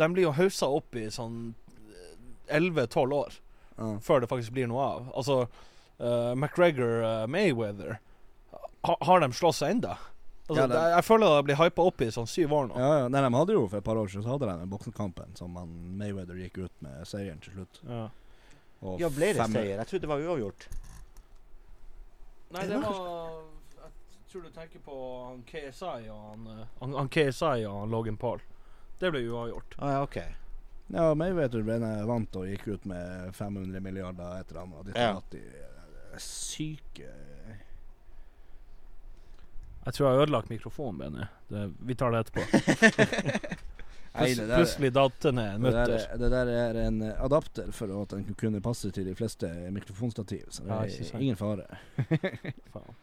de 0.00 0.08
blir 0.12 0.24
jo 0.26 0.32
haussa 0.32 0.66
opp 0.72 0.96
i 0.96 1.04
sånn 1.12 1.54
11-12 2.48 3.12
år 3.18 3.36
Ja. 3.76 3.90
før 4.00 4.20
det 4.24 4.28
faktisk 4.30 4.52
blir 4.56 4.66
noe 4.70 4.80
av. 4.82 5.08
Altså 5.14 5.42
eh, 5.98 6.34
McGregor 6.34 7.02
uh, 7.02 7.26
Mayweather 7.26 7.98
ha, 8.86 8.96
Har 9.00 9.20
de 9.20 9.32
slåss 9.32 9.62
ennå? 9.62 9.96
Altså, 10.48 10.60
Ja, 10.60 10.66
det- 10.66 10.76
det, 10.76 10.82
jeg 10.94 11.04
føler 11.04 11.36
det 11.36 11.44
blir 11.48 11.56
hypa 11.58 11.82
opp 11.82 12.00
i 12.00 12.06
sånn 12.14 12.26
syv 12.30 12.52
år 12.52 12.68
nå. 12.68 12.76
Ja, 12.78 12.98
ja. 13.00 13.08
Nei, 13.08 13.20
de 13.24 13.30
hadde 13.34 13.52
jo 13.56 13.64
for 13.68 13.78
et 13.78 13.84
par 13.84 13.96
år 13.98 14.06
siden 14.12 14.22
Så 14.22 14.30
hadde 14.36 14.46
de 14.46 14.58
den 14.60 14.70
boksekampen 14.70 15.34
som 15.36 15.56
han 15.56 15.72
Mayweather 15.98 16.34
gikk 16.38 16.58
ut 16.66 16.72
med 16.86 17.02
seieren 17.06 17.40
til 17.42 17.52
slutt. 17.56 17.80
Ja. 17.88 18.08
Og 18.82 19.00
Ja, 19.00 19.08
ble 19.08 19.32
det 19.32 19.40
fem- 19.42 19.52
seier? 19.56 19.76
Jeg 19.80 19.86
trodde 19.90 20.00
det 20.06 20.08
var 20.08 20.18
uavgjort. 20.22 20.68
Nei, 22.54 22.66
det 22.66 22.78
var 22.82 23.42
Jeg 23.82 24.30
tror 24.30 24.42
du 24.42 24.50
tenker 24.50 24.78
på 24.84 24.96
han 25.28 25.42
KSI 25.48 26.08
og 26.12 26.22
han, 26.30 26.46
eh, 26.60 26.66
han, 26.80 26.94
han 26.94 27.08
KSI 27.08 27.64
og 27.66 27.80
han 27.80 27.90
Logan 27.94 28.16
Paul. 28.20 28.40
Det 29.00 29.10
ble 29.12 29.22
uavgjort. 29.30 29.74
Ah, 29.78 29.90
ja, 29.96 30.02
ok. 30.02 30.16
Ja, 30.94 31.14
Mayweather 31.18 31.62
ble 31.66 31.78
vant 32.06 32.36
og 32.38 32.46
gikk 32.46 32.66
ut 32.68 32.84
med 32.86 33.32
500 33.34 33.80
milliarder 33.82 34.38
etter 34.40 34.60
han. 34.60 34.72
Og 34.78 34.84
de 34.86 34.92
Ja. 34.94 35.14
Syke 36.22 37.10
Jeg 39.86 39.94
tror 39.94 40.06
jeg 40.08 40.16
har 40.16 40.22
ødelagt 40.24 40.50
mikrofonen, 40.50 40.98
Benny. 40.98 41.26
Det, 41.46 41.60
vi 41.86 41.94
tar 41.94 42.10
det 42.10 42.24
etterpå. 42.24 42.42
Nei, 44.16 44.24
Plus, 44.24 44.36
det 44.38 44.46
der- 44.48 44.56
plutselig 44.56 44.92
datt 44.96 45.20
det 45.20 45.32
ned 45.36 45.54
en 45.54 45.62
det 45.62 45.72
der, 45.76 46.04
det 46.18 46.30
der 46.32 46.50
er 46.50 46.78
en 46.86 47.02
eh, 47.02 47.24
adapter 47.24 47.70
for 47.72 47.92
at 48.02 48.14
den 48.16 48.34
kunne 48.34 48.62
passe 48.64 48.90
til 48.90 49.04
de 49.04 49.14
fleste 49.14 49.46
mikrofonstativ. 49.70 50.46
Så 50.48 50.64
det 50.64 50.72
er 50.72 50.92
ja, 51.12 51.18
ingen 51.20 51.36
fare. 51.36 51.66
Faen. 52.72 52.94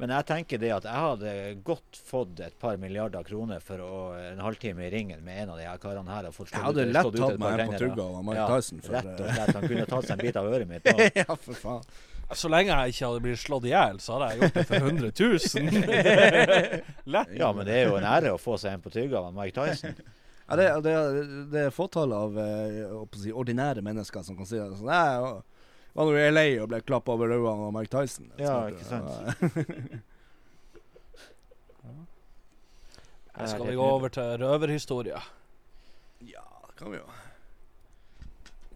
Men 0.00 0.10
jeg 0.16 0.26
tenker 0.26 0.58
det 0.58 0.70
at 0.74 0.86
jeg 0.88 1.02
hadde 1.04 1.32
godt 1.66 1.98
fått 2.08 2.40
et 2.42 2.54
par 2.58 2.78
milliarder 2.80 3.22
kroner 3.26 3.60
for 3.62 3.82
å, 3.84 3.98
en 4.18 4.40
halvtime 4.42 4.86
i 4.86 4.90
ringen 4.90 5.20
med 5.22 5.44
en 5.44 5.52
av 5.54 5.60
de 5.60 5.66
her 5.68 5.82
karene 5.82 6.10
her. 6.10 6.30
Og 6.30 6.34
fått 6.34 6.54
Jeg 6.54 6.64
hadde 6.64 6.86
lett 6.88 7.10
tatt 7.18 7.38
meg 7.42 7.60
på 7.68 7.82
tugga 7.84 8.06
av 8.08 8.32
Ja, 8.34 8.46
Tyson. 8.54 8.80
For, 8.82 8.96
Rett 8.96 9.20
og 9.20 9.28
slett. 9.28 9.52
Han 9.58 9.68
kunne 9.68 9.84
tatt 9.92 10.08
seg 10.08 10.16
en 10.16 10.24
bit 10.24 10.40
av 10.40 10.48
øret 10.48 10.72
mitt. 10.72 10.90
Ja, 11.22 11.28
for 11.36 11.58
faen. 11.58 11.92
Så 12.38 12.46
lenge 12.52 12.70
jeg 12.72 12.88
ikke 12.94 13.06
hadde 13.08 13.22
blitt 13.24 13.40
slått 13.42 13.66
i 13.68 13.70
hjel, 13.72 13.96
så 14.02 14.08
hadde 14.16 14.26
jeg 14.30 14.36
gjort 14.40 14.56
det 14.58 14.66
for 14.68 14.76
100 14.76 15.10
000. 15.20 15.24
Ja, 17.42 17.48
men 17.52 17.62
det 17.68 17.74
er 17.76 17.84
jo 17.90 17.96
en 17.98 18.06
ære 18.08 18.30
å 18.34 18.38
få 18.40 18.54
seg 18.60 18.70
en 18.76 18.82
på 18.84 18.90
tygga 18.94 19.16
av 19.20 19.34
Mike 19.36 19.54
Tyson. 19.58 19.94
Ja, 20.48 20.52
det, 20.58 20.66
det, 20.84 20.92
det 21.52 21.60
er 21.66 21.70
fåtall 21.74 22.10
av 22.16 22.30
eh, 22.38 22.44
si, 23.20 23.30
ordinære 23.32 23.82
mennesker 23.84 24.22
som 24.26 24.36
kan 24.36 24.46
si 24.48 24.56
det 24.58 24.76
sånn 24.76 24.92
jeg 24.92 25.20
var 25.92 26.04
nå 26.08 26.12
i 26.16 26.30
LA 26.32 26.46
og 26.62 26.68
ble 26.72 26.78
klappa 26.88 27.10
over 27.14 27.26
øynene 27.34 27.66
av 27.68 27.72
Mike 27.76 27.92
Tyson. 27.92 28.26
Ja, 28.40 28.56
ikke 28.72 28.86
sant. 28.88 29.10
Skal 33.48 33.66
vi 33.66 33.74
gå 33.76 33.84
over 33.84 34.08
til 34.12 34.36
røverhistorier. 34.42 35.22
ja, 36.20 36.44
det 36.68 36.74
kan 36.78 36.90
vi 36.92 36.96
jo. 37.00 37.06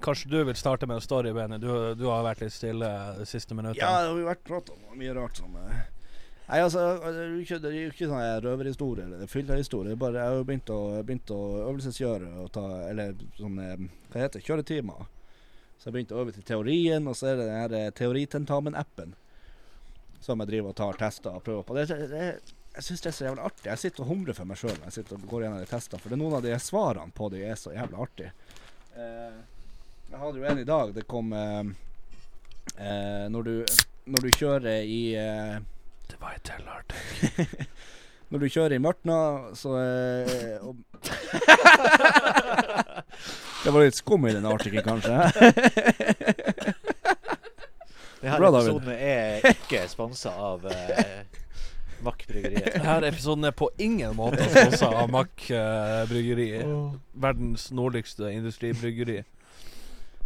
Kanskje 0.04 0.30
du 0.30 0.38
vil 0.44 0.54
starte 0.58 0.86
med 0.86 0.96
en 1.00 1.04
story, 1.04 1.32
Benny. 1.32 1.58
Du, 1.62 1.68
du 1.98 2.04
har 2.10 2.22
vært 2.26 2.40
litt 2.44 2.52
stille 2.54 2.88
det 3.18 3.26
siste 3.30 3.54
minuttet. 3.56 3.80
Ja, 3.80 4.02
det 4.02 4.10
har 4.12 4.18
jo 4.20 4.26
vært 4.28 4.42
prat 4.46 4.70
om 4.74 4.98
mye 5.00 5.14
rart 5.16 5.36
som 5.40 5.52
sånn. 5.56 5.70
Nei, 6.46 6.58
altså, 6.62 6.82
det 7.02 7.22
er 7.24 7.30
jo 7.32 7.38
ikke, 7.42 7.56
det 7.64 7.70
er 7.72 7.76
jo 7.80 7.90
ikke 7.90 8.06
sånn 8.10 8.42
røverhistorie 8.44 9.04
eller 9.08 9.26
fyllehistorie. 9.30 9.96
bare- 9.98 10.20
Jeg 10.20 10.28
har 10.30 10.36
jo 10.36 10.44
begynt 10.46 10.70
å, 10.70 10.78
begynt 11.02 11.32
å 11.34 11.40
øvelsesgjøre 11.72 12.28
og 12.44 12.52
ta 12.54 12.62
Eller 12.90 13.16
sånn 13.38 13.58
eh, 13.58 13.76
Hva 14.12 14.20
heter 14.22 14.38
det? 14.38 14.44
Kjøretimer. 14.46 15.08
Så 15.78 15.88
jeg 15.90 15.96
begynte 15.96 16.14
å 16.14 16.20
øve 16.22 16.32
til 16.36 16.42
teorien, 16.46 17.08
og 17.10 17.16
så 17.18 17.32
er 17.32 17.36
det 17.40 17.48
den 17.48 17.58
her 17.60 17.74
eh, 17.80 17.90
teoritentamen-appen 17.98 19.16
som 20.20 20.38
jeg 20.40 20.48
driver 20.52 20.70
og 20.70 20.76
tar 20.78 20.96
tester 21.02 21.34
og 21.34 21.42
prøver 21.44 21.66
på. 21.66 21.74
Det, 21.76 21.88
det, 21.90 22.06
det, 22.14 22.54
jeg 22.76 22.82
syns 22.86 23.02
det 23.04 23.10
er 23.10 23.16
så 23.18 23.26
jævlig 23.26 23.44
artig. 23.50 23.66
Jeg 23.72 23.78
sitter 23.82 24.02
og 24.06 24.08
humrer 24.12 24.34
for 24.38 24.44
meg 24.48 24.58
sjøl 24.60 24.72
når 24.78 24.86
jeg 24.88 24.96
sitter 25.00 25.18
og 25.18 25.26
går 25.34 25.42
gjennom 25.44 25.60
de 25.60 25.68
testene, 25.70 26.00
for 26.02 26.16
noen 26.16 26.38
av 26.38 26.46
de 26.46 26.54
svarene 26.62 27.12
på 27.16 27.28
de 27.34 27.42
er 27.50 27.58
så 27.60 27.74
jævlig 27.74 28.00
artige. 28.06 28.32
Eh, 28.96 29.36
jeg 30.10 30.18
hadde 30.20 30.38
jo 30.38 30.44
en 30.50 30.58
i 30.58 30.64
dag. 30.68 30.92
Det 30.94 31.06
kom 31.10 31.32
eh, 31.32 31.64
eh, 32.76 33.28
når, 33.32 33.42
du, 33.42 33.64
når 34.06 34.20
du 34.26 34.30
kjører 34.36 34.82
i 34.86 35.14
eh, 35.18 35.56
Det 36.10 36.16
var 36.20 36.32
et 36.36 36.42
tellart. 36.46 36.94
Når 38.26 38.38
du 38.42 38.46
kjører 38.50 38.74
i 38.74 38.82
Mørtna, 38.82 39.16
så 39.54 39.76
eh, 39.78 40.58
og 40.58 40.74
Det 43.62 43.70
var 43.70 43.78
litt 43.84 43.94
skum 43.98 44.26
i 44.26 44.32
den 44.34 44.42
artikkelen, 44.50 44.82
kanskje. 44.82 45.14
Denne 48.26 48.50
episoden 48.50 48.90
er 48.96 49.46
ikke 49.52 49.84
sponsa 49.90 50.30
av 50.34 50.66
eh, 50.72 51.22
Mack 52.02 52.26
bryggeriet. 52.26 52.74
Denne 52.80 53.06
episoden 53.12 53.44
er 53.46 53.54
på 53.54 53.70
ingen 53.78 54.16
måte 54.18 54.42
sponsa 54.50 54.90
av 55.04 55.10
Mack 55.14 55.46
eh, 55.54 56.02
bryggeri. 56.10 56.48
Verdens 57.14 57.70
nordligste 57.70 58.32
industribryggeri. 58.34 59.22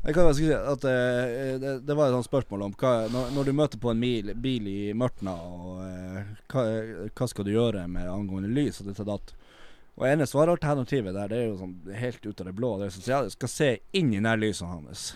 Jeg 0.01 0.17
kan 0.17 0.31
si 0.33 0.47
at 0.49 0.85
eh, 0.89 1.59
det, 1.61 1.73
det 1.85 1.95
var 1.97 2.09
et 2.09 2.15
sånt 2.17 2.29
spørsmål 2.31 2.63
om 2.71 2.75
hva, 2.81 2.93
når, 3.13 3.35
når 3.37 3.49
du 3.49 3.53
møter 3.53 3.81
på 3.83 3.91
en 3.93 4.01
mil, 4.01 4.31
bil 4.41 4.69
i 4.71 4.95
Mørtna, 4.97 5.35
og 5.37 5.83
eh, 5.85 6.31
hva, 6.49 6.65
hva 7.13 7.29
skal 7.29 7.45
du 7.45 7.53
gjøre 7.53 7.85
med 7.93 8.09
angående 8.09 8.49
lys 8.49 8.81
og 8.81 8.89
ditt 8.89 9.03
og 9.05 9.11
datt. 9.11 9.35
Og 10.01 10.07
ene 10.09 10.25
svaralternativet 10.25 11.13
der, 11.13 11.29
det 11.29 11.37
er 11.37 11.51
jo 11.51 11.59
sånn 11.61 11.75
helt 12.01 12.25
ut 12.25 12.41
av 12.41 12.49
det 12.49 12.57
blå. 12.57 12.71
Det 12.81 12.87
er 12.87 12.95
sånn, 12.95 13.09
ja, 13.13 13.21
du 13.27 13.35
skal 13.35 13.53
se 13.53 13.71
inn 14.01 14.15
i 14.17 14.23
nærlysene 14.25 14.73
hans. 14.73 15.11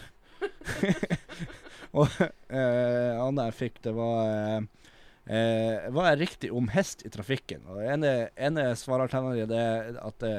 og 1.98 2.12
eh, 2.20 3.16
annet 3.16 3.48
jeg 3.48 3.56
fikk, 3.62 3.80
det 3.86 3.94
var 3.96 4.28
eh, 4.28 4.90
eh, 5.32 5.86
Hva 5.96 6.10
er 6.10 6.20
riktig 6.20 6.52
om 6.52 6.68
hest 6.74 7.06
i 7.08 7.12
trafikken? 7.14 7.64
Og 7.72 7.80
ene, 7.80 8.12
ene 8.36 8.66
svaralternativet 8.76 9.56
er 9.56 9.96
at 10.04 10.20
det, 10.20 10.34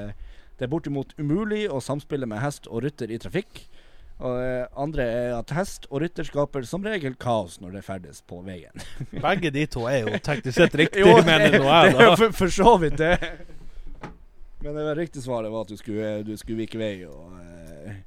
det 0.59 0.67
er 0.67 0.71
bortimot 0.75 1.17
umulig 1.17 1.65
å 1.65 1.81
samspille 1.81 2.29
med 2.29 2.45
hest 2.45 2.69
og 2.69 2.85
rytter 2.85 3.09
i 3.09 3.17
trafikk. 3.25 3.65
Og 4.23 4.37
eh, 4.39 4.63
andre 4.79 5.05
er 5.11 5.33
at 5.35 5.51
hest 5.57 5.89
og 5.89 5.99
rytter 6.03 6.27
skaper 6.27 6.63
som 6.67 6.85
regel 6.87 7.17
kaos 7.19 7.57
når 7.59 7.77
det 7.77 7.83
ferdes 7.83 8.21
på 8.23 8.39
veien. 8.45 8.85
Begge 9.25 9.51
de 9.51 9.65
to 9.67 9.85
er 9.91 10.05
jo 10.05 10.19
teknisk 10.29 10.55
sett 10.55 10.77
riktig, 10.79 11.03
Jo, 11.03 11.17
mener 11.25 11.57
nå 11.57 11.65
det 11.65 11.71
jeg, 11.71 11.95
er 11.95 12.03
jo 12.05 12.11
da. 12.13 12.19
for, 12.21 12.37
for 12.39 12.55
så 12.55 12.75
vidt 12.81 12.99
det. 13.01 13.15
Men 14.63 14.79
det 14.79 14.95
riktige 14.97 15.25
svaret 15.25 15.51
var 15.51 15.67
at 15.67 15.73
du 15.73 15.77
skulle, 15.77 16.13
du 16.25 16.33
skulle 16.39 16.63
vike 16.63 16.79
vei 16.79 16.93
og 17.05 17.35
eh, 17.41 17.99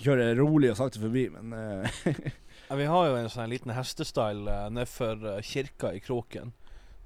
kjøre 0.00 0.32
rolig 0.40 0.72
og 0.72 0.80
sakte 0.80 1.02
forbi, 1.02 1.28
men 1.36 1.52
eh, 1.54 2.00
Ja, 2.70 2.78
vi 2.78 2.86
har 2.86 3.06
jo 3.08 3.14
en 3.18 3.30
sånn 3.32 3.50
liten 3.50 3.72
hestestall 3.74 4.44
uh, 4.46 4.68
nedfor 4.70 5.24
kirka 5.42 5.88
i 5.90 5.98
Kroken. 5.98 6.52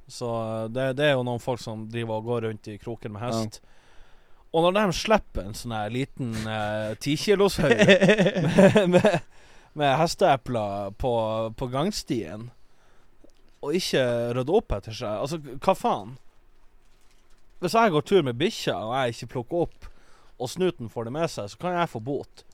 Så 0.06 0.28
eh, 0.42 0.64
det, 0.68 0.92
det 0.98 1.08
er 1.08 1.16
jo 1.16 1.24
noen 1.26 1.42
folk 1.42 1.62
som 1.62 1.86
driver 1.90 2.20
og 2.20 2.28
går 2.28 2.46
rundt 2.48 2.68
i 2.68 2.78
kroken 2.80 3.14
med 3.14 3.24
hest. 3.24 3.60
Og 4.54 4.62
når 4.62 4.76
de 4.76 4.94
slipper 4.94 5.48
en 5.48 5.56
sånn 5.58 5.74
her 5.74 5.90
liten 5.90 6.34
tikiloshaug 7.02 7.72
med, 8.46 8.76
med, 8.92 9.08
med 9.74 9.96
hesteepler 9.98 10.94
på, 11.02 11.14
på 11.58 11.68
gangstien, 11.72 12.52
og 13.64 13.74
ikke 13.74 14.04
rydder 14.36 14.60
opp 14.60 14.76
etter 14.76 14.94
seg 14.94 15.24
Altså, 15.24 15.40
hva 15.64 15.74
faen? 15.74 16.14
Hvis 17.64 17.76
jeg 17.78 17.94
går 17.94 18.04
tur 18.04 18.24
med 18.26 18.38
bikkja, 18.38 18.76
og 18.76 18.94
jeg 18.98 19.14
ikke 19.14 19.30
plukker 19.34 19.66
opp, 19.66 19.86
og 20.36 20.50
snuten 20.50 20.90
får 20.92 21.08
det 21.08 21.14
med 21.14 21.30
seg, 21.32 21.48
så 21.50 21.60
kan 21.62 21.78
jeg 21.78 21.90
få 21.90 22.02
bot. 22.04 22.44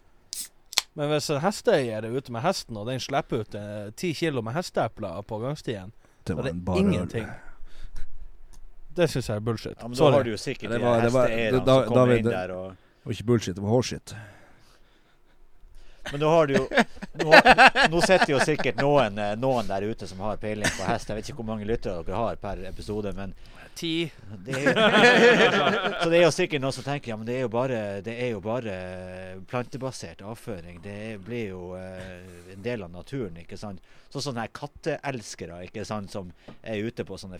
Men 0.94 1.10
hvis 1.10 1.30
en 1.32 1.40
hesteeier 1.42 2.04
er 2.06 2.14
ute 2.14 2.32
med 2.34 2.44
hesten, 2.44 2.78
og 2.78 2.86
den 2.86 3.02
slipper 3.02 3.42
ut 3.42 3.56
eh, 3.58 3.90
ti 3.98 4.12
kilo 4.14 4.42
med 4.46 4.54
hesteepler 4.54 5.22
på 5.26 5.40
gangstien, 5.42 5.90
det 6.28 6.36
var 6.36 6.50
en 6.50 6.60
bare 6.64 6.84
ingenting. 6.84 7.26
Det 8.96 9.06
syns 9.10 9.28
jeg 9.30 9.36
er 9.36 9.40
bullshit. 9.40 9.76
Ja, 9.78 9.86
men 9.88 9.92
da 9.94 9.96
Sorry. 10.02 10.12
har 10.16 10.24
du 10.26 10.30
jo 10.30 10.36
sikkert 10.36 10.70
Det 10.70 10.78
de 10.78 10.84
var- 10.84 11.00
det 11.00 11.12
hesteeierne 11.12 11.64
som 11.64 11.84
kommer 11.88 11.94
David, 12.06 12.18
inn 12.18 12.24
det- 12.24 12.32
der 12.32 12.50
og 12.56 12.70
Det 12.70 13.04
var 13.06 13.12
ikke 13.12 13.26
bullshit, 13.26 13.54
det 13.54 13.62
var 13.62 13.70
hårshit. 13.70 14.14
Men 16.12 16.20
da 16.20 16.28
har 16.32 16.46
du 16.46 16.54
jo 16.54 16.66
Nå, 17.20 17.30
nå 17.92 18.00
sitter 18.06 18.30
jo 18.32 18.38
sikkert 18.40 18.76
noen, 18.80 19.18
eh, 19.20 19.34
noen 19.36 19.66
der 19.68 19.82
ute 19.82 20.06
som 20.08 20.18
har 20.24 20.36
peiling 20.40 20.64
på 20.64 20.86
hest. 20.88 21.08
Jeg 21.10 21.16
vet 21.18 21.28
ikke 21.28 21.36
hvor 21.42 21.48
mange 21.50 21.66
lyttere 21.68 22.02
dere 22.06 22.16
har 22.16 22.36
per 22.40 22.62
episode, 22.70 23.12
men 23.14 23.34
Ti. 23.76 24.10
det 24.44 24.54
er, 24.56 24.74
Så 26.02 26.08
det 26.10 26.18
er 26.18 26.24
jo 26.24 26.30
sikkert 26.34 26.60
noen 26.64 26.72
som 26.72 26.84
tenker 26.84 27.08
ja, 27.12 27.16
men 27.16 27.26
det 27.28 27.36
er 27.36 27.40
jo 27.44 27.48
bare, 27.52 28.00
det 28.02 28.16
er 28.24 28.30
jo 28.32 28.40
bare 28.40 28.74
plantebasert 29.50 30.22
avføring. 30.26 30.80
Det 30.82 31.20
blir 31.24 31.48
jo 31.52 31.74
eh, 31.78 32.54
en 32.54 32.62
del 32.64 32.82
av 32.82 32.90
naturen, 32.90 33.36
ikke 33.44 33.58
sant. 33.60 33.80
Sånn 34.10 34.24
sånne 34.30 34.48
katteelskere 34.56 35.60
ikke 35.68 35.84
sant, 35.86 36.10
som 36.10 36.32
er 36.64 36.82
ute 36.82 37.04
på 37.06 37.18
sånne 37.20 37.38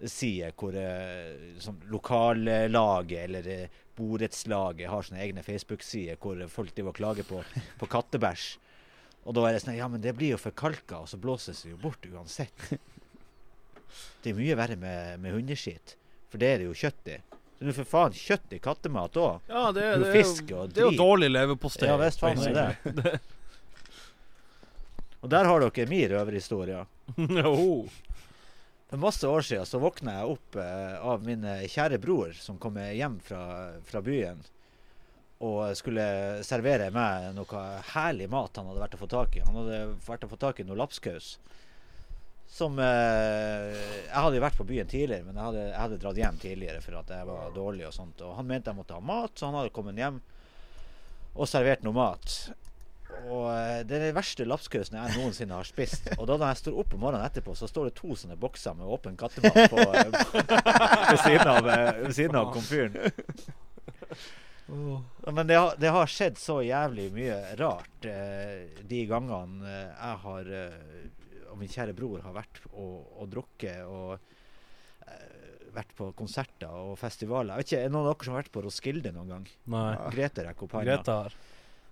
Facebook-sider 0.00 0.52
hvor 0.58 0.74
eh, 0.74 1.58
sånn 1.62 1.80
lokallaget 1.90 3.24
eller 3.28 3.48
eh, 3.48 3.68
borettslaget 3.96 4.90
har 4.90 5.02
sånne 5.06 5.22
egne 5.22 5.42
Facebook-sider 5.42 6.18
hvor 6.20 6.40
folk 6.50 6.74
driver 6.74 6.90
og 6.90 6.96
klager 6.98 7.24
på, 7.28 7.42
på 7.78 7.86
kattebæsj. 7.86 8.58
Og 9.24 9.34
da 9.34 9.46
er 9.48 9.54
det 9.54 9.62
sånn 9.62 9.78
Ja, 9.78 9.88
men 9.88 10.02
det 10.02 10.16
blir 10.16 10.34
jo 10.34 10.40
forkalka, 10.40 10.98
og 11.04 11.08
så 11.08 11.16
blåses 11.16 11.62
det 11.64 11.70
jo 11.70 11.78
bort 11.80 12.04
uansett. 12.12 12.66
Det 14.22 14.32
er 14.32 14.36
mye 14.36 14.56
verre 14.58 14.76
med, 14.76 15.20
med 15.22 15.32
hundeskitt, 15.32 15.96
for 16.28 16.42
det 16.42 16.48
er 16.50 16.58
det 16.60 16.66
jo 16.68 16.74
kjøtt 16.76 17.08
i. 17.14 17.20
Så 17.54 17.70
er 17.70 17.76
for 17.76 17.88
faen 17.88 18.16
kjøtt 18.18 18.52
i 18.52 18.58
kattemat 18.58 19.16
òg. 19.16 19.46
Ja, 19.48 19.68
det, 19.72 19.86
det, 20.02 20.10
fisk 20.12 20.50
og 20.52 20.74
det 20.74 20.82
er 20.82 20.88
jo 20.88 20.90
drit. 20.90 21.00
dårlig 21.00 21.30
leverpostei. 21.30 21.88
Ja 21.88 21.96
visst 22.00 22.20
faen 22.20 22.42
er 22.42 22.74
det. 22.82 23.14
Og 25.24 25.30
der 25.32 25.46
har 25.48 25.62
dere 25.62 25.88
min 25.88 26.10
røverhistorie. 26.10 26.82
Jo. 27.16 27.86
For 28.94 29.00
masse 29.02 29.26
år 29.26 29.42
siden 29.42 29.66
så 29.66 29.80
våkna 29.82 30.12
jeg 30.14 30.34
opp 30.36 30.56
eh, 30.62 30.92
av 31.02 31.24
min 31.26 31.42
eh, 31.50 31.64
kjære 31.66 31.96
bror 31.98 32.30
som 32.38 32.60
kom 32.62 32.76
hjem 32.78 33.16
fra, 33.26 33.40
fra 33.82 33.98
byen. 34.06 34.38
Og 35.42 35.72
skulle 35.74 36.04
servere 36.46 36.92
meg 36.94 37.32
noe 37.34 37.62
herlig 37.88 38.28
mat 38.30 38.54
han 38.54 38.68
hadde 38.70 38.84
vært 38.84 38.94
å 38.94 39.00
få 39.00 39.08
tak 39.10 39.34
i. 39.34 39.42
Han 39.42 39.58
hadde 39.58 39.80
vært 40.06 40.28
å 40.28 40.30
få 40.30 40.38
tak 40.44 40.62
i 40.62 40.68
noe 40.68 40.78
lapskaus. 40.78 41.32
Som 42.46 42.78
eh, 42.78 43.74
Jeg 44.04 44.14
hadde 44.14 44.38
jo 44.38 44.46
vært 44.46 44.62
på 44.62 44.68
byen 44.68 44.94
tidligere, 44.94 45.26
men 45.26 45.42
jeg 45.42 45.48
hadde, 45.48 45.66
jeg 45.72 45.80
hadde 45.80 46.00
dratt 46.04 46.22
hjem 46.22 46.40
tidligere 46.46 46.86
for 46.86 47.00
at 47.00 47.10
jeg 47.16 47.30
var 47.32 47.50
dårlig. 47.58 47.88
og 47.90 47.98
sånt 47.98 48.22
Og 48.22 48.38
han 48.38 48.46
mente 48.52 48.70
jeg 48.70 48.78
måtte 48.78 48.94
ha 48.94 49.02
mat, 49.10 49.34
så 49.34 49.50
han 49.50 49.58
hadde 49.58 49.74
kommet 49.74 49.98
hjem 49.98 50.22
og 51.34 51.50
servert 51.50 51.82
noe 51.82 51.98
mat. 51.98 52.38
Og 53.30 53.48
eh, 53.50 53.80
Det 53.88 53.98
er 53.98 54.06
den 54.08 54.16
verste 54.16 54.46
lapskausen 54.48 54.98
jeg 54.98 55.16
noensinne 55.18 55.58
har 55.58 55.68
spist. 55.68 56.10
Og 56.18 56.28
da 56.28 56.38
når 56.38 56.52
jeg 56.52 56.62
står 56.62 56.78
opp 56.84 56.94
om 56.96 57.04
morgenen 57.06 57.26
etterpå, 57.26 57.56
så 57.58 57.68
står 57.70 57.90
det 57.90 57.96
to 58.00 58.16
sånne 58.18 58.38
bokser 58.40 58.76
med 58.78 58.90
åpen 58.96 59.18
kattemat 59.20 59.70
på, 59.72 59.84
eh, 59.84 60.08
ved, 61.10 61.20
siden 61.24 61.52
av, 61.56 61.68
eh, 61.74 61.90
ved 62.04 62.16
siden 62.20 62.40
av 62.40 62.52
komfyren. 62.54 63.12
Men 64.64 65.46
det 65.48 65.58
har, 65.60 65.74
det 65.76 65.90
har 65.92 66.08
skjedd 66.08 66.38
så 66.40 66.62
jævlig 66.64 67.10
mye 67.12 67.36
rart 67.60 68.08
eh, 68.08 68.80
de 68.88 69.04
gangene 69.10 69.74
jeg 69.74 70.22
har 70.24 70.54
og 71.54 71.60
min 71.62 71.70
kjære 71.70 71.94
bror 71.96 72.22
har 72.24 72.34
vært 72.34 72.60
og, 72.72 72.94
og 73.22 73.30
drukket 73.30 73.86
og 73.86 74.16
eh, 75.06 75.68
vært 75.74 75.94
på 75.96 76.10
konserter 76.18 76.70
og 76.74 76.96
festivaler. 76.98 77.54
Jeg 77.54 77.62
vet 77.62 77.70
ikke, 77.70 77.80
Er 77.80 77.86
det 77.86 77.94
noen 77.94 78.08
av 78.08 78.10
dere 78.10 78.26
som 78.26 78.34
har 78.34 78.42
vært 78.42 78.54
på 78.56 78.64
Roskilde 78.66 79.12
noen 79.14 79.30
gang? 79.30 79.46
Nei. 79.74 79.86
Grete 80.16 80.46
rekker 80.48 80.66
opp 80.66 80.74
hånda. 80.80 81.20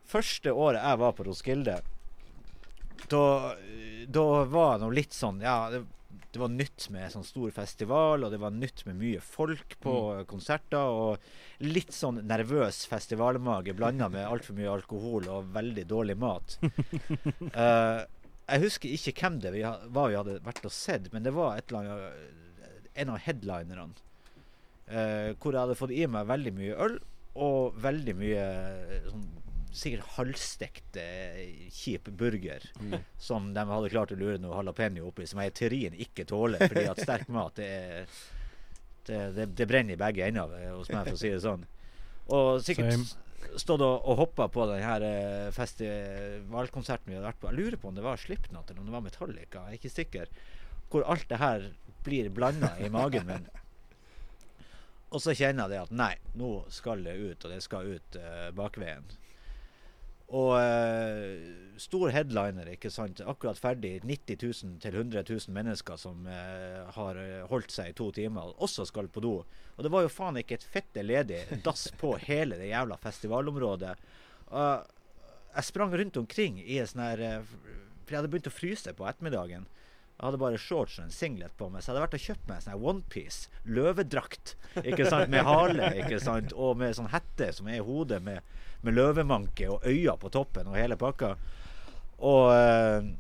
Første 0.08 0.52
året 0.52 0.82
jeg 0.82 1.00
var 1.00 1.16
på 1.16 1.26
Roskilde, 1.26 1.80
da, 3.10 3.24
da 4.08 4.24
var 4.48 4.78
det 4.78 4.90
litt 4.94 5.16
sånn 5.16 5.40
Ja, 5.42 5.66
det, 5.72 5.82
det 6.32 6.40
var 6.40 6.52
nytt 6.52 6.86
med 6.92 7.12
sånn 7.12 7.26
stor 7.26 7.50
festival, 7.52 8.24
og 8.24 8.32
det 8.32 8.40
var 8.40 8.54
nytt 8.56 8.84
med 8.88 8.96
mye 9.00 9.20
folk 9.20 9.74
på 9.84 9.94
konserter. 10.30 10.88
Og 10.88 11.64
litt 11.64 11.92
sånn 11.92 12.22
nervøs 12.28 12.86
festivalmage 12.88 13.74
blanda 13.76 14.08
med 14.12 14.24
altfor 14.24 14.56
mye 14.56 14.70
alkohol 14.72 15.28
og 15.28 15.50
veldig 15.52 15.84
dårlig 15.90 16.16
mat. 16.20 16.56
uh, 16.62 18.00
jeg 18.52 18.64
husker 18.64 18.96
ikke 18.96 19.16
hvem 19.20 19.42
det 19.44 19.52
vi, 19.58 19.66
var 19.66 20.08
vi 20.08 20.18
hadde 20.18 20.38
vært 20.46 20.64
og 20.68 20.72
sett, 20.72 21.12
men 21.12 21.26
det 21.26 21.34
var 21.36 21.58
et 21.58 21.68
eller 21.68 21.92
annet, 21.92 22.72
en 23.04 23.12
av 23.12 23.22
headlinerne. 23.26 24.08
Uh, 24.88 25.36
hvor 25.40 25.52
jeg 25.52 25.60
hadde 25.60 25.78
fått 25.78 25.92
i 25.94 26.08
meg 26.10 26.32
veldig 26.32 26.56
mye 26.56 26.80
øl 26.86 26.98
og 27.40 27.76
veldig 27.80 28.12
mye 28.18 28.40
eh, 28.42 29.06
sånn, 29.08 29.22
sikkert 29.72 30.14
halvstekt 30.18 30.98
eh, 31.00 31.68
kjip 31.72 32.10
burger 32.18 32.64
som 33.20 33.50
de 33.56 33.64
hadde 33.68 33.90
klart 33.92 34.12
å 34.12 34.18
lure 34.18 34.38
noe 34.40 34.54
jalapeño 34.58 35.06
oppi, 35.08 35.26
som 35.28 35.40
jeg 35.42 35.52
i 35.52 35.56
teorien 35.62 35.98
ikke 36.06 36.26
tåler, 36.28 36.62
fordi 36.68 36.86
at 36.90 37.02
sterk 37.02 37.30
mat 37.36 37.56
det, 37.56 37.68
er, 37.68 38.16
det, 39.08 39.20
det, 39.38 39.48
det 39.58 39.68
brenner 39.70 39.96
i 39.96 40.00
begge 40.00 40.28
ender 40.28 40.56
eh, 40.60 40.70
hos 40.74 40.92
meg, 40.92 41.08
for 41.08 41.16
å 41.16 41.22
si 41.22 41.32
det 41.32 41.42
sånn. 41.44 41.64
Og 42.32 42.62
sikkert 42.64 42.92
Same. 42.94 43.56
stått 43.60 43.84
og, 43.84 43.96
og 44.04 44.20
hoppa 44.20 44.48
på 44.52 44.68
den 44.70 44.84
her 44.84 45.06
eh, 45.06 45.48
festivalkonserten 45.56 47.10
vi 47.10 47.18
hadde 47.18 47.30
vært 47.30 47.40
på. 47.42 47.50
Jeg 47.50 47.60
lurer 47.60 47.80
på 47.80 47.90
om 47.90 47.96
det 47.98 48.06
var 48.06 48.20
Slipknot 48.20 48.70
eller 48.70 48.84
om 48.84 48.90
det 48.90 48.96
var 48.98 49.06
Metallica, 49.08 49.66
jeg 49.66 49.78
er 49.78 49.80
ikke 49.80 49.96
sikker. 49.96 50.36
hvor 50.92 51.08
alt 51.08 51.28
det 51.28 51.40
her 51.40 51.70
blir 52.04 52.28
blanda 52.28 52.74
i 52.78 52.92
magen 52.92 53.26
min. 53.26 53.48
Og 55.12 55.20
så 55.20 55.34
kjenner 55.36 55.66
jeg 55.66 55.74
det 55.74 55.80
at 55.82 55.90
nei, 55.92 56.14
nå 56.40 56.62
skal 56.72 57.02
det 57.04 57.18
ut, 57.20 57.44
og 57.44 57.52
det 57.52 57.58
skal 57.60 57.90
ut 57.96 58.16
uh, 58.16 58.48
bakveien. 58.56 59.04
Og 60.32 60.54
eh, 60.56 61.34
stor 61.82 62.12
headliner, 62.14 62.70
ikke 62.72 62.90
sant. 62.92 63.20
Akkurat 63.28 63.59
ferdig. 63.60 63.98
90 64.09 64.38
000 64.40 64.78
til 64.80 64.96
100 64.96 65.26
000 65.28 65.52
mennesker 65.52 66.00
som 66.00 66.24
eh, 66.30 66.80
har 66.96 67.20
eh, 67.20 67.42
holdt 67.50 67.74
seg 67.74 67.92
i 67.92 67.96
to 67.98 68.09
timer, 68.16 68.54
også 68.64 68.86
skal 68.88 69.10
på 69.12 69.24
do. 69.24 69.34
Og 69.76 69.84
det 69.84 69.92
var 69.92 70.06
jo 70.06 70.12
faen 70.12 70.40
ikke 70.40 70.56
et 70.56 70.66
fette 70.78 71.04
ledig 71.04 71.44
dass 71.66 71.90
på 72.00 72.14
hele 72.24 72.56
det 72.60 72.72
jævla 72.72 72.96
festivalområdet. 73.02 73.94
Og 74.52 74.90
jeg 75.52 75.68
sprang 75.68 75.92
rundt 75.92 76.16
omkring 76.16 76.59
i 76.64 76.80
en 76.80 76.88
sånn 76.88 77.04
her 77.04 77.22
eh, 77.26 77.54
For 78.02 78.14
jeg 78.14 78.22
hadde 78.22 78.32
begynt 78.32 78.50
å 78.50 78.56
fryse 78.56 78.96
på 78.96 79.09
ettermiddagen. 79.09 79.68
Jeg 80.12 80.28
hadde 80.28 80.38
bare 80.38 80.59
shorts 80.60 80.98
og 81.00 81.09
en 81.09 81.14
singlet 81.14 81.54
på 81.59 81.66
meg, 81.68 81.82
så 81.82 81.90
jeg 81.90 81.94
hadde 81.96 82.02
vært 82.04 82.16
og 82.16 82.24
kjøpt 82.24 82.48
meg 82.48 82.59
en 82.59 82.64
sånn 82.64 82.84
onepiece, 82.92 83.62
løvedrakt, 83.66 84.52
ikke 84.84 85.06
sant, 85.09 85.32
med 85.32 85.42
hale, 85.48 85.88
ikke 85.98 86.20
sant, 86.22 86.52
og 86.54 86.76
med 86.78 86.94
sånn 86.94 87.09
hette 87.10 87.48
som 87.56 87.70
er 87.72 87.80
i 87.80 87.82
hodet, 87.82 88.20
med, 88.22 88.52
med 88.82 88.96
løvemanke 88.96 89.68
og 89.70 89.84
øyer 89.88 90.18
på 90.20 90.30
toppen 90.34 90.70
og 90.70 90.78
hele 90.78 90.98
pakka. 91.00 91.34
Og 92.22 92.48
eh, 92.54 93.12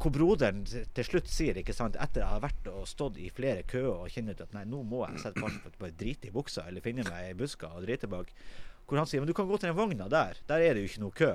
hvor 0.00 0.12
broderen 0.14 0.62
til 0.64 1.06
slutt 1.06 1.28
sier, 1.28 1.58
ikke 1.60 1.76
sant, 1.76 1.98
etter 2.00 2.22
jeg 2.22 2.30
har 2.30 2.44
vært 2.44 2.70
og 2.72 2.86
stått 2.88 3.18
i 3.20 3.30
flere 3.34 3.64
køer 3.68 4.06
og 4.06 4.12
kjenner 4.12 4.36
ut 4.36 4.44
at 4.46 4.54
nei, 4.56 4.64
nå 4.68 4.80
må 4.86 5.02
jeg 5.04 5.20
sette 5.26 5.42
fart 5.42 5.60
på 5.60 5.74
bare 5.82 5.96
drite 6.00 6.30
i 6.30 6.34
buksa 6.34 6.64
eller 6.68 6.84
finne 6.84 7.04
meg 7.08 7.32
i 7.32 7.36
buska 7.38 7.72
og 7.74 7.84
drite 7.84 8.08
bak, 8.10 8.32
hvor 8.88 9.00
han 9.00 9.08
sier 9.08 9.22
men 9.22 9.28
du 9.30 9.36
kan 9.36 9.48
gå 9.48 9.60
til 9.60 9.70
den 9.70 9.78
vogna 9.78 10.08
der, 10.12 10.40
der 10.48 10.64
er 10.64 10.74
det 10.74 10.84
jo 10.84 10.92
ikke 10.92 11.04
noe 11.04 11.18
kø. 11.20 11.34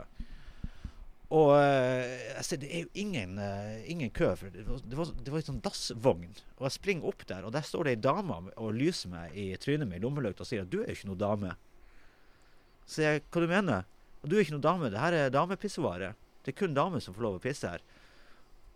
Og 1.30 1.52
eh, 1.60 2.34
jeg 2.40 2.46
ser, 2.46 2.62
det 2.64 2.70
er 2.74 2.86
jo 2.88 2.92
ingen, 2.98 3.38
eh, 3.38 3.84
ingen 3.94 4.10
kø, 4.10 4.32
for 4.38 4.50
det 4.50 4.66
var, 4.66 5.12
det 5.14 5.30
en 5.30 5.50
sånn 5.52 5.62
dassvogn. 5.66 6.32
Og 6.58 6.66
jeg 6.66 6.78
springer 6.80 7.12
opp 7.12 7.26
der, 7.30 7.46
og 7.46 7.54
der 7.54 7.66
står 7.66 7.86
det 7.86 7.98
ei 7.98 8.02
dame 8.02 8.40
og 8.56 8.72
lyser 8.74 9.14
meg 9.14 9.38
i 9.38 9.52
trynet 9.62 9.90
med 9.92 10.02
lommelykt 10.02 10.42
og 10.42 10.50
sier 10.50 10.66
at 10.66 10.72
du 10.74 10.80
er 10.82 10.90
jo 10.90 10.98
ikke 10.98 11.12
noe 11.12 11.22
dame. 11.22 11.54
Så 12.90 13.06
jeg 13.06 13.24
hva 13.30 13.44
du 13.44 13.50
mener? 13.52 13.88
Og 14.24 14.32
du 14.32 14.36
er 14.36 14.44
ikke 14.44 14.58
noen 14.58 14.66
dame, 14.66 14.90
det 14.92 15.00
her 15.00 15.16
er 15.16 15.32
damepissoaret. 15.34 16.18
Det 16.44 16.54
er 16.54 16.60
kun 16.60 16.76
damer 16.76 17.04
som 17.04 17.16
får 17.16 17.26
lov 17.26 17.38
å 17.38 17.44
pisse 17.44 17.70
her. 17.70 17.84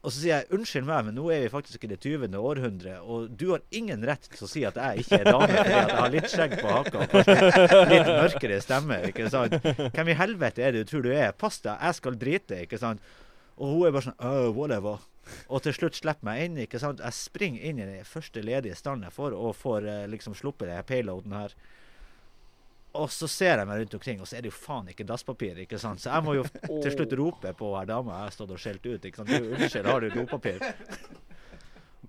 Og 0.03 0.11
så 0.11 0.19
sier 0.19 0.41
jeg 0.41 0.57
unnskyld 0.57 0.84
meg, 0.84 1.06
men 1.07 1.15
nå 1.15 1.30
er 1.31 1.45
vi 1.45 1.52
faktisk 1.52 1.85
i 1.85 1.90
det 1.94 1.98
20. 2.03 2.34
århundre, 2.35 2.98
og 3.07 3.30
du 3.40 3.45
har 3.53 3.61
ingen 3.72 4.02
rett 4.03 4.26
til 4.27 4.44
å 4.44 4.49
si 4.52 4.65
at 4.68 4.76
jeg 4.76 5.06
ikke 5.06 5.19
er 5.22 5.30
dame 5.30 5.48
fordi 5.48 5.77
at 5.80 5.94
jeg 5.94 5.99
har 6.02 6.11
litt 6.11 6.27
skjegg 6.34 6.56
på 6.60 6.73
haka 6.76 7.06
og 7.06 7.94
litt 7.94 8.10
mørkere 8.10 8.57
stemme. 8.65 8.98
ikke 9.07 9.30
sant? 9.31 9.56
Hvem 9.95 10.11
i 10.11 10.18
helvete 10.19 10.65
er 10.65 10.76
det 10.76 10.84
du 10.84 10.91
tror 10.91 11.07
du 11.07 11.14
er? 11.15 11.31
Pass 11.40 11.61
deg, 11.64 11.80
jeg 11.80 11.99
skal 12.02 12.19
drite, 12.19 12.60
ikke 12.68 12.81
sant? 12.81 13.14
Og 13.56 13.72
hun 13.72 13.88
er 13.88 13.95
bare 13.95 14.10
sånn 14.10 14.19
oh, 14.27 14.49
whatever. 14.57 15.07
Og 15.48 15.64
til 15.64 15.77
slutt 15.77 15.95
slipper 15.95 16.27
meg 16.27 16.49
inn. 16.49 16.60
ikke 16.65 16.84
sant? 16.84 16.99
Jeg 16.99 17.15
springer 17.15 17.64
inn 17.64 17.80
i 17.80 17.88
den 17.88 18.03
første 18.07 18.44
ledige 18.44 18.76
standen 18.76 19.07
jeg 19.07 19.15
får, 19.15 19.38
og 19.40 19.56
får 19.56 19.88
eh, 19.88 20.03
liksom 20.11 20.35
sluppet 20.35 20.68
det 20.68 20.81
payloaden 20.90 21.38
her. 21.38 21.56
Og 22.94 23.10
så 23.10 23.28
ser 23.32 23.57
jeg 23.57 23.65
meg 23.65 23.80
rundt 23.82 23.95
omkring, 23.98 24.20
og 24.22 24.30
så 24.30 24.38
er 24.38 24.45
det 24.45 24.52
jo 24.52 24.57
faen 24.57 24.90
ikke 24.91 25.06
dasspapir. 25.10 25.57
ikke 25.64 25.80
sant? 25.82 26.02
Så 26.03 26.11
jeg 26.14 26.26
må 26.26 26.36
jo 26.38 26.44
til 26.84 26.91
slutt 26.94 27.15
rope 27.18 27.53
på 27.57 27.72
her 27.74 27.88
dama 27.90 28.20
jeg 28.20 28.28
har 28.28 28.36
stått 28.36 28.53
og 28.53 28.61
skjelt 28.61 28.86
ut. 28.86 29.07
ikke 29.10 29.22
sant? 29.22 29.32
Du, 29.34 29.56
Unnskyld, 29.56 29.90
har 29.90 30.03
du 30.03 30.10
dopapir? 30.14 30.61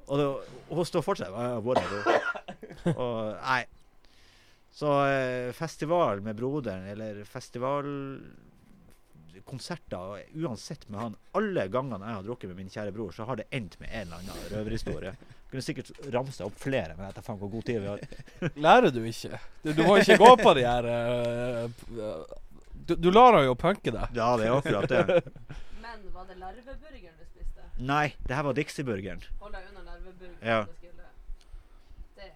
Og, 0.05 0.19
det, 0.21 0.27
og 0.69 0.77
hun 0.77 0.85
står 0.85 1.07
fortsatt 1.07 1.33
hvor 1.65 1.81
er 1.81 1.89
du? 1.89 2.93
Og 2.93 3.33
nei. 3.39 3.63
Så 4.75 4.91
eh, 5.07 5.53
festival 5.55 6.21
med 6.21 6.37
broderen, 6.37 6.85
eller 6.91 7.23
festivalkonserter, 9.35 10.23
uansett 10.35 10.89
med 10.89 11.01
han 11.01 11.17
Alle 11.33 11.69
gangene 11.69 12.07
jeg 12.07 12.15
har 12.15 12.23
drukket 12.23 12.49
med 12.49 12.57
min 12.57 12.69
kjære 12.71 12.93
bror, 12.93 13.13
så 13.13 13.25
har 13.27 13.37
det 13.37 13.45
endt 13.51 13.79
med 13.81 13.89
en 13.93 14.01
eller 14.01 14.17
annen 14.17 14.35
røverhistorie. 14.53 15.15
Kunne 15.51 15.63
sikkert 15.63 15.91
ramse 16.13 16.45
opp 16.45 16.55
flere, 16.59 16.95
men 16.97 17.07
jeg 17.07 17.15
vet 17.15 17.25
faen 17.27 17.39
hvor 17.39 17.51
god 17.51 17.65
tid 17.65 17.81
vi 17.81 17.87
har. 17.87 18.01
Lærer 18.67 18.91
du 18.95 19.03
ikke? 19.05 19.39
Du, 19.63 19.73
du 19.73 19.83
må 19.87 19.99
ikke 19.99 20.17
gå 20.19 20.37
på 20.43 20.55
de 20.59 20.65
her 20.67 20.85
uh, 20.85 21.71
du, 22.87 22.95
du 22.97 23.11
lar 23.11 23.33
han 23.39 23.45
jo 23.47 23.55
punke 23.55 23.91
deg. 23.95 24.09
Ja, 24.15 24.37
det 24.37 24.47
er 24.49 24.57
akkurat 24.59 24.89
det. 24.91 25.23
Men 25.83 26.09
var 26.13 26.27
det 26.29 26.37
larveburgeren 26.41 27.15
du 27.19 27.25
spiste? 27.29 27.63
Nei, 27.79 28.15
det 28.27 28.35
her 28.37 28.45
var 28.47 28.55
Dixie-burgeren. 28.59 29.23
Hold 29.41 29.55
deg 29.57 29.71
unna 29.71 29.83
larveburgeren. 29.87 30.41
Ja. 30.45 30.65
Det 30.65 30.75
skulle- 30.79 30.91
Det 32.19 32.31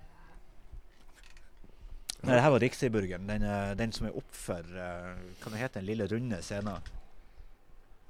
Nei, 2.29 2.37
det 2.37 2.45
her 2.45 2.53
var 2.53 2.61
Dixie-burgeren. 2.63 3.29
Den, 3.29 3.45
eh, 3.49 3.75
den 3.79 3.93
som 3.97 4.07
er 4.09 4.17
oppfor 4.21 4.67
uh, 4.77 5.17
Hva 5.41 5.53
det 5.53 5.61
heter 5.63 5.81
den 5.81 5.89
lille 5.89 6.09
runde 6.11 6.41
scenen? 6.45 6.91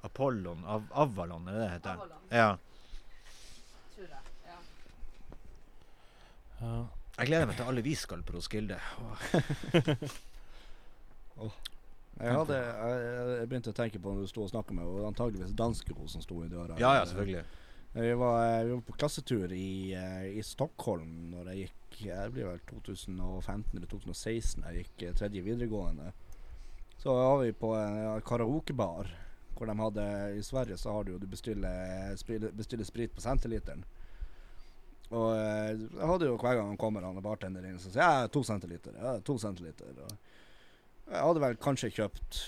Apollon? 0.07 0.65
Av, 0.67 0.87
Avalon, 1.05 1.47
er 1.49 1.55
det 1.55 1.63
det 1.63 1.71
heter? 1.77 2.01
Avalon. 2.01 2.25
Ja. 2.35 2.49
tror 3.95 4.09
jeg. 4.09 4.23
Ja. 4.47 4.59
Ja. 6.61 6.79
Jeg 7.19 7.31
gleder 7.31 7.49
meg 7.51 7.57
til 7.59 7.71
alle 7.71 7.83
vi 7.83 7.95
skal 7.99 8.23
på 8.27 8.37
Roskilde. 8.37 8.79
Jeg, 12.19 12.35
hadde, 12.35 12.57
jeg, 12.59 13.03
jeg 13.39 13.47
begynte 13.47 13.71
å 13.71 13.75
tenke 13.79 14.01
på 14.03 14.11
når 14.11 14.25
du 14.27 14.31
sto 14.33 14.43
og 14.43 14.49
snakka 14.51 14.75
med 14.75 14.83
henne, 14.83 15.07
antageligvis 15.07 15.53
danskero 15.55 16.09
som 16.11 16.23
sto 16.25 16.41
i 16.43 16.49
døra. 16.51 16.75
Ja, 16.81 16.97
ja, 16.99 17.05
selvfølgelig. 17.07 17.45
Vi 17.93 18.13
var, 18.15 18.65
vi 18.65 18.71
var 18.71 18.81
på 18.81 18.93
klassetur 18.93 19.53
i, 19.53 19.95
eh, 19.95 20.39
i 20.39 20.43
Stockholm 20.43 21.31
når 21.33 21.53
jeg 21.53 21.63
gikk 21.63 21.75
Det 21.99 22.27
blir 22.31 22.47
vel 22.47 22.61
2015 22.69 23.73
eller 23.75 23.89
2016 23.91 24.67
jeg 24.69 24.83
gikk 24.83 25.03
eh, 25.03 25.15
tredje 25.17 25.43
videregående. 25.43 26.13
Så 26.99 27.15
var 27.15 27.41
vi 27.43 27.55
på 27.57 27.73
en 27.75 28.21
karaokebar 28.23 29.15
hvor 29.59 29.67
de 29.67 29.79
hadde 29.79 30.05
I 30.39 30.43
Sverige 30.47 30.77
så 30.79 30.93
har 30.95 31.05
du 31.05 31.13
jo 31.13 31.19
Du 31.19 31.27
bestiller, 31.27 32.15
bestiller 32.53 32.85
sprit 32.85 33.15
på 33.15 33.25
centiliteren. 33.25 33.83
Og 35.09 35.33
eh, 35.35 35.73
jeg 35.75 36.13
hadde 36.13 36.29
jo 36.29 36.37
hver 36.37 36.61
gang 36.61 36.69
han 36.69 36.81
kommer 36.81 37.09
han 37.09 37.23
bartender 37.25 37.65
inn, 37.65 37.81
så 37.81 37.91
sier 37.91 38.05
jeg 38.05 38.33
to 38.37 38.45
centiliter. 38.45 38.95
Ja, 39.01 39.19
to 39.25 39.39
centiliter. 39.41 39.97
Og 40.05 41.15
jeg 41.15 41.25
hadde 41.25 41.47
vel 41.47 41.63
kanskje 41.65 41.95
kjøpt 41.97 42.43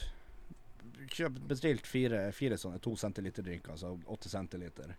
kjøpt, 1.11 1.41
bestilt 1.49 1.87
fire, 1.89 2.27
fire 2.37 2.59
sånne 2.61 2.81
to 2.83 2.93
centiliter 2.99 3.45
drinker, 3.47 3.75
altså 3.75 3.95
åtte 4.13 4.29
centiliter. 4.29 4.93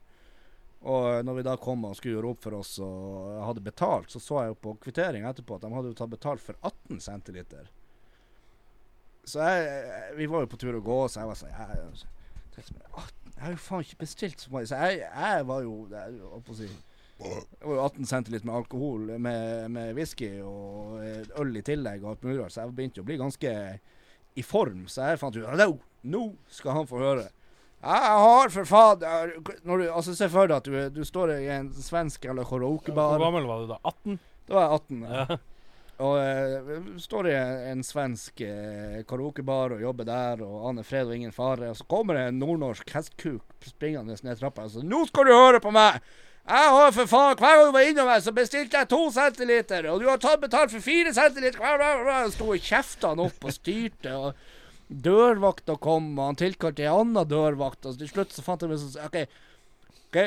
Og 0.81 1.25
når 1.25 1.37
vi 1.37 1.45
da 1.45 1.53
kom 1.61 1.83
og 1.85 1.97
skulle 1.97 2.15
gjøre 2.17 2.31
opp 2.33 2.41
for 2.41 2.57
oss 2.57 2.73
og 2.81 3.35
hadde 3.45 3.63
betalt, 3.65 4.09
så 4.09 4.21
så 4.21 4.39
jeg 4.41 4.53
jo 4.53 4.61
på 4.65 4.75
kvittering 4.81 5.27
etterpå 5.29 5.59
at 5.59 5.65
de 5.65 5.73
hadde 5.75 5.91
jo 5.91 5.97
tatt 5.99 6.13
betalt 6.13 6.41
for 6.41 6.57
18 6.65 7.03
centiliter. 7.05 7.69
Så 9.29 9.45
jeg, 9.45 10.15
vi 10.17 10.25
var 10.25 10.45
jo 10.45 10.49
på 10.49 10.57
tur 10.57 10.79
å 10.79 10.81
gå, 10.81 11.01
så 11.05 11.21
jeg 11.21 11.29
var 11.29 11.37
sånn 11.37 11.51
Jeg, 11.53 11.75
jeg, 11.77 12.47
tenkte 12.55 12.71
sånn, 12.71 12.87
«Ah, 12.97 13.11
jeg 13.35 13.43
har 13.43 13.53
jo 13.53 13.59
faen 13.61 13.85
ikke 13.85 14.01
bestilt 14.01 14.41
så 14.41 14.53
mye. 14.53 14.69
Så 14.69 14.79
jeg, 14.81 15.03
jeg 15.05 15.45
var 15.51 15.67
jo 15.67 15.75
jeg, 15.91 16.55
si 16.57 16.71
det 17.21 17.67
var 17.67 17.75
jo 17.77 17.83
18 17.85 18.07
centiliter 18.09 18.47
med 18.49 18.55
alkohol, 18.55 19.01
med, 19.21 19.67
med 19.69 19.91
whisky 19.93 20.31
og 20.41 21.03
eh, 21.05 21.27
øl 21.37 21.59
i 21.59 21.61
tillegg 21.61 22.01
og 22.01 22.15
alt 22.15 22.23
mulig 22.25 22.47
så 22.49 22.63
jeg 22.63 22.73
begynte 22.73 23.03
å 23.03 23.05
bli 23.05 23.19
ganske 23.21 23.51
i 24.33 24.45
form. 24.45 24.87
Så 24.89 25.11
jeg 25.11 25.19
fant 25.21 25.37
ut 25.37 25.45
at 25.45 25.77
nå 26.01 26.23
skal 26.49 26.79
han 26.79 26.89
få 26.89 27.01
høre. 27.03 27.27
Jeg 27.81 28.17
har 28.23 28.51
for 28.53 28.69
faen 28.69 29.05
når 29.65 29.81
du, 29.81 29.85
altså 29.89 30.13
Se 30.13 30.27
for 30.29 30.49
deg 30.49 30.59
at 30.59 30.67
du, 30.69 31.01
du 31.01 31.05
står 31.07 31.33
i 31.39 31.47
en 31.49 31.71
svensk 31.73 32.27
eller 32.29 32.45
Hvor 32.45 32.61
gammel 32.93 33.47
var 33.49 33.63
du 33.63 33.71
da? 33.71 33.79
18? 33.83 34.19
Da 34.47 34.57
var 34.57 34.67
jeg 34.67 34.81
18. 34.81 35.07
Ja. 35.09 35.37
Og 36.01 36.15
eh, 36.17 36.87
står 36.97 37.29
i 37.29 37.33
en, 37.37 37.59
en 37.75 37.83
svensk 37.85 38.41
eh, 38.41 39.01
karaokebar 39.05 39.75
og 39.75 39.83
jobber 39.83 40.07
der, 40.07 40.41
og 40.41 40.63
aner 40.71 40.85
fred 40.87 41.05
og 41.05 41.13
ingen 41.13 41.35
fare. 41.35 41.69
Og 41.69 41.77
så 41.77 41.85
kommer 41.89 42.17
det 42.17 42.23
en 42.31 42.39
nordnorsk 42.41 42.89
hestkuk 42.95 43.67
springende 43.67 44.17
ned 44.25 44.39
trappa 44.39 44.65
og 44.65 44.73
sier 44.73 44.87
'Nå 44.87 45.03
skal 45.11 45.29
du 45.29 45.35
høre 45.35 45.61
på 45.61 45.73
meg!' 45.73 46.01
Jeg 46.41 46.69
har 46.73 46.91
for 46.91 47.05
faen 47.05 47.37
Hver 47.37 47.53
gang 47.53 47.67
du 47.67 47.75
var 47.75 47.85
innom 47.85 48.07
meg, 48.09 48.23
så 48.25 48.31
bestilte 48.33 48.79
jeg 48.79 48.89
to 48.89 49.11
centiliter, 49.13 49.85
og 49.91 50.01
du 50.01 50.07
har 50.09 50.17
tatt 50.17 50.41
betalt 50.41 50.73
for 50.73 50.81
fire 50.81 51.13
centiliter. 51.13 51.61
Sto 52.33 52.49
og 52.49 52.65
kjefta 52.65 53.13
han 53.13 53.21
opp 53.21 53.45
og 53.45 53.53
styrte. 53.53 54.15
og 54.15 54.33
Dørvakta 54.91 55.77
kom, 55.79 56.11
og 56.17 56.31
han 56.31 56.39
tilkalte 56.39 56.83
ei 56.83 56.91
anna 56.91 57.23
dørvakt, 57.23 57.85
og 57.87 57.99
til 57.99 58.09
slutt 58.11 58.33
så 58.35 58.43
fant 58.43 58.63
jeg 58.63 58.71
meg 58.71 58.81
sånn 58.81 59.05
OK, 59.05 59.21
ok, 60.09 60.17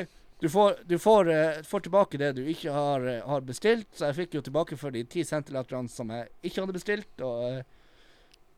du 0.41 0.49
får, 0.49 0.79
du 0.89 0.97
får, 0.99 1.29
uh, 1.29 1.61
får 1.69 1.85
tilbake 1.87 2.21
det 2.21 2.31
du 2.39 2.43
ikke 2.49 2.73
har, 2.73 3.05
uh, 3.05 3.21
har 3.29 3.45
bestilt. 3.45 3.89
Så 3.97 4.09
jeg 4.09 4.19
fikk 4.23 4.39
jo 4.39 4.45
tilbake 4.45 4.79
for 4.81 4.95
de 4.95 5.05
ti 5.09 5.25
centiliterne 5.25 5.93
som 5.93 6.11
jeg 6.13 6.31
ikke 6.43 6.65
hadde 6.65 6.77
bestilt, 6.77 7.25
og, 7.25 7.45
eh, 7.49 7.63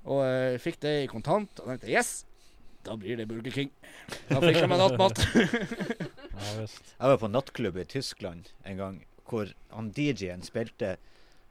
og 0.06 0.22
uh, 0.22 0.56
fikk 0.62 0.80
det 0.82 0.94
i 1.02 1.10
kontant. 1.10 1.62
Og 1.62 1.72
tenkte 1.72 1.90
yes, 1.92 2.12
da 2.86 2.96
blir 2.98 3.18
det 3.18 3.28
Burger 3.30 3.54
King. 3.54 3.70
Da 4.30 4.40
fikk 4.42 4.62
jeg 4.62 4.70
meg 4.72 4.82
nattmat. 4.82 5.22
Ja. 6.36 6.66
Jeg 6.68 7.08
var 7.08 7.16
på 7.16 7.28
nattklubb 7.32 7.78
i 7.80 7.86
Tyskland 7.88 8.50
en 8.68 8.76
gang 8.76 8.96
hvor 9.24 9.48
han 9.72 9.86
DJ-en 9.96 10.42
spilte 10.44 10.98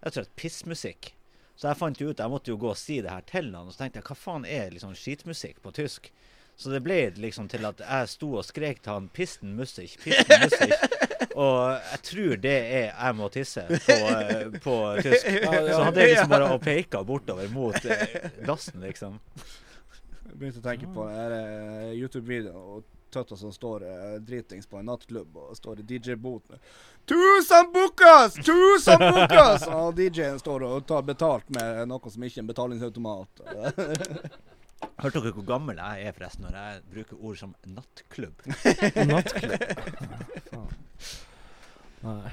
jeg 0.05 0.13
tror 0.13 0.27
pissmusikk. 0.37 1.07
Så 1.55 1.69
jeg 1.69 1.79
fant 1.79 2.01
jo 2.01 2.11
ut 2.11 2.19
jeg 2.19 2.31
måtte 2.31 2.51
jo 2.51 2.59
gå 2.59 2.71
og 2.73 2.79
si 2.79 2.99
det 3.03 3.11
her 3.11 3.25
til 3.29 3.51
han, 3.55 3.67
og 3.67 3.73
så 3.73 3.83
tenkte 3.83 4.01
jeg 4.01 4.09
hva 4.09 4.17
faen 4.19 4.47
er 4.47 4.73
liksom 4.73 4.95
skitmusikk 4.99 5.61
på 5.63 5.71
tysk? 5.75 6.11
Så 6.55 6.71
det 6.71 6.81
ble 6.85 6.97
liksom 7.19 7.49
til 7.51 7.67
at 7.67 7.81
jeg 7.83 8.11
sto 8.11 8.29
og 8.39 8.45
skrek 8.47 8.81
til 8.83 8.93
han 8.93 9.09
'Pisten 9.11 9.55
musikk', 9.59 9.97
'Pisten 10.03 10.45
musikk'. 10.45 10.91
Og 11.35 11.71
jeg 11.91 11.99
tror 12.03 12.35
det 12.39 12.55
er 12.75 12.91
'jeg 12.95 13.15
må 13.15 13.27
tisse' 13.27 13.67
på, 13.67 13.95
eh, 14.07 14.59
på 14.63 14.75
tysk. 15.03 15.25
Så 15.43 15.83
han 15.83 15.93
drev 15.93 16.07
liksom 16.07 16.29
bare 16.29 16.51
og 16.53 16.61
peka 16.61 17.03
bortover 17.03 17.49
mot 17.51 17.75
eh, 17.85 18.29
dassen, 18.47 18.79
liksom. 18.79 19.19
Jeg 20.25 20.39
begynte 20.39 20.63
å 20.63 20.69
tenke 20.69 20.87
på 20.93 21.07
den 21.09 21.15
der, 21.15 21.35
eh, 21.35 21.91
YouTube-videoen, 21.99 22.55
og 22.55 22.83
tøtter 23.13 23.35
som 23.39 23.51
står 23.53 23.83
eh, 23.87 24.15
dritings 24.25 24.67
på 24.67 24.79
en 24.79 24.85
nattklubb 24.89 25.35
og 25.37 25.55
står 25.57 25.79
i 25.79 25.85
DJ-bot 25.89 26.49
med 26.49 26.59
'Tusen 27.05 27.67
bukkas! 27.73 28.33
Tusen 28.41 28.97
bukkas!' 28.99 29.67
Og 29.79 29.93
DJ-en 29.95 30.39
står 30.41 30.63
og 30.65 30.85
tar 30.89 31.01
betalt 31.05 31.49
med 31.53 31.87
noe 31.87 32.09
som 32.09 32.23
ikke 32.23 32.39
er 32.39 32.43
en 32.43 32.49
betalingsautomat. 32.49 33.29
Hørte 35.01 35.21
dere 35.21 35.31
hvor 35.37 35.45
gammel 35.47 35.77
jeg 35.79 36.07
er 36.09 36.15
forresten 36.17 36.43
når 36.45 36.57
jeg 36.59 36.81
bruker 36.93 37.21
ord 37.21 37.37
som 37.39 37.53
nattklubb? 37.65 38.41
Nattklubb. 39.11 39.61
Nei. 42.05 42.31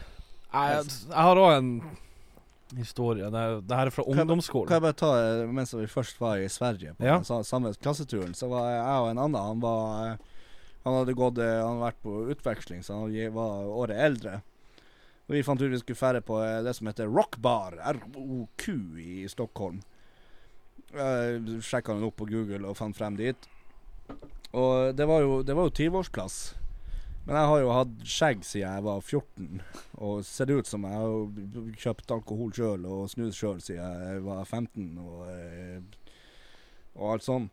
Jeg, 0.52 0.88
jeg 1.08 1.16
har 1.16 1.40
òg 1.40 1.52
en 1.58 1.70
historie. 2.76 3.28
Det, 3.32 3.40
er- 3.40 3.60
det 3.68 3.76
her 3.78 3.86
er 3.88 3.94
fra 3.94 4.02
Kan 4.04 4.12
jeg- 4.14 4.24
ungdomsskolen. 4.26 4.68
Kan 4.68 4.74
jeg 4.80 4.82
bare 4.88 4.98
ta 5.04 5.12
eh, 5.20 5.46
mens 5.52 5.72
vi 5.76 5.86
først 5.86 6.20
var 6.20 6.36
i 6.40 6.48
Sverige, 6.48 6.94
på 6.98 7.04
Ja. 7.04 7.18
den 7.20 7.44
samme 7.44 7.72
klasseturen, 7.80 8.34
så 8.34 8.48
var 8.48 8.68
jeg 8.70 9.00
og 9.04 9.10
en 9.10 9.18
annen 9.18 9.40
Han 9.42 9.60
var 9.60 10.06
eh, 10.12 10.16
Han 10.82 10.96
hadde 10.98 11.14
gått 11.18 11.38
eh, 11.38 11.58
Han 11.60 11.76
hadde 11.76 11.86
vært 11.86 12.02
på 12.02 12.16
utveksling, 12.34 12.82
så 12.82 13.02
han 13.02 13.34
var 13.34 13.68
året 13.70 14.02
eldre. 14.08 14.40
Og 15.28 15.36
vi 15.36 15.44
fant 15.46 15.62
ut 15.62 15.70
vi 15.70 15.80
skulle 15.80 15.98
ferde 15.98 16.22
på 16.26 16.40
eh, 16.42 16.60
det 16.66 16.74
som 16.76 16.90
heter 16.90 17.10
Rockbar, 17.10 17.78
ROQ, 17.98 18.68
i 18.98 19.22
Stockholm. 19.30 19.82
Jeg 20.92 21.62
sjekka 21.64 21.94
den 21.94 22.04
opp 22.04 22.18
på 22.20 22.28
Google 22.28 22.66
og 22.68 22.76
fant 22.76 22.96
frem 22.96 23.16
dit. 23.16 23.48
Og 24.52 24.92
det 24.96 25.06
var 25.08 25.22
jo, 25.24 25.38
det 25.46 25.56
var 25.56 25.70
jo 25.70 25.76
20-årsplass. 25.78 26.40
Men 27.22 27.38
jeg 27.38 27.50
har 27.52 27.60
jo 27.62 27.70
hatt 27.70 27.98
skjegg 28.02 28.40
siden 28.42 28.66
jeg 28.66 28.84
var 28.84 29.00
14, 29.00 29.60
og 30.02 30.24
ser 30.26 30.50
ut 30.50 30.66
som 30.66 30.86
jeg 30.88 30.98
har 30.98 31.76
kjøpt 31.84 32.14
alkohol 32.16 32.50
sjøl 32.56 32.86
og 32.90 33.04
snus 33.12 33.38
sjøl 33.38 33.60
siden 33.62 34.06
jeg 34.08 34.24
var 34.26 34.42
15 34.42 34.88
og, 34.98 35.20
eh, 35.30 36.16
og 36.98 37.12
alt 37.12 37.26
sånn. 37.28 37.46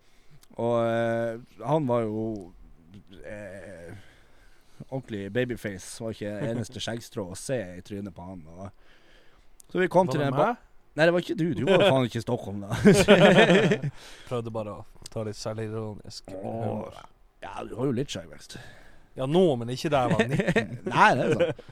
Og 0.58 0.74
eh, 0.82 1.62
han 1.62 1.86
var 1.86 2.08
jo 2.08 2.24
eh, 3.26 3.94
ordentlig 4.88 5.28
babyface. 5.36 6.04
Var 6.04 6.16
ikke 6.16 6.34
eneste 6.50 6.82
skjeggstrå 6.84 7.28
å 7.32 7.38
se 7.38 7.60
i 7.78 7.84
trynet 7.86 8.16
på 8.16 8.26
han. 8.26 8.44
Og, 8.56 8.70
så 9.70 9.82
vi 9.82 9.90
kom 9.92 10.10
Var 10.10 10.18
til 10.18 10.26
den 10.26 10.36
ba? 10.36 10.52
Nei, 10.98 11.06
det 11.06 11.14
var 11.16 11.24
ikke 11.24 11.38
du. 11.40 11.48
Du 11.56 11.64
var 11.70 11.86
faen 11.86 12.08
ikke 12.10 12.20
i 12.20 12.26
Stockholm 12.26 12.64
da. 12.66 12.76
Prøvde 14.30 14.54
bare 14.54 14.80
å 14.82 15.10
ta 15.14 15.24
litt 15.28 15.38
selvironisk. 15.40 16.32
humor. 16.34 16.98
ja, 17.44 17.54
du 17.64 17.76
har 17.78 17.92
jo 17.92 17.96
litt 17.96 18.12
skjeggvekst. 18.12 18.58
Ja, 19.20 19.28
nå, 19.30 19.44
men 19.60 19.72
ikke 19.74 19.92
der 19.94 20.10
jeg 20.10 20.16
var 20.16 20.34
19. 20.34 20.82
Nei, 20.94 21.12
det 21.20 21.28
er 21.28 21.36
sant. 21.38 21.68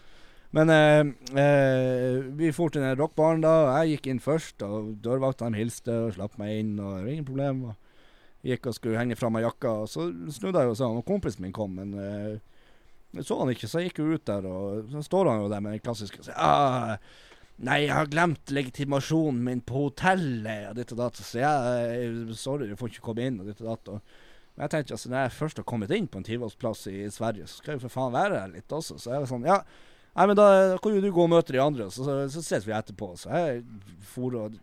Men 0.55 0.71
eh, 0.71 1.01
eh, 1.41 2.21
vi 2.39 2.53
dro 2.55 2.69
til 2.71 2.85
den 2.85 2.95
rockbaren 2.99 3.43
da, 3.43 3.53
og 3.65 3.73
jeg 3.81 3.97
gikk 3.97 4.07
inn 4.13 4.21
først, 4.23 4.63
og 4.63 4.93
dørvaktene 5.03 5.59
hilste 5.59 5.97
og 6.05 6.15
slapp 6.15 6.37
meg 6.39 6.61
inn, 6.61 6.77
og 6.79 6.95
det 6.95 7.01
var 7.03 7.11
ingen 7.11 7.27
problem. 7.27 7.65
Og 7.67 7.75
gikk 8.47 8.69
og 8.69 8.77
skulle 8.77 8.99
henge 8.99 9.17
fra 9.19 9.31
meg 9.33 9.45
jakka, 9.45 9.73
og 9.83 9.89
så 9.91 10.07
snudde 10.33 10.63
jeg 10.63 10.73
og 10.73 10.77
sa, 10.79 10.89
og 10.89 11.05
kompisen 11.07 11.43
min 11.45 11.55
kom, 11.55 11.75
men 11.77 11.93
uh, 11.97 13.23
så 13.23 13.39
han 13.39 13.51
ikke, 13.53 13.69
så 13.69 13.81
jeg 13.81 13.91
gikk 13.91 14.03
jo 14.03 14.17
ut 14.17 14.27
der, 14.27 14.45
og 14.49 14.91
så 14.91 15.01
står 15.05 15.31
han 15.31 15.41
jo 15.43 15.49
der 15.51 15.63
med 15.63 15.77
den 15.77 15.83
klassiske 15.83 16.21
og 16.21 16.27
sier 16.27 16.37
ah, 16.37 16.97
Nei, 17.57 17.87
jeg 17.87 17.93
har 17.95 18.09
glemt 18.11 18.51
legitimasjonen 18.53 19.39
min 19.41 19.61
på 19.65 19.87
hotellet, 19.87 20.67
og 20.69 20.75
ditt 20.77 20.91
og 20.93 20.99
datt. 20.99 21.17
Så 21.25 21.39
jeg 21.39 22.03
eh, 22.05 22.35
Sorry, 22.37 22.67
du 22.69 22.77
får 22.77 22.91
ikke 22.91 23.05
komme 23.07 23.25
inn, 23.25 23.39
og 23.41 23.47
ditt 23.49 23.63
og 23.63 23.71
datt. 23.71 24.03
Men 24.53 24.67
jeg 24.67 24.73
tenkte 24.75 24.93
altså, 24.93 25.09
når 25.09 25.23
jeg 25.23 25.33
først 25.39 25.61
har 25.61 25.65
kommet 25.71 25.93
inn 25.95 26.05
på 26.05 26.21
en 26.21 26.27
tivolsplass 26.27 26.85
i 26.91 27.07
Sverige, 27.13 27.47
så 27.49 27.57
skal 27.57 27.73
jeg 27.73 27.79
jo 27.79 27.87
for 27.87 27.95
faen 27.95 28.13
være 28.13 28.43
her 28.43 28.53
litt 28.53 28.77
også. 28.77 28.99
Så 29.01 29.09
jeg 29.09 29.23
var 29.23 29.31
sånn, 29.31 29.49
ja, 29.49 29.57
nei, 30.19 30.27
men 30.29 30.37
da 30.37 30.47
kan 30.83 30.99
jo 30.99 31.01
du 31.01 31.09
gå 31.15 31.25
og 31.25 31.33
møte 31.33 31.55
de 31.55 31.63
andre, 31.63 31.89
så, 31.89 32.05
så, 32.05 32.19
så 32.35 32.45
ses 32.45 32.67
vi 32.67 32.77
etterpå. 32.77 33.09
Så 33.17 33.33
jeg 33.33 33.65
for 34.13 34.37
og 34.37 34.61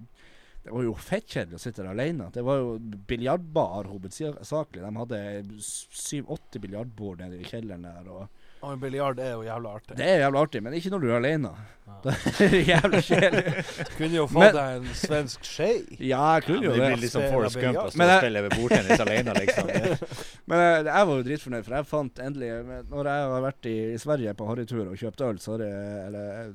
Det 0.64 0.72
var 0.72 0.82
jo 0.86 0.94
fettkjedelig 0.96 1.58
å 1.58 1.60
sitte 1.60 1.82
der 1.84 1.90
alene. 1.92 2.30
Det 2.32 2.40
var 2.46 2.56
jo 2.62 2.70
biljardbar 3.08 3.84
hovedsakelig. 3.90 4.80
De 4.80 4.92
hadde 4.96 5.18
syv-åtte 5.60 6.60
biljardbord 6.62 7.20
nede 7.20 7.36
i 7.42 7.44
kjelleren 7.44 7.84
der. 7.84 8.08
og 8.08 8.28
Og 8.64 8.70
en 8.72 8.80
biljard 8.80 9.18
er 9.20 9.34
jo 9.34 9.42
jævla 9.44 9.74
artig. 9.76 9.96
Det 9.98 10.06
er 10.08 10.22
jævlig 10.22 10.40
artig, 10.40 10.62
men 10.64 10.72
ikke 10.78 10.92
når 10.94 11.02
du 11.02 11.08
er 11.10 11.16
alene. 11.18 11.50
Ja. 11.84 11.98
Det 12.38 12.46
er 12.46 12.54
jævla 12.70 13.00
kjedelig. 13.04 13.64
Kunne 13.98 14.16
jo 14.16 14.24
få 14.32 14.40
Men- 14.40 14.54
deg 14.56 14.78
en 14.78 14.88
svensk 15.02 15.44
skje. 15.44 15.68
Ja, 16.00 16.22
jeg 16.38 16.46
kunne 16.46 16.62
Ja, 16.62 16.64
jo 16.64 16.70
men 16.70 16.80
det 16.80 16.80
det. 16.80 16.88
blir 16.94 17.02
liksom 17.04 17.20
Spiller 17.20 17.34
Forrest 17.36 17.60
Gump 17.60 17.76
å 17.82 17.84
stå 17.92 18.08
og 18.08 18.16
spille 18.24 18.44
ved 18.46 18.56
bordtennis 18.56 19.04
alene, 19.04 19.36
liksom. 19.42 19.68
Men 20.48 20.64
jeg, 20.64 20.80
jeg 20.88 21.10
var 21.10 21.20
jo 21.20 21.26
dritfornøyd, 21.28 21.64
for 21.68 21.76
jeg 21.76 21.90
fant 21.92 22.18
endelig 22.24 22.50
Når 22.88 23.12
jeg 23.12 23.28
har 23.34 23.44
vært 23.50 23.68
i, 23.68 23.76
i 23.92 24.00
Sverige 24.00 24.34
på 24.40 24.48
harrytur 24.48 24.82
og 24.88 24.96
kjøpt 25.04 25.26
øl, 25.28 25.38
så 25.44 25.58
har 25.58 25.66
jeg 25.68 26.08
Eller 26.08 26.50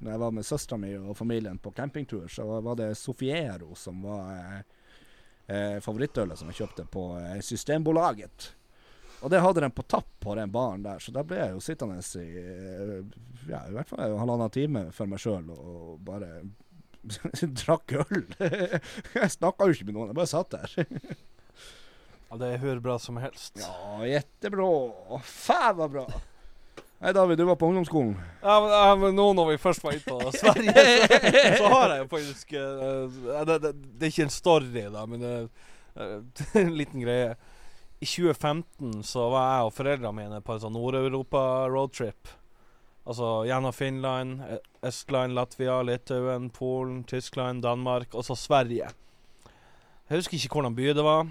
når 0.00 0.14
jeg 0.14 0.20
var 0.22 0.36
med 0.36 0.46
søstera 0.48 0.80
mi 0.80 0.92
og 0.96 1.16
familien 1.16 1.58
på 1.60 1.72
campingtur, 1.76 2.28
så 2.32 2.46
var 2.64 2.78
det 2.78 2.94
Sofiero 2.98 3.74
som 3.76 4.00
var 4.04 4.30
eh, 4.32 4.62
eh, 5.46 5.76
favorittølet 5.84 6.40
som 6.40 6.48
jeg 6.50 6.62
kjøpte 6.62 6.86
på 6.92 7.04
eh, 7.20 7.40
Systembolaget. 7.44 8.54
Og 9.20 9.28
det 9.32 9.42
hadde 9.44 9.60
de 9.60 9.68
på 9.76 9.84
tapp 9.84 10.08
på 10.24 10.34
den 10.38 10.52
baren 10.52 10.84
der, 10.84 11.00
så 11.04 11.12
da 11.12 11.24
ble 11.26 11.36
jeg 11.42 11.52
jo 11.52 11.60
sittende 11.64 12.00
i 12.00 12.28
eh, 12.40 12.94
ja, 13.50 13.66
i 13.68 13.74
hvert 13.76 13.92
fall 13.92 14.06
en 14.06 14.20
halvannen 14.22 14.54
time 14.54 14.86
for 14.96 15.10
meg 15.10 15.20
sjøl 15.20 15.52
og 15.52 15.98
bare 16.06 16.40
drakk 17.60 17.98
øl. 18.00 18.24
jeg 19.20 19.34
snakka 19.36 19.68
jo 19.68 19.76
ikke 19.76 19.90
med 19.90 19.98
noen, 19.98 20.14
jeg 20.14 20.20
bare 20.22 20.32
satt 20.32 20.56
der. 20.56 20.78
Ja, 22.30 22.38
det 22.40 22.52
er 22.54 22.60
hvor 22.62 22.80
bra 22.84 22.96
som 23.02 23.20
helst. 23.20 23.58
Ja, 23.58 24.00
jettebra. 24.06 24.66
Fan 25.26 25.76
vad 25.76 25.96
bra. 25.96 26.04
Nei, 27.00 27.12
David, 27.16 27.38
du 27.40 27.46
var 27.48 27.56
på 27.56 27.66
ungdomsskolen. 27.70 28.12
Ja, 28.42 28.58
men, 28.60 28.70
ja, 28.76 28.96
men 29.00 29.14
nå 29.16 29.24
når 29.32 29.54
vi 29.54 29.60
først 29.62 29.84
var 29.84 29.94
inne 29.96 30.04
på 30.04 30.32
Sverige, 30.36 30.74
så, 30.76 31.56
så 31.62 31.70
har 31.72 31.94
jeg 31.94 32.02
jo 32.02 32.08
faktisk 32.10 32.52
uh, 32.52 33.46
det, 33.48 33.56
det, 33.64 33.70
det 33.96 34.04
er 34.04 34.12
ikke 34.12 34.26
en 34.26 34.34
story, 34.34 34.82
da, 34.92 35.06
men 35.08 35.24
det 35.24 35.30
er 35.96 36.60
en 36.60 36.74
liten 36.76 37.00
greie. 37.00 37.30
I 38.00 38.08
2015 38.08 39.00
så 39.04 39.26
var 39.32 39.46
jeg 39.48 39.70
og 39.70 39.74
foreldrene 39.78 40.12
mine 40.16 40.42
på 40.44 40.54
en 40.56 40.62
sånn 40.66 40.76
Nord-Europa-roadtrip. 40.76 42.34
Altså 43.08 43.32
gjennom 43.48 43.72
Finland, 43.72 44.44
E- 44.44 44.60
Estland, 44.88 45.34
Latvia, 45.36 45.80
Litauen, 45.84 46.50
Polen, 46.52 47.02
Tyskland, 47.08 47.64
Danmark 47.64 48.12
og 48.12 48.24
så 48.28 48.36
Sverige. 48.36 48.92
Jeg 50.10 50.20
husker 50.20 50.36
ikke 50.36 50.52
hvordan 50.60 50.76
by 50.76 50.92
det 50.96 51.04
var, 51.06 51.28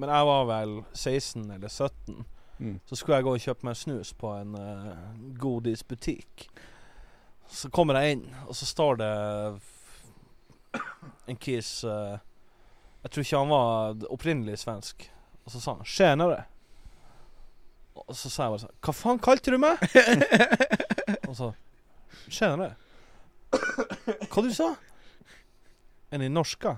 men 0.00 0.08
jeg 0.12 0.28
var 0.32 0.44
vel 0.48 0.76
16 0.96 1.50
eller 1.52 1.68
17. 1.68 2.24
Mm. 2.60 2.80
Så 2.84 2.96
skulle 2.96 3.16
jeg 3.16 3.24
gå 3.24 3.32
og 3.34 3.40
kjøpe 3.40 3.66
meg 3.66 3.76
snus 3.78 4.12
på 4.20 4.30
en 4.36 4.56
uh, 4.58 4.96
godisbutikk. 5.40 6.44
Så 7.50 7.70
kommer 7.72 7.96
jeg 7.98 8.18
inn, 8.18 8.26
og 8.46 8.54
så 8.54 8.68
står 8.68 9.00
det 9.00 9.12
en 11.26 11.38
kis 11.40 11.80
uh, 11.88 12.20
Jeg 13.02 13.10
tror 13.10 13.24
ikke 13.24 13.40
han 13.40 13.54
var 13.54 14.04
opprinnelig 14.12 14.58
svensk. 14.60 15.08
Og 15.44 15.54
så 15.54 15.60
sa 15.60 15.74
han 15.78 15.88
'tjenere'. 15.88 16.44
Og 17.94 18.16
så 18.16 18.30
sa 18.30 18.44
jeg 18.44 18.52
bare 18.52 18.62
sånn 18.66 18.76
'Hva 18.80 18.94
faen 18.94 19.24
kalte 19.24 19.50
du 19.50 19.58
meg?' 19.58 19.80
og 21.28 21.34
så 21.36 21.52
'Tjenere'. 22.28 22.76
Hva 24.30 24.44
du 24.44 24.52
sa? 24.54 24.74
Er 26.10 26.18
ni 26.18 26.28
norska? 26.28 26.76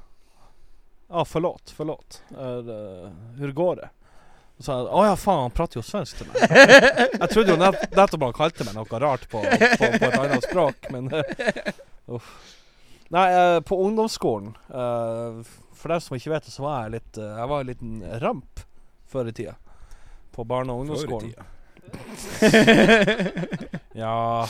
Ja, 1.09 1.25
förlåt, 1.25 1.71
förlåt. 1.71 2.23
Uh, 2.31 3.11
hur 3.37 3.53
går 3.53 3.77
det? 3.77 3.91
Og 4.59 4.65
så 4.65 4.69
sa 4.69 4.79
'Å 4.85 5.05
ja, 5.07 5.15
faen, 5.17 5.45
han 5.47 5.55
prater 5.55 5.81
jo 5.81 5.85
svensk 5.87 6.21
til 6.21 6.27
meg'. 6.31 6.41
Jeg 7.23 7.29
trodde 7.33 7.55
jo 7.55 7.59
nett, 7.61 7.85
nettopp 7.97 8.27
han 8.29 8.37
kalte 8.37 8.67
meg 8.69 8.75
noe 8.77 9.01
rart 9.05 9.29
på, 9.29 9.43
på, 9.43 9.91
på 9.99 10.09
et 10.09 10.19
annet 10.19 10.49
språk, 10.49 10.91
men 10.95 11.09
uff. 12.13 12.29
Nei, 13.13 13.27
uh, 13.37 13.61
på 13.61 13.77
ungdomsskolen 13.77 14.55
uh, 14.73 15.43
For 15.77 15.93
dem 15.93 16.01
som 16.01 16.17
ikke 16.17 16.31
vet 16.33 16.47
det, 16.47 16.53
så 16.55 16.63
var 16.65 16.87
jeg 16.87 16.95
litt 16.95 17.19
Jeg 17.21 17.49
var 17.51 17.61
en 17.61 17.69
liten 17.69 17.99
ramp 18.23 18.63
før 19.13 19.29
i 19.29 19.35
tida. 19.37 19.53
På 20.33 20.47
barne- 20.49 20.73
og 20.73 20.87
ungdomsskolen. 20.87 21.35
Ja 24.03 24.47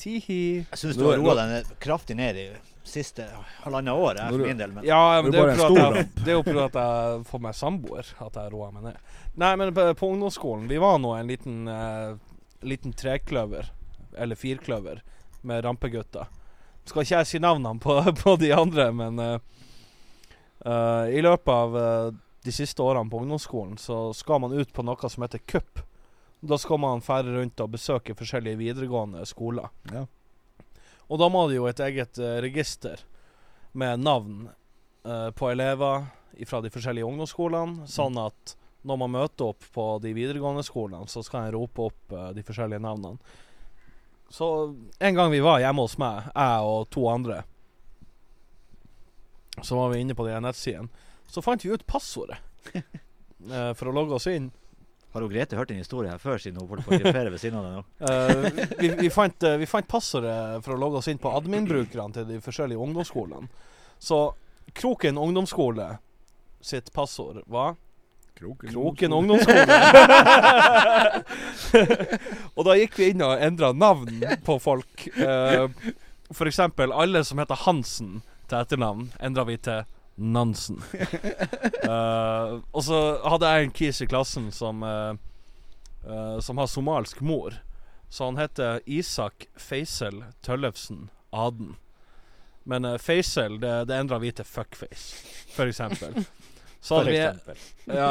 Tihi. 0.00 0.42
Jeg 0.64 0.80
syns 0.80 0.96
du 0.96 1.04
har 1.04 1.18
roa 1.20 1.36
deg 1.38 1.72
kraftig 1.82 2.16
ned 2.16 2.38
i 2.40 2.46
siste 2.90 3.26
halvannet 3.62 3.94
år, 3.94 4.16
jeg, 4.16 4.32
for 4.32 4.44
min 4.46 4.60
del. 4.60 4.72
Men 4.72 4.86
Ja, 4.88 5.20
men 5.22 5.32
det 5.32 5.40
er 5.40 5.50
jo 5.52 5.66
fordi 5.66 5.80
jeg, 5.80 6.06
det 6.24 6.32
er 6.32 6.38
jo 6.38 6.62
at 6.64 6.78
jeg 6.80 7.20
får 7.28 7.42
meg 7.44 7.58
samboer 7.58 8.12
at 8.26 8.38
jeg 8.40 8.52
roer 8.54 8.72
meg 8.74 8.86
ned. 8.88 9.12
Nei, 9.40 9.50
men 9.60 9.74
på, 9.76 9.84
på 9.94 10.08
ungdomsskolen 10.10 10.64
Vi 10.70 10.80
var 10.82 10.98
nå 10.98 11.12
en 11.14 11.30
liten 11.30 11.68
uh, 11.70 12.16
Liten 12.66 12.92
trekløver, 12.92 13.70
eller 14.20 14.36
firkløver, 14.36 14.98
med 15.48 15.62
rampegutter. 15.64 16.26
Skal 16.84 17.06
ikke 17.06 17.20
jeg 17.22 17.28
si 17.30 17.38
navnene 17.40 17.80
på, 17.80 17.94
på 18.22 18.34
de 18.40 18.50
andre, 18.52 18.90
men 18.92 19.20
uh, 19.20 19.38
uh, 20.66 21.06
i 21.08 21.22
løpet 21.24 21.54
av 21.54 21.78
de 22.44 22.52
siste 22.52 22.82
årene 22.84 23.08
på 23.12 23.22
ungdomsskolen 23.22 23.78
så 23.80 24.10
skal 24.16 24.42
man 24.44 24.52
ut 24.56 24.72
på 24.72 24.84
noe 24.84 25.12
som 25.12 25.24
heter 25.24 25.40
cup. 25.48 25.80
Da 26.40 26.56
skal 26.58 26.80
man 26.80 27.04
fære 27.04 27.34
rundt 27.34 27.60
og 27.60 27.74
besøke 27.74 28.16
forskjellige 28.16 28.60
videregående 28.60 29.26
skoler. 29.28 29.68
Ja. 29.92 30.06
Og 31.10 31.20
da 31.20 31.28
må 31.28 31.44
det 31.50 31.58
jo 31.58 31.66
et 31.68 31.82
eget 31.84 32.18
eh, 32.22 32.38
register 32.44 33.02
med 33.72 34.00
navn 34.00 34.48
eh, 35.04 35.28
på 35.36 35.50
elever 35.50 36.08
fra 36.46 36.60
de 36.64 36.70
forskjellige 36.72 37.04
ungdomsskolene, 37.04 37.86
sånn 37.90 38.16
at 38.22 38.54
når 38.86 38.96
man 39.02 39.12
møter 39.12 39.50
opp 39.52 39.64
på 39.74 39.86
de 40.00 40.14
videregående 40.16 40.64
skolene, 40.64 41.08
så 41.10 41.22
skal 41.26 41.46
en 41.48 41.54
rope 41.58 41.90
opp 41.90 42.14
eh, 42.16 42.30
de 42.36 42.44
forskjellige 42.46 42.82
navnene. 42.84 43.18
Så 44.30 44.46
en 45.02 45.16
gang 45.18 45.32
vi 45.32 45.42
var 45.42 45.60
hjemme 45.60 45.84
hos 45.84 45.98
meg, 46.00 46.30
jeg 46.30 46.70
og 46.70 46.86
to 46.94 47.04
andre, 47.10 47.42
så 49.60 49.76
var 49.76 49.90
vi 49.90 50.00
inne 50.04 50.14
på 50.16 50.24
de 50.24 50.38
nettsidene, 50.40 50.88
så 51.30 51.42
fant 51.42 51.62
vi 51.64 51.72
ut 51.74 51.86
passordet 51.86 52.38
eh, 52.78 53.72
for 53.74 53.90
å 53.90 53.94
logge 53.94 54.16
oss 54.16 54.30
inn. 54.30 54.48
Har 55.12 55.20
hun 55.24 55.32
Grete 55.32 55.56
hørt 55.58 55.70
en 55.74 55.80
historie 55.80 56.10
her 56.12 56.20
før, 56.22 56.36
siden 56.38 56.60
hun 56.60 56.68
holdt 56.70 56.84
på 56.86 56.92
å 56.94 56.98
griffere 57.00 57.30
ved 57.32 57.40
siden 57.42 57.58
av 57.58 57.64
deg 57.66 57.72
nå? 57.74 57.82
Uh, 58.06 58.44
vi, 58.82 58.88
vi, 59.00 59.08
fant, 59.10 59.42
uh, 59.42 59.58
vi 59.58 59.66
fant 59.66 59.88
passordet 59.90 60.62
for 60.62 60.70
å 60.76 60.78
logge 60.78 60.98
oss 61.00 61.10
inn 61.10 61.18
på 61.18 61.32
admin-brukerne 61.34 62.14
til 62.14 62.24
de 62.28 62.36
forskjellige 62.44 62.78
ungdomsskolene. 62.86 63.48
Så 63.98 64.18
Kroken 64.76 65.18
ungdomsskole 65.18 65.98
sitt 66.62 66.92
passord 66.94 67.42
var 67.50 67.74
Kroken 68.38 69.12
ungdomsskole. 69.12 69.66
og 72.56 72.64
da 72.68 72.72
gikk 72.78 72.98
vi 73.00 73.10
inn 73.10 73.22
og 73.26 73.42
endra 73.42 73.72
navn 73.74 74.22
på 74.46 74.58
folk. 74.62 75.08
Uh, 75.18 75.66
for 76.30 76.46
eksempel 76.46 76.94
alle 76.94 77.24
som 77.26 77.42
heter 77.42 77.58
Hansen 77.66 78.22
til 78.46 78.62
etternavn, 78.62 79.10
endra 79.18 79.42
vi 79.48 79.58
til 79.58 79.82
Nansen. 80.20 80.82
uh, 81.88 82.60
og 82.76 82.84
så 82.84 83.00
hadde 83.24 83.50
jeg 83.50 83.66
en 83.66 83.74
kis 83.74 84.00
i 84.04 84.08
klassen 84.10 84.50
som 84.52 84.84
uh, 84.84 85.14
uh, 86.06 86.38
Som 86.44 86.60
har 86.60 86.68
somalsk 86.70 87.20
mor. 87.24 87.56
Så 88.10 88.26
han 88.26 88.40
heter 88.40 88.80
Isak 88.86 89.46
Feisel 89.56 90.24
Tøllefsen 90.42 91.08
Aden. 91.30 91.76
Men 92.68 92.86
Feisel, 92.98 93.60
det, 93.62 93.84
det 93.88 93.96
endra 93.96 94.18
vi 94.20 94.32
til 94.34 94.44
fuckface, 94.44 95.22
for 95.54 95.70
eksempel. 95.70 96.18
Så 96.80 96.94
For 96.94 97.04
hadde 97.04 97.12
vi 97.12 97.20
eksempel. 97.20 97.56
ja, 97.86 98.10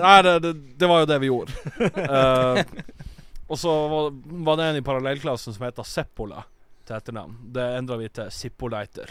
nei, 0.00 0.14
det, 0.24 0.34
det, 0.40 0.52
det 0.80 0.88
var 0.88 1.02
jo 1.02 1.08
det 1.10 1.18
vi 1.20 1.28
gjorde. 1.28 2.64
Og 3.50 3.58
så 3.58 3.72
var, 3.92 4.08
var 4.46 4.56
det 4.56 4.68
en 4.70 4.78
i 4.80 4.84
parallellklassen 4.86 5.56
som 5.56 5.66
heter 5.66 5.86
Seppola 5.86 6.44
til 6.90 6.98
etternavn. 6.98 7.36
Det 7.54 7.66
endra 7.78 7.98
vi 8.00 8.08
til 8.10 8.30
Sippoleiter. 8.34 9.10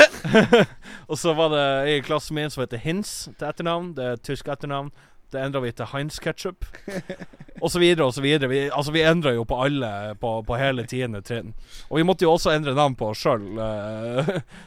og 1.10 1.18
så 1.18 1.34
var 1.38 1.54
det 1.54 1.62
en 1.62 1.92
i 1.94 2.02
klassen 2.04 2.36
min 2.38 2.50
som 2.50 2.64
heter 2.64 2.82
Hins 2.82 3.14
til 3.30 3.46
etternavn. 3.46 3.94
Det 3.94 4.08
er 4.08 4.20
tysk 4.26 4.50
etternavn. 4.50 4.90
Det 5.30 5.38
endra 5.38 5.62
vi 5.62 5.70
til 5.72 5.86
Heinz 5.92 6.18
Ketchup. 6.18 6.66
Og 7.62 7.68
så 7.70 7.78
videre 7.78 8.06
og 8.08 8.14
så 8.16 8.22
videre. 8.24 8.48
Vi, 8.48 8.60
altså, 8.72 8.92
vi 8.92 9.02
endra 9.04 9.34
jo 9.34 9.42
på 9.44 9.58
alle 9.60 10.14
på, 10.16 10.30
på 10.48 10.56
hele 10.56 10.86
tiende 10.88 11.20
trinn. 11.20 11.50
Og 11.90 11.98
vi 11.98 12.04
måtte 12.08 12.24
jo 12.24 12.30
også 12.32 12.54
endre 12.54 12.72
navn 12.72 12.94
på 12.96 13.10
oss 13.12 13.20
sjøl, 13.20 13.42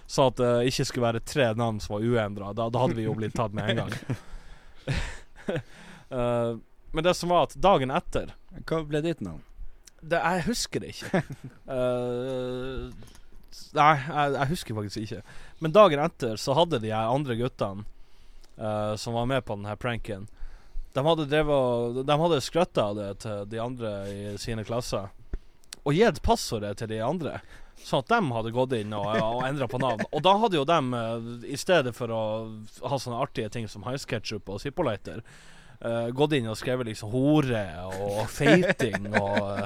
så 0.06 0.28
at 0.30 0.38
det 0.38 0.52
ikke 0.70 0.86
skulle 0.86 1.08
være 1.08 1.24
tre 1.26 1.48
navn 1.58 1.80
som 1.82 1.96
var 1.96 2.06
uendra. 2.06 2.52
Da, 2.54 2.68
da 2.70 2.84
hadde 2.84 3.00
vi 3.00 3.08
jo 3.08 3.16
blitt 3.18 3.34
tatt 3.34 3.56
med 3.58 3.72
en 3.72 3.82
gang. 3.82 3.96
uh, 6.14 6.54
men 6.94 7.08
det 7.08 7.16
som 7.18 7.34
var 7.34 7.48
at 7.48 7.58
dagen 7.58 7.90
etter 7.90 8.36
Hva 8.70 8.84
ble 8.86 9.02
ditt 9.02 9.26
navn? 9.26 9.42
Det, 10.04 10.20
Jeg 10.20 10.46
husker 10.48 10.84
det 10.84 10.94
ikke. 10.94 11.24
uh, 11.70 12.92
nei, 13.80 13.94
jeg, 13.96 14.36
jeg 14.38 14.52
husker 14.52 14.78
faktisk 14.78 15.02
ikke. 15.06 15.24
Men 15.64 15.76
dagen 15.76 16.04
etter 16.04 16.40
så 16.42 16.56
hadde 16.58 16.82
de 16.84 16.94
andre 16.94 17.38
guttene 17.40 17.86
uh, 18.60 18.94
som 19.00 19.18
var 19.18 19.30
med 19.30 19.46
på 19.48 19.58
denne 19.58 19.76
pranken 19.80 20.28
De 20.94 21.02
hadde 21.06 21.26
drevet 21.32 22.04
De 22.06 22.18
hadde 22.22 22.42
skrøtta 22.44 22.90
av 22.92 23.00
det 23.00 23.12
til 23.24 23.48
de 23.50 23.62
andre 23.64 23.94
i 24.12 24.38
sine 24.42 24.66
klasser. 24.68 25.10
Og 25.84 25.96
gitt 25.98 26.22
passordet 26.24 26.78
til 26.80 26.92
de 26.94 27.02
andre. 27.04 27.40
Sånn 27.84 28.04
at 28.04 28.12
de 28.14 28.20
hadde 28.36 28.54
gått 28.56 28.76
inn 28.78 28.94
og, 28.96 29.08
og 29.10 29.42
endra 29.48 29.68
på 29.68 29.82
navn. 29.82 30.06
Og 30.14 30.22
da 30.24 30.36
hadde 30.40 30.60
jo 30.60 30.68
de, 30.68 30.78
i 31.50 31.58
stedet 31.60 31.92
for 31.98 32.14
å 32.14 32.22
ha 32.86 33.00
sånne 33.02 33.20
artige 33.26 33.50
ting 33.52 33.68
som 33.68 33.84
High 33.84 34.00
Sketchup 34.00 34.52
og 34.54 34.62
Zippoleiter, 34.64 35.24
Uh, 35.84 36.08
gått 36.16 36.32
inn 36.38 36.46
og 36.48 36.56
skrevet 36.56 36.88
liksom 36.88 37.10
hore 37.12 37.66
og 37.92 38.22
feiting 38.32 39.10
og 39.20 39.66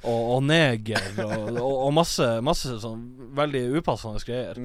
og, 0.00 0.20
og 0.36 0.42
neger 0.48 1.20
og, 1.24 1.50
og, 1.60 1.74
og 1.86 1.92
masse, 1.94 2.26
masse 2.44 2.78
sånn 2.82 3.04
veldig 3.36 3.66
upassende 3.80 4.22
greier. 4.24 4.60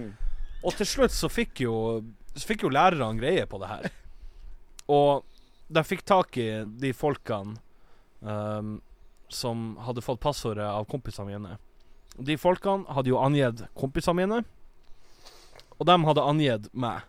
Og 0.65 0.75
til 0.79 0.87
slutt 0.89 1.13
så 1.13 1.29
fikk 1.29 1.65
jo 1.65 1.75
Så 2.35 2.47
fikk 2.49 2.65
jo 2.65 2.71
lærerne 2.73 3.19
greie 3.19 3.45
på 3.47 3.59
det 3.61 3.69
her. 3.69 3.85
Og 4.91 5.23
de 5.71 5.83
fikk 5.87 6.03
tak 6.05 6.35
i 6.37 6.49
de 6.67 6.91
folkene 6.93 7.55
um, 8.19 8.75
som 9.31 9.77
hadde 9.81 10.03
fått 10.05 10.19
passordet 10.21 10.65
av 10.67 10.85
kompisene 10.89 11.31
mine. 11.31 11.55
De 12.19 12.35
folkene 12.37 12.85
hadde 12.91 13.11
jo 13.11 13.21
angitt 13.23 13.63
kompisene 13.75 14.19
mine, 14.19 14.41
og 15.79 15.87
de 15.87 15.95
hadde 16.09 16.27
angitt 16.27 16.67
meg. 16.75 17.07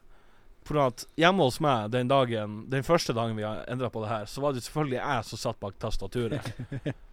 For 0.67 0.81
at 0.83 1.05
hjemme 1.19 1.45
hos 1.47 1.61
meg 1.63 1.93
den 1.93 2.09
dagen 2.11 2.65
Den 2.73 2.83
første 2.83 3.15
dagen 3.15 3.37
vi 3.39 3.45
endra 3.47 3.91
på 3.93 4.01
det 4.03 4.09
her, 4.11 4.25
så 4.27 4.43
var 4.43 4.55
det 4.55 4.65
selvfølgelig 4.65 4.99
jeg 4.99 5.27
som 5.29 5.43
satt 5.43 5.61
bak 5.63 5.77
tastaturet. 5.83 6.49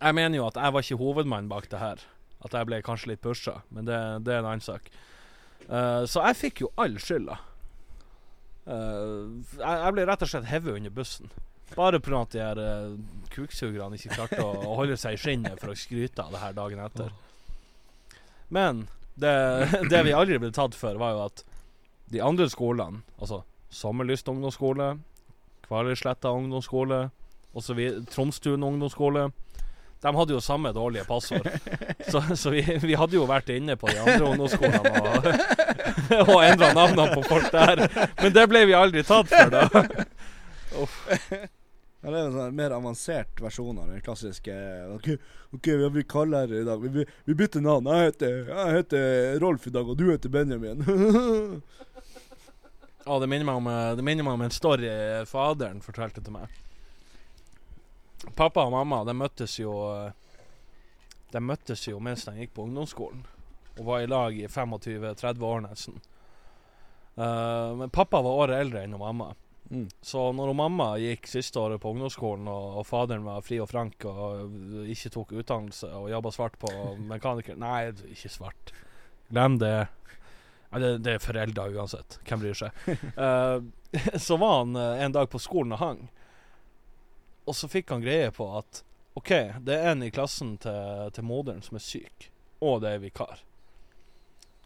Jeg 0.00 0.16
mener 0.16 0.40
jo 0.40 0.46
at 0.48 0.56
jeg 0.56 0.72
var 0.72 0.86
ikke 0.86 1.00
hovedmann 1.00 1.48
bak 1.50 1.68
det 1.70 1.80
her. 1.80 2.02
At 2.40 2.56
jeg 2.56 2.68
ble 2.68 2.80
kanskje 2.84 3.12
litt 3.12 3.22
pusha, 3.24 3.58
men 3.68 3.84
det, 3.88 3.98
det 4.24 4.34
er 4.34 4.40
en 4.40 4.50
annen 4.54 4.64
sak. 4.64 4.88
Uh, 5.68 6.06
så 6.08 6.24
jeg 6.30 6.38
fikk 6.38 6.62
jo 6.64 6.70
all 6.80 6.96
skylda. 7.02 7.36
Uh, 8.64 9.40
jeg, 9.58 9.74
jeg 9.84 9.96
ble 9.96 10.06
rett 10.08 10.24
og 10.24 10.30
slett 10.32 10.48
hevet 10.48 10.78
under 10.80 10.94
bussen. 10.94 11.28
Bare 11.76 12.00
pga. 12.02 12.22
at 12.22 12.32
de 12.32 12.40
her 12.42 12.62
uh, 12.62 12.96
kuksugerne 13.34 13.98
ikke 13.98 14.16
klarte 14.16 14.40
å, 14.42 14.54
holde 14.80 14.96
seg 14.98 15.18
i 15.18 15.20
skinnet 15.20 15.60
for 15.60 15.74
å 15.74 15.78
skryte 15.78 16.24
av 16.24 16.32
det 16.34 16.42
her 16.42 16.56
dagen 16.56 16.80
etter. 16.82 17.12
Men 18.50 18.86
det, 19.20 19.36
det 19.92 20.02
vi 20.08 20.16
aldri 20.16 20.40
ble 20.40 20.50
tatt 20.54 20.74
for, 20.78 20.96
var 20.98 21.14
jo 21.14 21.22
at 21.28 21.44
de 22.10 22.24
andre 22.24 22.48
skolene, 22.50 23.04
altså 23.20 23.44
Sommerlyst 23.70 24.26
ungdomsskole, 24.26 24.96
Kvaløysletta 25.68 26.32
ungdomsskole 26.34 27.04
Tromstuen 28.10 28.64
ungdomsskole, 28.66 29.28
de 30.00 30.16
hadde 30.16 30.32
jo 30.32 30.40
samme 30.40 30.72
dårlige 30.72 31.04
passord. 31.04 31.46
Så, 32.08 32.22
så 32.36 32.50
vi, 32.54 32.62
vi 32.82 32.96
hadde 32.96 33.18
jo 33.18 33.26
vært 33.28 33.50
inne 33.52 33.76
på 33.76 33.90
de 33.90 33.98
andre 34.00 34.30
ungdomsskolene 34.30 35.02
og, 35.04 35.26
og 36.32 36.36
endra 36.46 36.70
navnene 36.72 37.08
på 37.18 37.24
folk 37.28 37.50
der. 37.52 37.84
Men 38.22 38.36
det 38.36 38.46
ble 38.48 38.64
vi 38.70 38.76
aldri 38.78 39.04
tatt 39.04 39.28
for, 39.28 39.52
da. 39.52 39.68
Ja, 42.00 42.08
det 42.08 42.16
er 42.16 42.22
en 42.30 42.32
sånn 42.32 42.56
mer 42.56 42.72
avansert 42.72 43.42
versjon 43.44 43.76
av 43.76 43.90
den 43.92 44.00
klassiske 44.00 44.54
OK, 44.94 45.10
okay 45.58 45.82
vi 45.92 46.04
kaller 46.08 46.46
her 46.46 46.62
i 46.62 46.64
dag? 46.64 46.80
Vi, 46.80 46.92
vi, 46.94 47.04
vi 47.28 47.36
bytter 47.36 47.60
navn. 47.60 47.90
Jeg 47.92 48.14
heter, 48.14 48.38
jeg 48.48 48.78
heter 48.78 49.36
Rolf 49.44 49.68
i 49.68 49.74
dag, 49.74 49.84
og 49.84 50.00
du 50.00 50.08
heter 50.08 50.32
Benjamin. 50.32 50.80
Ja, 53.00 53.16
det 53.16 53.30
minner 53.32 53.46
meg 53.48 53.56
om, 53.58 53.66
eh, 53.66 53.94
det 53.96 54.04
minner 54.04 54.26
meg 54.26 54.34
om 54.36 54.42
en 54.44 54.52
story 54.52 54.90
faderen 55.26 55.80
fortalte 55.82 56.20
til 56.20 56.34
meg. 56.34 56.52
Pappa 58.36 58.66
og 58.66 58.72
mamma 58.74 59.02
de 59.08 59.14
møttes 59.16 59.58
jo 59.60 59.72
eh, 59.94 60.12
De 61.32 61.40
møttes 61.40 61.86
jo 61.88 62.00
mens 62.02 62.26
de 62.26 62.34
gikk 62.40 62.56
på 62.56 62.66
ungdomsskolen. 62.66 63.22
Og 63.78 63.84
var 63.86 64.02
i 64.02 64.08
lag 64.10 64.36
i 64.36 64.48
25-30 64.50 65.44
år 65.46 65.62
nesten. 65.64 66.00
Uh, 67.14 67.76
men 67.78 67.92
pappa 67.92 68.18
var 68.24 68.42
året 68.42 68.64
eldre 68.64 68.82
enn 68.82 68.96
mamma. 68.98 69.30
Mm. 69.70 69.86
Så 70.02 70.24
når 70.34 70.52
mamma 70.58 70.88
gikk 70.98 71.28
siste 71.30 71.60
året 71.62 71.80
på 71.80 71.92
ungdomsskolen, 71.94 72.48
og, 72.50 72.80
og 72.80 72.86
faderen 72.88 73.24
var 73.28 73.44
fri 73.46 73.60
og 73.62 73.70
frank 73.70 74.04
og 74.10 74.88
ikke 74.90 75.12
tok 75.14 75.36
utdannelse 75.38 75.92
og 75.94 76.10
jobba 76.10 76.34
svart 76.34 76.58
på 76.60 76.72
mekaniker 77.12 77.58
Nei, 77.60 77.92
ikke 78.10 78.32
svart. 78.34 78.74
Glem 79.30 79.60
det. 79.62 79.76
Nei, 80.72 80.82
det, 80.82 80.90
det 81.06 81.14
er 81.14 81.22
foreldre 81.22 81.70
uansett. 81.76 82.18
Hvem 82.26 82.42
bryr 82.42 82.58
seg? 82.64 82.82
Uh, 83.14 83.62
så 84.14 84.36
var 84.36 84.58
han 84.58 84.76
eh, 84.76 85.04
en 85.04 85.12
dag 85.12 85.30
på 85.30 85.38
skolen 85.38 85.72
og 85.72 85.78
hang. 85.78 86.08
Og 87.50 87.56
så 87.58 87.66
fikk 87.70 87.90
han 87.90 88.02
greie 88.04 88.30
på 88.30 88.46
at 88.60 88.84
OK, 89.18 89.32
det 89.66 89.74
er 89.74 89.90
en 89.90 90.04
i 90.06 90.12
klassen 90.14 90.54
til, 90.62 91.08
til 91.16 91.26
moderen 91.26 91.64
som 91.66 91.80
er 91.80 91.82
syk, 91.82 92.28
og 92.62 92.84
det 92.84 92.92
er 92.94 93.02
vikar. 93.02 93.40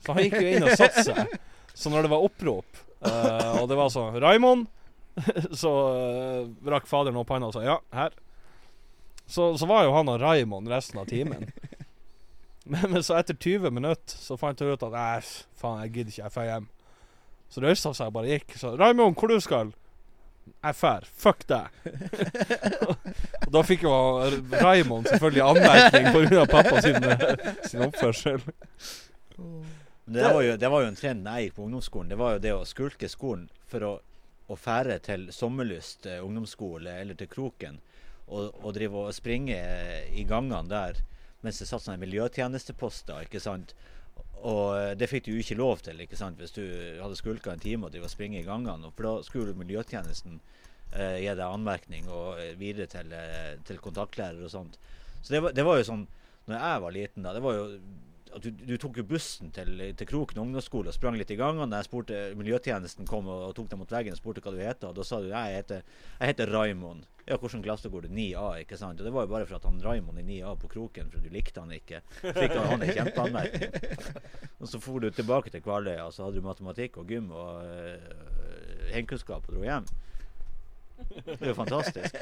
Så 0.05 0.13
han 0.13 0.27
gikk 0.27 0.37
jo 0.37 0.51
inn 0.53 0.67
og 0.67 0.75
satte 0.77 1.05
seg. 1.07 1.37
Så 1.73 1.91
når 1.91 2.05
det 2.05 2.11
var 2.13 2.27
opprop, 2.27 2.83
uh, 3.07 3.63
og 3.63 3.71
det 3.71 3.79
var 3.79 3.89
sånn 3.91 4.19
'Raimond!' 4.21 4.69
så 5.63 5.73
uh, 5.73 6.53
rakk 6.69 6.87
faderen 6.91 7.17
opp 7.19 7.33
hånda 7.33 7.49
og 7.49 7.57
sa 7.57 7.65
'ja, 7.65 7.79
her'. 7.97 8.19
Så, 9.27 9.55
så 9.57 9.67
var 9.67 9.87
jo 9.87 9.95
han 9.97 10.13
og 10.13 10.21
Raimond 10.21 10.69
resten 10.69 11.01
av 11.01 11.09
timen. 11.09 11.49
Men, 12.65 12.81
men 12.95 13.03
så 13.05 13.19
etter 13.19 13.37
20 13.37 13.75
minutter 13.77 14.17
så 14.17 14.39
fant 14.41 14.57
jeg 14.57 14.73
ut 14.73 14.85
at 14.87 14.95
Nei, 14.95 15.19
faen, 15.61 15.83
jeg 15.83 15.91
gidder 15.93 16.13
ikke, 16.15 16.23
jeg 16.23 16.33
drar 16.33 16.47
hjem. 16.49 16.69
Så 17.53 17.61
røysta 17.61 17.91
han 17.91 17.97
seg 17.99 18.09
og 18.09 18.15
bare 18.15 18.31
gikk. 18.31 18.55
Så 18.57 18.71
'Raimond, 18.73 19.19
hvor 19.21 19.29
du 19.29 19.37
skal?' 19.45 19.75
Jeg 20.65 20.77
drar. 20.81 21.07
Fuck 21.21 21.47
deg. 21.51 21.69
og 23.47 23.51
da 23.53 23.63
fikk 23.67 23.85
jo 23.85 23.95
Raimond 24.61 25.09
selvfølgelig 25.11 25.45
anmerkning 25.45 26.09
pga. 26.15 26.45
pappa 26.49 26.81
sin, 26.85 27.09
sin 27.69 27.85
oppførsel. 27.85 28.45
Det 30.05 30.25
var, 30.25 30.43
jo, 30.45 30.57
det 30.61 30.69
var 30.69 30.85
jo 30.85 30.91
en 30.91 30.99
trend 30.99 31.29
jeg 31.29 31.47
gikk 31.47 31.57
på 31.57 31.65
ungdomsskolen. 31.65 32.13
Det 32.13 32.21
var 32.21 32.37
jo 32.37 32.43
det 32.45 32.53
å 32.57 32.65
skulke 32.69 33.09
skolen 33.09 33.49
for 33.69 33.87
å, 33.89 33.93
å 34.49 34.57
fære 34.57 34.99
til 35.05 35.27
Sommerlyst 35.33 36.09
eh, 36.09 36.21
ungdomsskole 36.25 36.99
eller 37.01 37.17
til 37.17 37.31
Kroken 37.33 37.81
og, 38.27 38.53
og 38.61 38.75
drive 38.77 39.07
og 39.09 39.17
springe 39.17 39.57
i 40.13 40.25
gangene 40.29 40.69
der 40.69 41.01
mens 41.45 41.61
det 41.61 41.69
satt 41.69 41.85
sånne 41.85 42.01
miljøtjenesteposter, 42.01 43.27
ikke 43.27 43.41
sant. 43.43 43.75
Og 44.43 44.75
eh, 44.77 44.93
det 44.99 45.09
fikk 45.11 45.27
du 45.27 45.33
jo 45.35 45.45
ikke 45.45 45.59
lov 45.61 45.85
til 45.87 46.01
ikke 46.05 46.19
sant? 46.19 46.41
hvis 46.41 46.55
du 46.57 46.65
hadde 47.01 47.19
skulka 47.19 47.55
en 47.55 47.63
time 47.63 47.89
og 47.89 48.11
springe 48.11 48.41
i 48.41 48.47
gangene. 48.47 48.91
For 48.97 49.09
da 49.09 49.15
skulle 49.27 49.57
miljøtjenesten 49.59 50.41
eh, 50.93 51.21
gi 51.23 51.31
deg 51.31 51.47
anmerkning 51.47 52.11
og 52.11 52.41
eh, 52.41 52.55
videre 52.61 52.91
til, 52.91 53.13
eh, 53.15 53.55
til 53.67 53.81
kontaktlærer 53.83 54.43
og 54.45 54.53
sånt. 54.53 54.79
Så 55.23 55.37
det 55.37 55.43
var, 55.43 55.57
det 55.57 55.65
var 55.65 55.81
jo 55.81 55.89
sånn 55.89 56.07
når 56.45 56.59
jeg 56.61 56.81
var 56.85 56.93
liten, 56.93 57.25
da, 57.25 57.33
det 57.33 57.41
var 57.41 57.55
jo 57.57 57.69
at 58.35 58.43
du, 58.43 58.51
du 58.51 58.75
tok 58.81 58.99
jo 58.99 59.07
bussen 59.07 59.53
til, 59.55 59.79
til 59.95 60.09
Kroken 60.11 60.41
ungdomsskole 60.43 60.91
og 60.91 60.97
sprang 60.97 61.17
litt 61.19 61.31
i 61.31 61.39
gangene. 61.39 61.79
Jeg 61.81 61.89
spurte, 61.89 62.21
miljøtjenesten 62.39 63.09
kom 63.09 63.29
og, 63.31 63.49
og 63.49 63.57
tok 63.57 63.71
deg 63.71 63.81
mot 63.81 63.95
veggen 63.95 64.17
og 64.17 64.21
spurte 64.21 64.43
hva 64.45 64.55
du 64.55 64.61
heter, 64.61 64.91
og 64.91 64.99
da 64.99 65.07
sa 65.07 65.21
du 65.23 65.31
jeg 65.31 65.59
heter, 65.59 65.85
jeg 66.19 66.33
heter 66.33 66.53
Raimond. 66.55 67.07
Ja, 67.25 67.39
hvordan 67.41 67.63
klasse 67.65 67.89
går 67.89 68.05
du? 68.05 68.11
9A, 68.13 68.49
ikke 68.65 68.77
sant? 68.77 69.01
Og 69.01 69.07
det 69.07 69.15
var 69.15 69.25
jo 69.25 69.33
bare 69.33 69.47
for 69.49 69.57
at 69.57 69.69
han 69.69 69.79
Raimond 69.81 70.21
i 70.21 70.27
9A 70.27 70.57
på 70.61 70.69
kroken, 70.75 71.09
for 71.13 71.25
du 71.25 71.31
likte 71.33 71.63
han 71.63 71.73
ikke. 71.73 72.03
Fikk 72.21 72.57
han, 72.57 72.67
han 72.75 72.85
en 72.85 72.93
kjempeanmerkning. 72.99 73.79
Og 74.61 74.69
så 74.69 74.81
for 74.81 75.01
du 75.01 75.09
tilbake 75.13 75.53
til 75.53 75.63
Kvaløya, 75.65 76.07
og 76.07 76.13
så 76.15 76.25
hadde 76.25 76.41
du 76.41 76.47
matematikk 76.47 76.95
og 77.03 77.11
gym 77.11 77.27
og 77.37 77.67
uh, 77.69 78.93
heimkunnskap 78.95 79.45
og 79.45 79.59
dro 79.59 79.65
hjem. 79.67 79.89
Det 81.19 81.35
er 81.35 81.51
jo 81.51 81.57
fantastisk. 81.59 82.17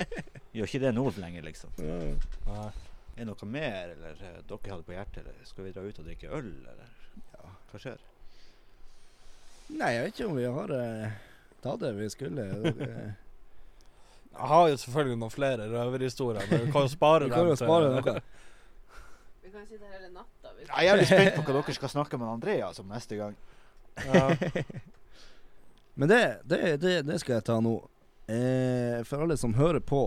Gjør 0.56 0.66
ikke 0.66 0.80
det 0.82 0.94
nå 0.96 1.04
lenger, 1.22 1.44
liksom. 1.46 1.76
Nei. 1.78 2.72
Er 3.16 3.24
det 3.24 3.28
noe 3.28 3.48
mer, 3.52 3.90
eller 3.92 4.22
eh, 4.24 4.38
dere 4.48 4.70
hadde 4.72 4.86
på 4.88 4.94
hjertet? 4.96 5.26
Eller 5.26 5.44
skal 5.48 5.66
vi 5.66 5.72
dra 5.76 5.82
ut 5.84 5.98
og 6.00 6.06
drikke 6.08 6.30
øl, 6.32 6.52
eller 6.72 6.88
hva 7.72 7.80
skjer? 7.82 8.00
Nei, 9.72 9.90
jeg 9.94 10.04
vet 10.06 10.14
ikke 10.16 10.28
om 10.30 10.38
vi 10.38 10.46
har 10.56 10.72
eh, 10.76 11.18
tatt 11.64 11.80
det 11.84 11.92
vi 11.98 12.08
skulle. 12.12 12.46
Jeg 14.32 14.48
har 14.48 14.68
jo 14.72 14.76
selvfølgelig 14.80 15.16
noen 15.20 15.32
flere 15.34 15.64
røverhistorier, 15.68 16.46
men 16.48 16.62
vi 16.64 16.72
kan 16.72 16.86
jo 16.86 16.88
spare 16.88 17.26
Vi 17.28 17.34
kan 17.34 17.48
jo 17.50 17.56
spare 17.60 17.90
noe. 17.92 18.14
Vi 19.42 19.50
kan 19.52 19.66
sitte 19.68 19.84
her 19.84 19.98
hele 19.98 20.08
natta. 20.14 20.54
hvis- 20.56 20.70
Jeg 20.70 20.78
er 20.78 20.86
jævlig 20.88 21.08
spent 21.10 21.34
på 21.36 21.42
hva 21.44 21.56
dere 21.58 21.74
skal 21.76 21.92
snakke 21.92 22.16
med 22.22 22.30
Andreas 22.32 22.80
om 22.80 22.88
neste 22.88 23.18
gang. 23.20 23.36
Ja. 24.06 24.22
Men 26.00 26.08
det, 26.08 26.22
det, 26.48 26.60
det, 26.80 26.94
det 27.10 27.18
skal 27.20 27.34
jeg 27.36 27.44
ta 27.50 27.58
nå. 27.60 27.74
Eh, 28.32 29.02
for 29.04 29.20
alle 29.26 29.36
som 29.36 29.52
hører 29.58 29.84
på, 29.84 30.00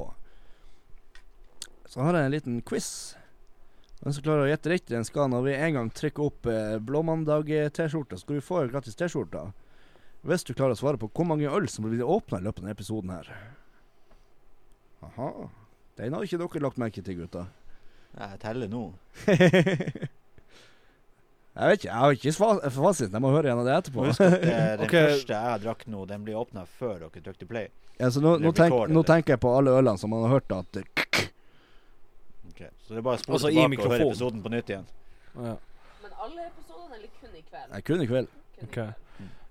så 1.90 2.02
har 2.02 2.18
jeg 2.18 2.28
en 2.28 2.34
liten 2.34 2.58
quiz. 2.66 2.90
Den 4.02 4.14
som 4.14 4.24
klarer 4.26 4.46
å 4.46 4.50
gjette 4.50 4.70
riktig, 4.70 4.94
den 4.94 5.08
skal 5.08 5.30
når 5.32 5.46
vi 5.48 5.54
en 5.56 5.78
gang 5.80 5.92
trykker 5.94 6.28
opp 6.28 6.50
eh, 6.52 6.78
Blåmandag-T-skjorta, 6.84 8.20
skal 8.22 8.38
du 8.38 8.46
få 8.46 8.62
en 8.62 8.74
gratis 8.74 8.98
T-skjorte. 9.00 9.48
Hvis 10.26 10.46
du 10.46 10.54
klarer 10.54 10.76
å 10.76 10.80
svare 10.80 11.00
på 11.02 11.10
hvor 11.14 11.28
mange 11.30 11.50
øl 11.50 11.70
som 11.70 11.88
blir 11.88 12.02
åpna 12.06 12.42
i 12.42 12.46
løpet 12.46 12.62
av 12.62 12.66
denne 12.66 12.76
episoden 12.76 13.14
her. 13.14 13.30
Aha. 15.06 15.30
Den 15.98 16.18
har 16.18 16.26
ikke 16.26 16.42
dere 16.42 16.64
lagt 16.66 16.82
merke 16.82 17.02
til, 17.06 17.22
gutta. 17.22 17.46
Jeg 18.16 18.40
teller 18.42 18.72
nå. 18.72 18.88
Jeg 21.56 21.72
vet 21.72 21.80
ikke, 21.80 21.88
jeg 21.88 22.00
har 22.02 22.16
ikke 22.18 22.32
fasiten. 22.76 23.14
Jeg 23.16 23.24
må 23.24 23.30
høre 23.32 23.48
gjennom 23.48 23.64
det 23.64 23.76
etterpå. 23.78 24.10
Husk 24.10 24.24
at 24.26 24.34
eh, 24.42 24.72
den 24.82 24.90
okay. 24.90 25.06
første 25.14 25.38
jeg 25.38 25.62
drakk 25.64 25.86
nå, 25.88 26.02
den 26.10 26.26
blir 26.28 26.36
åpna 26.42 26.66
før 26.68 27.06
dere 27.06 27.22
trykte 27.24 27.48
play. 27.48 27.70
Ja, 27.96 28.10
så 28.12 28.20
nå, 28.20 28.34
nå, 28.44 28.52
tenk, 28.58 28.76
nå 28.92 29.04
tenker 29.08 29.38
jeg 29.38 29.42
på 29.46 29.54
alle 29.56 29.72
ølene 29.72 29.96
som 30.02 30.12
man 30.12 30.26
har 30.28 30.34
hørt 30.36 30.52
at 30.52 30.82
Så 32.86 32.94
det 32.94 32.98
er 33.02 33.06
bare 33.08 33.18
å 33.18 33.24
spole 33.24 33.36
Altså, 33.40 33.50
tilbake 33.50 33.82
og 33.88 33.92
høre 33.96 34.06
episoden 34.12 34.44
på 34.46 34.52
nytt 34.54 34.70
igjen. 34.70 34.86
Ja. 35.36 35.56
Men 36.04 36.12
alle 36.22 36.46
episodene, 36.46 36.96
eller 37.00 37.10
kun 37.22 37.34
i 37.36 37.42
kveld? 37.50 37.72
Nei, 37.72 37.82
kun 37.82 38.02
i 38.04 38.08
kveld. 38.12 38.28
Kun 38.60 38.62
i 38.62 38.68
Ok. 38.68 38.76
kveld. 38.76 38.94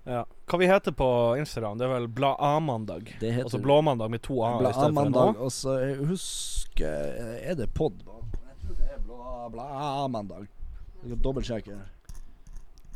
ja. 0.05 0.21
Hva 0.47 0.59
vi 0.61 0.67
heter 0.69 0.91
på 0.95 1.09
Instagram, 1.41 1.77
det 1.77 1.85
er 1.85 1.93
vel 1.93 2.07
Blad 2.07 2.35
A-mandag. 2.39 3.11
Det 3.19 3.31
heter 3.33 3.43
Altså 3.49 3.59
blåmandag 3.61 4.09
med 4.13 4.21
to 4.21 4.39
A 4.43 4.55
i 4.55 4.59
Bla 4.59 4.71
stedet 4.71 4.81
for 4.81 4.87
en 4.87 4.93
mandag. 5.11 5.35
A. 5.35 5.43
Og 5.43 5.51
så 5.51 5.75
husker 6.05 7.41
Er 7.41 7.55
det 7.55 7.73
pod? 7.73 7.93
Jeg 8.05 8.55
tror 8.61 8.75
det 8.79 8.89
er 8.93 8.99
bla, 9.07 9.49
bla 9.49 10.07
mandag. 10.07 10.47
Jeg 11.03 11.11
skal 11.11 11.21
dobbeltsjekke. 11.27 11.79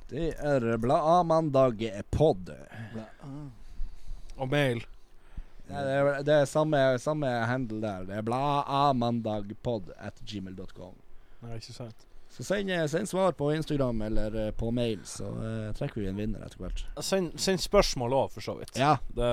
Det 0.09 0.33
er 0.39 0.77
bla 0.77 1.23
mandag 1.23 1.83
pod. 2.11 2.49
Og 4.37 4.49
mail. 4.49 4.85
Det, 5.69 5.95
er, 5.95 6.11
det 6.25 6.35
er 6.41 6.45
samme, 6.49 6.81
samme 7.01 7.29
handle 7.49 7.81
der. 7.83 8.05
Det 8.09 8.15
er 8.17 8.25
blaamandagpod 8.25 9.91
at 9.97 10.21
gmail.com. 10.25 10.95
Ikke 11.55 11.75
sant. 11.75 12.05
Så 12.29 12.45
send, 12.45 12.71
send 12.91 13.09
svar 13.09 13.33
på 13.37 13.49
Instagram 13.55 14.01
eller 14.05 14.35
eh, 14.37 14.51
på 14.53 14.69
mail, 14.71 14.99
så 15.07 15.31
uh, 15.33 15.71
trekker 15.75 16.03
vi 16.03 16.09
en 16.11 16.19
vinner 16.19 16.43
etter 16.45 16.61
hvert. 16.61 16.83
Send, 17.03 17.33
send 17.41 17.61
spørsmål 17.63 18.13
òg, 18.15 18.27
for 18.35 18.45
så 18.45 18.53
vidt. 18.59 18.77
Ja. 18.77 18.97
Det, 19.17 19.29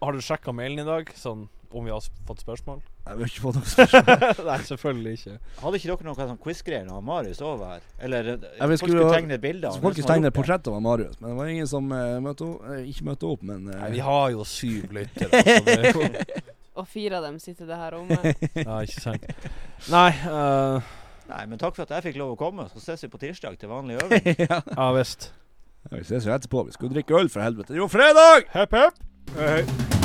har 0.00 0.16
du 0.16 0.24
sjekka 0.24 0.54
mailen 0.56 0.80
i 0.80 0.88
dag? 0.88 1.12
Sånn 1.16 1.48
om 1.70 1.86
vi 1.86 1.92
har 1.92 2.02
fått 2.26 2.42
spørsmål? 2.42 2.80
Jeg 3.06 3.16
vil 3.18 3.30
ikke 3.30 3.42
få 3.42 3.52
noe 3.56 3.66
spørsmål. 3.66 4.44
Nei, 4.50 4.58
selvfølgelig 4.68 5.12
ikke. 5.16 5.36
Hadde 5.62 5.80
ikke 5.80 5.90
dere 5.90 6.06
noe 6.06 6.26
sånn 6.28 6.40
quiz-greier 6.44 6.86
da 6.86 7.00
Marius 7.04 7.40
òg 7.42 7.56
var 7.62 7.72
her? 7.74 7.88
Eller 8.06 8.30
eh, 8.34 8.46
Ja, 8.58 8.68
folk 8.68 8.82
skulle 8.84 9.08
tegne 9.14 9.36
et 9.38 9.42
bilde 9.44 9.66
av 9.66 9.74
Så 9.74 9.80
han, 9.80 9.86
folk 9.86 9.98
skulle 9.98 10.14
tegne 10.14 10.32
portrett 10.36 10.70
av 10.70 10.78
Marius, 10.84 11.18
men 11.18 11.32
det 11.32 11.38
var 11.40 11.50
ingen 11.54 11.70
som 11.70 11.90
uh, 11.90 12.20
møtte 12.22 12.46
opp, 12.46 12.70
eh, 12.70 12.86
ikke 12.92 13.08
møtte 13.08 13.28
opp. 13.30 13.44
Men 13.50 13.66
uh, 13.66 13.74
Nei, 13.80 13.90
vi 13.96 14.04
har 14.04 14.30
jo 14.36 14.46
syv 14.46 14.94
lyttere. 14.96 15.42
Er 15.42 15.90
Og 16.80 16.86
fire 16.88 17.18
av 17.18 17.26
dem 17.26 17.36
sitter 17.42 17.66
i 17.66 17.68
det 17.72 17.80
her 17.80 17.96
rommet. 17.96 18.46
Ja, 18.66 18.80
ikke 18.84 19.02
sant. 19.02 19.26
Nei, 19.90 20.08
eh, 20.14 20.96
Nei, 21.30 21.44
men 21.50 21.60
takk 21.60 21.76
for 21.76 21.86
at 21.86 21.92
jeg 21.98 22.10
fikk 22.10 22.20
lov 22.22 22.34
å 22.34 22.40
komme. 22.40 22.66
Så 22.72 22.82
ses 22.82 23.04
vi 23.06 23.10
på 23.12 23.20
tirsdag 23.22 23.58
til 23.60 23.70
vanlig 23.70 24.00
øving. 24.02 24.32
ja. 24.46 24.62
ja 24.64 24.90
visst. 24.96 25.32
Vi 25.90 26.02
ses 26.04 26.26
jo 26.26 26.34
etterpå. 26.34 26.66
Vi 26.68 26.76
skal 26.76 26.90
jo 26.90 26.96
drikke 26.98 27.16
øl, 27.20 27.32
for 27.32 27.44
helvete. 27.44 27.72
Det 27.72 27.80
er 27.80 27.84
jo 27.84 27.90
fredag! 27.92 28.50
Hepp, 28.56 28.76
hepp. 28.76 29.02
Hei, 29.38 29.56
hei. 29.60 29.99